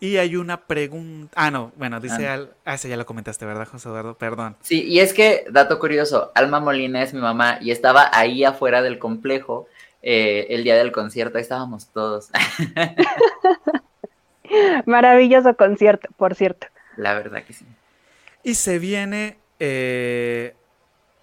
Y 0.00 0.16
hay 0.16 0.36
una 0.36 0.66
pregunta. 0.66 1.30
Ah, 1.36 1.50
no, 1.50 1.72
bueno, 1.76 2.00
dice 2.00 2.26
ah. 2.26 2.34
Al... 2.34 2.54
Ah, 2.64 2.74
ese 2.74 2.88
ya 2.88 2.96
lo 2.96 3.04
comentaste, 3.04 3.44
¿verdad, 3.44 3.68
José 3.68 3.90
Eduardo? 3.90 4.16
Perdón. 4.16 4.56
Sí, 4.62 4.82
y 4.82 5.00
es 5.00 5.12
que, 5.12 5.44
dato 5.50 5.78
curioso, 5.78 6.32
Alma 6.34 6.58
Molina 6.58 7.02
es 7.02 7.12
mi 7.12 7.20
mamá 7.20 7.58
y 7.60 7.70
estaba 7.70 8.08
ahí 8.10 8.42
afuera 8.42 8.80
del 8.80 8.98
complejo 8.98 9.68
eh, 10.00 10.46
el 10.48 10.64
día 10.64 10.76
del 10.76 10.90
concierto. 10.90 11.36
Ahí 11.36 11.42
estábamos 11.42 11.88
todos. 11.88 12.30
Maravilloso 14.86 15.54
concierto, 15.54 16.08
por 16.16 16.34
cierto. 16.34 16.66
La 16.96 17.12
verdad 17.12 17.44
que 17.44 17.52
sí. 17.52 17.66
Y 18.42 18.54
se 18.54 18.78
viene 18.78 19.36
eh, 19.60 20.54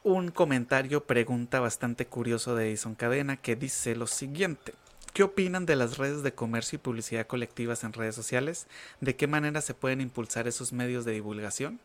un 0.03 0.29
comentario, 0.29 1.03
pregunta 1.03 1.59
bastante 1.59 2.05
curioso 2.05 2.55
de 2.55 2.67
Edison 2.67 2.95
Cadena 2.95 3.35
que 3.35 3.55
dice 3.55 3.95
lo 3.95 4.07
siguiente. 4.07 4.73
¿Qué 5.13 5.23
opinan 5.23 5.65
de 5.65 5.75
las 5.75 5.97
redes 5.97 6.21
de 6.23 6.33
comercio 6.33 6.77
y 6.77 6.79
publicidad 6.79 7.25
colectivas 7.25 7.83
en 7.83 7.91
redes 7.91 8.15
sociales? 8.15 8.67
¿De 9.01 9.15
qué 9.15 9.27
manera 9.27 9.61
se 9.61 9.73
pueden 9.73 9.99
impulsar 9.99 10.47
esos 10.47 10.71
medios 10.71 11.05
de 11.05 11.13
divulgación? 11.13 11.79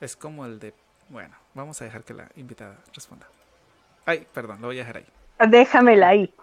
Es 0.00 0.14
como 0.14 0.44
el 0.44 0.60
de... 0.60 0.74
Bueno, 1.08 1.34
vamos 1.54 1.80
a 1.80 1.86
dejar 1.86 2.04
que 2.04 2.12
la 2.12 2.28
invitada 2.36 2.76
responda. 2.94 3.26
Ay, 4.04 4.26
perdón, 4.34 4.60
lo 4.60 4.68
voy 4.68 4.76
a 4.76 4.84
dejar 4.84 4.98
ahí. 4.98 5.06
Déjamela 5.48 6.08
ahí. 6.08 6.32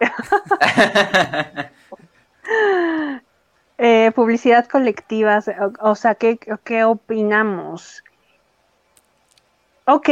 Eh, 3.78 4.10
publicidad 4.14 4.66
colectiva, 4.68 5.44
o, 5.80 5.94
sea, 5.96 6.14
¿qué, 6.14 6.38
¿qué 6.64 6.84
opinamos? 6.84 8.02
Ok, 9.88 10.08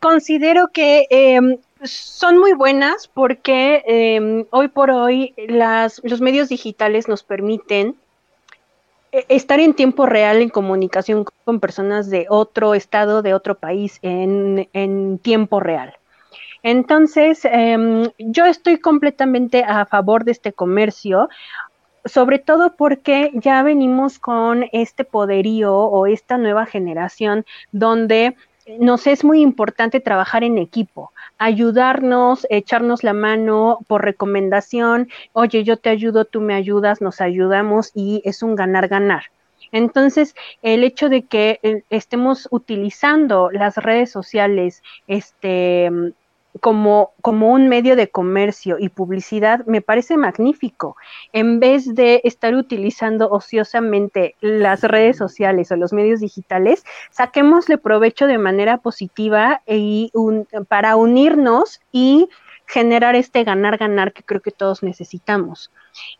considero 0.00 0.68
que 0.72 1.06
em, 1.10 1.58
son 1.84 2.38
muy 2.38 2.54
buenas 2.54 3.06
porque 3.06 3.84
em, 3.86 4.46
hoy 4.50 4.66
por 4.66 4.90
hoy 4.90 5.32
los 5.46 6.20
medios 6.20 6.48
digitales 6.48 7.06
nos 7.06 7.22
permiten 7.22 7.94
eh, 9.12 9.26
estar 9.28 9.60
en 9.60 9.74
tiempo 9.74 10.06
real 10.06 10.42
en 10.42 10.48
comunicación 10.48 11.24
con 11.44 11.60
personas 11.60 12.10
de 12.10 12.26
otro 12.28 12.74
estado, 12.74 13.22
de 13.22 13.32
otro 13.32 13.54
país, 13.54 14.00
en, 14.02 14.68
en 14.72 15.18
tiempo 15.18 15.60
real. 15.60 15.94
Entonces, 16.64 17.44
em, 17.44 18.10
yo 18.18 18.46
estoy 18.46 18.78
completamente 18.78 19.62
a 19.62 19.86
favor 19.86 20.24
de 20.24 20.32
este 20.32 20.52
comercio, 20.52 21.28
sobre 22.04 22.40
todo 22.40 22.74
porque 22.74 23.30
ya 23.34 23.62
venimos 23.62 24.18
con 24.18 24.66
este 24.72 25.04
poderío 25.04 25.76
o 25.76 26.06
esta 26.06 26.38
nueva 26.38 26.66
generación 26.66 27.44
donde 27.70 28.34
nos 28.78 29.06
es 29.06 29.24
muy 29.24 29.40
importante 29.40 30.00
trabajar 30.00 30.44
en 30.44 30.58
equipo, 30.58 31.12
ayudarnos, 31.38 32.46
echarnos 32.50 33.04
la 33.04 33.12
mano 33.12 33.78
por 33.86 34.04
recomendación, 34.04 35.08
oye, 35.32 35.64
yo 35.64 35.76
te 35.76 35.90
ayudo, 35.90 36.24
tú 36.24 36.40
me 36.40 36.54
ayudas, 36.54 37.00
nos 37.00 37.20
ayudamos 37.20 37.90
y 37.94 38.22
es 38.24 38.42
un 38.42 38.54
ganar-ganar. 38.56 39.24
Entonces, 39.72 40.34
el 40.62 40.84
hecho 40.84 41.08
de 41.08 41.22
que 41.22 41.58
eh, 41.62 41.82
estemos 41.90 42.46
utilizando 42.50 43.50
las 43.50 43.76
redes 43.76 44.10
sociales, 44.10 44.82
este, 45.08 45.90
como, 46.60 47.12
como 47.20 47.52
un 47.52 47.68
medio 47.68 47.96
de 47.96 48.08
comercio 48.08 48.76
y 48.78 48.88
publicidad 48.88 49.64
me 49.66 49.80
parece 49.80 50.16
magnífico. 50.16 50.96
En 51.32 51.58
vez 51.60 51.94
de 51.94 52.20
estar 52.24 52.54
utilizando 52.54 53.28
ociosamente 53.30 54.36
las 54.40 54.82
redes 54.82 55.16
sociales 55.16 55.72
o 55.72 55.76
los 55.76 55.92
medios 55.92 56.20
digitales, 56.20 56.84
saquémosle 57.10 57.78
provecho 57.78 58.26
de 58.26 58.38
manera 58.38 58.78
positiva 58.78 59.62
para 60.68 60.96
unirnos 60.96 61.80
y 61.90 62.28
generar 62.66 63.14
este 63.14 63.44
ganar-ganar 63.44 64.12
que 64.12 64.22
creo 64.22 64.40
que 64.40 64.50
todos 64.50 64.82
necesitamos. 64.82 65.70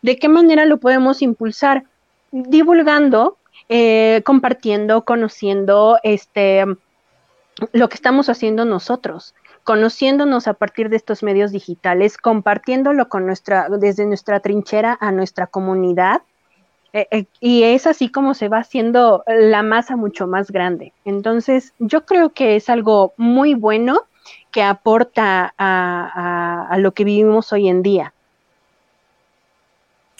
¿De 0.02 0.18
qué 0.18 0.28
manera 0.28 0.66
lo 0.66 0.78
podemos 0.78 1.22
impulsar? 1.22 1.84
Divulgando, 2.32 3.38
eh, 3.68 4.22
compartiendo, 4.24 5.04
conociendo 5.04 5.98
este, 6.02 6.64
lo 7.72 7.88
que 7.88 7.94
estamos 7.94 8.28
haciendo 8.28 8.64
nosotros 8.64 9.34
conociéndonos 9.64 10.46
a 10.46 10.54
partir 10.54 10.90
de 10.90 10.96
estos 10.96 11.22
medios 11.22 11.50
digitales, 11.50 12.18
compartiéndolo 12.18 13.08
con 13.08 13.26
nuestra, 13.26 13.68
desde 13.68 14.06
nuestra 14.06 14.40
trinchera 14.40 14.96
a 15.00 15.10
nuestra 15.10 15.46
comunidad. 15.46 16.22
Eh, 16.92 17.08
eh, 17.10 17.24
y 17.40 17.64
es 17.64 17.86
así 17.88 18.08
como 18.08 18.34
se 18.34 18.48
va 18.48 18.58
haciendo 18.58 19.24
la 19.26 19.62
masa 19.62 19.96
mucho 19.96 20.26
más 20.28 20.50
grande. 20.50 20.92
Entonces, 21.04 21.72
yo 21.78 22.04
creo 22.04 22.30
que 22.30 22.56
es 22.56 22.68
algo 22.68 23.14
muy 23.16 23.54
bueno 23.54 24.02
que 24.52 24.62
aporta 24.62 25.52
a, 25.58 26.76
lo 26.78 26.92
que 26.92 27.04
vivimos 27.04 27.52
hoy 27.52 27.68
en 27.68 27.82
día. 27.82 28.12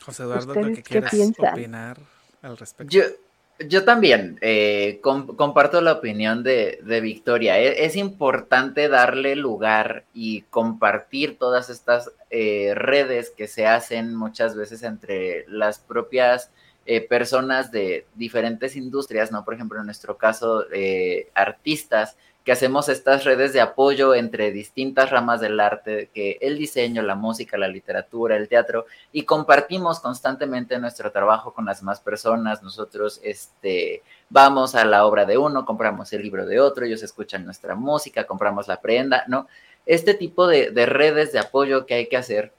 José 0.05 0.25
Eduardo, 0.25 0.53
¿qué, 0.55 0.83
quieras 0.83 1.15
opinar 1.39 1.99
al 2.43 2.57
respecto? 2.57 2.91
Yo 2.91 3.05
también 3.85 4.39
eh, 4.41 5.01
comparto 5.03 5.81
la 5.81 5.93
opinión 5.93 6.43
de, 6.43 7.01
Victoria. 7.03 7.59
E, 7.59 7.85
es, 7.85 7.97
importante 7.97 8.89
darle 8.89 9.37
lugar 9.37 10.05
y 10.13 10.43
compartir 10.43 11.39
todas 11.39 11.71
estas 11.71 12.11
eh, 12.31 12.73
redes 12.75 13.31
que 13.31 13.47
se 13.47 13.67
hacen 13.67 14.15
muchas 14.15 14.57
veces 14.57 14.83
entre 14.83 15.45
las 15.49 15.79
propias 15.79 16.51
eh, 16.87 17.01
personas 17.01 17.71
de 17.71 18.07
diferentes 18.15 18.77
industrias, 18.77 19.31
¿no? 19.31 19.45
Por 19.45 19.55
ejemplo, 19.55 19.79
en 19.79 19.87
nuestro 19.87 20.19
caso, 20.19 20.65
artistas 21.35 22.17
que 22.45 22.53
hacemos 22.53 22.91
estas 22.91 23.25
redes 23.25 23.55
de 23.55 23.63
apoyo 23.63 24.15
entre 24.15 24.53
distintas 24.53 25.09
ramas 25.09 25.41
del 25.41 25.59
arte, 25.59 26.11
que 26.13 26.37
el 26.43 26.59
diseño, 26.59 27.01
la 27.01 27.15
música, 27.15 27.57
la 27.57 27.69
literatura, 27.69 28.37
el 28.37 28.49
teatro, 28.49 28.85
y 29.13 29.23
compartimos 29.23 29.99
constantemente 29.99 30.79
nuestro 30.79 31.11
trabajo 31.11 31.55
con 31.55 31.65
las 31.65 31.81
demás 31.81 32.01
personas. 32.01 32.63
Nosotros 32.63 33.19
este, 33.25 34.03
vamos 34.29 34.75
a 34.75 34.85
la 34.85 35.07
obra 35.07 35.25
de 35.25 35.39
uno, 35.39 35.65
compramos 35.65 36.13
el 36.13 36.23
libro 36.23 36.45
de 36.45 36.61
otro, 36.61 36.85
ellos 36.85 37.03
escuchan 37.03 37.47
nuestra 37.47 37.75
música, 37.75 38.27
compramos 38.27 38.69
la 38.69 38.79
prenda, 38.83 39.25
¿no? 39.27 39.49
Este 39.87 40.13
tipo 40.13 40.47
de, 40.47 40.71
redes 40.85 41.33
de 41.33 41.39
apoyo 41.39 41.87
que 41.87 41.95
hay 41.95 42.09
que 42.09 42.19
hacer 42.19 42.53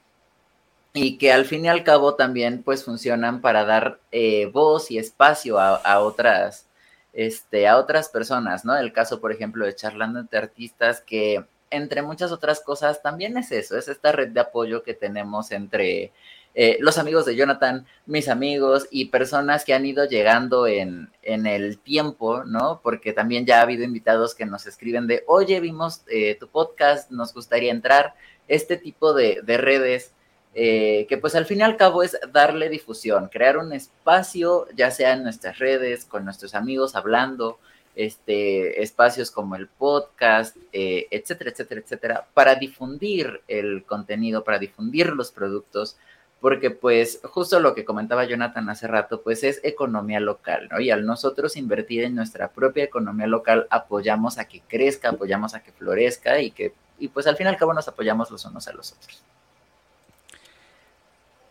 y 0.93 1.19
que 1.19 1.31
al 1.31 1.45
fin 1.45 1.65
y 1.65 1.67
al 1.67 1.83
cabo 1.83 2.15
también 2.15 2.63
pues 2.63 2.83
funcionan 2.83 3.41
para 3.41 3.65
dar 3.65 3.99
eh, 4.11 4.49
voz 4.51 4.89
y 4.89 4.97
espacio 4.97 5.59
a 5.59 5.99
otras 5.99 6.65
este, 7.15 7.67
a 7.67 7.77
otras 7.77 8.09
personas, 8.09 8.65
¿no? 8.65 8.75
El 8.77 8.93
caso, 8.93 9.21
por 9.21 9.31
ejemplo, 9.31 9.65
de 9.65 9.73
Charlando 9.73 10.19
entre 10.19 10.37
Artistas, 10.37 11.01
que 11.01 11.45
entre 11.71 12.01
muchas 12.01 12.31
otras 12.31 12.59
cosas 12.59 13.01
también 13.01 13.37
es 13.37 13.51
eso, 13.51 13.77
es 13.77 13.87
esta 13.87 14.11
red 14.11 14.29
de 14.29 14.41
apoyo 14.41 14.83
que 14.83 14.93
tenemos 14.93 15.51
entre 15.51 16.11
eh, 16.53 16.77
los 16.79 16.97
amigos 16.97 17.25
de 17.25 17.35
Jonathan, 17.35 17.85
mis 18.05 18.29
amigos 18.29 18.87
y 18.91 19.05
personas 19.05 19.65
que 19.65 19.73
han 19.73 19.85
ido 19.85 20.05
llegando 20.05 20.67
en, 20.67 21.09
en, 21.21 21.47
el 21.47 21.79
tiempo, 21.79 22.43
¿no? 22.43 22.81
Porque 22.83 23.13
también 23.13 23.45
ya 23.45 23.59
ha 23.59 23.63
habido 23.63 23.83
invitados 23.83 24.35
que 24.35 24.45
nos 24.45 24.65
escriben 24.67 25.07
de, 25.07 25.23
oye, 25.27 25.59
vimos 25.59 26.03
eh, 26.07 26.35
tu 26.39 26.47
podcast, 26.47 27.11
nos 27.11 27.33
gustaría 27.33 27.71
entrar. 27.71 28.13
Este 28.47 28.77
tipo 28.77 29.13
de, 29.13 29.41
de 29.43 29.57
redes 29.57 30.13
eh, 30.57 31.05
que 31.09 31.17
pues 31.17 31.35
al 31.35 31.45
fin 31.45 31.59
y 31.59 31.63
al 31.63 31.75
cabo 31.75 32.01
es 32.01 32.17
darle 32.31 32.69
difusión, 32.69 33.27
crear 33.27 33.57
un 33.57 33.73
espacio, 33.73 34.67
ya 34.73 34.89
sea 34.89 35.11
en 35.11 35.23
nuestras 35.23 35.59
redes, 35.59 36.05
con 36.05 36.23
nuestros 36.23 36.55
amigos 36.55 36.95
hablando, 36.95 37.59
este, 37.93 38.81
espacios 38.81 39.31
como 39.31 39.57
el 39.57 39.67
podcast, 39.67 40.55
eh, 40.71 41.07
etcétera, 41.11 41.51
etcétera, 41.51 41.81
etcétera, 41.81 42.27
para 42.33 42.55
difundir 42.55 43.41
el 43.49 43.83
contenido, 43.83 44.45
para 44.45 44.57
difundir 44.57 45.07
los 45.07 45.33
productos, 45.33 45.97
porque 46.39 46.71
pues 46.71 47.19
justo 47.23 47.59
lo 47.59 47.75
que 47.75 47.83
comentaba 47.83 48.23
Jonathan 48.23 48.69
hace 48.69 48.87
rato, 48.87 49.21
pues 49.23 49.43
es 49.43 49.59
economía 49.61 50.21
local, 50.21 50.69
¿no? 50.71 50.79
Y 50.79 50.89
al 50.89 51.05
nosotros 51.05 51.57
invertir 51.57 52.05
en 52.05 52.15
nuestra 52.15 52.49
propia 52.51 52.85
economía 52.85 53.27
local, 53.27 53.67
apoyamos 53.69 54.37
a 54.37 54.47
que 54.47 54.61
crezca, 54.61 55.09
apoyamos 55.09 55.53
a 55.53 55.61
que 55.61 55.73
florezca 55.73 56.39
y 56.39 56.51
que, 56.51 56.73
y 56.97 57.09
pues 57.09 57.27
al 57.27 57.35
fin 57.35 57.47
y 57.47 57.49
al 57.49 57.57
cabo 57.57 57.73
nos 57.73 57.89
apoyamos 57.89 58.31
los 58.31 58.45
unos 58.45 58.69
a 58.69 58.73
los 58.73 58.93
otros. 58.93 59.21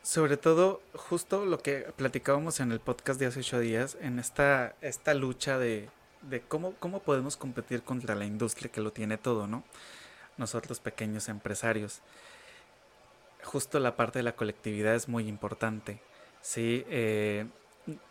Sobre 0.05 0.37
todo, 0.37 0.83
justo 0.93 1.47
lo 1.47 1.59
que 1.59 1.87
platicábamos 1.97 2.61
en 2.61 2.73
el 2.73 2.79
podcast 2.79 3.19
de 3.19 3.25
hace 3.25 3.41
ocho 3.41 3.59
días, 3.59 3.97
en 4.03 4.19
esta, 4.19 4.77
esta 4.83 5.15
lucha 5.15 5.59
de, 5.59 5.89
de 6.21 6.43
cómo, 6.43 6.75
cómo 6.79 7.01
podemos 7.01 7.39
competir 7.39 7.83
contra 7.83 8.15
la 8.15 8.27
industria 8.27 8.71
que 8.71 8.83
lo 8.83 8.93
tiene 8.93 9.17
todo, 9.17 9.47
¿no? 9.47 9.65
Nosotros 10.37 10.79
pequeños 10.79 11.31
empresarios. 11.31 12.03
Justo 13.45 13.81
la 13.81 13.97
parte 13.97 14.19
de 14.19 14.25
la 14.25 14.37
colectividad 14.37 14.95
es 14.95 15.09
muy 15.09 15.27
importante. 15.27 16.03
Sí, 16.43 16.85
eh, 16.91 17.47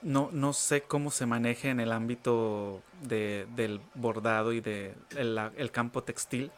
no, 0.02 0.30
no 0.32 0.54
sé 0.54 0.82
cómo 0.82 1.12
se 1.12 1.28
maneja 1.28 1.70
en 1.70 1.80
el 1.80 1.92
ámbito 1.92 2.82
de, 3.04 3.46
del 3.56 3.82
bordado 3.94 4.52
y 4.52 4.62
del 4.62 4.96
de 5.12 5.52
el 5.58 5.72
campo 5.72 6.02
textil, 6.02 6.52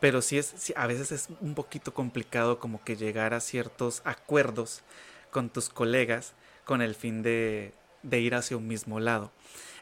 pero 0.00 0.22
sí 0.22 0.38
es, 0.38 0.72
a 0.76 0.86
veces 0.86 1.12
es 1.12 1.28
un 1.40 1.54
poquito 1.54 1.94
complicado 1.94 2.58
como 2.58 2.82
que 2.84 2.96
llegar 2.96 3.34
a 3.34 3.40
ciertos 3.40 4.02
acuerdos 4.04 4.82
con 5.30 5.50
tus 5.50 5.68
colegas 5.68 6.34
con 6.64 6.82
el 6.82 6.94
fin 6.94 7.22
de, 7.22 7.72
de 8.02 8.20
ir 8.20 8.34
hacia 8.34 8.56
un 8.56 8.66
mismo 8.66 9.00
lado. 9.00 9.32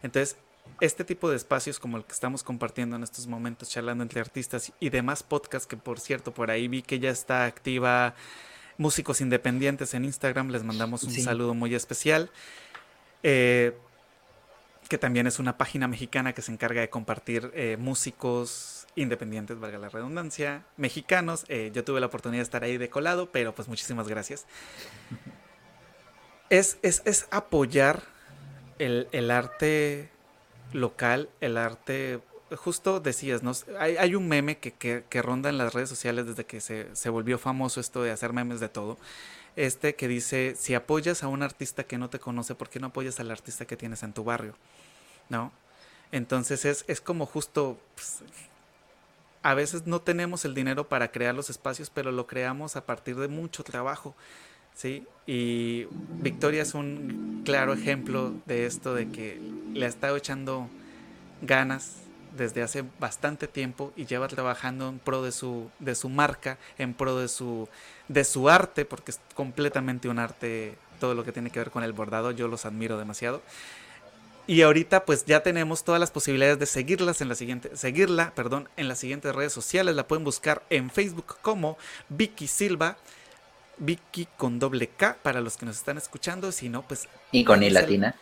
Entonces, 0.03 0.37
este 0.81 1.05
tipo 1.05 1.31
de 1.31 1.37
espacios 1.37 1.79
como 1.79 1.97
el 1.97 2.05
que 2.05 2.13
estamos 2.13 2.43
compartiendo 2.43 2.97
en 2.97 3.03
estos 3.03 3.27
momentos, 3.27 3.71
charlando 3.71 4.03
entre 4.03 4.21
artistas 4.21 4.73
y 4.81 4.91
demás 4.91 5.23
podcasts, 5.23 5.67
que 5.67 5.77
por 5.77 6.01
cierto, 6.01 6.33
por 6.33 6.51
ahí 6.51 6.69
vi 6.69 6.83
que 6.83 6.99
ya 6.99 7.11
está 7.11 7.45
activa 7.45 8.15
Músicos 8.77 9.21
Independientes 9.21 9.95
en 9.95 10.05
Instagram, 10.05 10.51
les 10.51 10.65
mandamos 10.65 11.05
un 11.05 11.13
saludo 11.13 11.55
muy 11.55 11.75
especial. 11.75 12.31
Eh, 13.23 13.73
que 14.89 14.99
también 14.99 15.27
es 15.27 15.39
una 15.39 15.57
página 15.57 15.89
mexicana 15.89 16.33
que 16.35 16.43
se 16.43 16.53
encarga 16.53 16.81
de 16.81 16.91
compartir 16.91 17.51
eh, 17.55 17.77
músicos 17.79 18.74
independientes, 18.97 19.59
valga 19.59 19.79
la 19.79 19.89
redundancia, 19.89 20.65
mexicanos. 20.77 21.45
Eh, 21.49 21.71
yo 21.75 21.85
tuve 21.85 22.01
la 22.01 22.07
oportunidad 22.07 22.41
de 22.41 22.45
estar 22.45 22.65
ahí 22.65 22.77
de 22.77 22.89
colado, 22.89 23.31
pero 23.31 23.55
pues 23.55 23.69
muchísimas 23.69 24.09
gracias. 24.09 24.47
Es, 26.51 26.79
es, 26.83 27.27
apoyar 27.33 28.03
el, 28.79 29.31
arte 29.31 30.11
local, 30.73 31.29
el 31.41 31.57
arte, 31.57 32.21
justo 32.55 33.01
decías, 33.01 33.43
¿no? 33.43 33.53
Hay, 33.81 34.15
un 34.15 34.29
meme 34.29 34.59
que, 34.59 35.23
ronda 35.23 35.49
en 35.49 35.59
las 35.59 35.75
redes 35.75 35.89
sociales 35.89 36.27
desde 36.27 36.45
que 36.45 36.61
se, 36.61 36.95
se 36.95 37.09
volvió 37.09 37.39
famoso 37.39 37.81
esto 37.81 38.03
de 38.03 38.13
hacer 38.13 38.33
memes 38.35 38.61
de 38.61 38.69
todo 38.69 38.99
este 39.57 39.95
que 39.95 40.09
dice, 40.09 40.55
si 40.57 40.75
apoyas 40.75 41.23
a 41.23 41.29
un 41.29 41.43
artista 41.43 41.85
que 41.85 41.99
no 41.99 42.11
te 42.11 42.19
conoce, 42.19 42.55
¿por 42.55 42.69
qué 42.69 42.81
no 42.81 42.89
apoyas 42.89 43.21
al 43.21 43.31
artista 43.31 43.67
que 43.67 43.77
tienes 43.77 44.03
en 44.03 44.13
tu 44.13 44.25
barrio? 44.25 44.55
¿No? 45.29 45.53
Entonces 46.13 46.65
es, 46.65 46.85
es 46.89 47.01
como 47.01 47.27
justo, 47.27 47.79
pues, 47.95 48.23
a 49.45 49.53
veces 49.53 49.87
no 49.87 50.01
tenemos 50.01 50.47
el 50.47 50.55
dinero 50.55 50.89
para 50.89 51.13
crear 51.13 51.35
los 51.35 51.51
espacios, 51.51 51.91
pero 51.91 52.11
lo 52.11 52.27
creamos 52.27 52.77
a 52.77 52.87
partir 52.87 53.17
de 53.17 53.29
mucho 53.29 53.63
trabajo, 53.63 54.17
¿sí? 54.75 55.07
Y 55.27 55.87
Victoria 56.23 56.63
es 56.63 56.73
un 56.73 57.43
claro 57.45 57.75
ejemplo 57.75 58.33
de 58.47 58.65
esto, 58.65 58.95
de 58.95 59.11
que 59.11 59.39
le 59.75 59.85
ha 59.85 59.89
estado 59.89 60.17
echando 60.17 60.71
ganas 61.43 61.97
desde 62.35 62.63
hace 62.63 62.85
bastante 62.99 63.47
tiempo 63.47 63.93
y 63.97 64.07
lleva 64.07 64.29
trabajando 64.29 64.89
en 64.89 64.99
pro 64.99 65.23
de 65.23 65.31
su, 65.31 65.71
de 65.79 65.95
su 65.95 66.09
marca, 66.09 66.57
en 66.79 66.95
pro 66.95 67.19
de 67.19 67.29
su, 67.29 67.69
de 68.09 68.25
su 68.25 68.49
arte, 68.49 68.87
porque 68.87 69.11
es 69.11 69.21
completamente 69.35 70.09
un 70.09 70.19
arte, 70.19 70.79
todo 70.99 71.15
lo 71.15 71.23
que 71.23 71.33
tiene 71.33 71.51
que 71.51 71.59
ver 71.59 71.71
con 71.71 71.85
el 71.85 71.93
bordado, 71.93 72.31
yo 72.31 72.49
los 72.49 72.65
admiro 72.65 72.97
demasiado. 72.97 73.43
Y 74.47 74.63
ahorita 74.63 75.05
pues 75.05 75.25
ya 75.25 75.43
tenemos 75.43 75.85
todas 75.85 76.01
las 76.01 76.11
posibilidades 76.11 76.59
de 76.59 76.67
seguirlas 76.67 77.21
en 77.21 77.29
la 77.29 77.35
siguiente, 77.35 77.77
seguirla, 77.77 78.33
perdón, 78.35 78.69
en 78.77 78.89
las 78.89 78.99
siguientes 78.99 79.35
redes 79.35 79.53
sociales. 79.53 79.95
La 79.95 80.07
pueden 80.07 80.25
buscar 80.25 80.63
en 80.69 80.91
Facebook 80.91 81.37
como 81.41 81.79
Vicky 82.11 82.47
Silva, 82.47 82.99
Vicky 83.79 84.29
con 84.37 84.59
doble 84.59 84.89
K 84.89 85.17
para 85.23 85.41
los 85.41 85.57
que 85.57 85.67
nos 85.67 85.77
están 85.77 85.97
escuchando, 85.97 86.53
si 86.53 86.69
no 86.69 86.83
pues... 86.83 87.09
Y 87.33 87.45
con 87.45 87.63
I 87.63 87.71
latina 87.71 88.15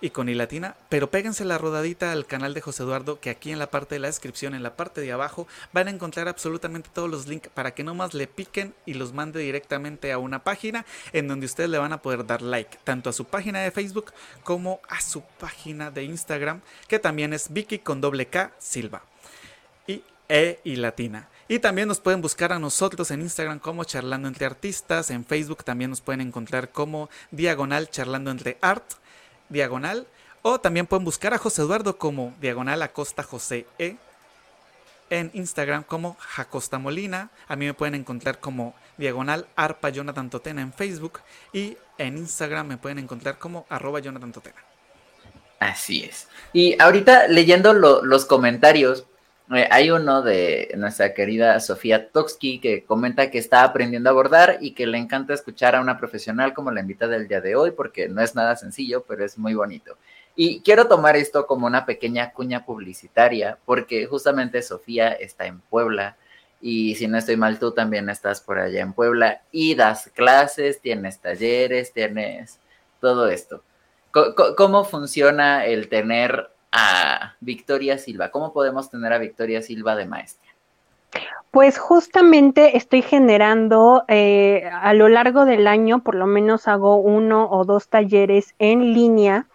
y 0.00 0.10
con 0.10 0.28
ilatina, 0.28 0.76
pero 0.88 1.10
péguense 1.10 1.44
la 1.44 1.58
rodadita 1.58 2.12
al 2.12 2.26
canal 2.26 2.54
de 2.54 2.60
José 2.60 2.82
Eduardo, 2.82 3.18
que 3.20 3.30
aquí 3.30 3.50
en 3.50 3.58
la 3.58 3.70
parte 3.70 3.94
de 3.94 3.98
la 4.00 4.08
descripción, 4.08 4.54
en 4.54 4.62
la 4.62 4.76
parte 4.76 5.00
de 5.00 5.12
abajo, 5.12 5.46
van 5.72 5.88
a 5.88 5.90
encontrar 5.90 6.28
absolutamente 6.28 6.90
todos 6.92 7.08
los 7.08 7.26
links 7.26 7.48
para 7.48 7.74
que 7.74 7.84
nomás 7.84 8.12
le 8.12 8.26
piquen 8.26 8.74
y 8.84 8.94
los 8.94 9.12
mande 9.12 9.40
directamente 9.40 10.12
a 10.12 10.18
una 10.18 10.44
página 10.44 10.84
en 11.12 11.28
donde 11.28 11.46
ustedes 11.46 11.70
le 11.70 11.78
van 11.78 11.92
a 11.92 12.02
poder 12.02 12.26
dar 12.26 12.42
like, 12.42 12.78
tanto 12.84 13.08
a 13.08 13.12
su 13.12 13.24
página 13.24 13.60
de 13.60 13.70
Facebook 13.70 14.12
como 14.44 14.80
a 14.88 15.00
su 15.00 15.22
página 15.38 15.90
de 15.90 16.04
Instagram, 16.04 16.60
que 16.88 16.98
también 16.98 17.32
es 17.32 17.52
Vicky 17.52 17.78
con 17.78 18.00
doble 18.00 18.26
K 18.26 18.52
Silva 18.58 19.02
y 19.86 20.02
E 20.28 20.60
y 20.64 20.76
latina. 20.76 21.28
Y 21.48 21.60
también 21.60 21.86
nos 21.86 22.00
pueden 22.00 22.20
buscar 22.20 22.52
a 22.52 22.58
nosotros 22.58 23.12
en 23.12 23.20
Instagram 23.20 23.60
como 23.60 23.84
Charlando 23.84 24.26
entre 24.26 24.46
Artistas, 24.46 25.10
en 25.10 25.24
Facebook 25.24 25.62
también 25.62 25.90
nos 25.90 26.00
pueden 26.00 26.20
encontrar 26.20 26.72
como 26.72 27.08
Diagonal 27.30 27.88
Charlando 27.88 28.32
entre 28.32 28.58
Art 28.60 28.84
diagonal. 29.48 30.06
O 30.42 30.60
también 30.60 30.86
pueden 30.86 31.04
buscar 31.04 31.34
a 31.34 31.38
José 31.38 31.62
Eduardo 31.62 31.98
como 31.98 32.34
diagonal 32.40 32.82
Acosta 32.82 33.22
José 33.22 33.66
E. 33.78 33.96
En 35.10 35.30
Instagram 35.34 35.82
como 35.82 36.16
Jacosta 36.20 36.78
Molina. 36.78 37.30
A 37.48 37.56
mí 37.56 37.66
me 37.66 37.74
pueden 37.74 37.94
encontrar 37.94 38.40
como 38.40 38.74
diagonal 38.96 39.46
arpa 39.56 39.90
Jonathan 39.90 40.30
Totena 40.30 40.62
en 40.62 40.72
Facebook. 40.72 41.20
Y 41.52 41.76
en 41.98 42.16
Instagram 42.16 42.66
me 42.66 42.76
pueden 42.76 42.98
encontrar 42.98 43.38
como 43.38 43.66
arroba 43.68 44.00
Jonathan 44.00 44.32
Totena. 44.32 44.62
Así 45.58 46.04
es. 46.04 46.28
Y 46.52 46.80
ahorita 46.80 47.28
leyendo 47.28 47.72
los 47.72 48.24
comentarios, 48.24 49.06
eh, 49.54 49.68
hay 49.70 49.90
uno 49.90 50.22
de 50.22 50.74
nuestra 50.76 51.14
querida 51.14 51.60
Sofía 51.60 52.10
Toksky 52.10 52.58
que 52.58 52.84
comenta 52.84 53.30
que 53.30 53.38
está 53.38 53.62
aprendiendo 53.62 54.10
a 54.10 54.12
bordar 54.12 54.58
y 54.60 54.72
que 54.72 54.86
le 54.86 54.98
encanta 54.98 55.34
escuchar 55.34 55.76
a 55.76 55.80
una 55.80 55.98
profesional 55.98 56.52
como 56.52 56.72
la 56.72 56.80
invitada 56.80 57.12
del 57.12 57.28
día 57.28 57.40
de 57.40 57.54
hoy 57.54 57.70
porque 57.70 58.08
no 58.08 58.22
es 58.22 58.34
nada 58.34 58.56
sencillo, 58.56 59.04
pero 59.06 59.24
es 59.24 59.38
muy 59.38 59.54
bonito. 59.54 59.96
Y 60.34 60.60
quiero 60.60 60.88
tomar 60.88 61.16
esto 61.16 61.46
como 61.46 61.66
una 61.66 61.86
pequeña 61.86 62.32
cuña 62.32 62.64
publicitaria 62.64 63.58
porque 63.64 64.06
justamente 64.06 64.62
Sofía 64.62 65.12
está 65.12 65.46
en 65.46 65.60
Puebla 65.60 66.16
y 66.60 66.96
si 66.96 67.06
no 67.06 67.16
estoy 67.16 67.36
mal, 67.36 67.60
tú 67.60 67.70
también 67.70 68.08
estás 68.08 68.40
por 68.40 68.58
allá 68.58 68.80
en 68.80 68.92
Puebla 68.92 69.42
y 69.52 69.76
das 69.76 70.10
clases, 70.14 70.80
tienes 70.80 71.20
talleres, 71.20 71.92
tienes 71.92 72.58
todo 73.00 73.28
esto. 73.28 73.62
¿Cómo 74.56 74.84
funciona 74.84 75.66
el 75.66 75.88
tener 75.88 76.50
Victoria 77.40 77.98
Silva? 77.98 78.30
¿Cómo 78.30 78.52
podemos 78.52 78.90
tener 78.90 79.12
a 79.12 79.18
Victoria 79.18 79.62
Silva 79.62 79.96
de 79.96 80.06
maestra? 80.06 80.50
Pues 81.50 81.78
justamente 81.78 82.76
estoy 82.76 83.02
generando 83.02 84.04
eh, 84.08 84.68
a 84.72 84.92
lo 84.92 85.08
largo 85.08 85.44
del 85.44 85.66
año, 85.66 86.02
por 86.02 86.14
lo 86.14 86.26
menos 86.26 86.68
hago 86.68 86.96
uno 86.96 87.48
o 87.50 87.64
dos 87.64 87.88
talleres 87.88 88.54
en 88.58 88.92
línea 88.92 89.46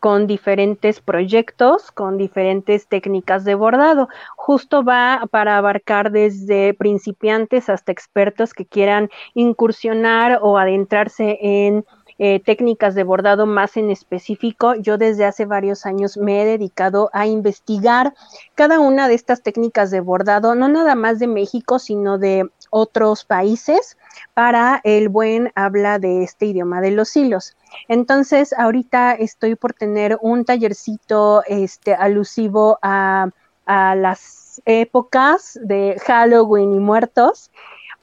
con 0.00 0.26
diferentes 0.26 1.00
proyectos, 1.00 1.90
con 1.90 2.16
diferentes 2.16 2.86
técnicas 2.86 3.44
de 3.44 3.54
bordado. 3.54 4.08
Justo 4.36 4.84
va 4.84 5.26
para 5.30 5.58
abarcar 5.58 6.10
desde 6.10 6.74
principiantes 6.74 7.68
hasta 7.68 7.92
expertos 7.92 8.54
que 8.54 8.64
quieran 8.64 9.10
incursionar 9.34 10.38
o 10.42 10.58
adentrarse 10.58 11.38
en 11.40 11.84
eh, 12.18 12.40
técnicas 12.44 12.94
de 12.94 13.04
bordado 13.04 13.46
más 13.46 13.76
en 13.76 13.90
específico. 13.90 14.74
Yo 14.74 14.98
desde 14.98 15.24
hace 15.24 15.44
varios 15.44 15.86
años 15.86 16.16
me 16.16 16.42
he 16.42 16.44
dedicado 16.44 17.10
a 17.12 17.26
investigar 17.26 18.14
cada 18.54 18.80
una 18.80 19.06
de 19.06 19.14
estas 19.14 19.42
técnicas 19.42 19.90
de 19.90 20.00
bordado, 20.00 20.54
no 20.54 20.68
nada 20.68 20.94
más 20.94 21.18
de 21.18 21.28
México, 21.28 21.78
sino 21.78 22.18
de 22.18 22.50
otros 22.70 23.24
países 23.24 23.96
para 24.34 24.80
el 24.84 25.08
buen 25.08 25.52
habla 25.54 25.98
de 25.98 26.24
este 26.24 26.46
idioma 26.46 26.80
de 26.80 26.90
los 26.90 27.16
hilos. 27.16 27.56
Entonces, 27.86 28.52
ahorita 28.52 29.12
estoy 29.12 29.54
por 29.54 29.72
tener 29.74 30.18
un 30.20 30.44
tallercito 30.44 31.42
este, 31.46 31.94
alusivo 31.94 32.78
a, 32.82 33.28
a 33.66 33.94
las 33.94 34.60
épocas 34.64 35.58
de 35.62 36.00
Halloween 36.04 36.74
y 36.74 36.80
muertos 36.80 37.50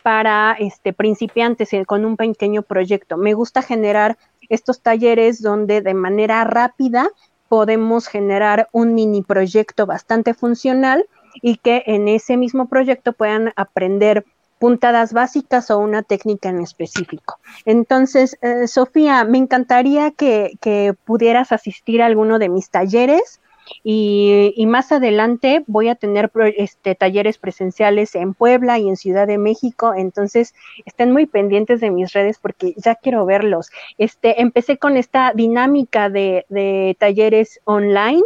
para 0.06 0.56
este, 0.60 0.94
principiantes 0.94 1.72
con 1.88 2.06
un 2.06 2.16
pequeño 2.16 2.62
proyecto. 2.62 3.18
Me 3.18 3.34
gusta 3.34 3.64
generar 3.64 4.20
estos 4.50 4.82
talleres 4.82 5.42
donde 5.42 5.82
de 5.82 5.96
manera 5.96 6.44
rápida 6.44 7.10
podemos 7.50 8.06
generar 8.06 8.70
un 8.72 8.94
mini 8.94 9.24
proyecto 9.24 9.88
bastante 9.88 10.36
funcional 10.36 11.08
y 11.42 11.58
que 11.58 11.82
en 11.88 12.08
ese 12.08 12.38
mismo 12.38 12.68
proyecto 12.68 13.14
puedan 13.14 13.52
aprender 13.56 14.26
puntadas 14.60 15.12
básicas 15.12 15.72
o 15.72 15.80
una 15.80 16.04
técnica 16.04 16.50
en 16.50 16.62
específico. 16.62 17.40
Entonces, 17.66 18.38
eh, 18.44 18.68
Sofía, 18.68 19.24
me 19.24 19.40
encantaría 19.40 20.12
que, 20.12 20.94
pudieras 21.04 21.52
asistir 21.52 22.04
a 22.04 22.06
alguno 22.06 22.38
de 22.38 22.50
mis 22.50 22.70
talleres. 22.70 23.42
Y, 23.84 24.66
más 24.68 24.92
adelante 24.92 25.64
voy 25.68 25.90
a 25.90 25.96
tener 25.96 26.32
este, 26.58 26.96
talleres 26.96 27.38
presenciales 27.38 28.16
en 28.16 28.34
Puebla 28.34 28.80
y 28.80 28.90
en 28.90 28.98
Ciudad 28.98 29.28
de 29.28 29.38
México, 29.38 29.94
entonces 29.96 30.54
estén 30.86 31.12
muy 31.12 31.28
pendientes 31.28 31.80
de 31.82 31.92
mis 31.92 32.12
redes 32.14 32.40
porque 32.40 32.74
ya 32.78 32.96
quiero 32.96 33.26
verlos. 33.26 33.70
Este, 33.98 34.42
empecé 34.42 34.78
con 34.78 34.98
esta 34.98 35.34
dinámica 35.34 36.10
de, 36.10 36.46
de 36.50 36.98
talleres 37.00 37.62
online 37.64 38.24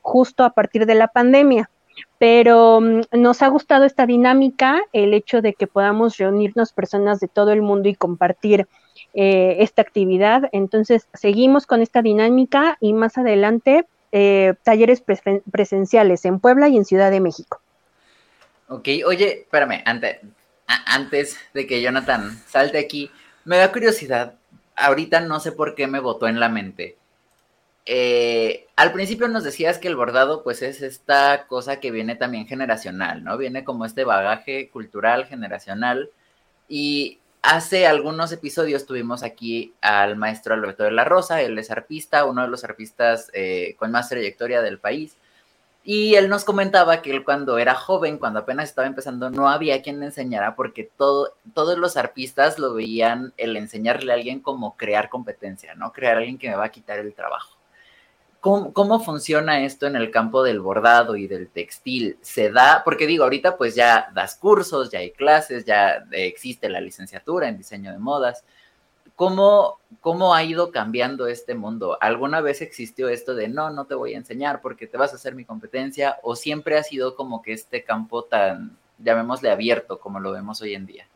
justo 0.00 0.44
a 0.44 0.50
partir 0.50 0.86
de 0.86 0.94
la 0.94 1.08
pandemia 1.08 1.70
pero 2.18 2.80
mm, 2.80 3.00
nos 3.12 3.42
ha 3.42 3.48
gustado 3.48 3.84
esta 3.84 4.06
dinámica, 4.06 4.82
el 4.92 5.14
hecho 5.14 5.42
de 5.42 5.54
que 5.54 5.66
podamos 5.66 6.16
reunirnos 6.16 6.72
personas 6.72 7.20
de 7.20 7.28
todo 7.28 7.52
el 7.52 7.62
mundo 7.62 7.88
y 7.88 7.94
compartir 7.94 8.66
eh, 9.12 9.56
esta 9.60 9.82
actividad. 9.82 10.48
Entonces, 10.52 11.08
seguimos 11.14 11.66
con 11.66 11.82
esta 11.82 12.02
dinámica 12.02 12.76
y 12.80 12.92
más 12.92 13.18
adelante 13.18 13.86
eh, 14.16 14.54
talleres 14.62 15.02
presenciales 15.50 16.24
en 16.24 16.38
Puebla 16.38 16.68
y 16.68 16.76
en 16.76 16.84
Ciudad 16.84 17.10
de 17.10 17.18
México. 17.18 17.60
Ok, 18.68 18.88
oye, 19.04 19.40
espérame, 19.40 19.82
antes, 19.84 20.20
antes 20.86 21.36
de 21.52 21.66
que 21.66 21.82
Jonathan 21.82 22.40
salte 22.46 22.78
aquí, 22.78 23.10
me 23.44 23.56
da 23.56 23.72
curiosidad, 23.72 24.34
ahorita 24.76 25.18
no 25.18 25.40
sé 25.40 25.50
por 25.50 25.74
qué 25.74 25.88
me 25.88 25.98
botó 25.98 26.28
en 26.28 26.38
la 26.38 26.48
mente. 26.48 26.96
Eh, 27.86 28.68
al 28.76 28.92
principio 28.92 29.26
nos 29.26 29.42
decías 29.42 29.78
que 29.78 29.88
el 29.88 29.96
bordado 29.96 30.44
pues 30.44 30.62
es 30.62 30.80
esta 30.80 31.48
cosa 31.48 31.80
que 31.80 31.90
viene 31.90 32.14
también 32.14 32.46
generacional, 32.46 33.24
¿no? 33.24 33.36
Viene 33.36 33.64
como 33.64 33.84
este 33.84 34.04
bagaje 34.04 34.68
cultural 34.68 35.26
generacional 35.26 36.10
y 36.68 37.18
hace 37.44 37.86
algunos 37.86 38.32
episodios 38.32 38.86
tuvimos 38.86 39.22
aquí 39.22 39.74
al 39.82 40.16
maestro 40.16 40.54
Alberto 40.54 40.82
de 40.84 40.90
la 40.90 41.04
Rosa, 41.04 41.42
él 41.42 41.58
es 41.58 41.70
arpista, 41.70 42.24
uno 42.24 42.40
de 42.40 42.48
los 42.48 42.64
arpistas 42.64 43.30
eh, 43.34 43.76
con 43.78 43.92
más 43.92 44.08
trayectoria 44.08 44.62
del 44.62 44.78
país. 44.78 45.18
Y 45.84 46.14
él 46.14 46.30
nos 46.30 46.44
comentaba 46.44 47.02
que 47.02 47.10
él 47.10 47.22
cuando 47.22 47.58
era 47.58 47.74
joven, 47.74 48.16
cuando 48.16 48.40
apenas 48.40 48.70
estaba 48.70 48.86
empezando, 48.86 49.28
no 49.28 49.50
había 49.50 49.82
quien 49.82 50.00
le 50.00 50.06
enseñara 50.06 50.56
porque 50.56 50.90
todo, 50.96 51.34
todos 51.52 51.76
los 51.76 51.98
arpistas 51.98 52.58
lo 52.58 52.72
veían 52.72 53.34
el 53.36 53.58
enseñarle 53.58 54.12
a 54.12 54.14
alguien 54.14 54.40
como 54.40 54.78
crear 54.78 55.10
competencia, 55.10 55.74
¿no? 55.74 55.92
Crear 55.92 56.16
a 56.16 56.18
alguien 56.20 56.38
que 56.38 56.48
me 56.48 56.56
va 56.56 56.64
a 56.64 56.70
quitar 56.70 56.98
el 56.98 57.12
trabajo. 57.12 57.58
¿Cómo, 58.44 59.00
funciona 59.00 59.64
esto 59.64 59.86
en 59.86 59.96
el 59.96 60.10
campo 60.10 60.42
del 60.42 60.60
bordado 60.60 61.16
y 61.16 61.26
del 61.26 61.48
textil? 61.48 62.18
¿Se 62.20 62.50
da? 62.50 62.82
Porque 62.84 63.06
digo, 63.06 63.24
ahorita 63.24 63.56
pues 63.56 63.74
ya 63.74 64.10
das 64.12 64.34
cursos, 64.36 64.90
ya 64.90 64.98
hay 64.98 65.12
clases, 65.12 65.64
ya 65.64 66.04
existe 66.10 66.68
la 66.68 66.82
licenciatura 66.82 67.48
en 67.48 67.56
diseño 67.56 67.90
de 67.90 67.98
modas. 67.98 68.44
¿Cómo, 69.16 69.78
¿Cómo 70.02 70.34
ha 70.34 70.44
ido 70.44 70.72
cambiando 70.72 71.26
este 71.26 71.54
mundo? 71.54 71.96
¿Alguna 72.02 72.42
vez 72.42 72.60
existió 72.60 73.08
esto 73.08 73.34
de 73.34 73.48
no, 73.48 73.70
no 73.70 73.86
te 73.86 73.94
voy 73.94 74.12
a 74.12 74.18
enseñar 74.18 74.60
porque 74.60 74.86
te 74.86 74.98
vas 74.98 75.14
a 75.14 75.16
hacer 75.16 75.34
mi 75.34 75.46
competencia? 75.46 76.18
¿O 76.22 76.36
siempre 76.36 76.76
ha 76.76 76.82
sido 76.82 77.16
como 77.16 77.40
que 77.40 77.54
este 77.54 77.82
campo 77.82 78.24
tan, 78.24 78.76
llamémosle 78.98 79.50
abierto 79.50 79.98
como 79.98 80.20
lo 80.20 80.32
vemos 80.32 80.60
hoy 80.60 80.74
en 80.74 80.84
día? 80.84 81.08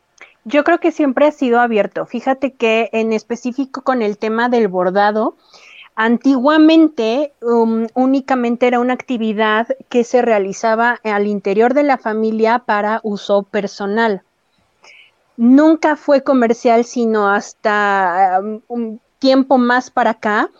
Yo 0.44 0.64
creo 0.64 0.80
que 0.80 0.92
siempre 0.92 1.26
ha 1.26 1.32
sido 1.32 1.60
abierto. 1.60 2.06
Fíjate 2.06 2.54
que 2.54 2.88
en 2.94 3.12
específico 3.12 3.82
con 3.82 4.00
el 4.00 4.16
tema 4.16 4.48
del 4.48 4.68
bordado, 4.68 5.36
Antiguamente 6.00 7.32
um, 7.42 7.88
únicamente 7.92 8.68
era 8.68 8.78
una 8.78 8.92
actividad 8.94 9.66
que 9.88 10.04
se 10.04 10.22
realizaba 10.22 11.00
al 11.02 11.26
interior 11.26 11.74
de 11.74 11.82
la 11.82 11.98
familia 11.98 12.60
para 12.60 13.00
uso 13.02 13.42
personal. 13.42 14.22
Nunca 15.36 15.96
fue 15.96 16.22
comercial 16.22 16.84
sino 16.84 17.28
hasta 17.28 18.38
um, 18.40 18.60
un 18.68 19.00
tiempo 19.18 19.58
más 19.58 19.90
para 19.90 20.10
acá 20.10 20.50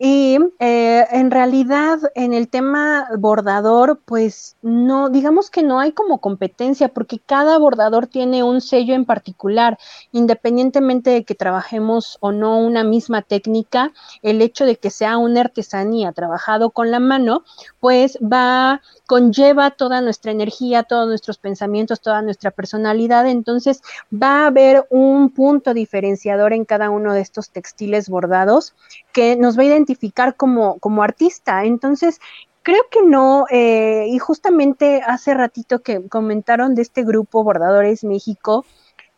y 0.00 0.38
eh, 0.60 1.06
en 1.10 1.32
realidad 1.32 1.98
en 2.14 2.32
el 2.32 2.48
tema 2.48 3.08
bordador, 3.18 4.00
pues 4.04 4.56
no, 4.62 5.08
digamos 5.08 5.50
que 5.50 5.64
no 5.64 5.80
hay 5.80 5.90
como 5.90 6.20
competencia 6.20 6.88
porque 6.88 7.18
cada 7.18 7.58
bordador 7.58 8.06
tiene 8.06 8.44
un 8.44 8.60
sello 8.60 8.94
en 8.94 9.04
particular, 9.04 9.76
independientemente 10.12 11.10
de 11.10 11.24
que 11.24 11.34
trabajemos 11.34 12.16
o 12.20 12.30
no 12.30 12.58
una 12.60 12.84
misma 12.84 13.22
técnica, 13.22 13.92
el 14.22 14.40
hecho 14.40 14.66
de 14.66 14.76
que 14.76 14.90
sea 14.90 15.18
una 15.18 15.40
artesanía 15.40 16.12
trabajado 16.12 16.70
con 16.70 16.92
la 16.92 17.00
mano, 17.00 17.42
pues 17.80 18.18
va, 18.22 18.80
conlleva 19.06 19.72
toda 19.72 20.00
nuestra 20.00 20.30
energía, 20.30 20.84
todos 20.84 21.08
nuestros 21.08 21.38
pensamientos, 21.38 22.00
toda 22.00 22.22
nuestra 22.22 22.52
personalidad, 22.52 23.26
entonces 23.26 23.82
va 24.12 24.44
a 24.44 24.46
haber 24.46 24.86
un 24.90 25.30
punto 25.30 25.74
diferenciador 25.74 26.52
en 26.52 26.64
cada 26.64 26.90
uno 26.90 27.14
de 27.14 27.20
estos 27.20 27.50
textiles 27.50 28.08
bordados 28.08 28.74
que 29.12 29.36
nos 29.36 29.58
va 29.58 29.62
a 29.62 29.66
identificar 29.66 30.36
como, 30.36 30.78
como 30.78 31.02
artista. 31.02 31.64
Entonces, 31.64 32.20
creo 32.62 32.82
que 32.90 33.02
no, 33.02 33.46
eh, 33.50 34.06
y 34.08 34.18
justamente 34.18 35.02
hace 35.06 35.34
ratito 35.34 35.80
que 35.80 36.06
comentaron 36.08 36.74
de 36.74 36.82
este 36.82 37.02
grupo 37.02 37.42
Bordadores 37.42 38.04
México, 38.04 38.66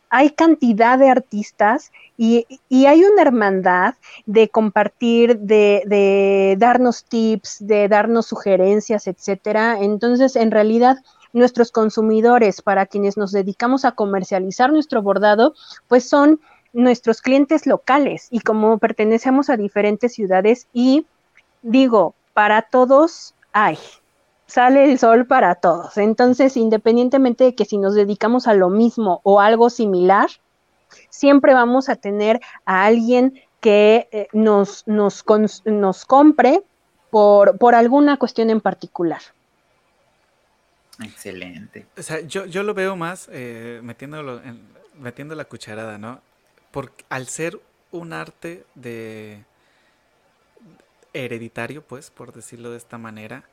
hay 0.09 0.31
cantidad 0.31 0.99
de 0.99 1.09
artistas 1.09 1.91
y, 2.17 2.45
y, 2.67 2.85
hay 2.85 3.03
una 3.03 3.21
hermandad 3.21 3.95
de 4.25 4.49
compartir, 4.49 5.39
de, 5.39 5.83
de, 5.85 6.55
darnos 6.59 7.05
tips, 7.05 7.65
de 7.65 7.87
darnos 7.87 8.25
sugerencias, 8.25 9.07
etcétera. 9.07 9.77
Entonces, 9.79 10.35
en 10.35 10.51
realidad, 10.51 10.97
nuestros 11.31 11.71
consumidores, 11.71 12.61
para 12.61 12.85
quienes 12.87 13.15
nos 13.15 13.31
dedicamos 13.31 13.85
a 13.85 13.93
comercializar 13.93 14.71
nuestro 14.71 15.01
bordado, 15.01 15.53
pues 15.87 16.07
son 16.07 16.41
nuestros 16.73 17.21
clientes 17.21 17.65
locales 17.65 18.27
y 18.31 18.39
como 18.39 18.77
pertenecemos 18.77 19.49
a 19.49 19.57
diferentes 19.57 20.13
ciudades 20.13 20.67
y 20.73 21.05
digo, 21.61 22.15
para 22.33 22.61
todos 22.61 23.33
hay, 23.53 23.77
sale 24.47 24.91
el 24.91 24.99
sol 24.99 25.25
para 25.25 25.55
todos. 25.55 25.97
Entonces, 25.97 26.57
independientemente 26.57 27.43
de 27.43 27.55
que 27.55 27.65
si 27.65 27.77
nos 27.77 27.95
dedicamos 27.95 28.47
a 28.47 28.53
lo 28.53 28.69
mismo 28.69 29.21
o 29.23 29.39
algo 29.39 29.69
similar, 29.69 30.29
siempre 31.09 31.53
vamos 31.53 31.89
a 31.89 31.95
tener 31.95 32.41
a 32.65 32.85
alguien 32.85 33.41
que 33.59 34.07
eh, 34.11 34.27
nos, 34.33 34.87
nos, 34.87 35.23
nos 35.65 36.05
compre 36.05 36.63
por, 37.09 37.57
por 37.57 37.75
alguna 37.75 38.17
cuestión 38.17 38.49
en 38.49 38.61
particular. 38.61 39.21
Excelente. 41.03 41.85
O 41.97 42.01
sea, 42.01 42.21
yo, 42.21 42.45
yo 42.45 42.63
lo 42.63 42.73
veo 42.73 42.95
más 42.95 43.29
eh, 43.31 43.79
metiéndolo 43.83 44.41
en, 44.43 44.61
metiendo 44.99 45.35
la 45.35 45.45
cucharada, 45.45 45.97
¿no? 45.97 46.21
Porque 46.71 47.05
al 47.09 47.27
ser 47.27 47.59
un 47.91 48.13
arte 48.13 48.65
de 48.75 49.43
hereditario, 51.13 51.83
pues, 51.83 52.09
por 52.09 52.33
decirlo 52.33 52.71
de 52.71 52.77
esta 52.77 52.97
manera, 52.97 53.43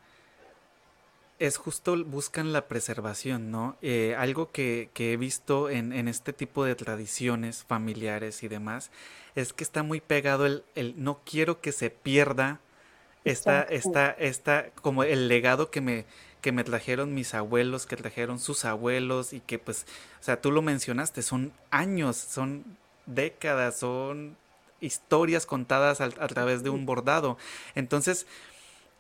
es 1.38 1.56
justo 1.56 1.96
buscan 2.04 2.52
la 2.52 2.66
preservación, 2.66 3.50
¿no? 3.50 3.76
Eh, 3.80 4.16
algo 4.18 4.50
que, 4.50 4.90
he 4.96 5.16
visto 5.16 5.70
en, 5.70 6.08
este 6.08 6.32
tipo 6.32 6.64
de 6.64 6.74
tradiciones 6.74 7.64
familiares 7.64 8.42
y 8.42 8.48
demás, 8.48 8.90
es 9.34 9.52
que 9.52 9.62
está 9.62 9.82
muy 9.82 10.00
pegado 10.00 10.46
el, 10.46 10.64
no 10.96 11.20
quiero 11.24 11.60
que 11.60 11.72
se 11.72 11.90
pierda 11.90 12.60
esta, 13.24 13.62
esta, 13.62 14.10
esta, 14.10 14.70
como 14.82 15.04
el 15.04 15.28
legado 15.28 15.70
que 15.70 15.80
me, 15.80 16.06
que 16.40 16.50
me 16.50 16.64
trajeron 16.64 17.14
mis 17.14 17.34
abuelos, 17.34 17.86
que 17.86 17.96
trajeron 17.96 18.40
sus 18.40 18.64
abuelos 18.64 19.32
y 19.32 19.40
que 19.40 19.58
pues, 19.58 19.86
o 20.20 20.22
sea, 20.22 20.40
tú 20.40 20.50
lo 20.50 20.62
mencionaste, 20.62 21.22
son 21.22 21.52
años, 21.70 22.16
son 22.16 22.64
décadas, 23.09 23.78
son 23.78 24.36
historias 24.80 25.47
contadas 25.47 26.01
a, 26.01 26.10
través 26.10 26.62
de 26.62 26.70
un 26.70 26.86
bordado. 26.86 27.36
Entonces, 27.74 28.26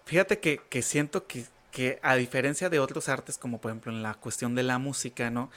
fíjate 0.04 0.40
que, 0.40 0.82
siento 0.82 1.26
que, 1.26 1.44
que, 1.70 1.98
a 2.02 2.16
diferencia 2.16 2.68
de 2.68 2.80
otros 2.80 3.08
artes, 3.08 3.38
como 3.38 3.60
por 3.60 3.70
ejemplo 3.70 3.92
en 3.92 4.02
la 4.02 4.14
cuestión 4.14 4.54
de 4.54 4.64
la 4.64 4.78
música, 4.78 5.30
¿no? 5.30 5.50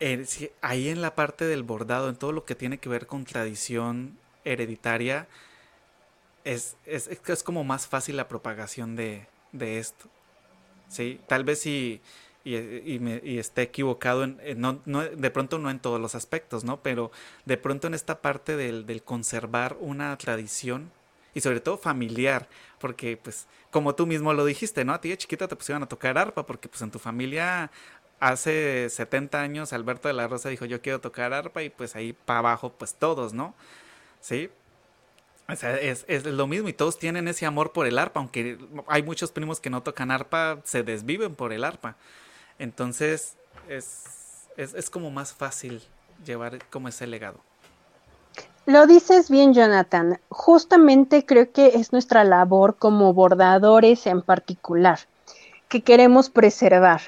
Eh, 0.00 0.50
ahí 0.60 0.88
en 0.88 1.02
la 1.02 1.14
parte 1.14 1.44
del 1.46 1.62
bordado, 1.62 2.08
en 2.08 2.16
todo 2.16 2.32
lo 2.32 2.44
que 2.44 2.54
tiene 2.54 2.78
que 2.78 2.88
ver 2.88 3.06
con 3.06 3.24
tradición 3.24 4.18
hereditaria, 4.44 5.26
es, 6.44 6.76
es, 6.84 7.08
es 7.08 7.42
como 7.42 7.64
más 7.64 7.86
fácil 7.86 8.16
la 8.16 8.28
propagación 8.28 8.96
de, 8.96 9.26
de 9.52 9.78
esto. 9.78 10.08
¿sí? 10.88 11.20
Tal 11.26 11.44
vez 11.44 11.60
si 11.60 12.00
y, 12.44 12.98
me, 13.00 13.20
esté 13.38 13.62
equivocado, 13.62 14.24
en, 14.24 14.38
no, 14.60 14.74
de 15.02 15.30
pronto 15.30 15.58
no 15.58 15.70
en 15.70 15.80
todos 15.80 16.00
los 16.00 16.14
aspectos, 16.14 16.62
¿no? 16.62 16.82
Pero 16.82 17.10
de 17.46 17.56
pronto 17.56 17.86
en 17.86 17.94
esta 17.94 18.20
parte 18.20 18.56
del, 18.56 19.02
conservar 19.02 19.76
una 19.80 20.16
tradición 20.18 20.90
y 21.32 21.40
sobre 21.40 21.60
todo 21.60 21.78
familiar, 21.78 22.48
porque 22.78 23.16
pues 23.16 23.46
como 23.70 23.94
tú 23.94 24.06
mismo 24.06 24.34
lo 24.34 24.44
dijiste, 24.44 24.84
¿no? 24.84 24.92
A 24.92 25.00
ti 25.00 25.08
de 25.08 25.16
chiquita 25.16 25.48
te 25.48 25.56
pusieron 25.56 25.82
a 25.82 25.86
tocar 25.88 26.18
arpa 26.18 26.46
porque 26.46 26.68
pues 26.68 26.82
en 26.82 26.90
tu 26.90 26.98
familia 26.98 27.70
hace 28.20 28.88
70 28.90 29.40
años 29.40 29.72
Alberto 29.72 30.08
de 30.08 30.14
la 30.14 30.28
Rosa 30.28 30.48
dijo 30.48 30.64
yo 30.64 30.80
quiero 30.80 31.00
tocar 31.00 31.32
arpa 31.32 31.62
y 31.62 31.70
pues 31.70 31.96
ahí 31.96 32.12
para 32.12 32.40
abajo 32.40 32.70
pues 32.70 32.94
todos, 32.94 33.32
¿no? 33.32 33.54
Sí, 34.20 34.50
o 35.48 35.56
sea, 35.56 35.76
es, 35.76 36.04
es, 36.08 36.24
lo 36.24 36.46
mismo 36.46 36.68
y 36.68 36.72
todos 36.72 36.98
tienen 36.98 37.28
ese 37.28 37.46
amor 37.46 37.72
por 37.72 37.86
el 37.86 37.98
arpa, 37.98 38.20
aunque 38.20 38.58
hay 38.86 39.02
muchos 39.02 39.30
primos 39.32 39.60
que 39.60 39.70
no 39.70 39.82
tocan 39.82 40.10
arpa, 40.10 40.60
se 40.64 40.82
desviven 40.82 41.34
por 41.34 41.52
el 41.52 41.64
arpa. 41.64 41.96
Entonces 42.58 43.36
es, 43.68 44.04
es, 44.56 44.90
como 44.90 45.10
más 45.10 45.32
fácil 45.32 45.82
llevar 46.24 46.58
como 46.70 46.88
ese 46.88 47.06
legado. 47.06 47.40
Lo 48.66 48.86
dices 48.86 49.28
bien, 49.30 49.52
Jonathan. 49.52 50.20
Justamente 50.28 51.26
creo 51.26 51.52
que 51.52 51.66
es 51.74 51.92
nuestra 51.92 52.24
labor 52.24 52.76
como 52.76 53.12
bordadores 53.12 54.06
en 54.06 54.22
particular, 54.22 55.00
que 55.68 55.82
queremos 55.82 56.30
preservar. 56.30 57.02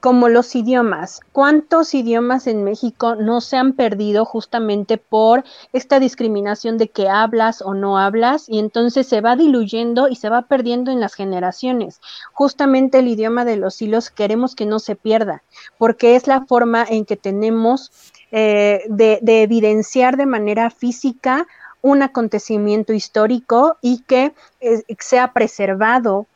Como 0.00 0.28
los 0.28 0.54
idiomas. 0.54 1.20
¿Cuántos 1.32 1.94
idiomas 1.94 2.46
en 2.46 2.64
México 2.64 3.14
no 3.14 3.40
se 3.40 3.58
han 3.58 3.74
perdido 3.74 4.24
justamente 4.24 4.96
por 4.96 5.44
esta 5.72 6.00
discriminación 6.00 6.78
de 6.78 6.88
que 6.88 7.08
hablas 7.08 7.60
o 7.62 7.74
no 7.74 7.98
hablas 7.98 8.48
y 8.48 8.58
entonces 8.58 9.06
se 9.06 9.20
va 9.20 9.36
diluyendo 9.36 10.08
y 10.08 10.16
se 10.16 10.30
va 10.30 10.42
perdiendo 10.42 10.90
en 10.90 11.00
las 11.00 11.14
generaciones? 11.14 12.00
Justamente 12.32 13.00
el 13.00 13.08
idioma 13.08 13.44
de 13.44 13.56
los 13.56 13.80
hilos 13.82 14.10
queremos 14.10 14.54
que 14.54 14.66
no 14.66 14.78
se 14.78 14.96
pierda, 14.96 15.42
porque 15.78 16.16
es 16.16 16.26
la 16.26 16.46
forma 16.46 16.84
en 16.88 17.04
que 17.04 17.16
tenemos 17.16 17.92
eh, 18.32 18.84
de, 18.88 19.20
evidenciar 19.42 20.16
de 20.16 20.26
manera 20.26 20.70
física 20.70 21.46
un 21.82 22.02
acontecimiento 22.02 22.92
histórico 22.92 23.76
y 23.80 24.02
que 24.02 24.32
eh, 24.60 24.82
sea 24.98 25.32
preservado 25.32 26.26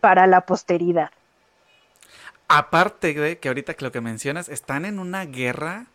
para 0.00 0.26
la 0.26 0.42
posteridad. 0.42 1.10
Aparte 2.54 3.14
de 3.14 3.38
que 3.38 3.48
ahorita 3.48 3.72
que 3.72 3.84
lo 3.84 3.92
que 3.92 4.02
mencionas, 4.02 4.50
están 4.50 4.84
en 4.84 4.98
una 4.98 5.24
guerra 5.24 5.86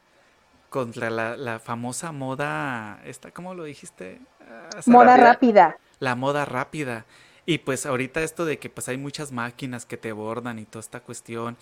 contra 0.71 1.11
la, 1.11 1.59
famosa 1.59 2.11
moda, 2.11 2.99
esta, 3.05 3.29
¿cómo 3.29 3.53
lo 3.53 3.63
dijiste? 3.63 4.19
moda 4.87 5.17
rápida. 5.17 5.77
La 5.99 6.15
moda 6.15 6.45
rápida. 6.45 7.05
Y 7.45 7.59
pues 7.59 7.85
ahorita 7.85 8.23
esto 8.23 8.43
de 8.43 8.57
que 8.57 8.71
pues 8.71 8.89
hay 8.89 8.97
muchas 8.97 9.31
máquinas 9.31 9.85
que 9.85 9.97
te 9.97 10.11
bordan 10.13 10.57
y 10.57 10.65
toda 10.65 10.79
esta 10.79 10.99
cuestión, 10.99 11.57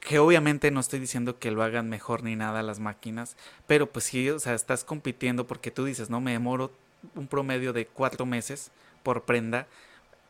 que 0.00 0.18
obviamente 0.18 0.70
no 0.70 0.80
estoy 0.80 1.00
diciendo 1.00 1.38
que 1.38 1.50
lo 1.50 1.62
hagan 1.62 1.90
mejor 1.90 2.22
ni 2.22 2.34
nada 2.34 2.62
las 2.62 2.80
máquinas, 2.80 3.36
pero 3.66 3.90
pues 3.90 4.06
sí, 4.06 4.30
o 4.30 4.38
sea, 4.38 4.54
estás 4.54 4.84
compitiendo 4.84 5.46
porque 5.46 5.70
tú 5.70 5.84
dices, 5.84 6.08
no, 6.08 6.22
me 6.22 6.32
demoro 6.32 6.70
un 7.14 7.28
promedio 7.28 7.74
de 7.74 7.86
cuatro 7.86 8.24
meses 8.24 8.70
por 9.02 9.24
prenda 9.24 9.66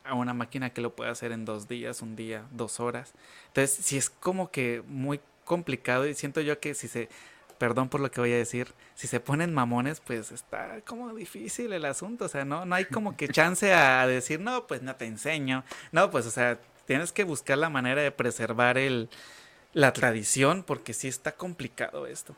a 0.03 0.13
una 0.13 0.33
máquina 0.33 0.71
que 0.71 0.81
lo 0.81 0.95
puede 0.95 1.11
hacer 1.11 1.31
en 1.31 1.45
dos 1.45 1.67
días, 1.67 2.01
un 2.01 2.15
día, 2.15 2.45
dos 2.51 2.79
horas. 2.79 3.13
Entonces, 3.47 3.85
si 3.85 3.97
es 3.97 4.09
como 4.09 4.51
que 4.51 4.83
muy 4.87 5.19
complicado 5.45 6.07
y 6.07 6.13
siento 6.13 6.41
yo 6.41 6.59
que 6.59 6.73
si 6.73 6.87
se, 6.87 7.09
perdón 7.57 7.89
por 7.89 8.01
lo 8.01 8.09
que 8.11 8.21
voy 8.21 8.33
a 8.33 8.37
decir, 8.37 8.73
si 8.95 9.07
se 9.07 9.19
ponen 9.19 9.53
mamones, 9.53 9.99
pues 9.99 10.31
está 10.31 10.81
como 10.85 11.13
difícil 11.13 11.73
el 11.73 11.85
asunto, 11.85 12.25
o 12.25 12.29
sea, 12.29 12.45
no, 12.45 12.65
no 12.65 12.75
hay 12.75 12.85
como 12.85 13.15
que 13.15 13.27
chance 13.27 13.73
a 13.73 14.05
decir, 14.07 14.39
no, 14.39 14.67
pues 14.67 14.81
no 14.81 14.95
te 14.95 15.05
enseño, 15.05 15.63
no, 15.91 16.09
pues, 16.11 16.25
o 16.25 16.31
sea, 16.31 16.59
tienes 16.85 17.11
que 17.11 17.23
buscar 17.23 17.57
la 17.57 17.69
manera 17.69 18.01
de 18.01 18.11
preservar 18.11 18.77
el, 18.77 19.09
la 19.73 19.93
tradición, 19.93 20.63
porque 20.63 20.93
sí 20.93 21.07
está 21.07 21.33
complicado 21.33 22.07
esto. 22.07 22.35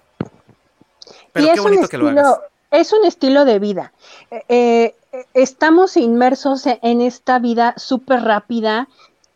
Pero 1.31 1.53
qué 1.53 1.59
bonito 1.59 1.87
que 1.87 1.97
lo 1.97 2.09
hagas 2.09 2.39
es 2.73 2.91
un 2.91 3.05
estilo 3.05 3.45
de 3.45 3.59
vida. 3.59 3.93
Eh, 4.31 4.43
eh, 4.49 4.95
estamos 5.33 5.97
inmersos 5.97 6.65
en 6.65 7.01
esta 7.01 7.39
vida 7.39 7.73
súper 7.77 8.21
rápida, 8.21 8.87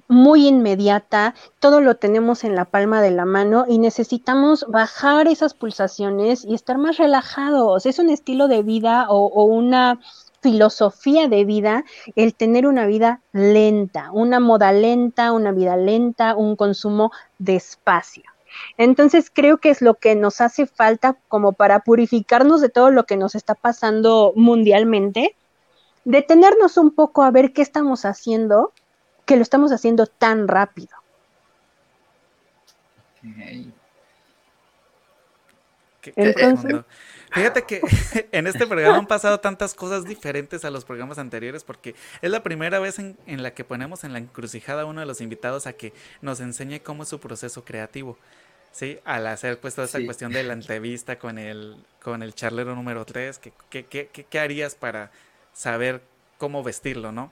muy 0.08 0.48
inmediata, 0.48 1.36
todo 1.60 1.82
lo 1.82 1.96
tenemos 1.96 2.44
en 2.44 2.56
la 2.56 2.66
palma 2.66 3.02
de 3.02 3.12
la 3.12 3.26
mano 3.26 3.66
y 3.68 3.78
necesitamos 3.78 4.66
bajar 4.70 5.28
esas 5.28 5.54
pulsaciones 5.54 6.46
y 6.46 6.54
estar 6.54 6.78
más 6.78 6.98
relajados. 6.98 7.86
Es 7.86 8.00
un 8.00 8.10
estilo 8.10 8.48
de 8.48 8.64
vida 8.64 9.08
o 9.10 9.44
una 9.44 10.00
filosofía 10.42 11.28
de 11.28 11.44
vida 11.46 11.84
el 12.16 12.34
tener 12.34 12.68
una 12.68 12.86
vida 12.86 13.22
lenta, 13.34 14.12
una 14.12 14.40
moda 14.40 14.72
lenta, 14.72 15.32
una 15.32 15.52
vida 15.52 15.76
lenta, 15.76 16.36
un 16.36 16.56
consumo 16.56 17.12
despacio. 17.38 18.24
Entonces 18.78 19.30
creo 19.34 19.58
que 19.58 19.70
es 19.70 19.82
lo 19.82 19.96
que 19.96 20.16
nos 20.16 20.42
hace 20.42 20.66
falta 20.66 21.18
como 21.28 21.54
para 21.54 21.82
purificarnos 21.82 22.62
de 22.62 22.70
todo 22.70 22.92
lo 22.92 23.06
que 23.06 23.18
nos 23.18 23.36
está 23.36 23.56
pasando 23.56 24.34
mundialmente, 24.36 25.36
detenernos 26.08 26.78
un 26.78 26.92
poco 26.92 27.24
a 27.24 27.32
ver 27.32 27.52
qué 27.52 27.62
estamos 27.62 28.06
haciendo, 28.06 28.72
que 29.26 29.36
lo 29.36 29.42
estamos 29.42 29.74
haciendo 29.74 30.08
tan 30.08 30.48
rápido. 30.48 30.96
Entonces, 36.16 36.86
Fíjate 37.34 37.64
que 37.64 37.82
en 38.32 38.48
este 38.48 38.66
programa 38.66 39.00
han 39.00 39.08
pasado 39.08 39.42
tantas 39.42 39.74
cosas 39.74 40.06
diferentes 40.06 40.64
a 40.64 40.72
los 40.72 40.86
programas 40.86 41.18
anteriores 41.18 41.66
porque 41.66 41.94
es 42.22 42.32
la 42.32 42.42
primera 42.42 42.80
vez 42.80 43.00
en, 43.00 43.18
en, 43.26 43.44
la 43.44 43.54
que 43.54 43.66
ponemos 43.66 44.06
en 44.06 44.14
la 44.14 44.20
encrucijada 44.20 44.84
a 44.84 44.86
uno 44.86 45.02
de 45.02 45.06
los 45.06 45.20
invitados 45.20 45.68
a 45.68 45.74
que 45.74 45.92
nos 46.22 46.40
enseñe 46.40 46.80
cómo 46.82 47.04
es 47.04 47.10
su 47.10 47.20
proceso 47.20 47.66
creativo. 47.66 48.18
Sí, 48.72 49.00
al 49.06 49.26
hacer 49.26 49.60
pues 49.60 49.74
toda 49.74 49.88
esa 49.88 50.00
cuestión 50.06 50.32
de 50.32 50.44
la 50.44 50.54
entrevista 50.54 51.18
con 51.18 51.40
el, 51.40 51.78
con 52.00 52.22
el 52.22 52.36
charlero 52.36 52.76
número 52.76 53.06
3, 53.06 53.40
¿qué, 53.70 53.86
qué, 53.86 54.40
harías 54.40 54.76
para 54.76 55.12
saber 55.58 56.02
cómo 56.38 56.64
vestirlo, 56.64 57.12
no? 57.12 57.32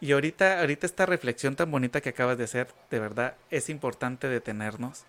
Y 0.00 0.12
ahorita, 0.12 0.60
ahorita 0.60 0.86
esta 0.86 1.04
reflexión 1.04 1.56
tan 1.56 1.70
bonita 1.70 2.00
que 2.00 2.10
acabas 2.10 2.38
de 2.38 2.44
hacer, 2.44 2.68
de 2.90 3.00
verdad, 3.00 3.34
es 3.50 3.68
importante 3.68 4.28
detenernos. 4.28 5.04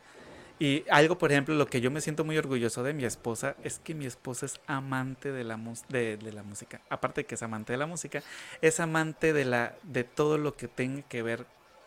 Y 0.59 0.83
algo, 0.89 1.17
por 1.17 1.31
ejemplo, 1.31 1.55
lo 1.55 1.65
que 1.65 1.81
yo 1.81 1.89
me 1.91 2.01
siento 2.01 2.23
muy 2.23 2.37
orgulloso 2.37 2.83
de 2.83 2.93
mi 2.93 3.05
esposa 3.05 3.55
es 3.63 3.79
que 3.79 3.95
mi 3.95 4.05
esposa 4.05 4.45
es 4.45 4.59
amante 4.67 5.31
de 5.31 5.43
la, 5.43 5.59
de, 5.89 6.17
de 6.17 6.31
la 6.33 6.43
música. 6.43 6.81
Aparte 6.89 7.21
de 7.21 7.25
que 7.25 7.35
es 7.35 7.43
amante 7.43 7.73
de 7.73 7.77
la 7.77 7.85
música, 7.85 8.21
es 8.61 8.79
amante 8.79 9.33
de, 9.33 9.45
la, 9.45 9.75
de 9.83 10.03
todo 10.03 10.37
lo 10.37 10.55
que 10.55 10.67
tenga 10.67 11.03
que 11.03 11.21
ver 11.23 11.45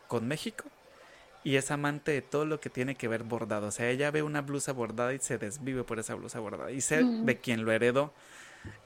con 0.09 0.27
México 0.27 0.65
y 1.45 1.57
es 1.57 1.71
amante 1.71 2.13
de 2.13 2.23
todo 2.23 2.47
lo 2.47 2.59
que 2.59 2.71
tiene 2.71 2.95
que 2.95 3.07
ver 3.07 3.23
bordado. 3.23 3.69
O 3.69 3.71
sea, 3.71 3.91
ella 3.91 4.11
ve 4.11 4.23
una 4.23 4.41
blusa 4.41 4.73
bordada 4.73 5.13
y 5.15 5.19
se 5.19 5.37
desvive 5.37 5.85
por 5.85 5.99
esa 5.99 6.15
blusa 6.15 6.41
bordada. 6.41 6.71
Y 6.71 6.81
sé 6.81 7.05
de 7.05 7.39
quién 7.39 7.65
lo 7.65 7.71
heredó. 7.71 8.13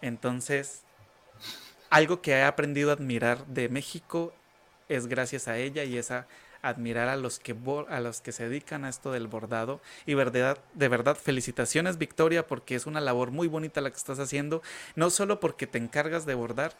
Entonces, 0.03 0.83
algo 1.91 2.21
que 2.21 2.33
he 2.33 2.43
aprendido 2.43 2.91
a 2.91 2.95
admirar 2.95 3.47
de 3.47 3.69
México 3.69 4.33
es 4.89 5.07
gracias 5.07 5.49
a 5.49 5.59
ella 5.59 5.85
y 5.85 5.97
es 5.97 6.13
admirar 6.63 7.09
a 7.09 7.17
los 7.17 7.39
que 7.39 7.55
a 7.89 8.01
los 8.01 8.21
que 8.21 8.33
se 8.33 8.49
dedican 8.49 8.85
a 8.85 8.89
esto 8.89 9.13
del 9.13 9.29
bordado 9.29 9.81
y 10.07 10.15
verdad 10.15 10.59
de 10.75 10.89
verdad 10.89 11.17
felicitaciones 11.17 11.99
Victoria 11.99 12.47
porque 12.47 12.75
es 12.75 12.87
una 12.87 13.01
labor 13.01 13.31
muy 13.31 13.49
bonita 13.49 13.81
la 13.81 13.91
que 13.91 13.97
estás 13.97 14.19
haciendo 14.19 14.63
no 14.97 15.11
solo 15.11 15.41
porque 15.41 15.67
te 15.67 15.79
encargas 15.79 16.27
de 16.27 16.35
bordar 16.35 16.75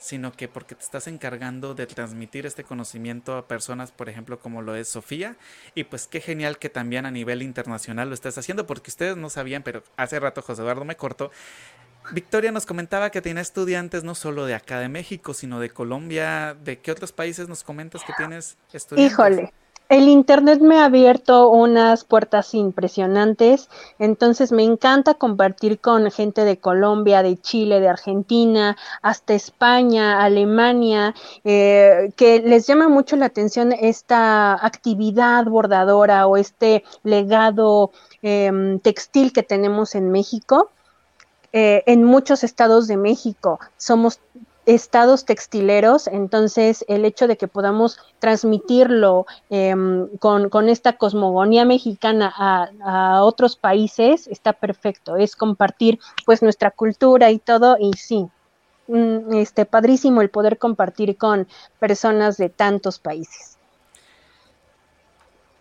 sino 0.00 0.32
que 0.32 0.48
porque 0.48 0.74
te 0.74 0.82
estás 0.82 1.06
encargando 1.06 1.74
de 1.74 1.86
transmitir 1.86 2.46
este 2.46 2.64
conocimiento 2.64 3.36
a 3.36 3.46
personas, 3.46 3.92
por 3.92 4.08
ejemplo, 4.08 4.40
como 4.40 4.62
lo 4.62 4.74
es 4.74 4.88
Sofía. 4.88 5.36
Y 5.74 5.84
pues 5.84 6.06
qué 6.06 6.22
genial 6.22 6.58
que 6.58 6.70
también 6.70 7.04
a 7.04 7.10
nivel 7.10 7.42
internacional 7.42 8.08
lo 8.08 8.14
estés 8.14 8.36
haciendo, 8.38 8.66
porque 8.66 8.90
ustedes 8.90 9.18
no 9.18 9.28
sabían, 9.28 9.62
pero 9.62 9.84
hace 9.98 10.18
rato 10.18 10.40
José 10.40 10.62
Eduardo 10.62 10.86
me 10.86 10.96
cortó. 10.96 11.30
Victoria 12.12 12.50
nos 12.50 12.66
comentaba 12.66 13.10
que 13.10 13.22
tiene 13.22 13.40
estudiantes 13.40 14.04
no 14.04 14.14
solo 14.14 14.46
de 14.46 14.54
acá 14.54 14.80
de 14.80 14.88
México, 14.88 15.34
sino 15.34 15.60
de 15.60 15.70
Colombia. 15.70 16.56
¿De 16.62 16.78
qué 16.78 16.90
otros 16.90 17.12
países 17.12 17.48
nos 17.48 17.62
comentas 17.62 18.02
que 18.04 18.12
tienes 18.16 18.56
estudiantes? 18.72 19.12
Híjole, 19.12 19.52
el 19.90 20.08
Internet 20.08 20.60
me 20.60 20.78
ha 20.78 20.84
abierto 20.84 21.50
unas 21.50 22.04
puertas 22.04 22.54
impresionantes, 22.54 23.68
entonces 23.98 24.52
me 24.52 24.62
encanta 24.62 25.14
compartir 25.14 25.80
con 25.80 26.08
gente 26.12 26.44
de 26.44 26.58
Colombia, 26.58 27.24
de 27.24 27.36
Chile, 27.36 27.80
de 27.80 27.88
Argentina, 27.88 28.76
hasta 29.02 29.34
España, 29.34 30.22
Alemania, 30.22 31.16
eh, 31.42 32.12
que 32.14 32.38
les 32.38 32.68
llama 32.68 32.88
mucho 32.88 33.16
la 33.16 33.26
atención 33.26 33.72
esta 33.72 34.64
actividad 34.64 35.46
bordadora 35.46 36.28
o 36.28 36.36
este 36.36 36.84
legado 37.02 37.90
em, 38.22 38.78
textil 38.78 39.32
que 39.32 39.42
tenemos 39.42 39.96
en 39.96 40.12
México. 40.12 40.70
Eh, 41.52 41.82
en 41.86 42.04
muchos 42.04 42.44
estados 42.44 42.86
de 42.86 42.96
México 42.96 43.58
somos 43.76 44.20
estados 44.66 45.24
textileros, 45.24 46.06
entonces 46.06 46.84
el 46.86 47.04
hecho 47.04 47.26
de 47.26 47.36
que 47.36 47.48
podamos 47.48 47.98
transmitirlo 48.18 49.26
em, 49.48 50.06
con, 50.18 50.68
esta 50.68 50.96
cosmogonía 50.96 51.64
mexicana 51.64 52.32
a, 52.36 53.24
otros 53.24 53.56
países 53.56 54.28
está 54.28 54.52
perfecto, 54.52 55.16
es 55.16 55.34
compartir 55.34 55.98
pues 56.24 56.42
nuestra 56.42 56.70
cultura 56.70 57.30
y 57.30 57.38
todo, 57.38 57.76
y 57.80 57.94
sí, 57.94 58.28
mm, 58.86 59.34
este 59.34 59.64
padrísimo 59.64 60.20
el 60.20 60.30
poder 60.30 60.58
compartir 60.58 61.16
con 61.16 61.48
personas 61.78 62.36
de 62.36 62.50
tantos 62.50 62.98
países. 62.98 63.56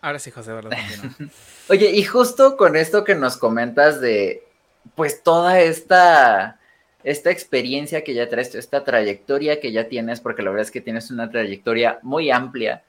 Ahora 0.02 0.20
sí, 0.20 0.30
José, 0.32 0.54
¿verdad? 0.54 0.78
Oye, 1.70 1.92
y 1.92 2.04
justo 2.04 2.58
con 2.58 2.76
esto 2.76 3.04
que 3.04 3.16
nos 3.16 3.38
comentas 3.38 4.00
de 4.00 4.49
pues 4.96 5.24
toda 5.24 5.60
esta 5.60 6.60
esta 7.04 7.32
experiencia 7.32 8.04
que 8.04 8.14
ya 8.14 8.28
traes, 8.28 8.56
esta 8.56 8.84
trayectoria 8.84 9.60
que 9.60 9.72
ya 9.72 9.88
tienes, 9.88 10.20
porque 10.20 10.42
la 10.42 10.50
verdad 10.50 10.66
es 10.66 10.72
que 10.72 10.82
tienes 10.82 11.12
una 11.12 11.30
trayectoria 11.30 12.00
muy 12.02 12.30
amplia, 12.30 12.84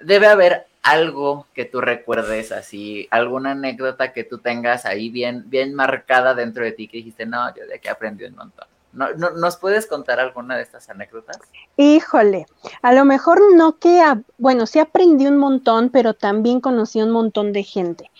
debe 0.00 0.26
haber 0.28 0.66
algo 0.82 1.46
que 1.54 1.64
tú 1.64 1.80
recuerdes 1.80 2.52
así, 2.52 3.08
alguna 3.10 3.52
anécdota 3.52 4.12
que 4.12 4.24
tú 4.24 4.38
tengas 4.38 4.84
ahí 4.84 5.10
bien, 5.10 5.44
bien 5.46 5.74
marcada 5.74 6.34
dentro 6.34 6.64
de 6.64 6.72
ti 6.72 6.88
que 6.88 6.98
dijiste, 6.98 7.26
no, 7.26 7.54
yo 7.54 7.66
de 7.66 7.76
aquí 7.76 7.88
aprendí 7.88 8.24
un 8.24 8.36
montón. 8.36 8.66
¿No, 8.92 9.08
nos 9.14 9.56
puedes 9.56 9.86
contar 9.86 10.20
alguna 10.20 10.54
de 10.56 10.62
estas 10.62 10.90
anécdotas? 10.90 11.38
Híjole, 11.78 12.44
a 12.82 12.92
lo 12.92 13.06
mejor 13.06 13.40
no 13.54 13.78
que, 13.78 14.02
bueno, 14.36 14.66
sí 14.66 14.80
aprendí 14.80 15.26
un 15.26 15.38
montón, 15.38 15.88
pero 15.88 16.12
también 16.12 16.60
conocí 16.60 17.00
un 17.00 17.10
montón 17.10 17.54
de 17.54 17.62
gente. 17.62 18.10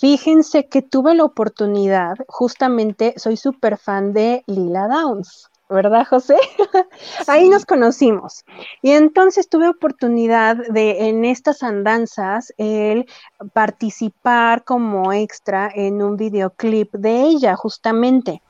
Fíjense 0.00 0.66
que 0.66 0.80
tuve 0.80 1.14
la 1.14 1.24
oportunidad, 1.24 2.16
justamente 2.26 3.12
soy 3.18 3.36
súper 3.36 3.76
fan 3.76 4.14
de 4.14 4.42
Lila 4.46 4.88
Downs. 4.88 5.50
¿verdad, 5.68 6.06
José? 6.08 6.36
Ahí 7.28 7.48
nos 7.48 7.64
conocimos. 7.64 8.44
Y 8.82 8.90
entonces 8.90 9.48
tuve 9.48 9.68
oportunidad 9.68 10.56
de 10.56 11.08
en 11.08 11.24
estas 11.24 11.62
andanzas 11.62 12.52
el 12.58 13.06
participar 13.52 14.64
como 14.64 15.12
extra 15.12 15.70
en 15.72 16.02
un 16.02 16.16
videoclip 16.16 16.92
de 16.94 17.22
ella, 17.22 17.54
justamente. 17.54 18.42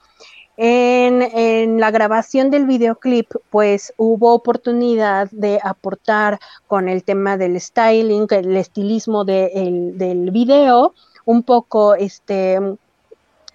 En, 0.57 1.81
la 1.81 1.91
grabación 1.91 2.51
del 2.51 2.67
videoclip, 2.67 3.31
pues 3.51 3.95
hubo 3.97 4.35
oportunidad 4.35 5.29
de 5.31 5.59
aportar 5.63 6.39
con 6.67 6.89
el 6.89 7.03
tema 7.03 7.37
del 7.37 7.59
styling, 7.61 8.27
el 8.31 8.57
estilismo 8.57 9.25
del 9.25 10.31
video, 10.33 10.95
un 11.31 11.45
poco 11.45 11.95
este 11.95 12.59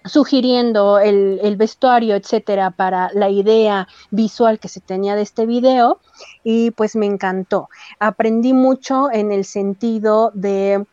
sugiriendo 0.06 0.98
el, 0.98 1.56
vestuario, 1.56 2.14
etcétera, 2.14 2.70
para 2.70 3.10
la 3.12 3.28
idea 3.28 3.88
visual 4.10 4.58
que 4.60 4.68
se 4.68 4.80
tenía 4.80 5.16
de 5.16 5.22
este 5.22 5.46
video 5.46 5.98
y 6.44 6.70
pues 6.70 6.94
me 6.94 7.06
encantó. 7.06 7.68
Aprendí 7.98 8.52
mucho 8.52 9.10
en 9.12 9.32
el 9.32 9.44
sentido 9.44 10.30
de 10.32 10.86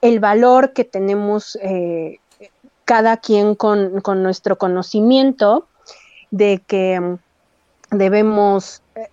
el 0.00 0.20
valor 0.20 0.72
que 0.72 0.84
tenemos 0.84 1.56
eh, 1.62 2.18
cada 2.84 3.16
quien 3.18 3.54
con, 3.54 4.02
nuestro 4.22 4.58
conocimiento, 4.58 5.68
de 6.30 6.60
que 6.66 7.16
debemos 7.90 8.82
eh, 8.96 9.08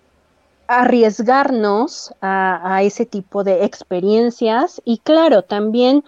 arriesgarnos 0.66 2.14
a, 2.20 2.82
ese 2.82 3.04
tipo 3.04 3.44
de 3.44 3.64
experiencias 3.64 4.80
y 4.84 4.98
claro, 4.98 5.42
también 5.42 6.04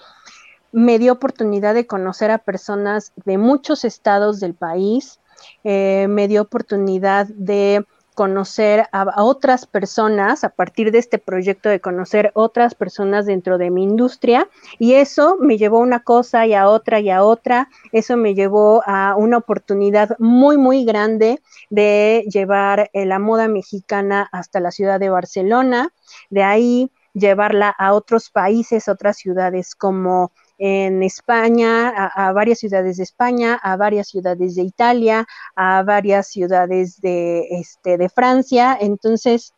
me 0.75 0.99
dio 0.99 1.13
oportunidad 1.13 1.73
de 1.73 1.87
conocer 1.87 2.33
a 2.33 2.39
personas 2.39 3.13
de 3.25 3.39
muchos 3.39 3.85
estados 3.85 4.41
del 4.41 4.55
país, 4.55 5.21
eh, 5.63 6.07
me 6.09 6.27
dio 6.27 6.43
oportunidad 6.43 7.29
de 7.29 7.87
conocer 8.17 8.87
a, 8.91 9.23
otras 9.23 9.67
personas 9.67 10.43
a 10.43 10.49
partir 10.49 10.91
de 10.91 10.99
este 10.99 11.19
proyecto 11.19 11.69
de 11.69 11.81
conocer 11.81 12.33
otras 12.35 12.75
personas 12.75 13.27
dentro 13.27 13.57
de 13.57 13.71
mi 13.71 13.85
industria 13.85 14.49
y 14.81 14.95
eso 14.95 15.37
me 15.41 15.59
llevó 15.59 15.79
a 15.79 15.83
una 15.83 16.01
cosa 16.01 16.45
y 16.45 16.55
a 16.55 16.69
otra 16.69 16.99
y 16.99 17.11
a 17.11 17.23
otra, 17.23 17.69
eso 17.93 18.17
me 18.17 18.35
llevó 18.35 18.83
a 18.85 19.15
una 19.17 19.39
oportunidad 19.39 20.17
muy 20.19 20.59
muy 20.59 20.85
grande 20.85 21.41
de 21.71 22.25
llevar 22.33 22.91
eh, 22.93 23.07
la 23.07 23.21
moda 23.21 23.47
mexicana 23.47 24.29
hasta 24.33 24.59
la 24.59 24.73
ciudad 24.73 24.99
de 24.99 25.11
Barcelona, 25.11 25.93
de 26.31 26.43
ahí 26.43 26.91
llevarla 27.15 27.69
a 27.71 27.95
otros 27.95 28.31
países, 28.31 28.89
otras 28.89 29.17
ciudades 29.17 29.75
como 29.77 30.33
en 30.59 31.02
España, 31.02 31.89
a, 31.89 32.32
varias 32.32 32.59
ciudades 32.59 32.97
de 32.97 33.02
España, 33.02 33.59
a 33.62 33.76
varias 33.76 34.09
ciudades 34.09 34.55
de 34.55 34.62
Italia, 34.62 35.26
a 35.56 35.82
varias 35.82 36.28
ciudades 36.28 37.01
de, 37.01 37.48
este, 37.51 37.98
de 37.98 38.09
Francia. 38.09 38.76
Entonces, 38.81 39.55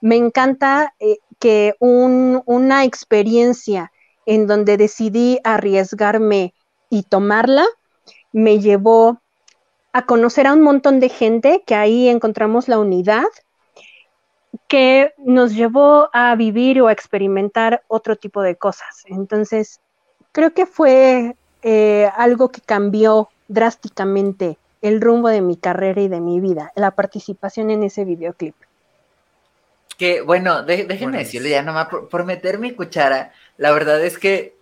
me 0.00 0.16
encanta 0.16 0.94
eh, 0.98 1.18
que 1.38 1.74
una 1.80 2.84
experiencia 2.84 3.92
en 4.26 4.46
donde 4.46 4.76
decidí 4.76 5.38
arriesgarme 5.44 6.54
y 6.90 7.02
tomarla 7.02 7.66
me 8.32 8.58
llevó 8.58 9.20
a 9.92 10.06
conocer 10.06 10.48
a 10.48 10.52
un 10.52 10.60
montón 10.60 10.98
de 10.98 11.08
gente, 11.08 11.62
que 11.64 11.76
ahí 11.76 12.08
encontramos 12.08 12.66
la 12.66 12.80
unidad, 12.80 13.26
que 14.66 15.14
nos 15.18 15.54
llevó 15.54 16.08
a 16.12 16.34
vivir 16.34 16.82
o 16.82 16.88
a 16.88 16.92
experimentar 16.92 17.84
otro 17.86 18.16
tipo 18.16 18.42
de 18.42 18.56
cosas. 18.56 19.04
Entonces, 19.06 19.80
creo 20.34 20.52
que 20.52 20.66
fue 20.66 21.36
eh, 21.62 22.10
algo 22.16 22.50
que 22.50 22.60
cambió 22.60 23.30
drásticamente 23.48 24.58
el 24.82 25.00
rumbo 25.00 25.28
de 25.28 25.40
mi 25.40 25.56
carrera 25.56 26.02
y 26.02 26.08
de 26.08 26.20
mi 26.20 26.40
vida, 26.40 26.72
la 26.74 26.90
participación 26.90 27.70
en 27.70 27.84
ese 27.84 28.04
videoclip. 28.04 28.54
Que 29.96 30.20
bueno, 30.20 30.64
déjenme 30.64 31.18
decirle 31.18 31.50
ya 31.50 31.62
nomás, 31.62 31.86
por, 31.88 32.24
meter 32.24 32.58
mi 32.58 32.72
cuchara, 32.72 33.32
la 33.56 33.70
verdad 33.70 34.04
es 34.04 34.18
que, 34.18 34.56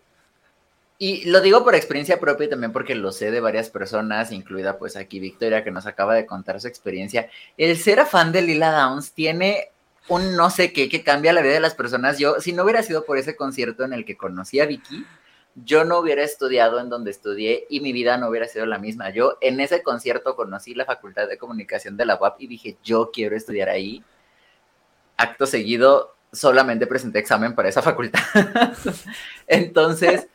y 0.99 1.25
lo 1.25 1.41
digo 1.41 1.65
por 1.65 1.75
experiencia 1.75 2.21
propia 2.21 2.47
y 2.47 2.51
también 2.51 2.73
porque 2.73 2.95
lo 2.95 3.11
sé 3.11 3.31
de 3.31 3.41
varias 3.41 3.71
personas, 3.71 4.31
incluida 4.31 4.79
pues 4.79 4.95
aquí 4.95 5.21
Victoria 5.21 5.65
que 5.65 5.71
nos 5.71 5.87
acaba 5.87 6.15
de 6.15 6.27
contar 6.27 6.61
su 6.61 6.69
experiencia, 6.69 7.31
el 7.57 7.79
ser 7.79 8.05
fan 8.05 8.31
de 8.31 8.43
Lila 8.43 8.71
Downs 8.73 9.13
tiene 9.13 9.71
un 10.09 10.37
no 10.37 10.51
sé 10.51 10.73
qué 10.73 10.91
que 10.91 11.03
cambia 11.03 11.33
la 11.33 11.41
vida 11.41 11.55
de 11.55 11.61
las 11.61 11.75
personas. 11.75 12.19
Yo, 12.19 12.41
si 12.41 12.53
no 12.53 12.63
hubiera 12.63 12.83
sido 12.83 13.05
por 13.05 13.17
ese 13.17 13.37
concierto 13.37 13.85
en 13.85 13.95
el 13.95 14.05
que 14.05 14.17
conocí 14.17 14.61
a 14.61 14.67
Vicky, 14.67 15.07
yo 15.55 15.85
no 15.85 15.99
hubiera 15.99 16.23
estudiado 16.23 16.81
en 16.81 16.89
donde 16.89 17.11
estudié 17.11 17.67
y 17.69 17.81
mi 17.81 17.93
vida 17.93 18.17
no 18.17 18.29
hubiera 18.29 18.49
sido 18.49 18.67
la 18.67 18.79
misma. 18.79 19.11
Yo 19.11 19.39
en 19.41 19.61
ese 19.61 19.83
concierto 19.83 20.35
conocí 20.35 20.75
la 20.75 20.85
Facultad 20.85 21.29
de 21.29 21.39
Comunicación 21.39 21.97
de 21.97 22.07
la 22.07 22.17
UAP 22.17 22.41
y 22.41 22.47
dije, 22.47 22.77
yo 22.83 23.11
quiero 23.13 23.37
estudiar 23.37 23.69
ahí. 23.69 24.03
Acto 25.17 25.47
seguido, 25.47 26.15
solamente 26.33 26.87
presenté 26.87 27.19
examen 27.19 27.55
para 27.55 27.69
esa 27.69 27.83
facultad. 27.83 28.21
Entonces, 29.47 30.29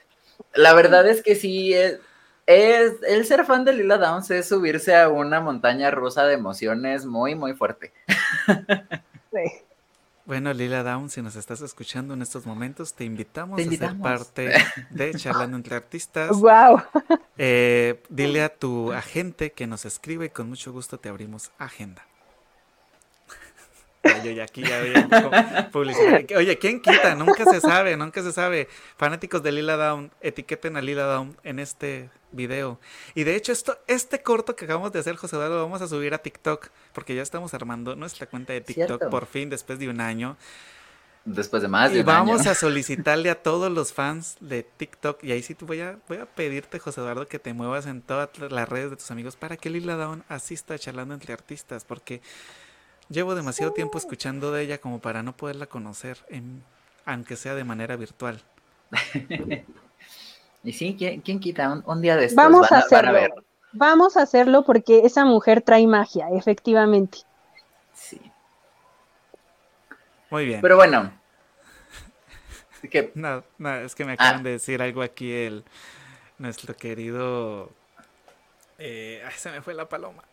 la 0.54 0.74
verdad 0.74 1.08
es 1.08 1.24
que 1.24 1.36
sí, 1.36 1.74
es, 1.74 2.00
el 2.46 3.26
ser 3.26 3.46
fan 3.46 3.66
de 3.66 3.74
Lila 3.74 3.98
Downs 3.98 4.32
es 4.32 4.48
subirse 4.48 4.96
a 4.96 5.10
una 5.10 5.42
montaña 5.42 5.92
rusa 5.92 6.26
de 6.26 6.36
emociones 6.36 7.06
muy, 7.06 7.36
muy 7.36 7.54
fuerte. 7.54 7.94
Sí. 9.30 9.67
Bueno, 10.28 10.52
Lila 10.52 10.84
Down, 10.84 11.10
si 11.10 11.22
nos 11.22 11.38
estás 11.38 11.62
escuchando 11.62 12.14
en 12.14 12.22
estos 12.22 12.46
momentos, 12.46 12.94
te 12.94 13.06
invitamos, 13.06 13.62
a 13.62 13.64
ser 13.64 13.98
parte 13.98 14.54
de 14.90 15.14
Charlando 15.16 15.56
entre 15.56 15.78
Artistas. 15.78 16.38
¡Wow! 16.38 16.84
Eh, 17.38 18.04
dile 18.10 18.44
a 18.44 18.50
tu 18.50 18.92
agente 18.92 19.54
que 19.54 19.68
nos 19.68 19.86
escribe 19.86 20.26
y 20.26 20.30
con 20.30 20.50
mucho 20.50 20.74
gusto 20.74 21.00
te 21.00 21.08
abrimos 21.08 21.52
agenda. 21.58 22.06
Yo 24.22 24.32
ya 24.32 24.44
aquí 24.44 24.64
ya 24.64 25.70
publicidad. 25.72 26.26
Oye, 26.36 26.58
¿quién 26.58 26.82
quita? 26.82 27.16
Nunca 27.16 27.46
se 27.46 27.62
sabe, 27.62 27.96
nunca 27.96 28.22
se 28.22 28.34
sabe. 28.34 28.68
Fanáticos 28.98 29.42
de 29.44 29.54
Lila 29.54 29.78
Down, 29.78 30.12
etiqueten 30.20 30.76
a 30.76 30.82
Lila 30.82 31.04
Down 31.04 31.38
en 31.44 31.60
este 31.60 32.10
video. 32.32 32.80
Y 33.16 33.24
de 33.24 33.36
hecho, 33.36 33.52
esto, 33.52 33.78
este 33.88 34.22
corto 34.22 34.56
que 34.56 34.66
acabamos 34.66 34.92
de 34.92 35.00
hacer, 35.00 35.16
José 35.16 35.36
Eduardo, 35.36 35.56
lo 35.56 35.64
vamos 35.64 35.82
a 35.82 35.88
subir 35.88 36.14
a 36.14 36.20
TikTok, 36.20 36.70
porque 36.94 37.16
ya 37.16 37.22
estamos 37.22 37.54
armando 37.54 37.96
nuestra 37.96 38.28
cuenta 38.28 38.54
de 38.54 38.62
TikTok 38.62 39.10
por 39.10 39.26
fin, 39.26 39.50
después 39.50 39.80
de 39.80 39.90
un 39.90 40.02
año. 40.02 40.38
Después 41.26 41.62
de 41.62 41.68
más 41.68 41.92
de 41.92 42.00
y 42.00 42.04
vamos 42.04 42.48
a 42.48 42.56
solicitarle 42.56 43.30
a 43.30 43.36
todos 43.36 43.70
los 43.70 43.92
fans 43.92 44.38
de 44.40 44.64
TikTok, 44.64 45.24
y 45.24 45.34
ahí 45.34 45.44
sí 45.44 45.58
voy 45.60 45.82
a, 45.82 46.00
voy 46.08 46.18
a 46.18 46.26
pedirte, 46.26 46.80
José 46.80 47.02
Eduardo, 47.02 47.28
que 47.28 47.38
te 47.38 47.54
muevas 47.54 47.86
en 47.86 48.02
todas 48.02 48.30
las 48.50 48.70
redes 48.70 48.92
de 48.92 48.96
tus 48.96 49.12
amigos 49.12 49.36
para 49.36 49.58
que 49.58 49.70
Lila 49.70 49.98
Down 49.98 50.24
asista 50.30 50.80
charlando 50.80 51.14
entre 51.14 51.34
artistas, 51.34 51.84
porque 51.84 52.22
llevo 53.10 53.36
demasiado 53.36 53.74
tiempo 53.74 53.98
escuchando 53.98 54.52
de 54.52 54.64
ella 54.64 54.78
como 54.80 55.02
para 55.02 55.22
no 55.22 55.36
poderla 55.36 55.68
conocer, 55.68 56.18
en, 56.30 56.64
aunque 57.06 57.36
sea 57.36 57.56
de 57.56 57.66
manera 57.66 57.98
virtual. 57.98 58.42
Y 60.68 60.74
sí, 60.74 60.98
¿quién, 60.98 61.40
quita 61.40 61.82
un, 61.86 62.02
día 62.02 62.18
de 62.18 62.26
estos? 62.26 62.36
Vamos 62.36 62.70
a, 62.74 62.80
hacerlo. 62.80 63.18
Vamos 63.72 64.18
a 64.18 64.24
hacerlo 64.24 64.66
porque 64.66 65.06
esa 65.06 65.24
mujer 65.24 65.62
trae 65.62 65.88
magia, 65.88 66.28
efectivamente. 66.34 67.20
Sí. 67.94 68.20
Muy 70.30 70.46
bien. 70.46 70.60
Pero 70.60 70.76
bueno. 70.76 71.10
Que... 72.92 73.14
No, 73.16 73.46
no, 73.58 73.76
es 73.76 73.96
que 73.96 74.04
me 74.04 74.14
acaban 74.14 74.42
ah. 74.42 74.44
de 74.44 74.52
decir 74.52 74.82
algo 74.82 75.02
aquí 75.04 75.32
el 75.32 75.64
nuestro 76.38 76.76
querido. 76.76 77.72
Eh, 78.78 79.24
ay, 79.26 79.34
se 79.38 79.50
me 79.52 79.62
fue 79.62 79.74
la 79.74 79.88
paloma. 79.88 80.24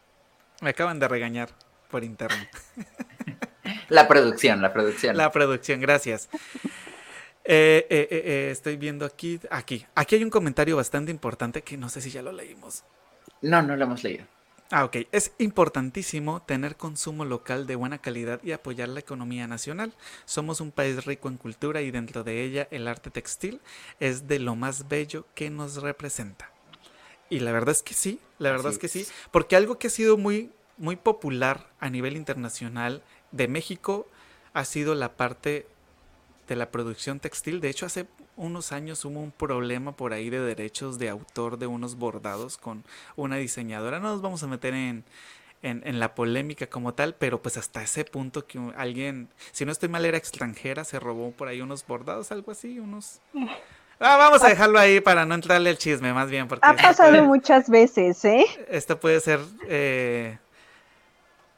Me 0.60 0.70
acaban 0.70 0.98
de 0.98 1.06
regañar 1.06 1.50
por 1.92 2.02
internet. 2.02 2.50
La 3.88 4.08
producción, 4.08 4.60
la 4.60 4.72
producción. 4.72 5.16
La 5.16 5.30
producción, 5.30 5.80
gracias. 5.80 6.28
Eh, 7.44 7.86
eh, 7.90 8.08
eh, 8.10 8.48
estoy 8.50 8.76
viendo 8.76 9.04
aquí, 9.04 9.38
aquí, 9.50 9.84
aquí 9.94 10.16
hay 10.16 10.24
un 10.24 10.30
comentario 10.30 10.76
bastante 10.76 11.10
importante 11.10 11.62
que 11.62 11.76
no 11.76 11.88
sé 11.88 12.00
si 12.00 12.10
ya 12.10 12.22
lo 12.22 12.32
leímos. 12.32 12.84
No, 13.42 13.60
no 13.60 13.76
lo 13.76 13.84
hemos 13.84 14.02
leído. 14.02 14.24
Ah, 14.70 14.84
ok. 14.84 14.96
Es 15.12 15.32
importantísimo 15.38 16.42
tener 16.42 16.76
consumo 16.76 17.24
local 17.24 17.66
de 17.66 17.76
buena 17.76 17.98
calidad 17.98 18.40
y 18.42 18.52
apoyar 18.52 18.88
la 18.88 19.00
economía 19.00 19.46
nacional. 19.46 19.92
Somos 20.24 20.60
un 20.60 20.72
país 20.72 21.04
rico 21.04 21.28
en 21.28 21.36
cultura 21.36 21.82
y 21.82 21.90
dentro 21.90 22.24
de 22.24 22.42
ella 22.42 22.66
el 22.70 22.88
arte 22.88 23.10
textil 23.10 23.60
es 24.00 24.26
de 24.26 24.38
lo 24.38 24.56
más 24.56 24.88
bello 24.88 25.26
que 25.34 25.50
nos 25.50 25.76
representa. 25.82 26.50
Y 27.28 27.40
la 27.40 27.52
verdad 27.52 27.72
es 27.72 27.82
que 27.82 27.94
sí, 27.94 28.20
la 28.38 28.50
verdad 28.50 28.72
es 28.72 28.78
que 28.78 28.88
sí, 28.88 29.06
porque 29.30 29.56
algo 29.56 29.78
que 29.78 29.88
ha 29.88 29.90
sido 29.90 30.16
muy, 30.16 30.50
muy 30.78 30.96
popular 30.96 31.68
a 31.78 31.90
nivel 31.90 32.16
internacional 32.16 33.02
de 33.32 33.48
México 33.48 34.08
ha 34.54 34.64
sido 34.64 34.94
la 34.94 35.16
parte 35.16 35.66
de 36.48 36.56
la 36.56 36.70
producción 36.70 37.20
textil. 37.20 37.60
De 37.60 37.68
hecho, 37.68 37.86
hace 37.86 38.06
unos 38.36 38.72
años 38.72 39.04
hubo 39.04 39.20
un 39.20 39.30
problema 39.30 39.92
por 39.92 40.12
ahí 40.12 40.30
de 40.30 40.40
derechos 40.40 40.98
de 40.98 41.08
autor 41.08 41.58
de 41.58 41.66
unos 41.66 41.96
bordados 41.96 42.56
con 42.56 42.84
una 43.16 43.36
diseñadora. 43.36 44.00
No 44.00 44.10
nos 44.10 44.22
vamos 44.22 44.42
a 44.42 44.46
meter 44.46 44.74
en, 44.74 45.04
en, 45.62 45.98
la 45.98 46.14
polémica 46.14 46.66
como 46.66 46.94
tal, 46.94 47.14
pero 47.14 47.40
pues 47.40 47.56
hasta 47.56 47.82
ese 47.82 48.04
punto 48.04 48.46
que 48.46 48.60
alguien, 48.76 49.28
si 49.52 49.64
no 49.64 49.72
estoy 49.72 49.88
mal, 49.88 50.04
era 50.04 50.18
extranjera, 50.18 50.84
se 50.84 51.00
robó 51.00 51.30
por 51.30 51.48
ahí 51.48 51.60
unos 51.60 51.86
bordados, 51.86 52.30
algo 52.32 52.52
así, 52.52 52.78
unos... 52.78 53.20
Ah, 54.00 54.16
vamos 54.16 54.42
a 54.42 54.48
dejarlo 54.48 54.78
ahí 54.78 55.00
para 55.00 55.24
no 55.24 55.34
entrarle 55.34 55.70
el 55.70 55.78
chisme, 55.78 56.12
más 56.12 56.28
bien. 56.28 56.48
Porque 56.48 56.66
ha 56.66 56.74
pasado 56.74 57.24
muchas 57.24 57.70
veces, 57.70 58.24
¿eh? 58.24 58.44
Esto 58.68 58.98
puede 58.98 59.20
ser... 59.20 59.40
Eh, 59.68 60.36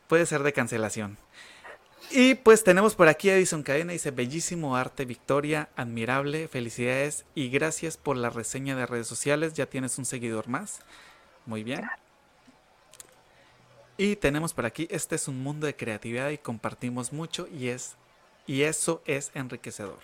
puede 0.07 0.27
ser 0.27 0.43
de 0.43 0.53
cancelación. 0.53 1.17
Y 2.19 2.35
pues 2.35 2.65
tenemos 2.65 2.95
por 2.95 3.09
aquí 3.09 3.29
a 3.29 3.37
Edison 3.37 3.63
Cadena, 3.63 3.93
dice, 3.93 4.11
bellísimo 4.11 4.75
arte, 4.75 5.05
Victoria, 5.05 5.69
admirable, 5.77 6.49
felicidades 6.49 7.27
y 7.35 7.51
gracias 7.51 7.99
por 7.99 8.17
la 8.17 8.31
reseña 8.31 8.75
de 8.75 8.87
redes 8.87 9.07
sociales, 9.07 9.53
ya 9.53 9.67
tienes 9.67 9.99
un 9.99 10.07
seguidor 10.07 10.49
más. 10.49 10.81
Muy 11.45 11.63
bien. 11.63 11.87
Y 13.99 14.17
tenemos 14.17 14.55
por 14.55 14.65
aquí, 14.65 14.89
este 14.91 15.15
es 15.15 15.29
un 15.29 15.43
mundo 15.43 15.67
de 15.67 15.77
creatividad 15.77 16.31
y 16.31 16.39
compartimos 16.39 17.13
mucho 17.13 17.49
y 17.49 17.69
es 17.69 17.97
y 18.47 18.63
eso 18.63 19.03
es 19.05 19.31
enriquecedor. 19.35 19.99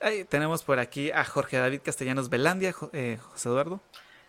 Ahí 0.00 0.24
tenemos 0.24 0.64
por 0.64 0.80
aquí 0.80 1.12
a 1.12 1.24
Jorge 1.24 1.58
David 1.58 1.82
Castellanos 1.84 2.30
Velandia, 2.30 2.74
eh, 2.92 3.18
José 3.30 3.48
Eduardo. 3.48 3.80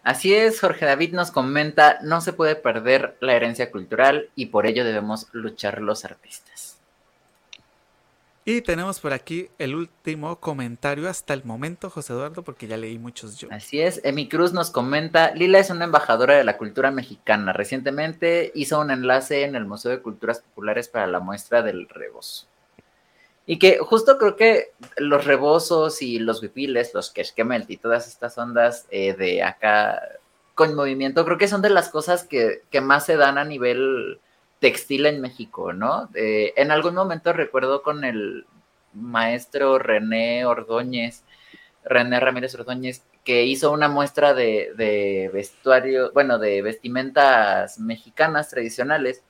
Así 0.08 0.34
es, 0.34 0.62
Jorge 0.62 0.86
David 0.86 1.12
nos 1.12 1.32
comenta, 1.32 2.00
no 2.02 2.22
se 2.22 2.32
puede 2.32 2.56
perder 2.56 3.18
la 3.20 3.34
herencia 3.34 3.72
cultural 3.72 4.30
y 4.38 4.46
por 4.46 4.66
ello 4.66 4.86
debemos 4.86 5.28
luchar 5.34 5.82
los 5.82 6.06
artistas. 6.06 6.78
Y 8.46 8.62
tenemos 8.62 9.02
por 9.02 9.12
aquí 9.12 9.50
el 9.60 9.76
último 9.76 10.40
comentario 10.40 11.10
hasta 11.10 11.34
el 11.34 11.44
momento, 11.44 11.90
José 11.90 12.14
Eduardo, 12.14 12.42
porque 12.42 12.68
ya 12.68 12.78
leí 12.78 12.98
muchos 12.98 13.38
yo. 13.38 13.50
Así 13.52 13.82
es, 13.82 14.00
Emi 14.06 14.30
Cruz 14.30 14.54
nos 14.54 14.72
comenta, 14.72 15.36
Lila 15.36 15.60
es 15.60 15.72
una 15.72 15.84
embajadora 15.84 16.38
de 16.38 16.46
la 16.46 16.56
cultura 16.56 16.90
mexicana. 16.90 17.52
Recientemente 17.52 18.54
hizo 18.56 18.80
un 18.80 18.92
enlace 18.92 19.44
en 19.44 19.58
el 19.58 19.66
Museo 19.66 19.92
de 19.92 20.00
Culturas 20.00 20.40
Populares 20.40 20.88
para 20.88 21.08
la 21.08 21.20
muestra 21.20 21.64
del 21.64 21.90
rebozo. 21.90 22.48
Y 23.50 23.60
que 23.60 23.80
justo 23.80 24.18
creo 24.18 24.36
que 24.36 24.74
los 24.98 25.24
rebosos 25.24 26.02
y 26.02 26.20
los 26.20 26.42
bipiles, 26.42 26.94
los 26.94 27.12
keshkemelt 27.12 27.72
y 27.72 27.78
todas 27.78 28.08
estas 28.08 28.38
ondas 28.38 28.86
eh, 28.92 29.14
de 29.14 29.42
acá 29.42 30.02
con 30.54 30.76
movimiento, 30.76 31.24
creo 31.24 31.38
que 31.38 31.48
son 31.48 31.62
de 31.62 31.70
las 31.70 31.88
cosas 31.90 32.26
que, 32.26 32.62
más 32.82 33.06
se 33.06 33.16
dan 33.16 33.38
a 33.38 33.46
nivel 33.46 34.20
textil 34.60 35.06
en 35.06 35.22
México, 35.22 35.72
¿no? 35.72 36.10
en 36.14 36.72
algún 36.72 36.96
momento 36.96 37.32
recuerdo 37.32 37.84
con 37.84 38.04
el 38.04 38.46
maestro 38.94 39.78
René 39.78 40.46
Ordóñez, 40.46 41.24
René 41.86 42.20
Ramírez 42.20 42.56
Ordóñez, 42.56 43.04
que 43.24 43.46
hizo 43.46 43.72
una 43.72 43.88
muestra 43.88 44.34
de 44.34 45.30
vestuario, 45.32 46.12
bueno, 46.12 46.40
de 46.40 46.64
vestimentas 46.64 47.80
mexicanas 47.80 48.50
tradicionales 48.50 49.24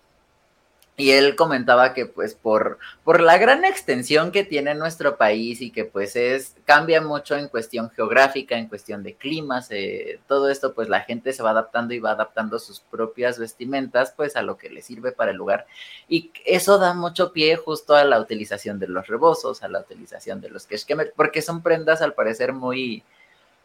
y 0.99 1.11
él 1.11 1.35
comentaba 1.35 1.93
que 1.93 2.07
pues 2.07 2.33
por, 2.33 2.79
por 3.03 3.21
la 3.21 3.37
gran 3.37 3.63
extensión 3.63 4.31
que 4.31 4.43
tiene 4.43 4.73
nuestro 4.73 5.15
país 5.15 5.61
y 5.61 5.69
que 5.69 5.85
pues 5.85 6.15
es, 6.15 6.55
cambia 6.65 7.01
mucho 7.01 7.35
en 7.35 7.49
cuestión 7.49 7.91
geográfica, 7.91 8.57
en 8.57 8.67
cuestión 8.67 9.03
de 9.03 9.13
climas, 9.13 9.67
eh, 9.69 10.19
todo 10.27 10.49
esto 10.49 10.73
pues 10.73 10.89
la 10.89 11.01
gente 11.01 11.33
se 11.33 11.43
va 11.43 11.51
adaptando 11.51 11.93
y 11.93 11.99
va 11.99 12.11
adaptando 12.11 12.57
sus 12.57 12.79
propias 12.79 13.37
vestimentas 13.37 14.11
pues 14.17 14.35
a 14.35 14.41
lo 14.41 14.57
que 14.57 14.71
le 14.71 14.81
sirve 14.81 15.11
para 15.11 15.29
el 15.29 15.37
lugar. 15.37 15.67
Y 16.09 16.31
eso 16.45 16.79
da 16.79 16.95
mucho 16.95 17.31
pie 17.31 17.57
justo 17.57 17.93
a 17.93 18.03
la 18.03 18.19
utilización 18.19 18.79
de 18.79 18.87
los 18.87 19.05
rebozos, 19.05 19.61
a 19.61 19.67
la 19.67 19.81
utilización 19.81 20.41
de 20.41 20.49
los 20.49 20.65
keshkemer, 20.65 21.13
porque 21.15 21.43
son 21.43 21.61
prendas 21.61 22.01
al 22.01 22.15
parecer 22.15 22.53
muy, 22.53 23.03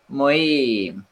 muy 0.07 1.03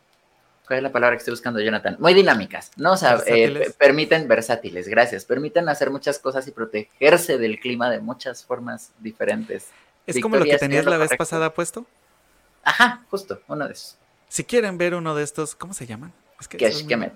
¿Cuál 0.71 0.79
es 0.79 0.83
la 0.85 0.93
palabra 0.93 1.17
que 1.17 1.19
estoy 1.19 1.33
buscando, 1.33 1.59
Jonathan? 1.59 1.97
Muy 1.99 2.15
dinámicas, 2.15 2.71
¿no? 2.77 2.93
O 2.93 2.97
sea, 2.97 3.21
eh, 3.27 3.73
permiten, 3.77 4.29
versátiles, 4.29 4.87
gracias, 4.87 5.25
permiten 5.25 5.69
hacer 5.69 5.91
muchas 5.91 6.21
cosas 6.21 6.47
y 6.47 6.53
protegerse 6.53 7.39
del 7.39 7.59
clima 7.59 7.91
de 7.91 7.99
muchas 7.99 8.45
formas 8.45 8.93
diferentes. 9.01 9.67
¿Es 10.07 10.21
como 10.21 10.37
lo 10.37 10.45
que 10.45 10.59
tenías 10.59 10.85
la 10.85 10.97
vez 10.97 11.11
pasada 11.19 11.53
puesto? 11.53 11.87
Ajá, 12.63 13.05
justo, 13.11 13.41
uno 13.49 13.67
de 13.67 13.73
esos. 13.73 13.97
Si 14.29 14.45
quieren 14.45 14.79
ver 14.79 14.95
uno 14.95 15.17
de 15.17 15.25
estos, 15.25 15.57
¿cómo 15.57 15.75
se 15.75 15.89
llaman? 15.89 16.13
Es 16.41 16.47
que 16.47 17.13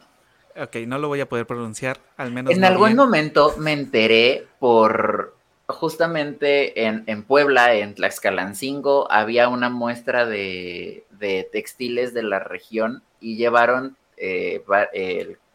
Ok, 0.60 0.74
no 0.88 0.98
lo 0.98 1.06
voy 1.06 1.20
a 1.20 1.28
poder 1.28 1.46
pronunciar, 1.46 2.00
al 2.16 2.32
menos. 2.32 2.52
En 2.52 2.64
algún 2.64 2.96
momento 2.96 3.54
me 3.56 3.72
enteré 3.72 4.48
por 4.58 5.36
justamente 5.68 6.86
en, 6.86 7.04
en, 7.06 7.22
Puebla, 7.22 7.74
en 7.74 7.94
Tlaxcalancingo, 7.94 9.10
había 9.12 9.48
una 9.48 9.70
muestra 9.70 10.26
de, 10.26 11.06
de 11.10 11.48
textiles 11.52 12.12
de 12.14 12.24
la 12.24 12.40
región 12.40 13.04
y 13.24 13.36
llevaron 13.36 13.96
eh, 14.18 14.62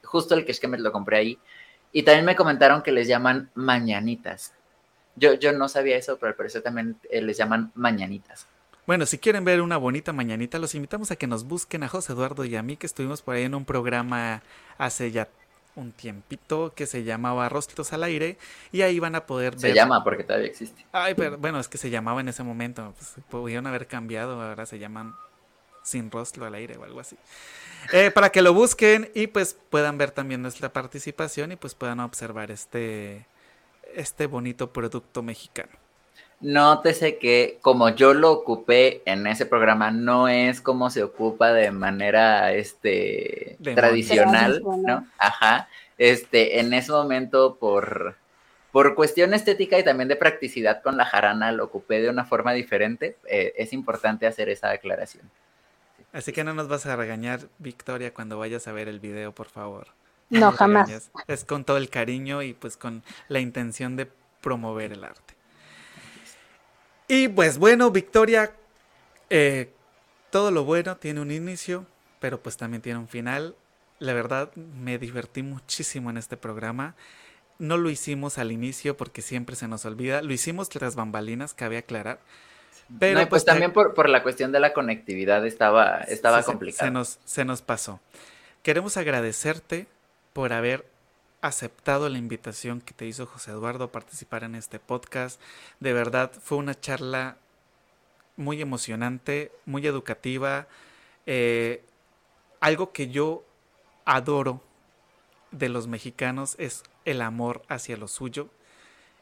justo 0.04 0.34
el 0.34 0.44
que 0.44 0.68
me 0.68 0.80
lo 0.80 0.92
compré 0.92 1.18
ahí. 1.18 1.40
Y 1.92 2.04
también 2.04 2.26
me 2.26 2.36
comentaron 2.36 2.82
que 2.82 2.92
les 2.92 3.08
llaman 3.08 3.50
mañanitas. 3.54 4.54
Yo, 5.16 5.36
yo 5.36 5.54
no 5.54 5.70
sabía 5.70 5.98
eso, 5.98 6.18
pero 6.18 6.32
al 6.32 6.36
parecer 6.36 6.62
también 6.64 6.98
eh, 7.12 7.22
les 7.22 7.38
llaman 7.38 7.72
mañanitas. 7.76 8.48
Bueno, 8.88 9.06
si 9.06 9.20
quieren 9.20 9.46
ver 9.46 9.62
una 9.62 9.78
bonita 9.78 10.14
mañanita, 10.14 10.58
los 10.58 10.74
invitamos 10.74 11.12
a 11.12 11.16
que 11.16 11.28
nos 11.28 11.44
busquen 11.44 11.84
a 11.84 11.88
José 11.88 12.14
Eduardo 12.14 12.44
y 12.44 12.56
a 12.56 12.64
mí, 12.64 12.76
que 12.76 12.88
estuvimos 12.88 13.22
por 13.22 13.36
ahí 13.36 13.44
en 13.44 13.54
un 13.54 13.66
programa 13.66 14.42
hace 14.80 15.12
ya 15.12 15.28
un 15.76 15.92
tiempito 15.92 16.74
que 16.76 16.88
se 16.88 17.04
llamaba 17.04 17.48
Rostros 17.50 17.94
al 17.94 18.04
Aire 18.04 18.38
y 18.72 18.82
ahí 18.82 19.00
van 19.00 19.14
a 19.14 19.28
poder 19.28 19.52
ver. 19.52 19.62
Se 19.62 19.74
llama 19.74 20.04
porque 20.04 20.24
todavía 20.24 20.48
existe. 20.48 20.86
Ay, 20.92 21.14
pero 21.16 21.38
bueno, 21.38 21.60
es 21.60 21.68
que 21.68 21.78
se 21.78 21.92
llamaba 21.92 22.22
en 22.22 22.30
ese 22.30 22.42
momento. 22.42 22.94
Pues, 22.98 23.16
pudieron 23.30 23.68
haber 23.68 23.86
cambiado, 23.86 24.42
ahora 24.42 24.66
se 24.66 24.80
llaman 24.80 25.14
Sin 25.90 26.12
Rostro 26.12 26.46
al 26.46 26.56
Aire 26.56 26.78
o 26.78 26.84
algo 26.84 27.00
así. 27.00 27.18
Eh, 27.92 28.12
para 28.12 28.30
que 28.32 28.42
lo 28.42 28.54
busquen 28.54 29.10
y 29.14 29.28
pues 29.28 29.58
puedan 29.70 29.98
ver 29.98 30.12
también 30.12 30.42
nuestra 30.42 30.72
participación 30.72 31.52
y 31.52 31.56
pues 31.56 31.76
puedan 31.76 32.00
observar 32.00 32.52
este, 32.52 33.26
este 33.96 34.28
bonito 34.28 34.72
producto 34.72 35.24
mexicano. 35.24 35.72
Nótese 36.42 37.18
que 37.18 37.58
como 37.62 37.90
yo 37.90 38.14
lo 38.14 38.32
ocupé 38.32 39.02
en 39.06 39.28
ese 39.28 39.46
programa, 39.46 39.92
no 39.92 40.30
es 40.30 40.62
como 40.62 40.90
se 40.90 41.04
ocupa 41.04 41.52
de 41.52 41.72
manera 41.72 42.54
este 42.54 43.58
tradicional, 43.62 44.62
¿no? 44.64 45.06
Ajá. 45.18 45.68
Este, 45.98 46.62
en 46.62 46.74
ese 46.74 46.94
momento, 46.94 47.58
por, 47.60 48.16
por 48.72 48.96
cuestión 48.96 49.34
estética 49.34 49.78
y 49.78 49.84
también 49.84 50.08
de 50.08 50.16
practicidad 50.16 50.82
con 50.82 50.96
la 50.96 51.04
jarana, 51.04 51.52
lo 51.52 51.66
ocupé 51.66 52.00
de 52.00 52.10
una 52.10 52.24
forma 52.24 52.54
diferente. 52.54 53.18
Eh, 53.28 53.54
es 53.58 53.74
importante 53.74 54.26
hacer 54.26 54.48
esa 54.48 54.72
aclaración. 54.72 55.30
Así 56.12 56.32
que 56.32 56.44
no 56.44 56.54
nos 56.54 56.68
vas 56.68 56.86
a 56.86 56.96
regañar, 56.96 57.48
Victoria, 57.60 58.14
cuando 58.14 58.40
vayas 58.40 58.68
a 58.68 58.72
ver 58.72 58.88
el 58.88 59.00
video, 59.00 59.34
por 59.34 59.48
favor. 59.48 59.88
No, 60.30 60.52
jamás. 60.52 61.12
Es 61.28 61.46
con 61.46 61.64
todo 61.64 61.78
el 61.78 61.90
cariño 61.90 62.42
y 62.42 62.54
pues 62.54 62.78
con 62.78 63.04
la 63.28 63.40
intención 63.40 63.96
de 63.96 64.10
promover 64.42 64.94
el 64.94 65.04
arte. 65.04 65.36
Y 67.08 67.28
pues 67.28 67.58
bueno, 67.58 67.90
Victoria, 67.90 68.54
eh, 69.30 69.72
todo 70.30 70.52
lo 70.52 70.64
bueno 70.64 70.98
tiene 70.98 71.22
un 71.22 71.32
inicio, 71.32 71.86
pero 72.20 72.42
pues 72.42 72.58
también 72.58 72.82
tiene 72.82 73.00
un 73.00 73.08
final. 73.08 73.56
La 73.98 74.14
verdad, 74.14 74.54
me 74.56 74.98
divertí 74.98 75.42
muchísimo 75.44 76.10
en 76.10 76.18
este 76.18 76.38
programa. 76.38 76.96
No 77.58 77.78
lo 77.78 77.90
hicimos 77.90 78.38
al 78.38 78.52
inicio 78.52 78.96
porque 78.96 79.22
siempre 79.22 79.56
se 79.56 79.68
nos 79.68 79.86
olvida. 79.86 80.22
Lo 80.22 80.32
hicimos 80.34 80.70
tras 80.70 80.96
bambalinas, 80.96 81.54
cabe 81.54 81.78
aclarar. 81.78 82.20
Pero 82.98 83.20
pues, 83.20 83.30
pues, 83.30 83.46
también 83.46 83.72
por, 83.72 84.10
la 84.10 84.24
cuestión 84.24 84.52
de 84.52 84.60
la 84.60 84.74
conectividad 84.74 85.46
estaba, 85.46 86.00
estaba 86.02 86.42
complicado. 86.42 86.88
Se 86.88 86.92
nos, 86.92 87.20
se 87.24 87.46
nos 87.46 87.62
pasó. 87.62 88.00
Queremos 88.64 88.98
agradecerte 88.98 89.88
por 90.34 90.54
haber 90.54 90.86
aceptado 91.42 92.10
la 92.10 92.18
invitación 92.18 92.82
que 92.82 92.94
te 92.94 93.06
hizo 93.06 93.26
José 93.26 93.52
Eduardo 93.52 93.86
a 93.86 93.92
participar 93.92 94.44
en 94.44 94.56
este 94.56 94.80
podcast. 94.80 95.40
De 95.80 95.94
verdad, 95.94 96.32
fue 96.42 96.58
una 96.58 96.80
charla 96.80 97.38
muy 98.36 98.62
emocionante, 98.62 99.52
muy 99.66 99.86
educativa. 99.86 100.68
Eh, 101.26 101.84
algo 102.60 102.92
que 102.92 103.10
yo 103.10 103.44
adoro 104.06 104.62
de 105.52 105.70
los 105.70 105.88
mexicanos 105.88 106.56
es 106.58 106.84
el 107.06 107.22
amor 107.22 107.62
hacia 107.68 107.98
lo 107.98 108.08
suyo 108.08 108.50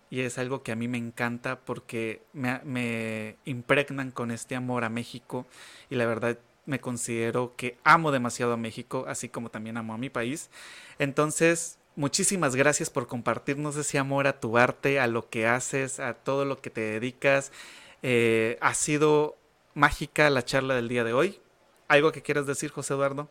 y 0.09 0.21
es 0.21 0.37
algo 0.37 0.63
que 0.63 0.71
a 0.71 0.75
mí 0.75 0.87
me 0.87 0.97
encanta 0.97 1.59
porque 1.59 2.21
me, 2.33 3.35
impregnan 3.45 4.11
con 4.11 4.31
este 4.31 4.55
amor 4.55 4.83
a 4.83 4.89
México 4.89 5.45
y 5.89 5.95
la 5.95 6.05
verdad 6.05 6.37
me 6.65 6.79
considero 6.79 7.53
que 7.55 7.77
amo 7.83 8.11
demasiado 8.11 8.53
a 8.53 8.57
México, 8.57 9.05
así 9.07 9.29
como 9.29 9.49
también 9.49 9.77
amo 9.77 9.93
a 9.93 9.97
mi 9.97 10.09
país. 10.09 10.49
Entonces, 10.99 11.77
muchísimas 11.95 12.55
gracias 12.55 12.89
por 12.89 13.07
compartirnos 13.07 13.75
ese 13.77 13.97
amor 13.97 14.27
a 14.27 14.39
tu 14.39 14.57
arte, 14.57 14.99
a 14.99 15.07
lo 15.07 15.29
que 15.29 15.47
haces, 15.47 15.99
a 15.99 16.13
todo 16.13 16.45
lo 16.45 16.61
que 16.61 16.69
te 16.69 16.81
dedicas. 16.81 17.51
Eh, 18.03 18.57
ha 18.61 18.73
sido 18.73 19.37
mágica 19.73 20.29
la 20.29 20.43
charla 20.43 20.75
del 20.75 20.89
día 20.89 21.03
de 21.03 21.13
hoy. 21.13 21.39
¿Algo 21.87 22.11
que 22.11 22.21
quieras 22.21 22.45
decir, 22.45 22.69
José 22.69 22.93
Eduardo? 22.93 23.29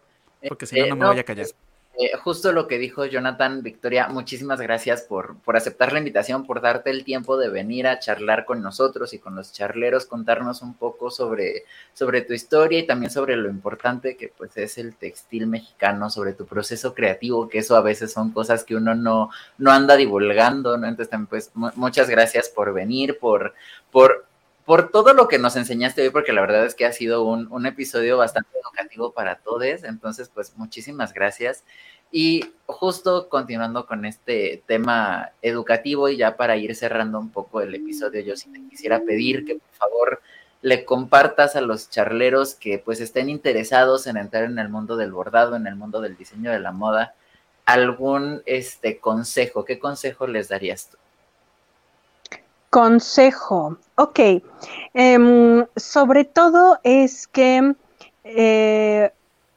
Porque 0.49 0.67
si 0.67 0.81
no, 0.81 0.87
no 0.87 0.97
me 0.97 1.07
voy 1.07 1.19
a 1.19 1.25
callar. 1.25 1.47
Pues, 1.47 1.57
eh, 1.99 2.15
justo 2.23 2.53
lo 2.53 2.69
que 2.69 2.79
dijo 2.79 3.07
Jonathan, 3.07 3.63
Victoria, 3.63 4.09
muchísimas 4.09 4.61
gracias 4.61 5.01
por, 5.03 5.39
por 5.39 5.57
aceptar 5.57 5.95
la 5.95 5.99
invitación, 5.99 6.45
por 6.45 6.61
darte 6.61 6.91
el 6.91 7.05
tiempo 7.05 7.39
de 7.39 7.49
venir 7.49 7.87
a 7.87 7.99
charlar 7.99 8.45
con 8.45 8.61
nosotros 8.61 9.15
y 9.15 9.19
con 9.19 9.35
los 9.35 9.51
charleros, 9.53 10.05
contarnos 10.05 10.61
un 10.61 10.75
poco 10.75 11.11
sobre, 11.11 11.65
sobre 11.95 12.21
tu 12.21 12.35
historia 12.35 12.81
y 12.81 12.87
también 12.87 13.11
sobre 13.11 13.37
lo 13.37 13.49
importante 13.49 14.19
que 14.19 14.29
pues 14.29 14.55
es 14.59 14.77
el 14.77 14.95
textil 14.95 15.47
mexicano, 15.47 16.11
sobre 16.11 16.35
tu 16.35 16.45
proceso 16.45 16.93
creativo, 16.93 17.49
que 17.49 17.59
eso 17.59 17.77
a 17.77 17.81
veces 17.81 18.13
son 18.13 18.31
cosas 18.31 18.65
que 18.65 18.77
uno 18.77 18.95
no, 18.95 19.31
no 19.57 19.71
anda 19.71 19.97
divulgando, 19.97 20.77
¿no? 20.77 20.87
Entonces 20.87 21.09
también 21.09 21.29
pues 21.29 21.51
muchas 21.55 22.11
gracias 22.11 22.51
por 22.51 22.75
venir, 22.75 23.19
por, 23.19 23.55
por 23.91 24.26
por 24.67 24.91
todo 24.91 25.15
lo 25.15 25.29
que 25.29 25.39
nos 25.39 25.55
enseñaste 25.55 26.03
hoy, 26.03 26.11
porque 26.11 26.33
la 26.33 26.41
verdad 26.41 26.67
es 26.67 26.75
que 26.75 26.87
ha 26.87 26.93
sido 26.93 27.25
un, 27.25 27.67
episodio 27.67 28.19
bastante 28.19 28.51
educativo 28.59 29.13
para 29.13 29.37
todos. 29.37 29.85
Entonces, 29.85 30.29
pues 30.29 30.57
muchísimas 30.57 31.15
gracias. 31.15 31.65
Y 32.11 32.53
justo 32.67 33.29
continuando 33.29 33.87
con 33.87 34.05
este 34.05 34.65
tema 34.67 35.31
educativo 35.41 36.09
y 36.09 36.17
ya 36.17 36.37
para 36.37 36.57
ir 36.57 36.75
cerrando 36.75 37.21
un 37.21 37.31
poco 37.31 37.61
el 37.61 37.77
episodio, 37.77 38.21
yo 38.23 38.37
sí 38.37 38.51
te 38.53 38.61
quisiera 38.69 39.01
pedir 39.01 39.45
que 39.45 39.55
por 39.55 39.75
favor 39.75 40.21
le 40.63 40.85
compartas 40.85 41.55
a 41.55 41.61
los 41.61 41.89
charleros 41.89 42.57
que 42.57 42.81
pues 42.81 43.01
estén 43.01 43.29
interesados 43.31 44.09
en 44.09 44.17
entrar 44.17 44.45
en 44.45 44.59
el 44.59 44.69
mundo 44.69 44.97
del 44.97 45.13
bordado, 45.13 45.55
en 45.55 45.69
el 45.69 45.77
mundo 45.77 46.01
del 46.01 46.17
diseño 46.17 46.51
de 46.51 46.59
la 46.59 46.73
moda, 46.73 47.15
algún 47.67 48.43
este 48.47 48.99
consejo, 48.99 49.65
¿qué 49.65 49.79
consejo 49.79 50.27
les 50.27 50.49
darías 50.49 50.91
tú? 50.91 50.97
Consejo, 52.77 53.79
ok. 53.95 54.21
Em, 54.93 55.65
sobre 55.77 56.27
todo 56.27 56.79
es 56.85 57.27
que 57.27 57.75
eh, 58.23 59.15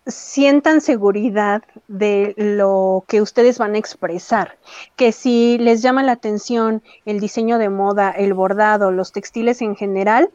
sientan 0.09 0.81
seguridad 0.81 1.63
de 1.87 2.33
lo 2.37 3.03
que 3.07 3.21
ustedes 3.21 3.57
van 3.57 3.75
a 3.75 3.77
expresar, 3.77 4.57
que 4.95 5.11
si 5.11 5.57
les 5.57 5.81
llama 5.81 6.03
la 6.03 6.13
atención 6.13 6.81
el 7.05 7.19
diseño 7.19 7.57
de 7.57 7.69
moda, 7.69 8.11
el 8.11 8.33
bordado, 8.33 8.91
los 8.91 9.11
textiles 9.11 9.61
en 9.61 9.75
general, 9.75 10.29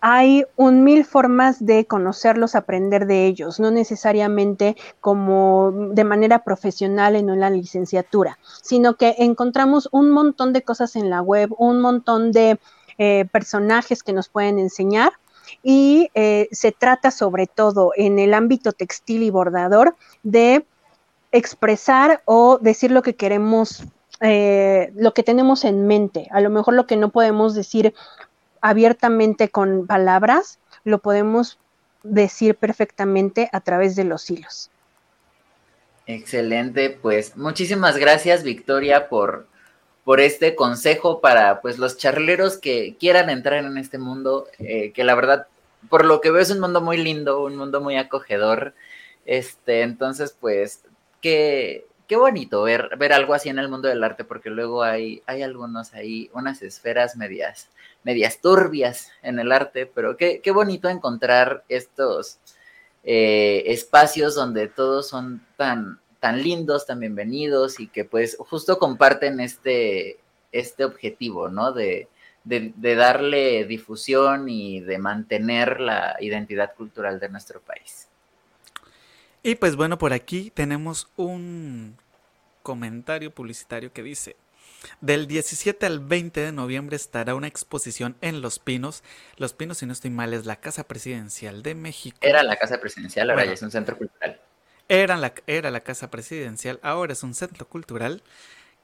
hay 0.00 0.44
un 0.56 0.84
mil 0.84 1.04
formas 1.04 1.64
de 1.64 1.86
conocerlos, 1.86 2.54
aprender 2.54 3.06
de 3.06 3.26
ellos, 3.26 3.60
no 3.60 3.70
necesariamente 3.70 4.76
como 5.00 5.72
de 5.92 6.04
manera 6.04 6.44
profesional 6.44 7.16
en 7.16 7.30
una 7.30 7.50
licenciatura, 7.50 8.38
sino 8.62 8.94
que 8.94 9.14
encontramos 9.18 9.88
un 9.92 10.10
montón 10.10 10.52
de 10.52 10.62
cosas 10.62 10.96
en 10.96 11.10
la 11.10 11.22
web, 11.22 11.54
un 11.58 11.80
montón 11.80 12.32
de 12.32 12.58
eh, 12.98 13.24
personajes 13.32 14.02
que 14.02 14.12
nos 14.12 14.28
pueden 14.28 14.58
enseñar 14.58 15.12
y 15.62 16.10
eh, 16.14 16.48
se 16.52 16.72
trata 16.72 17.10
sobre 17.10 17.46
todo 17.46 17.92
en 17.96 18.18
el 18.18 18.34
ámbito 18.34 18.72
textil 18.72 19.22
y 19.22 19.30
bordador 19.30 19.96
de 20.22 20.64
expresar 21.32 22.22
o 22.24 22.58
decir 22.60 22.90
lo 22.90 23.02
que 23.02 23.14
queremos, 23.14 23.84
eh, 24.20 24.92
lo 24.96 25.14
que 25.14 25.22
tenemos 25.22 25.64
en 25.64 25.86
mente. 25.86 26.28
A 26.30 26.40
lo 26.40 26.50
mejor 26.50 26.74
lo 26.74 26.86
que 26.86 26.96
no 26.96 27.10
podemos 27.10 27.54
decir 27.54 27.94
abiertamente 28.60 29.48
con 29.48 29.86
palabras, 29.86 30.58
lo 30.84 30.98
podemos 30.98 31.58
decir 32.02 32.56
perfectamente 32.56 33.48
a 33.52 33.60
través 33.60 33.96
de 33.96 34.04
los 34.04 34.30
hilos. 34.30 34.70
Excelente, 36.06 36.90
pues 36.90 37.36
muchísimas 37.36 37.96
gracias 37.96 38.42
Victoria 38.42 39.08
por, 39.08 39.46
por 40.10 40.18
este 40.18 40.56
consejo 40.56 41.20
para 41.20 41.60
pues 41.60 41.78
los 41.78 41.96
charleros 41.96 42.58
que 42.58 42.96
quieran 42.98 43.30
entrar 43.30 43.64
en 43.64 43.78
este 43.78 43.96
mundo, 43.96 44.48
eh, 44.58 44.90
que 44.90 45.04
la 45.04 45.14
verdad, 45.14 45.46
por 45.88 46.04
lo 46.04 46.20
que 46.20 46.32
veo 46.32 46.42
es 46.42 46.50
un 46.50 46.58
mundo 46.58 46.80
muy 46.80 46.96
lindo, 46.96 47.44
un 47.44 47.54
mundo 47.54 47.80
muy 47.80 47.94
acogedor. 47.94 48.74
Este, 49.24 49.82
entonces, 49.82 50.36
pues, 50.40 50.82
qué, 51.20 51.86
qué 52.08 52.16
bonito 52.16 52.64
ver, 52.64 52.96
ver 52.98 53.12
algo 53.12 53.34
así 53.34 53.50
en 53.50 53.60
el 53.60 53.68
mundo 53.68 53.86
del 53.86 54.02
arte, 54.02 54.24
porque 54.24 54.50
luego 54.50 54.82
hay, 54.82 55.22
hay 55.26 55.44
algunos 55.44 55.94
ahí, 55.94 56.28
unas 56.34 56.60
esferas 56.62 57.16
medias, 57.16 57.68
medias 58.02 58.40
turbias 58.40 59.12
en 59.22 59.38
el 59.38 59.52
arte, 59.52 59.86
pero 59.86 60.16
qué, 60.16 60.40
qué 60.42 60.50
bonito 60.50 60.88
encontrar 60.88 61.62
estos 61.68 62.40
eh, 63.04 63.62
espacios 63.66 64.34
donde 64.34 64.66
todos 64.66 65.08
son 65.08 65.46
tan, 65.56 66.00
tan 66.20 66.42
lindos, 66.42 66.86
tan 66.86 67.00
bienvenidos 67.00 67.80
y 67.80 67.88
que 67.88 68.04
pues 68.04 68.36
justo 68.38 68.78
comparten 68.78 69.40
este, 69.40 70.18
este 70.52 70.84
objetivo, 70.84 71.48
¿no? 71.48 71.72
De, 71.72 72.08
de, 72.44 72.94
darle 72.94 73.64
difusión 73.64 74.48
y 74.48 74.80
de 74.80 74.98
mantener 74.98 75.80
la 75.80 76.16
identidad 76.20 76.74
cultural 76.74 77.20
de 77.20 77.28
nuestro 77.28 77.60
país. 77.60 78.08
Y 79.42 79.54
pues 79.54 79.76
bueno, 79.76 79.98
por 79.98 80.12
aquí 80.12 80.50
tenemos 80.50 81.08
un 81.16 81.96
comentario 82.62 83.30
publicitario 83.30 83.92
que 83.92 84.02
dice, 84.02 84.36
del 85.00 85.26
17 85.26 85.86
al 85.86 86.00
20 86.00 86.40
de 86.40 86.52
noviembre 86.52 86.96
estará 86.96 87.34
una 87.34 87.46
exposición 87.46 88.16
en 88.20 88.42
Los 88.42 88.58
Pinos. 88.58 89.02
Los 89.36 89.54
Pinos, 89.54 89.78
si 89.78 89.86
no 89.86 89.92
estoy 89.92 90.10
mal, 90.10 90.34
es 90.34 90.46
la 90.46 90.56
Casa 90.56 90.84
Presidencial 90.84 91.62
de 91.62 91.74
México. 91.74 92.18
Era 92.20 92.42
la 92.42 92.56
Casa 92.56 92.78
Presidencial, 92.78 93.30
ahora 93.30 93.46
ya 93.46 93.52
es 93.52 93.62
un 93.62 93.70
centro 93.70 93.96
cultural. 93.96 94.40
Era 94.90 95.16
la, 95.16 95.32
era 95.46 95.70
la 95.70 95.82
Casa 95.82 96.10
Presidencial, 96.10 96.80
ahora 96.82 97.12
es 97.12 97.22
un 97.22 97.32
centro 97.32 97.68
cultural 97.68 98.24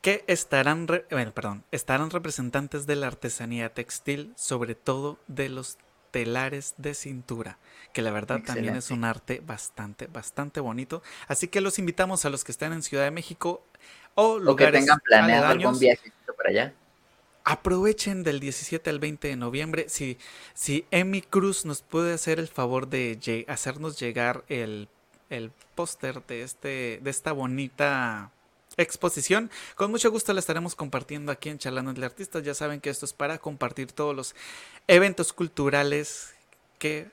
que 0.03 0.23
estarán, 0.29 0.87
bueno, 0.87 1.33
perdón, 1.35 1.65
estarán 1.73 2.11
representantes 2.11 2.87
de 2.87 2.95
la 2.95 3.09
artesanía 3.09 3.75
textil, 3.75 4.33
sobre 4.37 4.77
todo 4.77 5.19
de 5.27 5.49
los 5.49 5.79
telares 6.13 6.75
de 6.79 6.95
cintura, 6.95 7.59
que 7.93 8.03
la 8.03 8.13
verdad 8.13 8.41
también 8.47 8.77
es 8.77 8.93
un 8.93 9.03
arte 9.03 9.43
bastante, 9.45 10.07
bastante 10.07 10.61
bonito. 10.61 11.03
Así 11.27 11.49
que 11.49 11.61
los 11.61 11.81
invitamos 11.81 12.25
a 12.25 12.31
los 12.31 12.45
que 12.45 12.53
estén 12.53 12.73
en 12.73 12.85
Ciudad 12.85 13.03
de 13.03 13.11
México 13.11 13.67
o 14.15 14.39
lugares 14.39 14.75
que 14.75 14.79
tengan 14.79 15.01
planeado 15.01 15.47
algún 15.49 15.77
viajecito 15.77 16.35
para 16.37 16.51
allá. 16.51 16.75
Aprovechen 17.43 18.23
del 18.23 18.39
17 18.39 18.91
al 18.91 19.01
20 19.01 19.27
de 19.27 19.35
noviembre. 19.35 19.89
Si, 19.89 20.19
si 20.55 20.87
Emi 20.93 21.21
Cruz 21.21 21.65
nos 21.65 21.83
puede 21.83 22.15
hacer 22.15 22.39
el 22.39 22.47
favor 22.47 22.87
de 22.87 23.45
hacernos 23.49 23.99
llegar 23.99 24.45
el 24.47 24.89
el 25.31 25.51
póster 25.75 26.25
de, 26.27 26.43
este, 26.43 27.01
de 27.03 27.11
esta 27.11 27.33
bonita 27.33 28.31
exposición. 28.77 29.51
Con 29.75 29.91
mucho 29.91 30.11
gusto 30.11 30.33
la 30.33 30.41
estaremos 30.41 30.75
compartiendo 30.75 31.33
aquí 31.33 31.49
en 31.49 31.59
Charlando 31.59 31.93
de 31.93 32.07
Artistas. 32.07 32.43
Ya 32.43 32.55
saben 32.55 32.81
que 32.81 32.91
esto 32.91 33.07
es 33.07 33.13
para 33.13 33.39
compartir 33.39 33.93
todos 33.93 34.15
los 34.15 34.35
eventos 34.87 35.33
culturales 35.33 36.35
que 36.79 37.11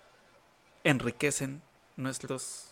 enriquecen 0.84 1.61
nuestros 1.95 2.72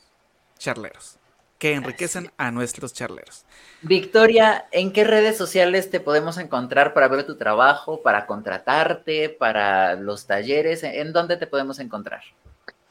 charleros. 0.58 1.18
Que 1.58 1.74
enriquecen 1.74 2.32
a 2.38 2.50
nuestros 2.50 2.92
charleros. 2.92 3.46
Victoria, 3.84 4.68
¿en 4.72 4.92
qué 4.92 5.04
redes 5.04 5.38
sociales 5.38 5.92
te 5.92 6.00
podemos 6.00 6.40
encontrar 6.40 6.96
para 6.96 7.08
ver 7.08 7.26
tu 7.26 7.38
trabajo, 7.38 8.02
para 8.02 8.26
contratarte, 8.26 9.30
para 9.30 9.94
los 9.96 10.26
talleres? 10.26 10.84
¿En 10.84 11.14
dónde 11.14 11.38
te 11.38 11.46
podemos 11.46 11.78
encontrar? 11.78 12.24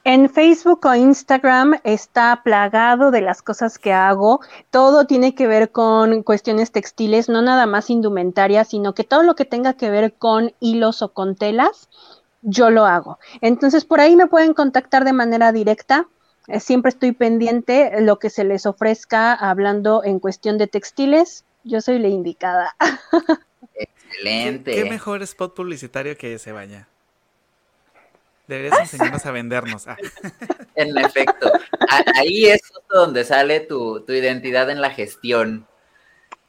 En 0.03 0.31
Facebook 0.31 0.87
o 0.87 0.95
Instagram 0.95 1.79
está 1.85 2.41
plagado 2.43 3.11
de 3.11 3.21
las 3.21 3.43
cosas 3.43 3.79
que 3.79 3.93
hago. 3.93 4.41
Todo 4.71 5.07
tiene 5.07 5.35
que 5.35 5.47
ver 5.47 5.73
con 5.73 6.23
cuestiones 6.23 6.73
textiles, 6.73 7.29
no 7.29 7.43
nada 7.43 7.67
más 7.67 7.91
indumentaria, 7.91 8.65
sino 8.65 8.95
que 8.95 9.05
todo 9.05 9.23
lo 9.23 9.35
que 9.35 9.45
tenga 9.45 9.75
que 9.75 9.91
ver 9.91 10.15
con 10.15 10.53
hilos 10.59 11.03
o 11.03 11.13
con 11.13 11.37
telas, 11.37 11.91
yo 12.41 12.71
lo 12.71 12.87
hago. 12.87 13.19
Entonces, 13.43 13.85
por 13.85 14.01
ahí 14.01 14.17
me 14.17 14.27
pueden 14.27 14.55
contactar 14.55 15.05
de 15.05 15.13
manera 15.13 15.53
directa. 15.53 16.09
Eh, 16.49 16.61
siempre 16.61 16.89
estoy 16.89 17.13
pendiente 17.13 18.01
lo 18.01 18.19
que 18.19 18.31
se 18.31 18.45
les 18.45 18.65
ofrezca 18.65 19.35
hablando 19.35 20.03
en 20.03 20.19
cuestión 20.19 20.57
de 20.57 20.67
textiles. 20.67 21.45
Yo 21.63 21.83
soy 21.83 21.99
la 21.99 22.09
indicada. 22.09 22.75
Excelente. 23.75 24.73
¿Qué, 24.73 24.85
mejor 24.89 25.23
spot 25.23 25.55
publicitario 25.55 26.17
que 26.17 26.39
se 26.39 26.53
vaya? 26.53 26.89
Deberías 28.51 28.81
enseñarnos 28.81 29.25
a 29.27 29.31
vendernos. 29.31 29.87
Ah. 29.87 29.97
En 30.75 30.99
efecto. 30.99 31.53
Ahí 32.17 32.47
es 32.47 32.61
donde 32.91 33.25
sale 33.25 33.61
tu, 33.61 34.05
identidad 34.09 34.69
en 34.71 34.81
la 34.81 34.91
gestión. 34.91 35.69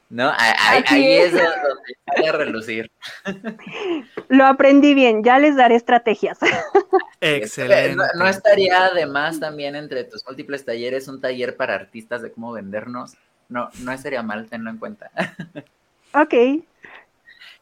¿No? 0.10 0.34
Ahí, 0.36 1.14
es. 1.14 1.32
donde 1.32 1.96
sale 2.08 2.28
a 2.28 2.32
relucir. 2.32 2.92
Lo 4.30 4.46
aprendí 4.46 4.94
bien, 4.96 5.24
ya 5.24 5.38
les 5.38 5.56
daré 5.56 5.76
estrategias. 5.76 6.40
Excelente. 7.22 8.04
No, 8.16 8.28
estaría 8.28 8.86
además 8.88 9.40
también 9.40 9.76
entre 9.76 10.04
tus 10.04 10.26
múltiples 10.26 10.66
talleres 10.66 11.08
un 11.08 11.22
taller 11.22 11.56
para 11.56 11.76
artistas 11.76 12.24
de 12.24 12.32
cómo 12.32 12.52
vendernos? 12.52 13.14
No, 13.48 13.70
no 13.80 13.92
estaría 13.92 14.24
mal, 14.24 14.50
tenlo 14.50 14.72
en 14.72 14.78
cuenta. 14.80 15.12
Ok. 16.14 16.34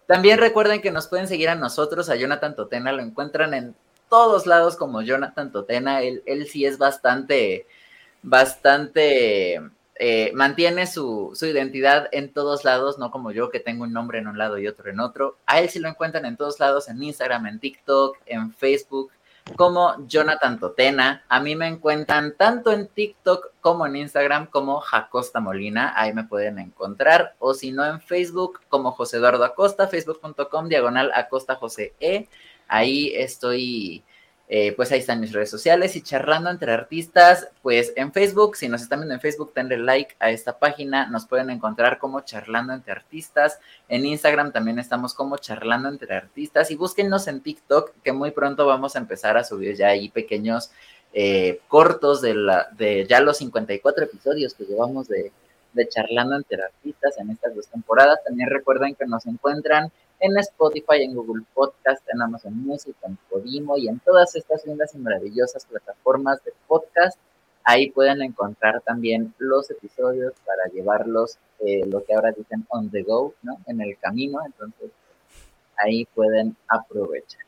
También 0.07 0.39
recuerden 0.39 0.81
que 0.81 0.89
nos 0.91 1.07
pueden 1.07 1.27
seguir 1.27 1.49
a 1.49 1.55
nosotros, 1.55 2.09
a 2.09 2.15
Jonathan 2.15 2.55
Totena, 2.55 2.91
lo 2.91 3.03
encuentran 3.03 3.53
en 3.53 3.75
todos 4.09 4.45
lados 4.47 4.75
como 4.75 5.01
Jonathan 5.01 5.51
Totena. 5.51 6.01
Él, 6.01 6.23
él 6.25 6.47
sí 6.47 6.65
es 6.65 6.77
bastante, 6.77 7.67
bastante, 8.21 9.61
eh, 9.95 10.31
mantiene 10.33 10.87
su, 10.87 11.31
su, 11.35 11.45
identidad 11.45 12.09
en 12.11 12.33
todos 12.33 12.63
lados, 12.63 12.97
no 12.97 13.11
como 13.11 13.31
yo 13.31 13.49
que 13.49 13.59
tengo 13.59 13.83
un 13.83 13.93
nombre 13.93 14.19
en 14.19 14.27
un 14.27 14.37
lado 14.37 14.57
y 14.57 14.67
otro 14.67 14.89
en 14.89 14.99
otro. 14.99 15.37
A 15.45 15.59
él 15.59 15.69
sí 15.69 15.79
lo 15.79 15.89
encuentran 15.89 16.25
en 16.25 16.37
todos 16.37 16.59
lados, 16.59 16.89
en 16.89 17.01
Instagram, 17.01 17.45
en 17.47 17.59
TikTok, 17.59 18.17
en 18.25 18.53
Facebook, 18.53 19.11
como 19.55 19.95
Jonathan 20.07 20.59
Totena. 20.59 21.23
A 21.29 21.39
mí 21.39 21.55
me 21.55 21.67
encuentran 21.67 22.35
tanto 22.35 22.71
en 22.71 22.87
TikTok 22.87 23.51
como 23.61 23.85
en 23.85 23.95
Instagram 23.95 24.47
como 24.47 24.79
Jacosta 24.79 25.39
Molina. 25.39 25.93
Ahí 25.95 26.13
me 26.13 26.23
pueden 26.23 26.59
encontrar. 26.59 27.35
O 27.39 27.53
si 27.53 27.71
no, 27.71 27.85
en 27.85 28.01
Facebook 28.01 28.61
como 28.69 28.91
José 28.91 29.17
Eduardo 29.17 29.43
Acosta, 29.43 29.87
facebook.com 29.87 30.67
diagonal 30.67 31.11
Acosta 31.13 31.55
José 31.55 31.93
E. 31.99 32.27
Ahí 32.69 33.11
estoy, 33.15 34.03
eh, 34.47 34.71
pues 34.73 34.91
ahí 34.91 34.99
están 34.99 35.19
mis 35.19 35.33
redes 35.33 35.49
sociales 35.49 35.97
y 35.97 36.01
charlando 36.01 36.49
entre 36.49 36.71
artistas, 36.71 37.49
pues 37.61 37.91
en 37.97 38.13
Facebook, 38.13 38.55
si 38.55 38.69
nos 38.69 38.81
están 38.81 38.99
viendo 38.99 39.15
en 39.15 39.19
Facebook, 39.19 39.53
denle 39.53 39.77
like 39.77 40.15
a 40.19 40.31
esta 40.31 40.57
página, 40.57 41.07
nos 41.07 41.25
pueden 41.25 41.49
encontrar 41.49 41.99
como 41.99 42.21
charlando 42.21 42.71
entre 42.71 42.93
artistas, 42.93 43.59
en 43.89 44.05
Instagram 44.05 44.53
también 44.53 44.79
estamos 44.79 45.13
como 45.13 45.37
charlando 45.37 45.89
entre 45.89 46.15
artistas 46.15 46.71
y 46.71 46.77
búsquennos 46.77 47.27
en 47.27 47.41
TikTok, 47.41 47.91
que 48.01 48.13
muy 48.13 48.31
pronto 48.31 48.65
vamos 48.65 48.95
a 48.95 48.99
empezar 48.99 49.35
a 49.35 49.43
subir 49.43 49.75
ya 49.75 49.87
ahí 49.89 50.07
pequeños 50.09 50.71
eh, 51.11 51.59
cortos 51.67 52.21
de, 52.21 52.35
la, 52.35 52.69
de 52.77 53.07
ya 53.07 53.19
los 53.19 53.37
54 53.37 54.05
episodios 54.05 54.53
que 54.53 54.65
llevamos 54.65 55.07
de, 55.07 55.31
de 55.73 55.87
Charlando 55.87 56.35
entre 56.35 56.63
Artistas 56.63 57.17
en 57.17 57.31
estas 57.31 57.55
dos 57.55 57.67
temporadas. 57.67 58.19
También 58.23 58.49
recuerden 58.49 58.95
que 58.95 59.05
nos 59.05 59.25
encuentran 59.25 59.91
en 60.19 60.37
Spotify, 60.37 61.03
en 61.03 61.15
Google 61.15 61.43
Podcast, 61.53 62.03
en 62.13 62.21
Amazon 62.21 62.53
Music, 62.55 62.95
en 63.03 63.17
Podimo 63.29 63.77
y 63.77 63.87
en 63.87 63.99
todas 63.99 64.35
estas 64.35 64.65
lindas 64.65 64.93
y 64.93 64.97
maravillosas 64.97 65.65
plataformas 65.65 66.43
de 66.43 66.53
podcast. 66.67 67.17
Ahí 67.63 67.91
pueden 67.91 68.21
encontrar 68.21 68.81
también 68.81 69.33
los 69.37 69.69
episodios 69.69 70.33
para 70.45 70.71
llevarlos, 70.73 71.37
eh, 71.59 71.85
lo 71.85 72.03
que 72.03 72.13
ahora 72.13 72.31
dicen 72.31 72.65
on 72.69 72.89
the 72.89 73.03
go, 73.03 73.33
¿no? 73.43 73.59
En 73.67 73.81
el 73.81 73.97
camino. 73.97 74.39
Entonces, 74.45 74.91
ahí 75.77 76.05
pueden 76.05 76.55
aprovechar. 76.67 77.41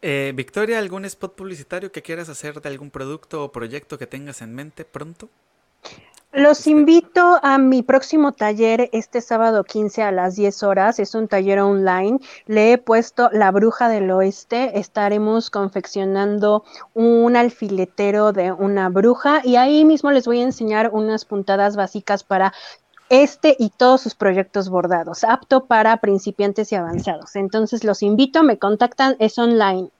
Eh, 0.00 0.32
Victoria, 0.34 0.78
¿algún 0.78 1.04
spot 1.04 1.36
publicitario 1.36 1.92
que 1.92 2.02
quieras 2.02 2.28
hacer 2.28 2.60
de 2.60 2.68
algún 2.68 2.90
producto 2.90 3.44
o 3.44 3.52
proyecto 3.52 3.98
que 3.98 4.06
tengas 4.06 4.42
en 4.42 4.54
mente 4.54 4.84
pronto? 4.84 5.28
Los 6.34 6.60
este 6.60 6.70
invito 6.70 7.38
a 7.42 7.58
mi 7.58 7.82
próximo 7.82 8.32
taller 8.32 8.88
este 8.92 9.20
sábado 9.20 9.64
15 9.64 10.02
a 10.02 10.12
las 10.12 10.34
10 10.34 10.62
horas. 10.62 10.98
Es 10.98 11.14
un 11.14 11.28
taller 11.28 11.58
online. 11.60 12.20
Le 12.46 12.72
he 12.72 12.78
puesto 12.78 13.28
La 13.32 13.50
Bruja 13.50 13.90
del 13.90 14.10
Oeste. 14.10 14.78
Estaremos 14.78 15.50
confeccionando 15.50 16.64
un 16.94 17.36
alfiletero 17.36 18.32
de 18.32 18.50
una 18.50 18.88
bruja 18.88 19.42
y 19.44 19.56
ahí 19.56 19.84
mismo 19.84 20.10
les 20.10 20.24
voy 20.24 20.40
a 20.40 20.44
enseñar 20.44 20.88
unas 20.94 21.26
puntadas 21.26 21.76
básicas 21.76 22.24
para 22.24 22.54
este 23.10 23.54
y 23.58 23.68
todos 23.68 24.00
sus 24.00 24.14
proyectos 24.14 24.70
bordados, 24.70 25.24
apto 25.24 25.66
para 25.66 25.98
principiantes 25.98 26.72
y 26.72 26.76
avanzados. 26.76 27.36
Entonces 27.36 27.84
los 27.84 28.02
invito, 28.02 28.42
me 28.42 28.58
contactan, 28.58 29.16
es 29.18 29.38
online. 29.38 29.90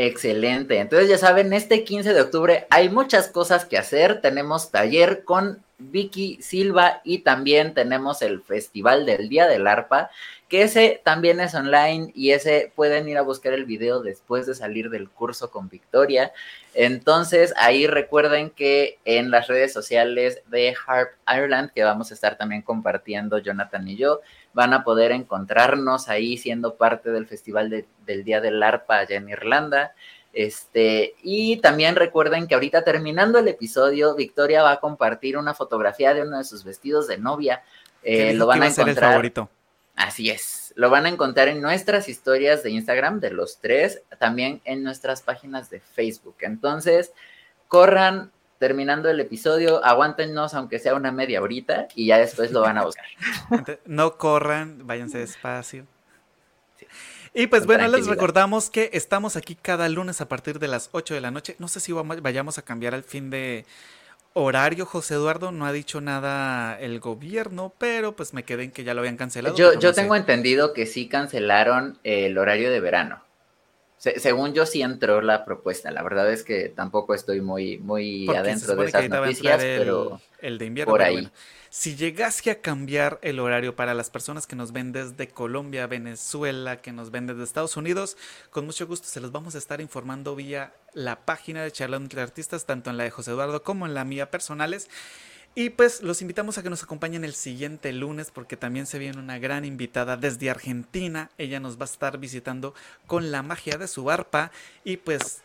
Excelente. 0.00 0.78
Entonces 0.78 1.08
ya 1.08 1.18
saben, 1.18 1.52
este 1.52 1.82
15 1.82 2.14
de 2.14 2.20
octubre 2.20 2.68
hay 2.70 2.88
muchas 2.88 3.26
cosas 3.26 3.64
que 3.64 3.76
hacer. 3.76 4.20
Tenemos 4.20 4.70
taller 4.70 5.24
con 5.24 5.64
Vicky 5.78 6.38
Silva 6.40 7.00
y 7.02 7.18
también 7.18 7.74
tenemos 7.74 8.22
el 8.22 8.40
Festival 8.40 9.06
del 9.06 9.28
Día 9.28 9.48
del 9.48 9.66
Arpa 9.66 10.08
que 10.48 10.62
ese 10.62 11.00
también 11.04 11.40
es 11.40 11.54
online 11.54 12.10
y 12.14 12.30
ese 12.30 12.72
pueden 12.74 13.06
ir 13.08 13.18
a 13.18 13.22
buscar 13.22 13.52
el 13.52 13.66
video 13.66 14.00
después 14.00 14.46
de 14.46 14.54
salir 14.54 14.88
del 14.88 15.10
curso 15.10 15.50
con 15.50 15.68
Victoria. 15.68 16.32
Entonces, 16.72 17.52
ahí 17.56 17.86
recuerden 17.86 18.50
que 18.50 18.98
en 19.04 19.30
las 19.30 19.48
redes 19.48 19.72
sociales 19.72 20.40
de 20.46 20.74
Harp 20.86 21.10
Ireland, 21.28 21.72
que 21.72 21.84
vamos 21.84 22.10
a 22.10 22.14
estar 22.14 22.38
también 22.38 22.62
compartiendo 22.62 23.38
Jonathan 23.38 23.86
y 23.88 23.96
yo, 23.96 24.20
van 24.54 24.72
a 24.72 24.84
poder 24.84 25.12
encontrarnos 25.12 26.08
ahí 26.08 26.38
siendo 26.38 26.76
parte 26.76 27.10
del 27.10 27.26
Festival 27.26 27.84
del 28.06 28.24
Día 28.24 28.40
del 28.40 28.62
Arpa 28.62 28.98
allá 28.98 29.16
en 29.16 29.28
Irlanda. 29.28 29.92
Este, 30.32 31.14
y 31.22 31.56
también 31.58 31.96
recuerden 31.96 32.46
que 32.46 32.54
ahorita 32.54 32.84
terminando 32.84 33.38
el 33.38 33.48
episodio, 33.48 34.14
Victoria 34.14 34.62
va 34.62 34.72
a 34.72 34.80
compartir 34.80 35.36
una 35.36 35.52
fotografía 35.52 36.14
de 36.14 36.22
uno 36.22 36.38
de 36.38 36.44
sus 36.44 36.64
vestidos 36.64 37.06
de 37.06 37.18
novia. 37.18 37.62
Eh, 38.02 38.32
lo 38.32 38.46
van 38.46 38.62
a 38.62 38.68
encontrar. 38.68 38.88
el 38.88 38.96
favorito. 38.96 39.50
Así 39.98 40.30
es. 40.30 40.72
Lo 40.76 40.90
van 40.90 41.06
a 41.06 41.08
encontrar 41.08 41.48
en 41.48 41.60
nuestras 41.60 42.08
historias 42.08 42.62
de 42.62 42.70
Instagram 42.70 43.18
de 43.18 43.32
los 43.32 43.58
tres, 43.58 44.00
también 44.20 44.60
en 44.64 44.84
nuestras 44.84 45.22
páginas 45.22 45.70
de 45.70 45.80
Facebook. 45.80 46.36
Entonces, 46.38 47.10
corran 47.66 48.30
terminando 48.60 49.10
el 49.10 49.18
episodio, 49.18 49.84
aguántenos 49.84 50.54
aunque 50.54 50.78
sea 50.78 50.94
una 50.94 51.10
media 51.10 51.42
horita 51.42 51.88
y 51.96 52.06
ya 52.06 52.18
después 52.18 52.52
lo 52.52 52.60
van 52.60 52.78
a 52.78 52.84
buscar. 52.84 53.04
No 53.86 54.16
corran, 54.18 54.86
váyanse 54.86 55.18
despacio. 55.18 55.84
Y 57.34 57.48
pues 57.48 57.66
bueno, 57.66 57.88
les 57.88 58.06
recordamos 58.06 58.70
que 58.70 58.90
estamos 58.92 59.34
aquí 59.34 59.56
cada 59.56 59.88
lunes 59.88 60.20
a 60.20 60.28
partir 60.28 60.60
de 60.60 60.68
las 60.68 60.90
8 60.92 61.14
de 61.14 61.20
la 61.20 61.32
noche. 61.32 61.56
No 61.58 61.66
sé 61.66 61.80
si 61.80 61.90
vayamos 61.90 62.56
a 62.56 62.62
cambiar 62.62 62.94
al 62.94 63.02
fin 63.02 63.30
de 63.30 63.66
horario, 64.32 64.86
José 64.86 65.14
Eduardo, 65.14 65.52
no 65.52 65.66
ha 65.66 65.72
dicho 65.72 66.00
nada 66.00 66.78
el 66.80 67.00
gobierno, 67.00 67.74
pero 67.78 68.14
pues 68.14 68.34
me 68.34 68.44
quedé 68.44 68.64
en 68.64 68.70
que 68.70 68.84
ya 68.84 68.94
lo 68.94 69.00
habían 69.00 69.16
cancelado. 69.16 69.56
Yo, 69.56 69.78
yo 69.78 69.92
tengo 69.92 70.16
entendido 70.16 70.72
que 70.72 70.86
sí 70.86 71.08
cancelaron 71.08 71.98
el 72.04 72.38
horario 72.38 72.70
de 72.70 72.80
verano. 72.80 73.22
según 73.96 74.54
yo 74.54 74.66
sí 74.66 74.82
entró 74.82 75.20
la 75.20 75.44
propuesta, 75.44 75.90
la 75.90 76.02
verdad 76.02 76.32
es 76.32 76.44
que 76.44 76.68
tampoco 76.68 77.14
estoy 77.14 77.40
muy, 77.40 77.78
muy 77.78 78.28
adentro 78.28 78.76
de 78.76 78.86
esas 78.86 79.08
noticias, 79.08 79.56
pero 79.58 80.20
el 80.40 80.58
de 80.58 80.66
invierno 80.66 80.92
por 80.92 81.02
ahí. 81.02 81.30
Si 81.70 81.96
llegase 81.96 82.50
a 82.50 82.62
cambiar 82.62 83.18
el 83.22 83.38
horario 83.40 83.76
para 83.76 83.92
las 83.92 84.08
personas 84.08 84.46
que 84.46 84.56
nos 84.56 84.72
ven 84.72 84.92
desde 84.92 85.28
Colombia, 85.28 85.86
Venezuela, 85.86 86.80
que 86.80 86.92
nos 86.92 87.10
ven 87.10 87.26
desde 87.26 87.44
Estados 87.44 87.76
Unidos, 87.76 88.16
con 88.50 88.64
mucho 88.64 88.86
gusto 88.86 89.06
se 89.06 89.20
los 89.20 89.32
vamos 89.32 89.54
a 89.54 89.58
estar 89.58 89.82
informando 89.82 90.34
vía 90.34 90.72
la 90.94 91.26
página 91.26 91.62
de 91.62 91.70
Charlando 91.70 92.06
entre 92.06 92.22
Artistas, 92.22 92.64
tanto 92.64 92.88
en 92.88 92.96
la 92.96 93.04
de 93.04 93.10
José 93.10 93.32
Eduardo 93.32 93.62
como 93.62 93.84
en 93.84 93.92
la 93.92 94.04
mía 94.04 94.30
personales. 94.30 94.88
Y 95.54 95.70
pues 95.70 96.02
los 96.02 96.22
invitamos 96.22 96.56
a 96.56 96.62
que 96.62 96.70
nos 96.70 96.82
acompañen 96.82 97.24
el 97.24 97.34
siguiente 97.34 97.92
lunes 97.92 98.30
porque 98.30 98.56
también 98.56 98.86
se 98.86 98.98
viene 98.98 99.18
una 99.18 99.38
gran 99.38 99.66
invitada 99.66 100.16
desde 100.16 100.48
Argentina. 100.48 101.30
Ella 101.36 101.60
nos 101.60 101.76
va 101.76 101.82
a 101.82 101.84
estar 101.84 102.16
visitando 102.18 102.74
con 103.06 103.30
la 103.30 103.42
magia 103.42 103.76
de 103.76 103.88
su 103.88 104.10
arpa 104.10 104.52
y 104.84 104.98
pues 104.98 105.42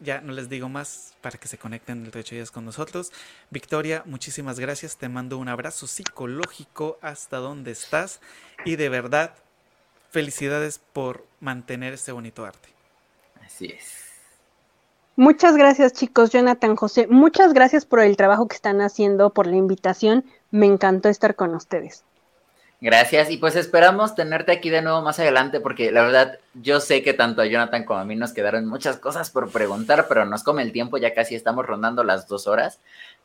ya 0.00 0.20
no 0.20 0.32
les 0.32 0.48
digo 0.48 0.68
más 0.68 1.14
para 1.20 1.38
que 1.38 1.48
se 1.48 1.58
conecten 1.58 2.04
el 2.04 2.10
Techo 2.10 2.36
con 2.52 2.64
nosotros. 2.64 3.12
Victoria, 3.50 4.02
muchísimas 4.06 4.58
gracias. 4.58 4.96
Te 4.96 5.08
mando 5.08 5.38
un 5.38 5.48
abrazo 5.48 5.86
psicológico 5.86 6.98
hasta 7.02 7.38
donde 7.38 7.72
estás. 7.72 8.20
Y 8.64 8.76
de 8.76 8.88
verdad, 8.88 9.34
felicidades 10.10 10.80
por 10.92 11.26
mantener 11.40 11.94
este 11.94 12.12
bonito 12.12 12.44
arte. 12.44 12.68
Así 13.44 13.66
es. 13.66 14.08
Muchas 15.16 15.56
gracias 15.56 15.94
chicos, 15.94 16.30
Jonathan 16.30 16.76
José. 16.76 17.08
Muchas 17.08 17.52
gracias 17.52 17.84
por 17.84 17.98
el 18.00 18.16
trabajo 18.16 18.46
que 18.46 18.54
están 18.54 18.80
haciendo, 18.80 19.30
por 19.30 19.48
la 19.48 19.56
invitación. 19.56 20.24
Me 20.52 20.66
encantó 20.66 21.08
estar 21.08 21.34
con 21.34 21.54
ustedes. 21.56 22.04
Gracias 22.80 23.28
y 23.30 23.38
pues 23.38 23.56
esperamos 23.56 24.14
tenerte 24.14 24.52
aquí 24.52 24.70
de 24.70 24.82
nuevo 24.82 25.02
más 25.02 25.18
adelante 25.18 25.58
porque 25.58 25.90
la 25.90 26.02
verdad 26.02 26.38
yo 26.54 26.78
sé 26.78 27.02
que 27.02 27.12
tanto 27.12 27.42
a 27.42 27.46
Jonathan 27.46 27.82
como 27.82 27.98
a 27.98 28.04
mí 28.04 28.14
nos 28.14 28.32
quedaron 28.32 28.66
muchas 28.66 28.98
cosas 28.98 29.30
por 29.30 29.50
preguntar, 29.50 30.06
pero 30.08 30.24
nos 30.26 30.44
come 30.44 30.62
el 30.62 30.70
tiempo, 30.70 30.96
ya 30.96 31.12
casi 31.12 31.34
estamos 31.34 31.66
rondando 31.66 32.04
las 32.04 32.28
dos 32.28 32.46
horas, 32.46 32.78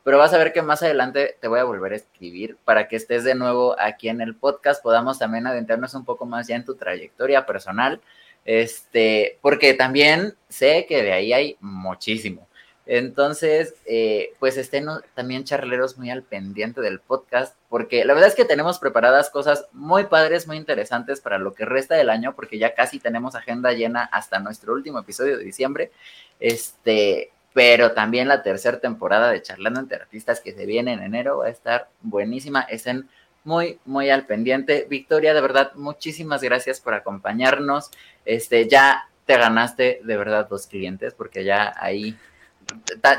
pero 0.03 0.17
vas 0.17 0.33
a 0.33 0.39
ver 0.39 0.53
que 0.53 0.63
más 0.63 0.81
adelante 0.81 1.37
te 1.39 1.47
voy 1.47 1.59
a 1.59 1.65
volver 1.65 1.93
a 1.93 1.97
escribir 1.97 2.57
para 2.65 2.87
que 2.87 2.95
estés 2.95 3.25
de 3.25 3.35
nuevo 3.35 3.75
aquí 3.79 4.09
en 4.09 4.21
el 4.21 4.35
podcast, 4.35 4.81
podamos 4.81 5.19
también 5.19 5.45
adentrarnos 5.45 5.93
un 5.93 6.03
poco 6.03 6.25
más 6.25 6.47
ya 6.47 6.55
en 6.55 6.65
tu 6.65 6.73
trayectoria 6.73 7.45
personal, 7.45 8.01
este, 8.45 9.37
porque 9.41 9.75
también 9.75 10.35
sé 10.49 10.87
que 10.89 11.03
de 11.03 11.13
ahí 11.13 11.31
hay 11.31 11.57
muchísimo. 11.59 12.47
Entonces, 12.85 13.75
eh, 13.85 14.33
pues 14.39 14.57
estén 14.57 14.87
también 15.13 15.45
charleros 15.45 15.97
muy 15.97 16.09
al 16.09 16.23
pendiente 16.23 16.81
del 16.81 16.99
podcast, 16.99 17.55
porque 17.69 18.03
la 18.03 18.13
verdad 18.13 18.29
es 18.29 18.35
que 18.35 18.43
tenemos 18.43 18.77
preparadas 18.79 19.29
cosas 19.29 19.67
muy 19.71 20.05
padres, 20.05 20.47
muy 20.47 20.57
interesantes 20.57 21.21
para 21.21 21.37
lo 21.37 21.53
que 21.53 21.65
resta 21.65 21.95
del 21.95 22.09
año, 22.09 22.35
porque 22.35 22.57
ya 22.57 22.73
casi 22.73 22.99
tenemos 22.99 23.35
agenda 23.35 23.71
llena 23.71 24.03
hasta 24.03 24.39
nuestro 24.39 24.73
último 24.73 24.99
episodio 24.99 25.37
de 25.37 25.45
diciembre. 25.45 25.91
Este, 26.39 27.31
pero 27.53 27.93
también 27.93 28.27
la 28.27 28.43
tercera 28.43 28.79
temporada 28.79 29.31
de 29.31 29.41
Charlando 29.41 29.79
entre 29.79 29.97
Artistas 29.97 30.41
que 30.41 30.53
se 30.53 30.65
viene 30.65 30.93
en 30.93 31.03
enero 31.03 31.37
va 31.37 31.45
a 31.45 31.49
estar 31.49 31.87
buenísima. 32.01 32.61
Estén 32.61 33.07
muy, 33.45 33.79
muy 33.85 34.09
al 34.09 34.25
pendiente. 34.25 34.87
Victoria, 34.89 35.33
de 35.33 35.41
verdad, 35.41 35.73
muchísimas 35.75 36.41
gracias 36.41 36.81
por 36.81 36.95
acompañarnos. 36.95 37.91
Este, 38.25 38.67
ya 38.67 39.07
te 39.25 39.37
ganaste 39.37 40.01
de 40.03 40.17
verdad 40.17 40.47
dos 40.49 40.67
clientes, 40.67 41.13
porque 41.13 41.43
ya 41.43 41.73
ahí 41.77 42.17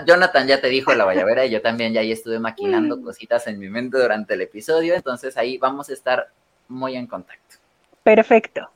Jonathan 0.06 0.46
ya 0.46 0.60
te 0.60 0.68
dijo 0.68 0.94
la 0.94 1.04
guayabera 1.04 1.44
y 1.46 1.50
yo 1.50 1.62
también 1.62 1.92
ya 1.92 2.00
ahí 2.00 2.12
estuve 2.12 2.38
maquinando 2.38 3.00
cositas 3.02 3.46
en 3.46 3.58
mi 3.58 3.68
mente 3.68 3.98
durante 3.98 4.34
el 4.34 4.40
episodio, 4.40 4.94
entonces 4.94 5.36
ahí 5.36 5.58
vamos 5.58 5.90
a 5.90 5.92
estar 5.92 6.28
muy 6.68 6.96
en 6.96 7.06
contacto. 7.06 7.56
Perfecto. 8.02 8.70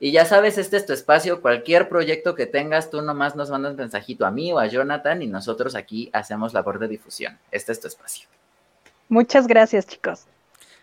Y 0.00 0.10
ya 0.10 0.24
sabes, 0.24 0.58
este 0.58 0.76
es 0.76 0.84
tu 0.84 0.92
espacio, 0.92 1.40
cualquier 1.40 1.88
proyecto 1.88 2.34
que 2.34 2.46
tengas, 2.46 2.90
tú 2.90 3.02
nomás 3.02 3.36
nos 3.36 3.50
mandas 3.50 3.72
un 3.72 3.78
mensajito 3.78 4.26
a 4.26 4.32
mí 4.32 4.52
o 4.52 4.58
a 4.58 4.66
Jonathan 4.66 5.22
y 5.22 5.28
nosotros 5.28 5.76
aquí 5.76 6.10
hacemos 6.12 6.52
labor 6.52 6.80
de 6.80 6.88
difusión. 6.88 7.38
Este 7.52 7.70
es 7.70 7.80
tu 7.80 7.86
espacio. 7.86 8.28
Muchas 9.08 9.46
gracias, 9.46 9.86
chicos. 9.86 10.26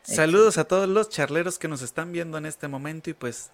Saludos 0.04 0.58
a 0.58 0.64
todos 0.64 0.88
los 0.88 1.10
charleros 1.10 1.60
que 1.60 1.68
nos 1.68 1.82
están 1.82 2.12
viendo 2.14 2.38
en 2.38 2.46
este 2.46 2.68
momento 2.68 3.10
y 3.10 3.14
pues 3.14 3.52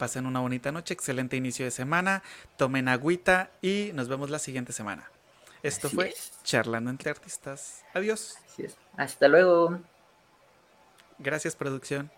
Pasen 0.00 0.24
una 0.24 0.40
bonita 0.40 0.72
noche, 0.72 0.94
excelente 0.94 1.36
inicio 1.36 1.66
de 1.66 1.70
semana, 1.70 2.22
tomen 2.56 2.88
agüita 2.88 3.50
y 3.60 3.90
nos 3.92 4.08
vemos 4.08 4.30
la 4.30 4.38
siguiente 4.38 4.72
semana. 4.72 5.10
Esto 5.62 5.90
fue 5.90 6.14
Charlando 6.42 6.88
entre 6.88 7.10
Artistas. 7.10 7.84
Adiós. 7.92 8.38
Hasta 8.96 9.28
luego. 9.28 9.78
Gracias, 11.18 11.54
producción. 11.54 12.10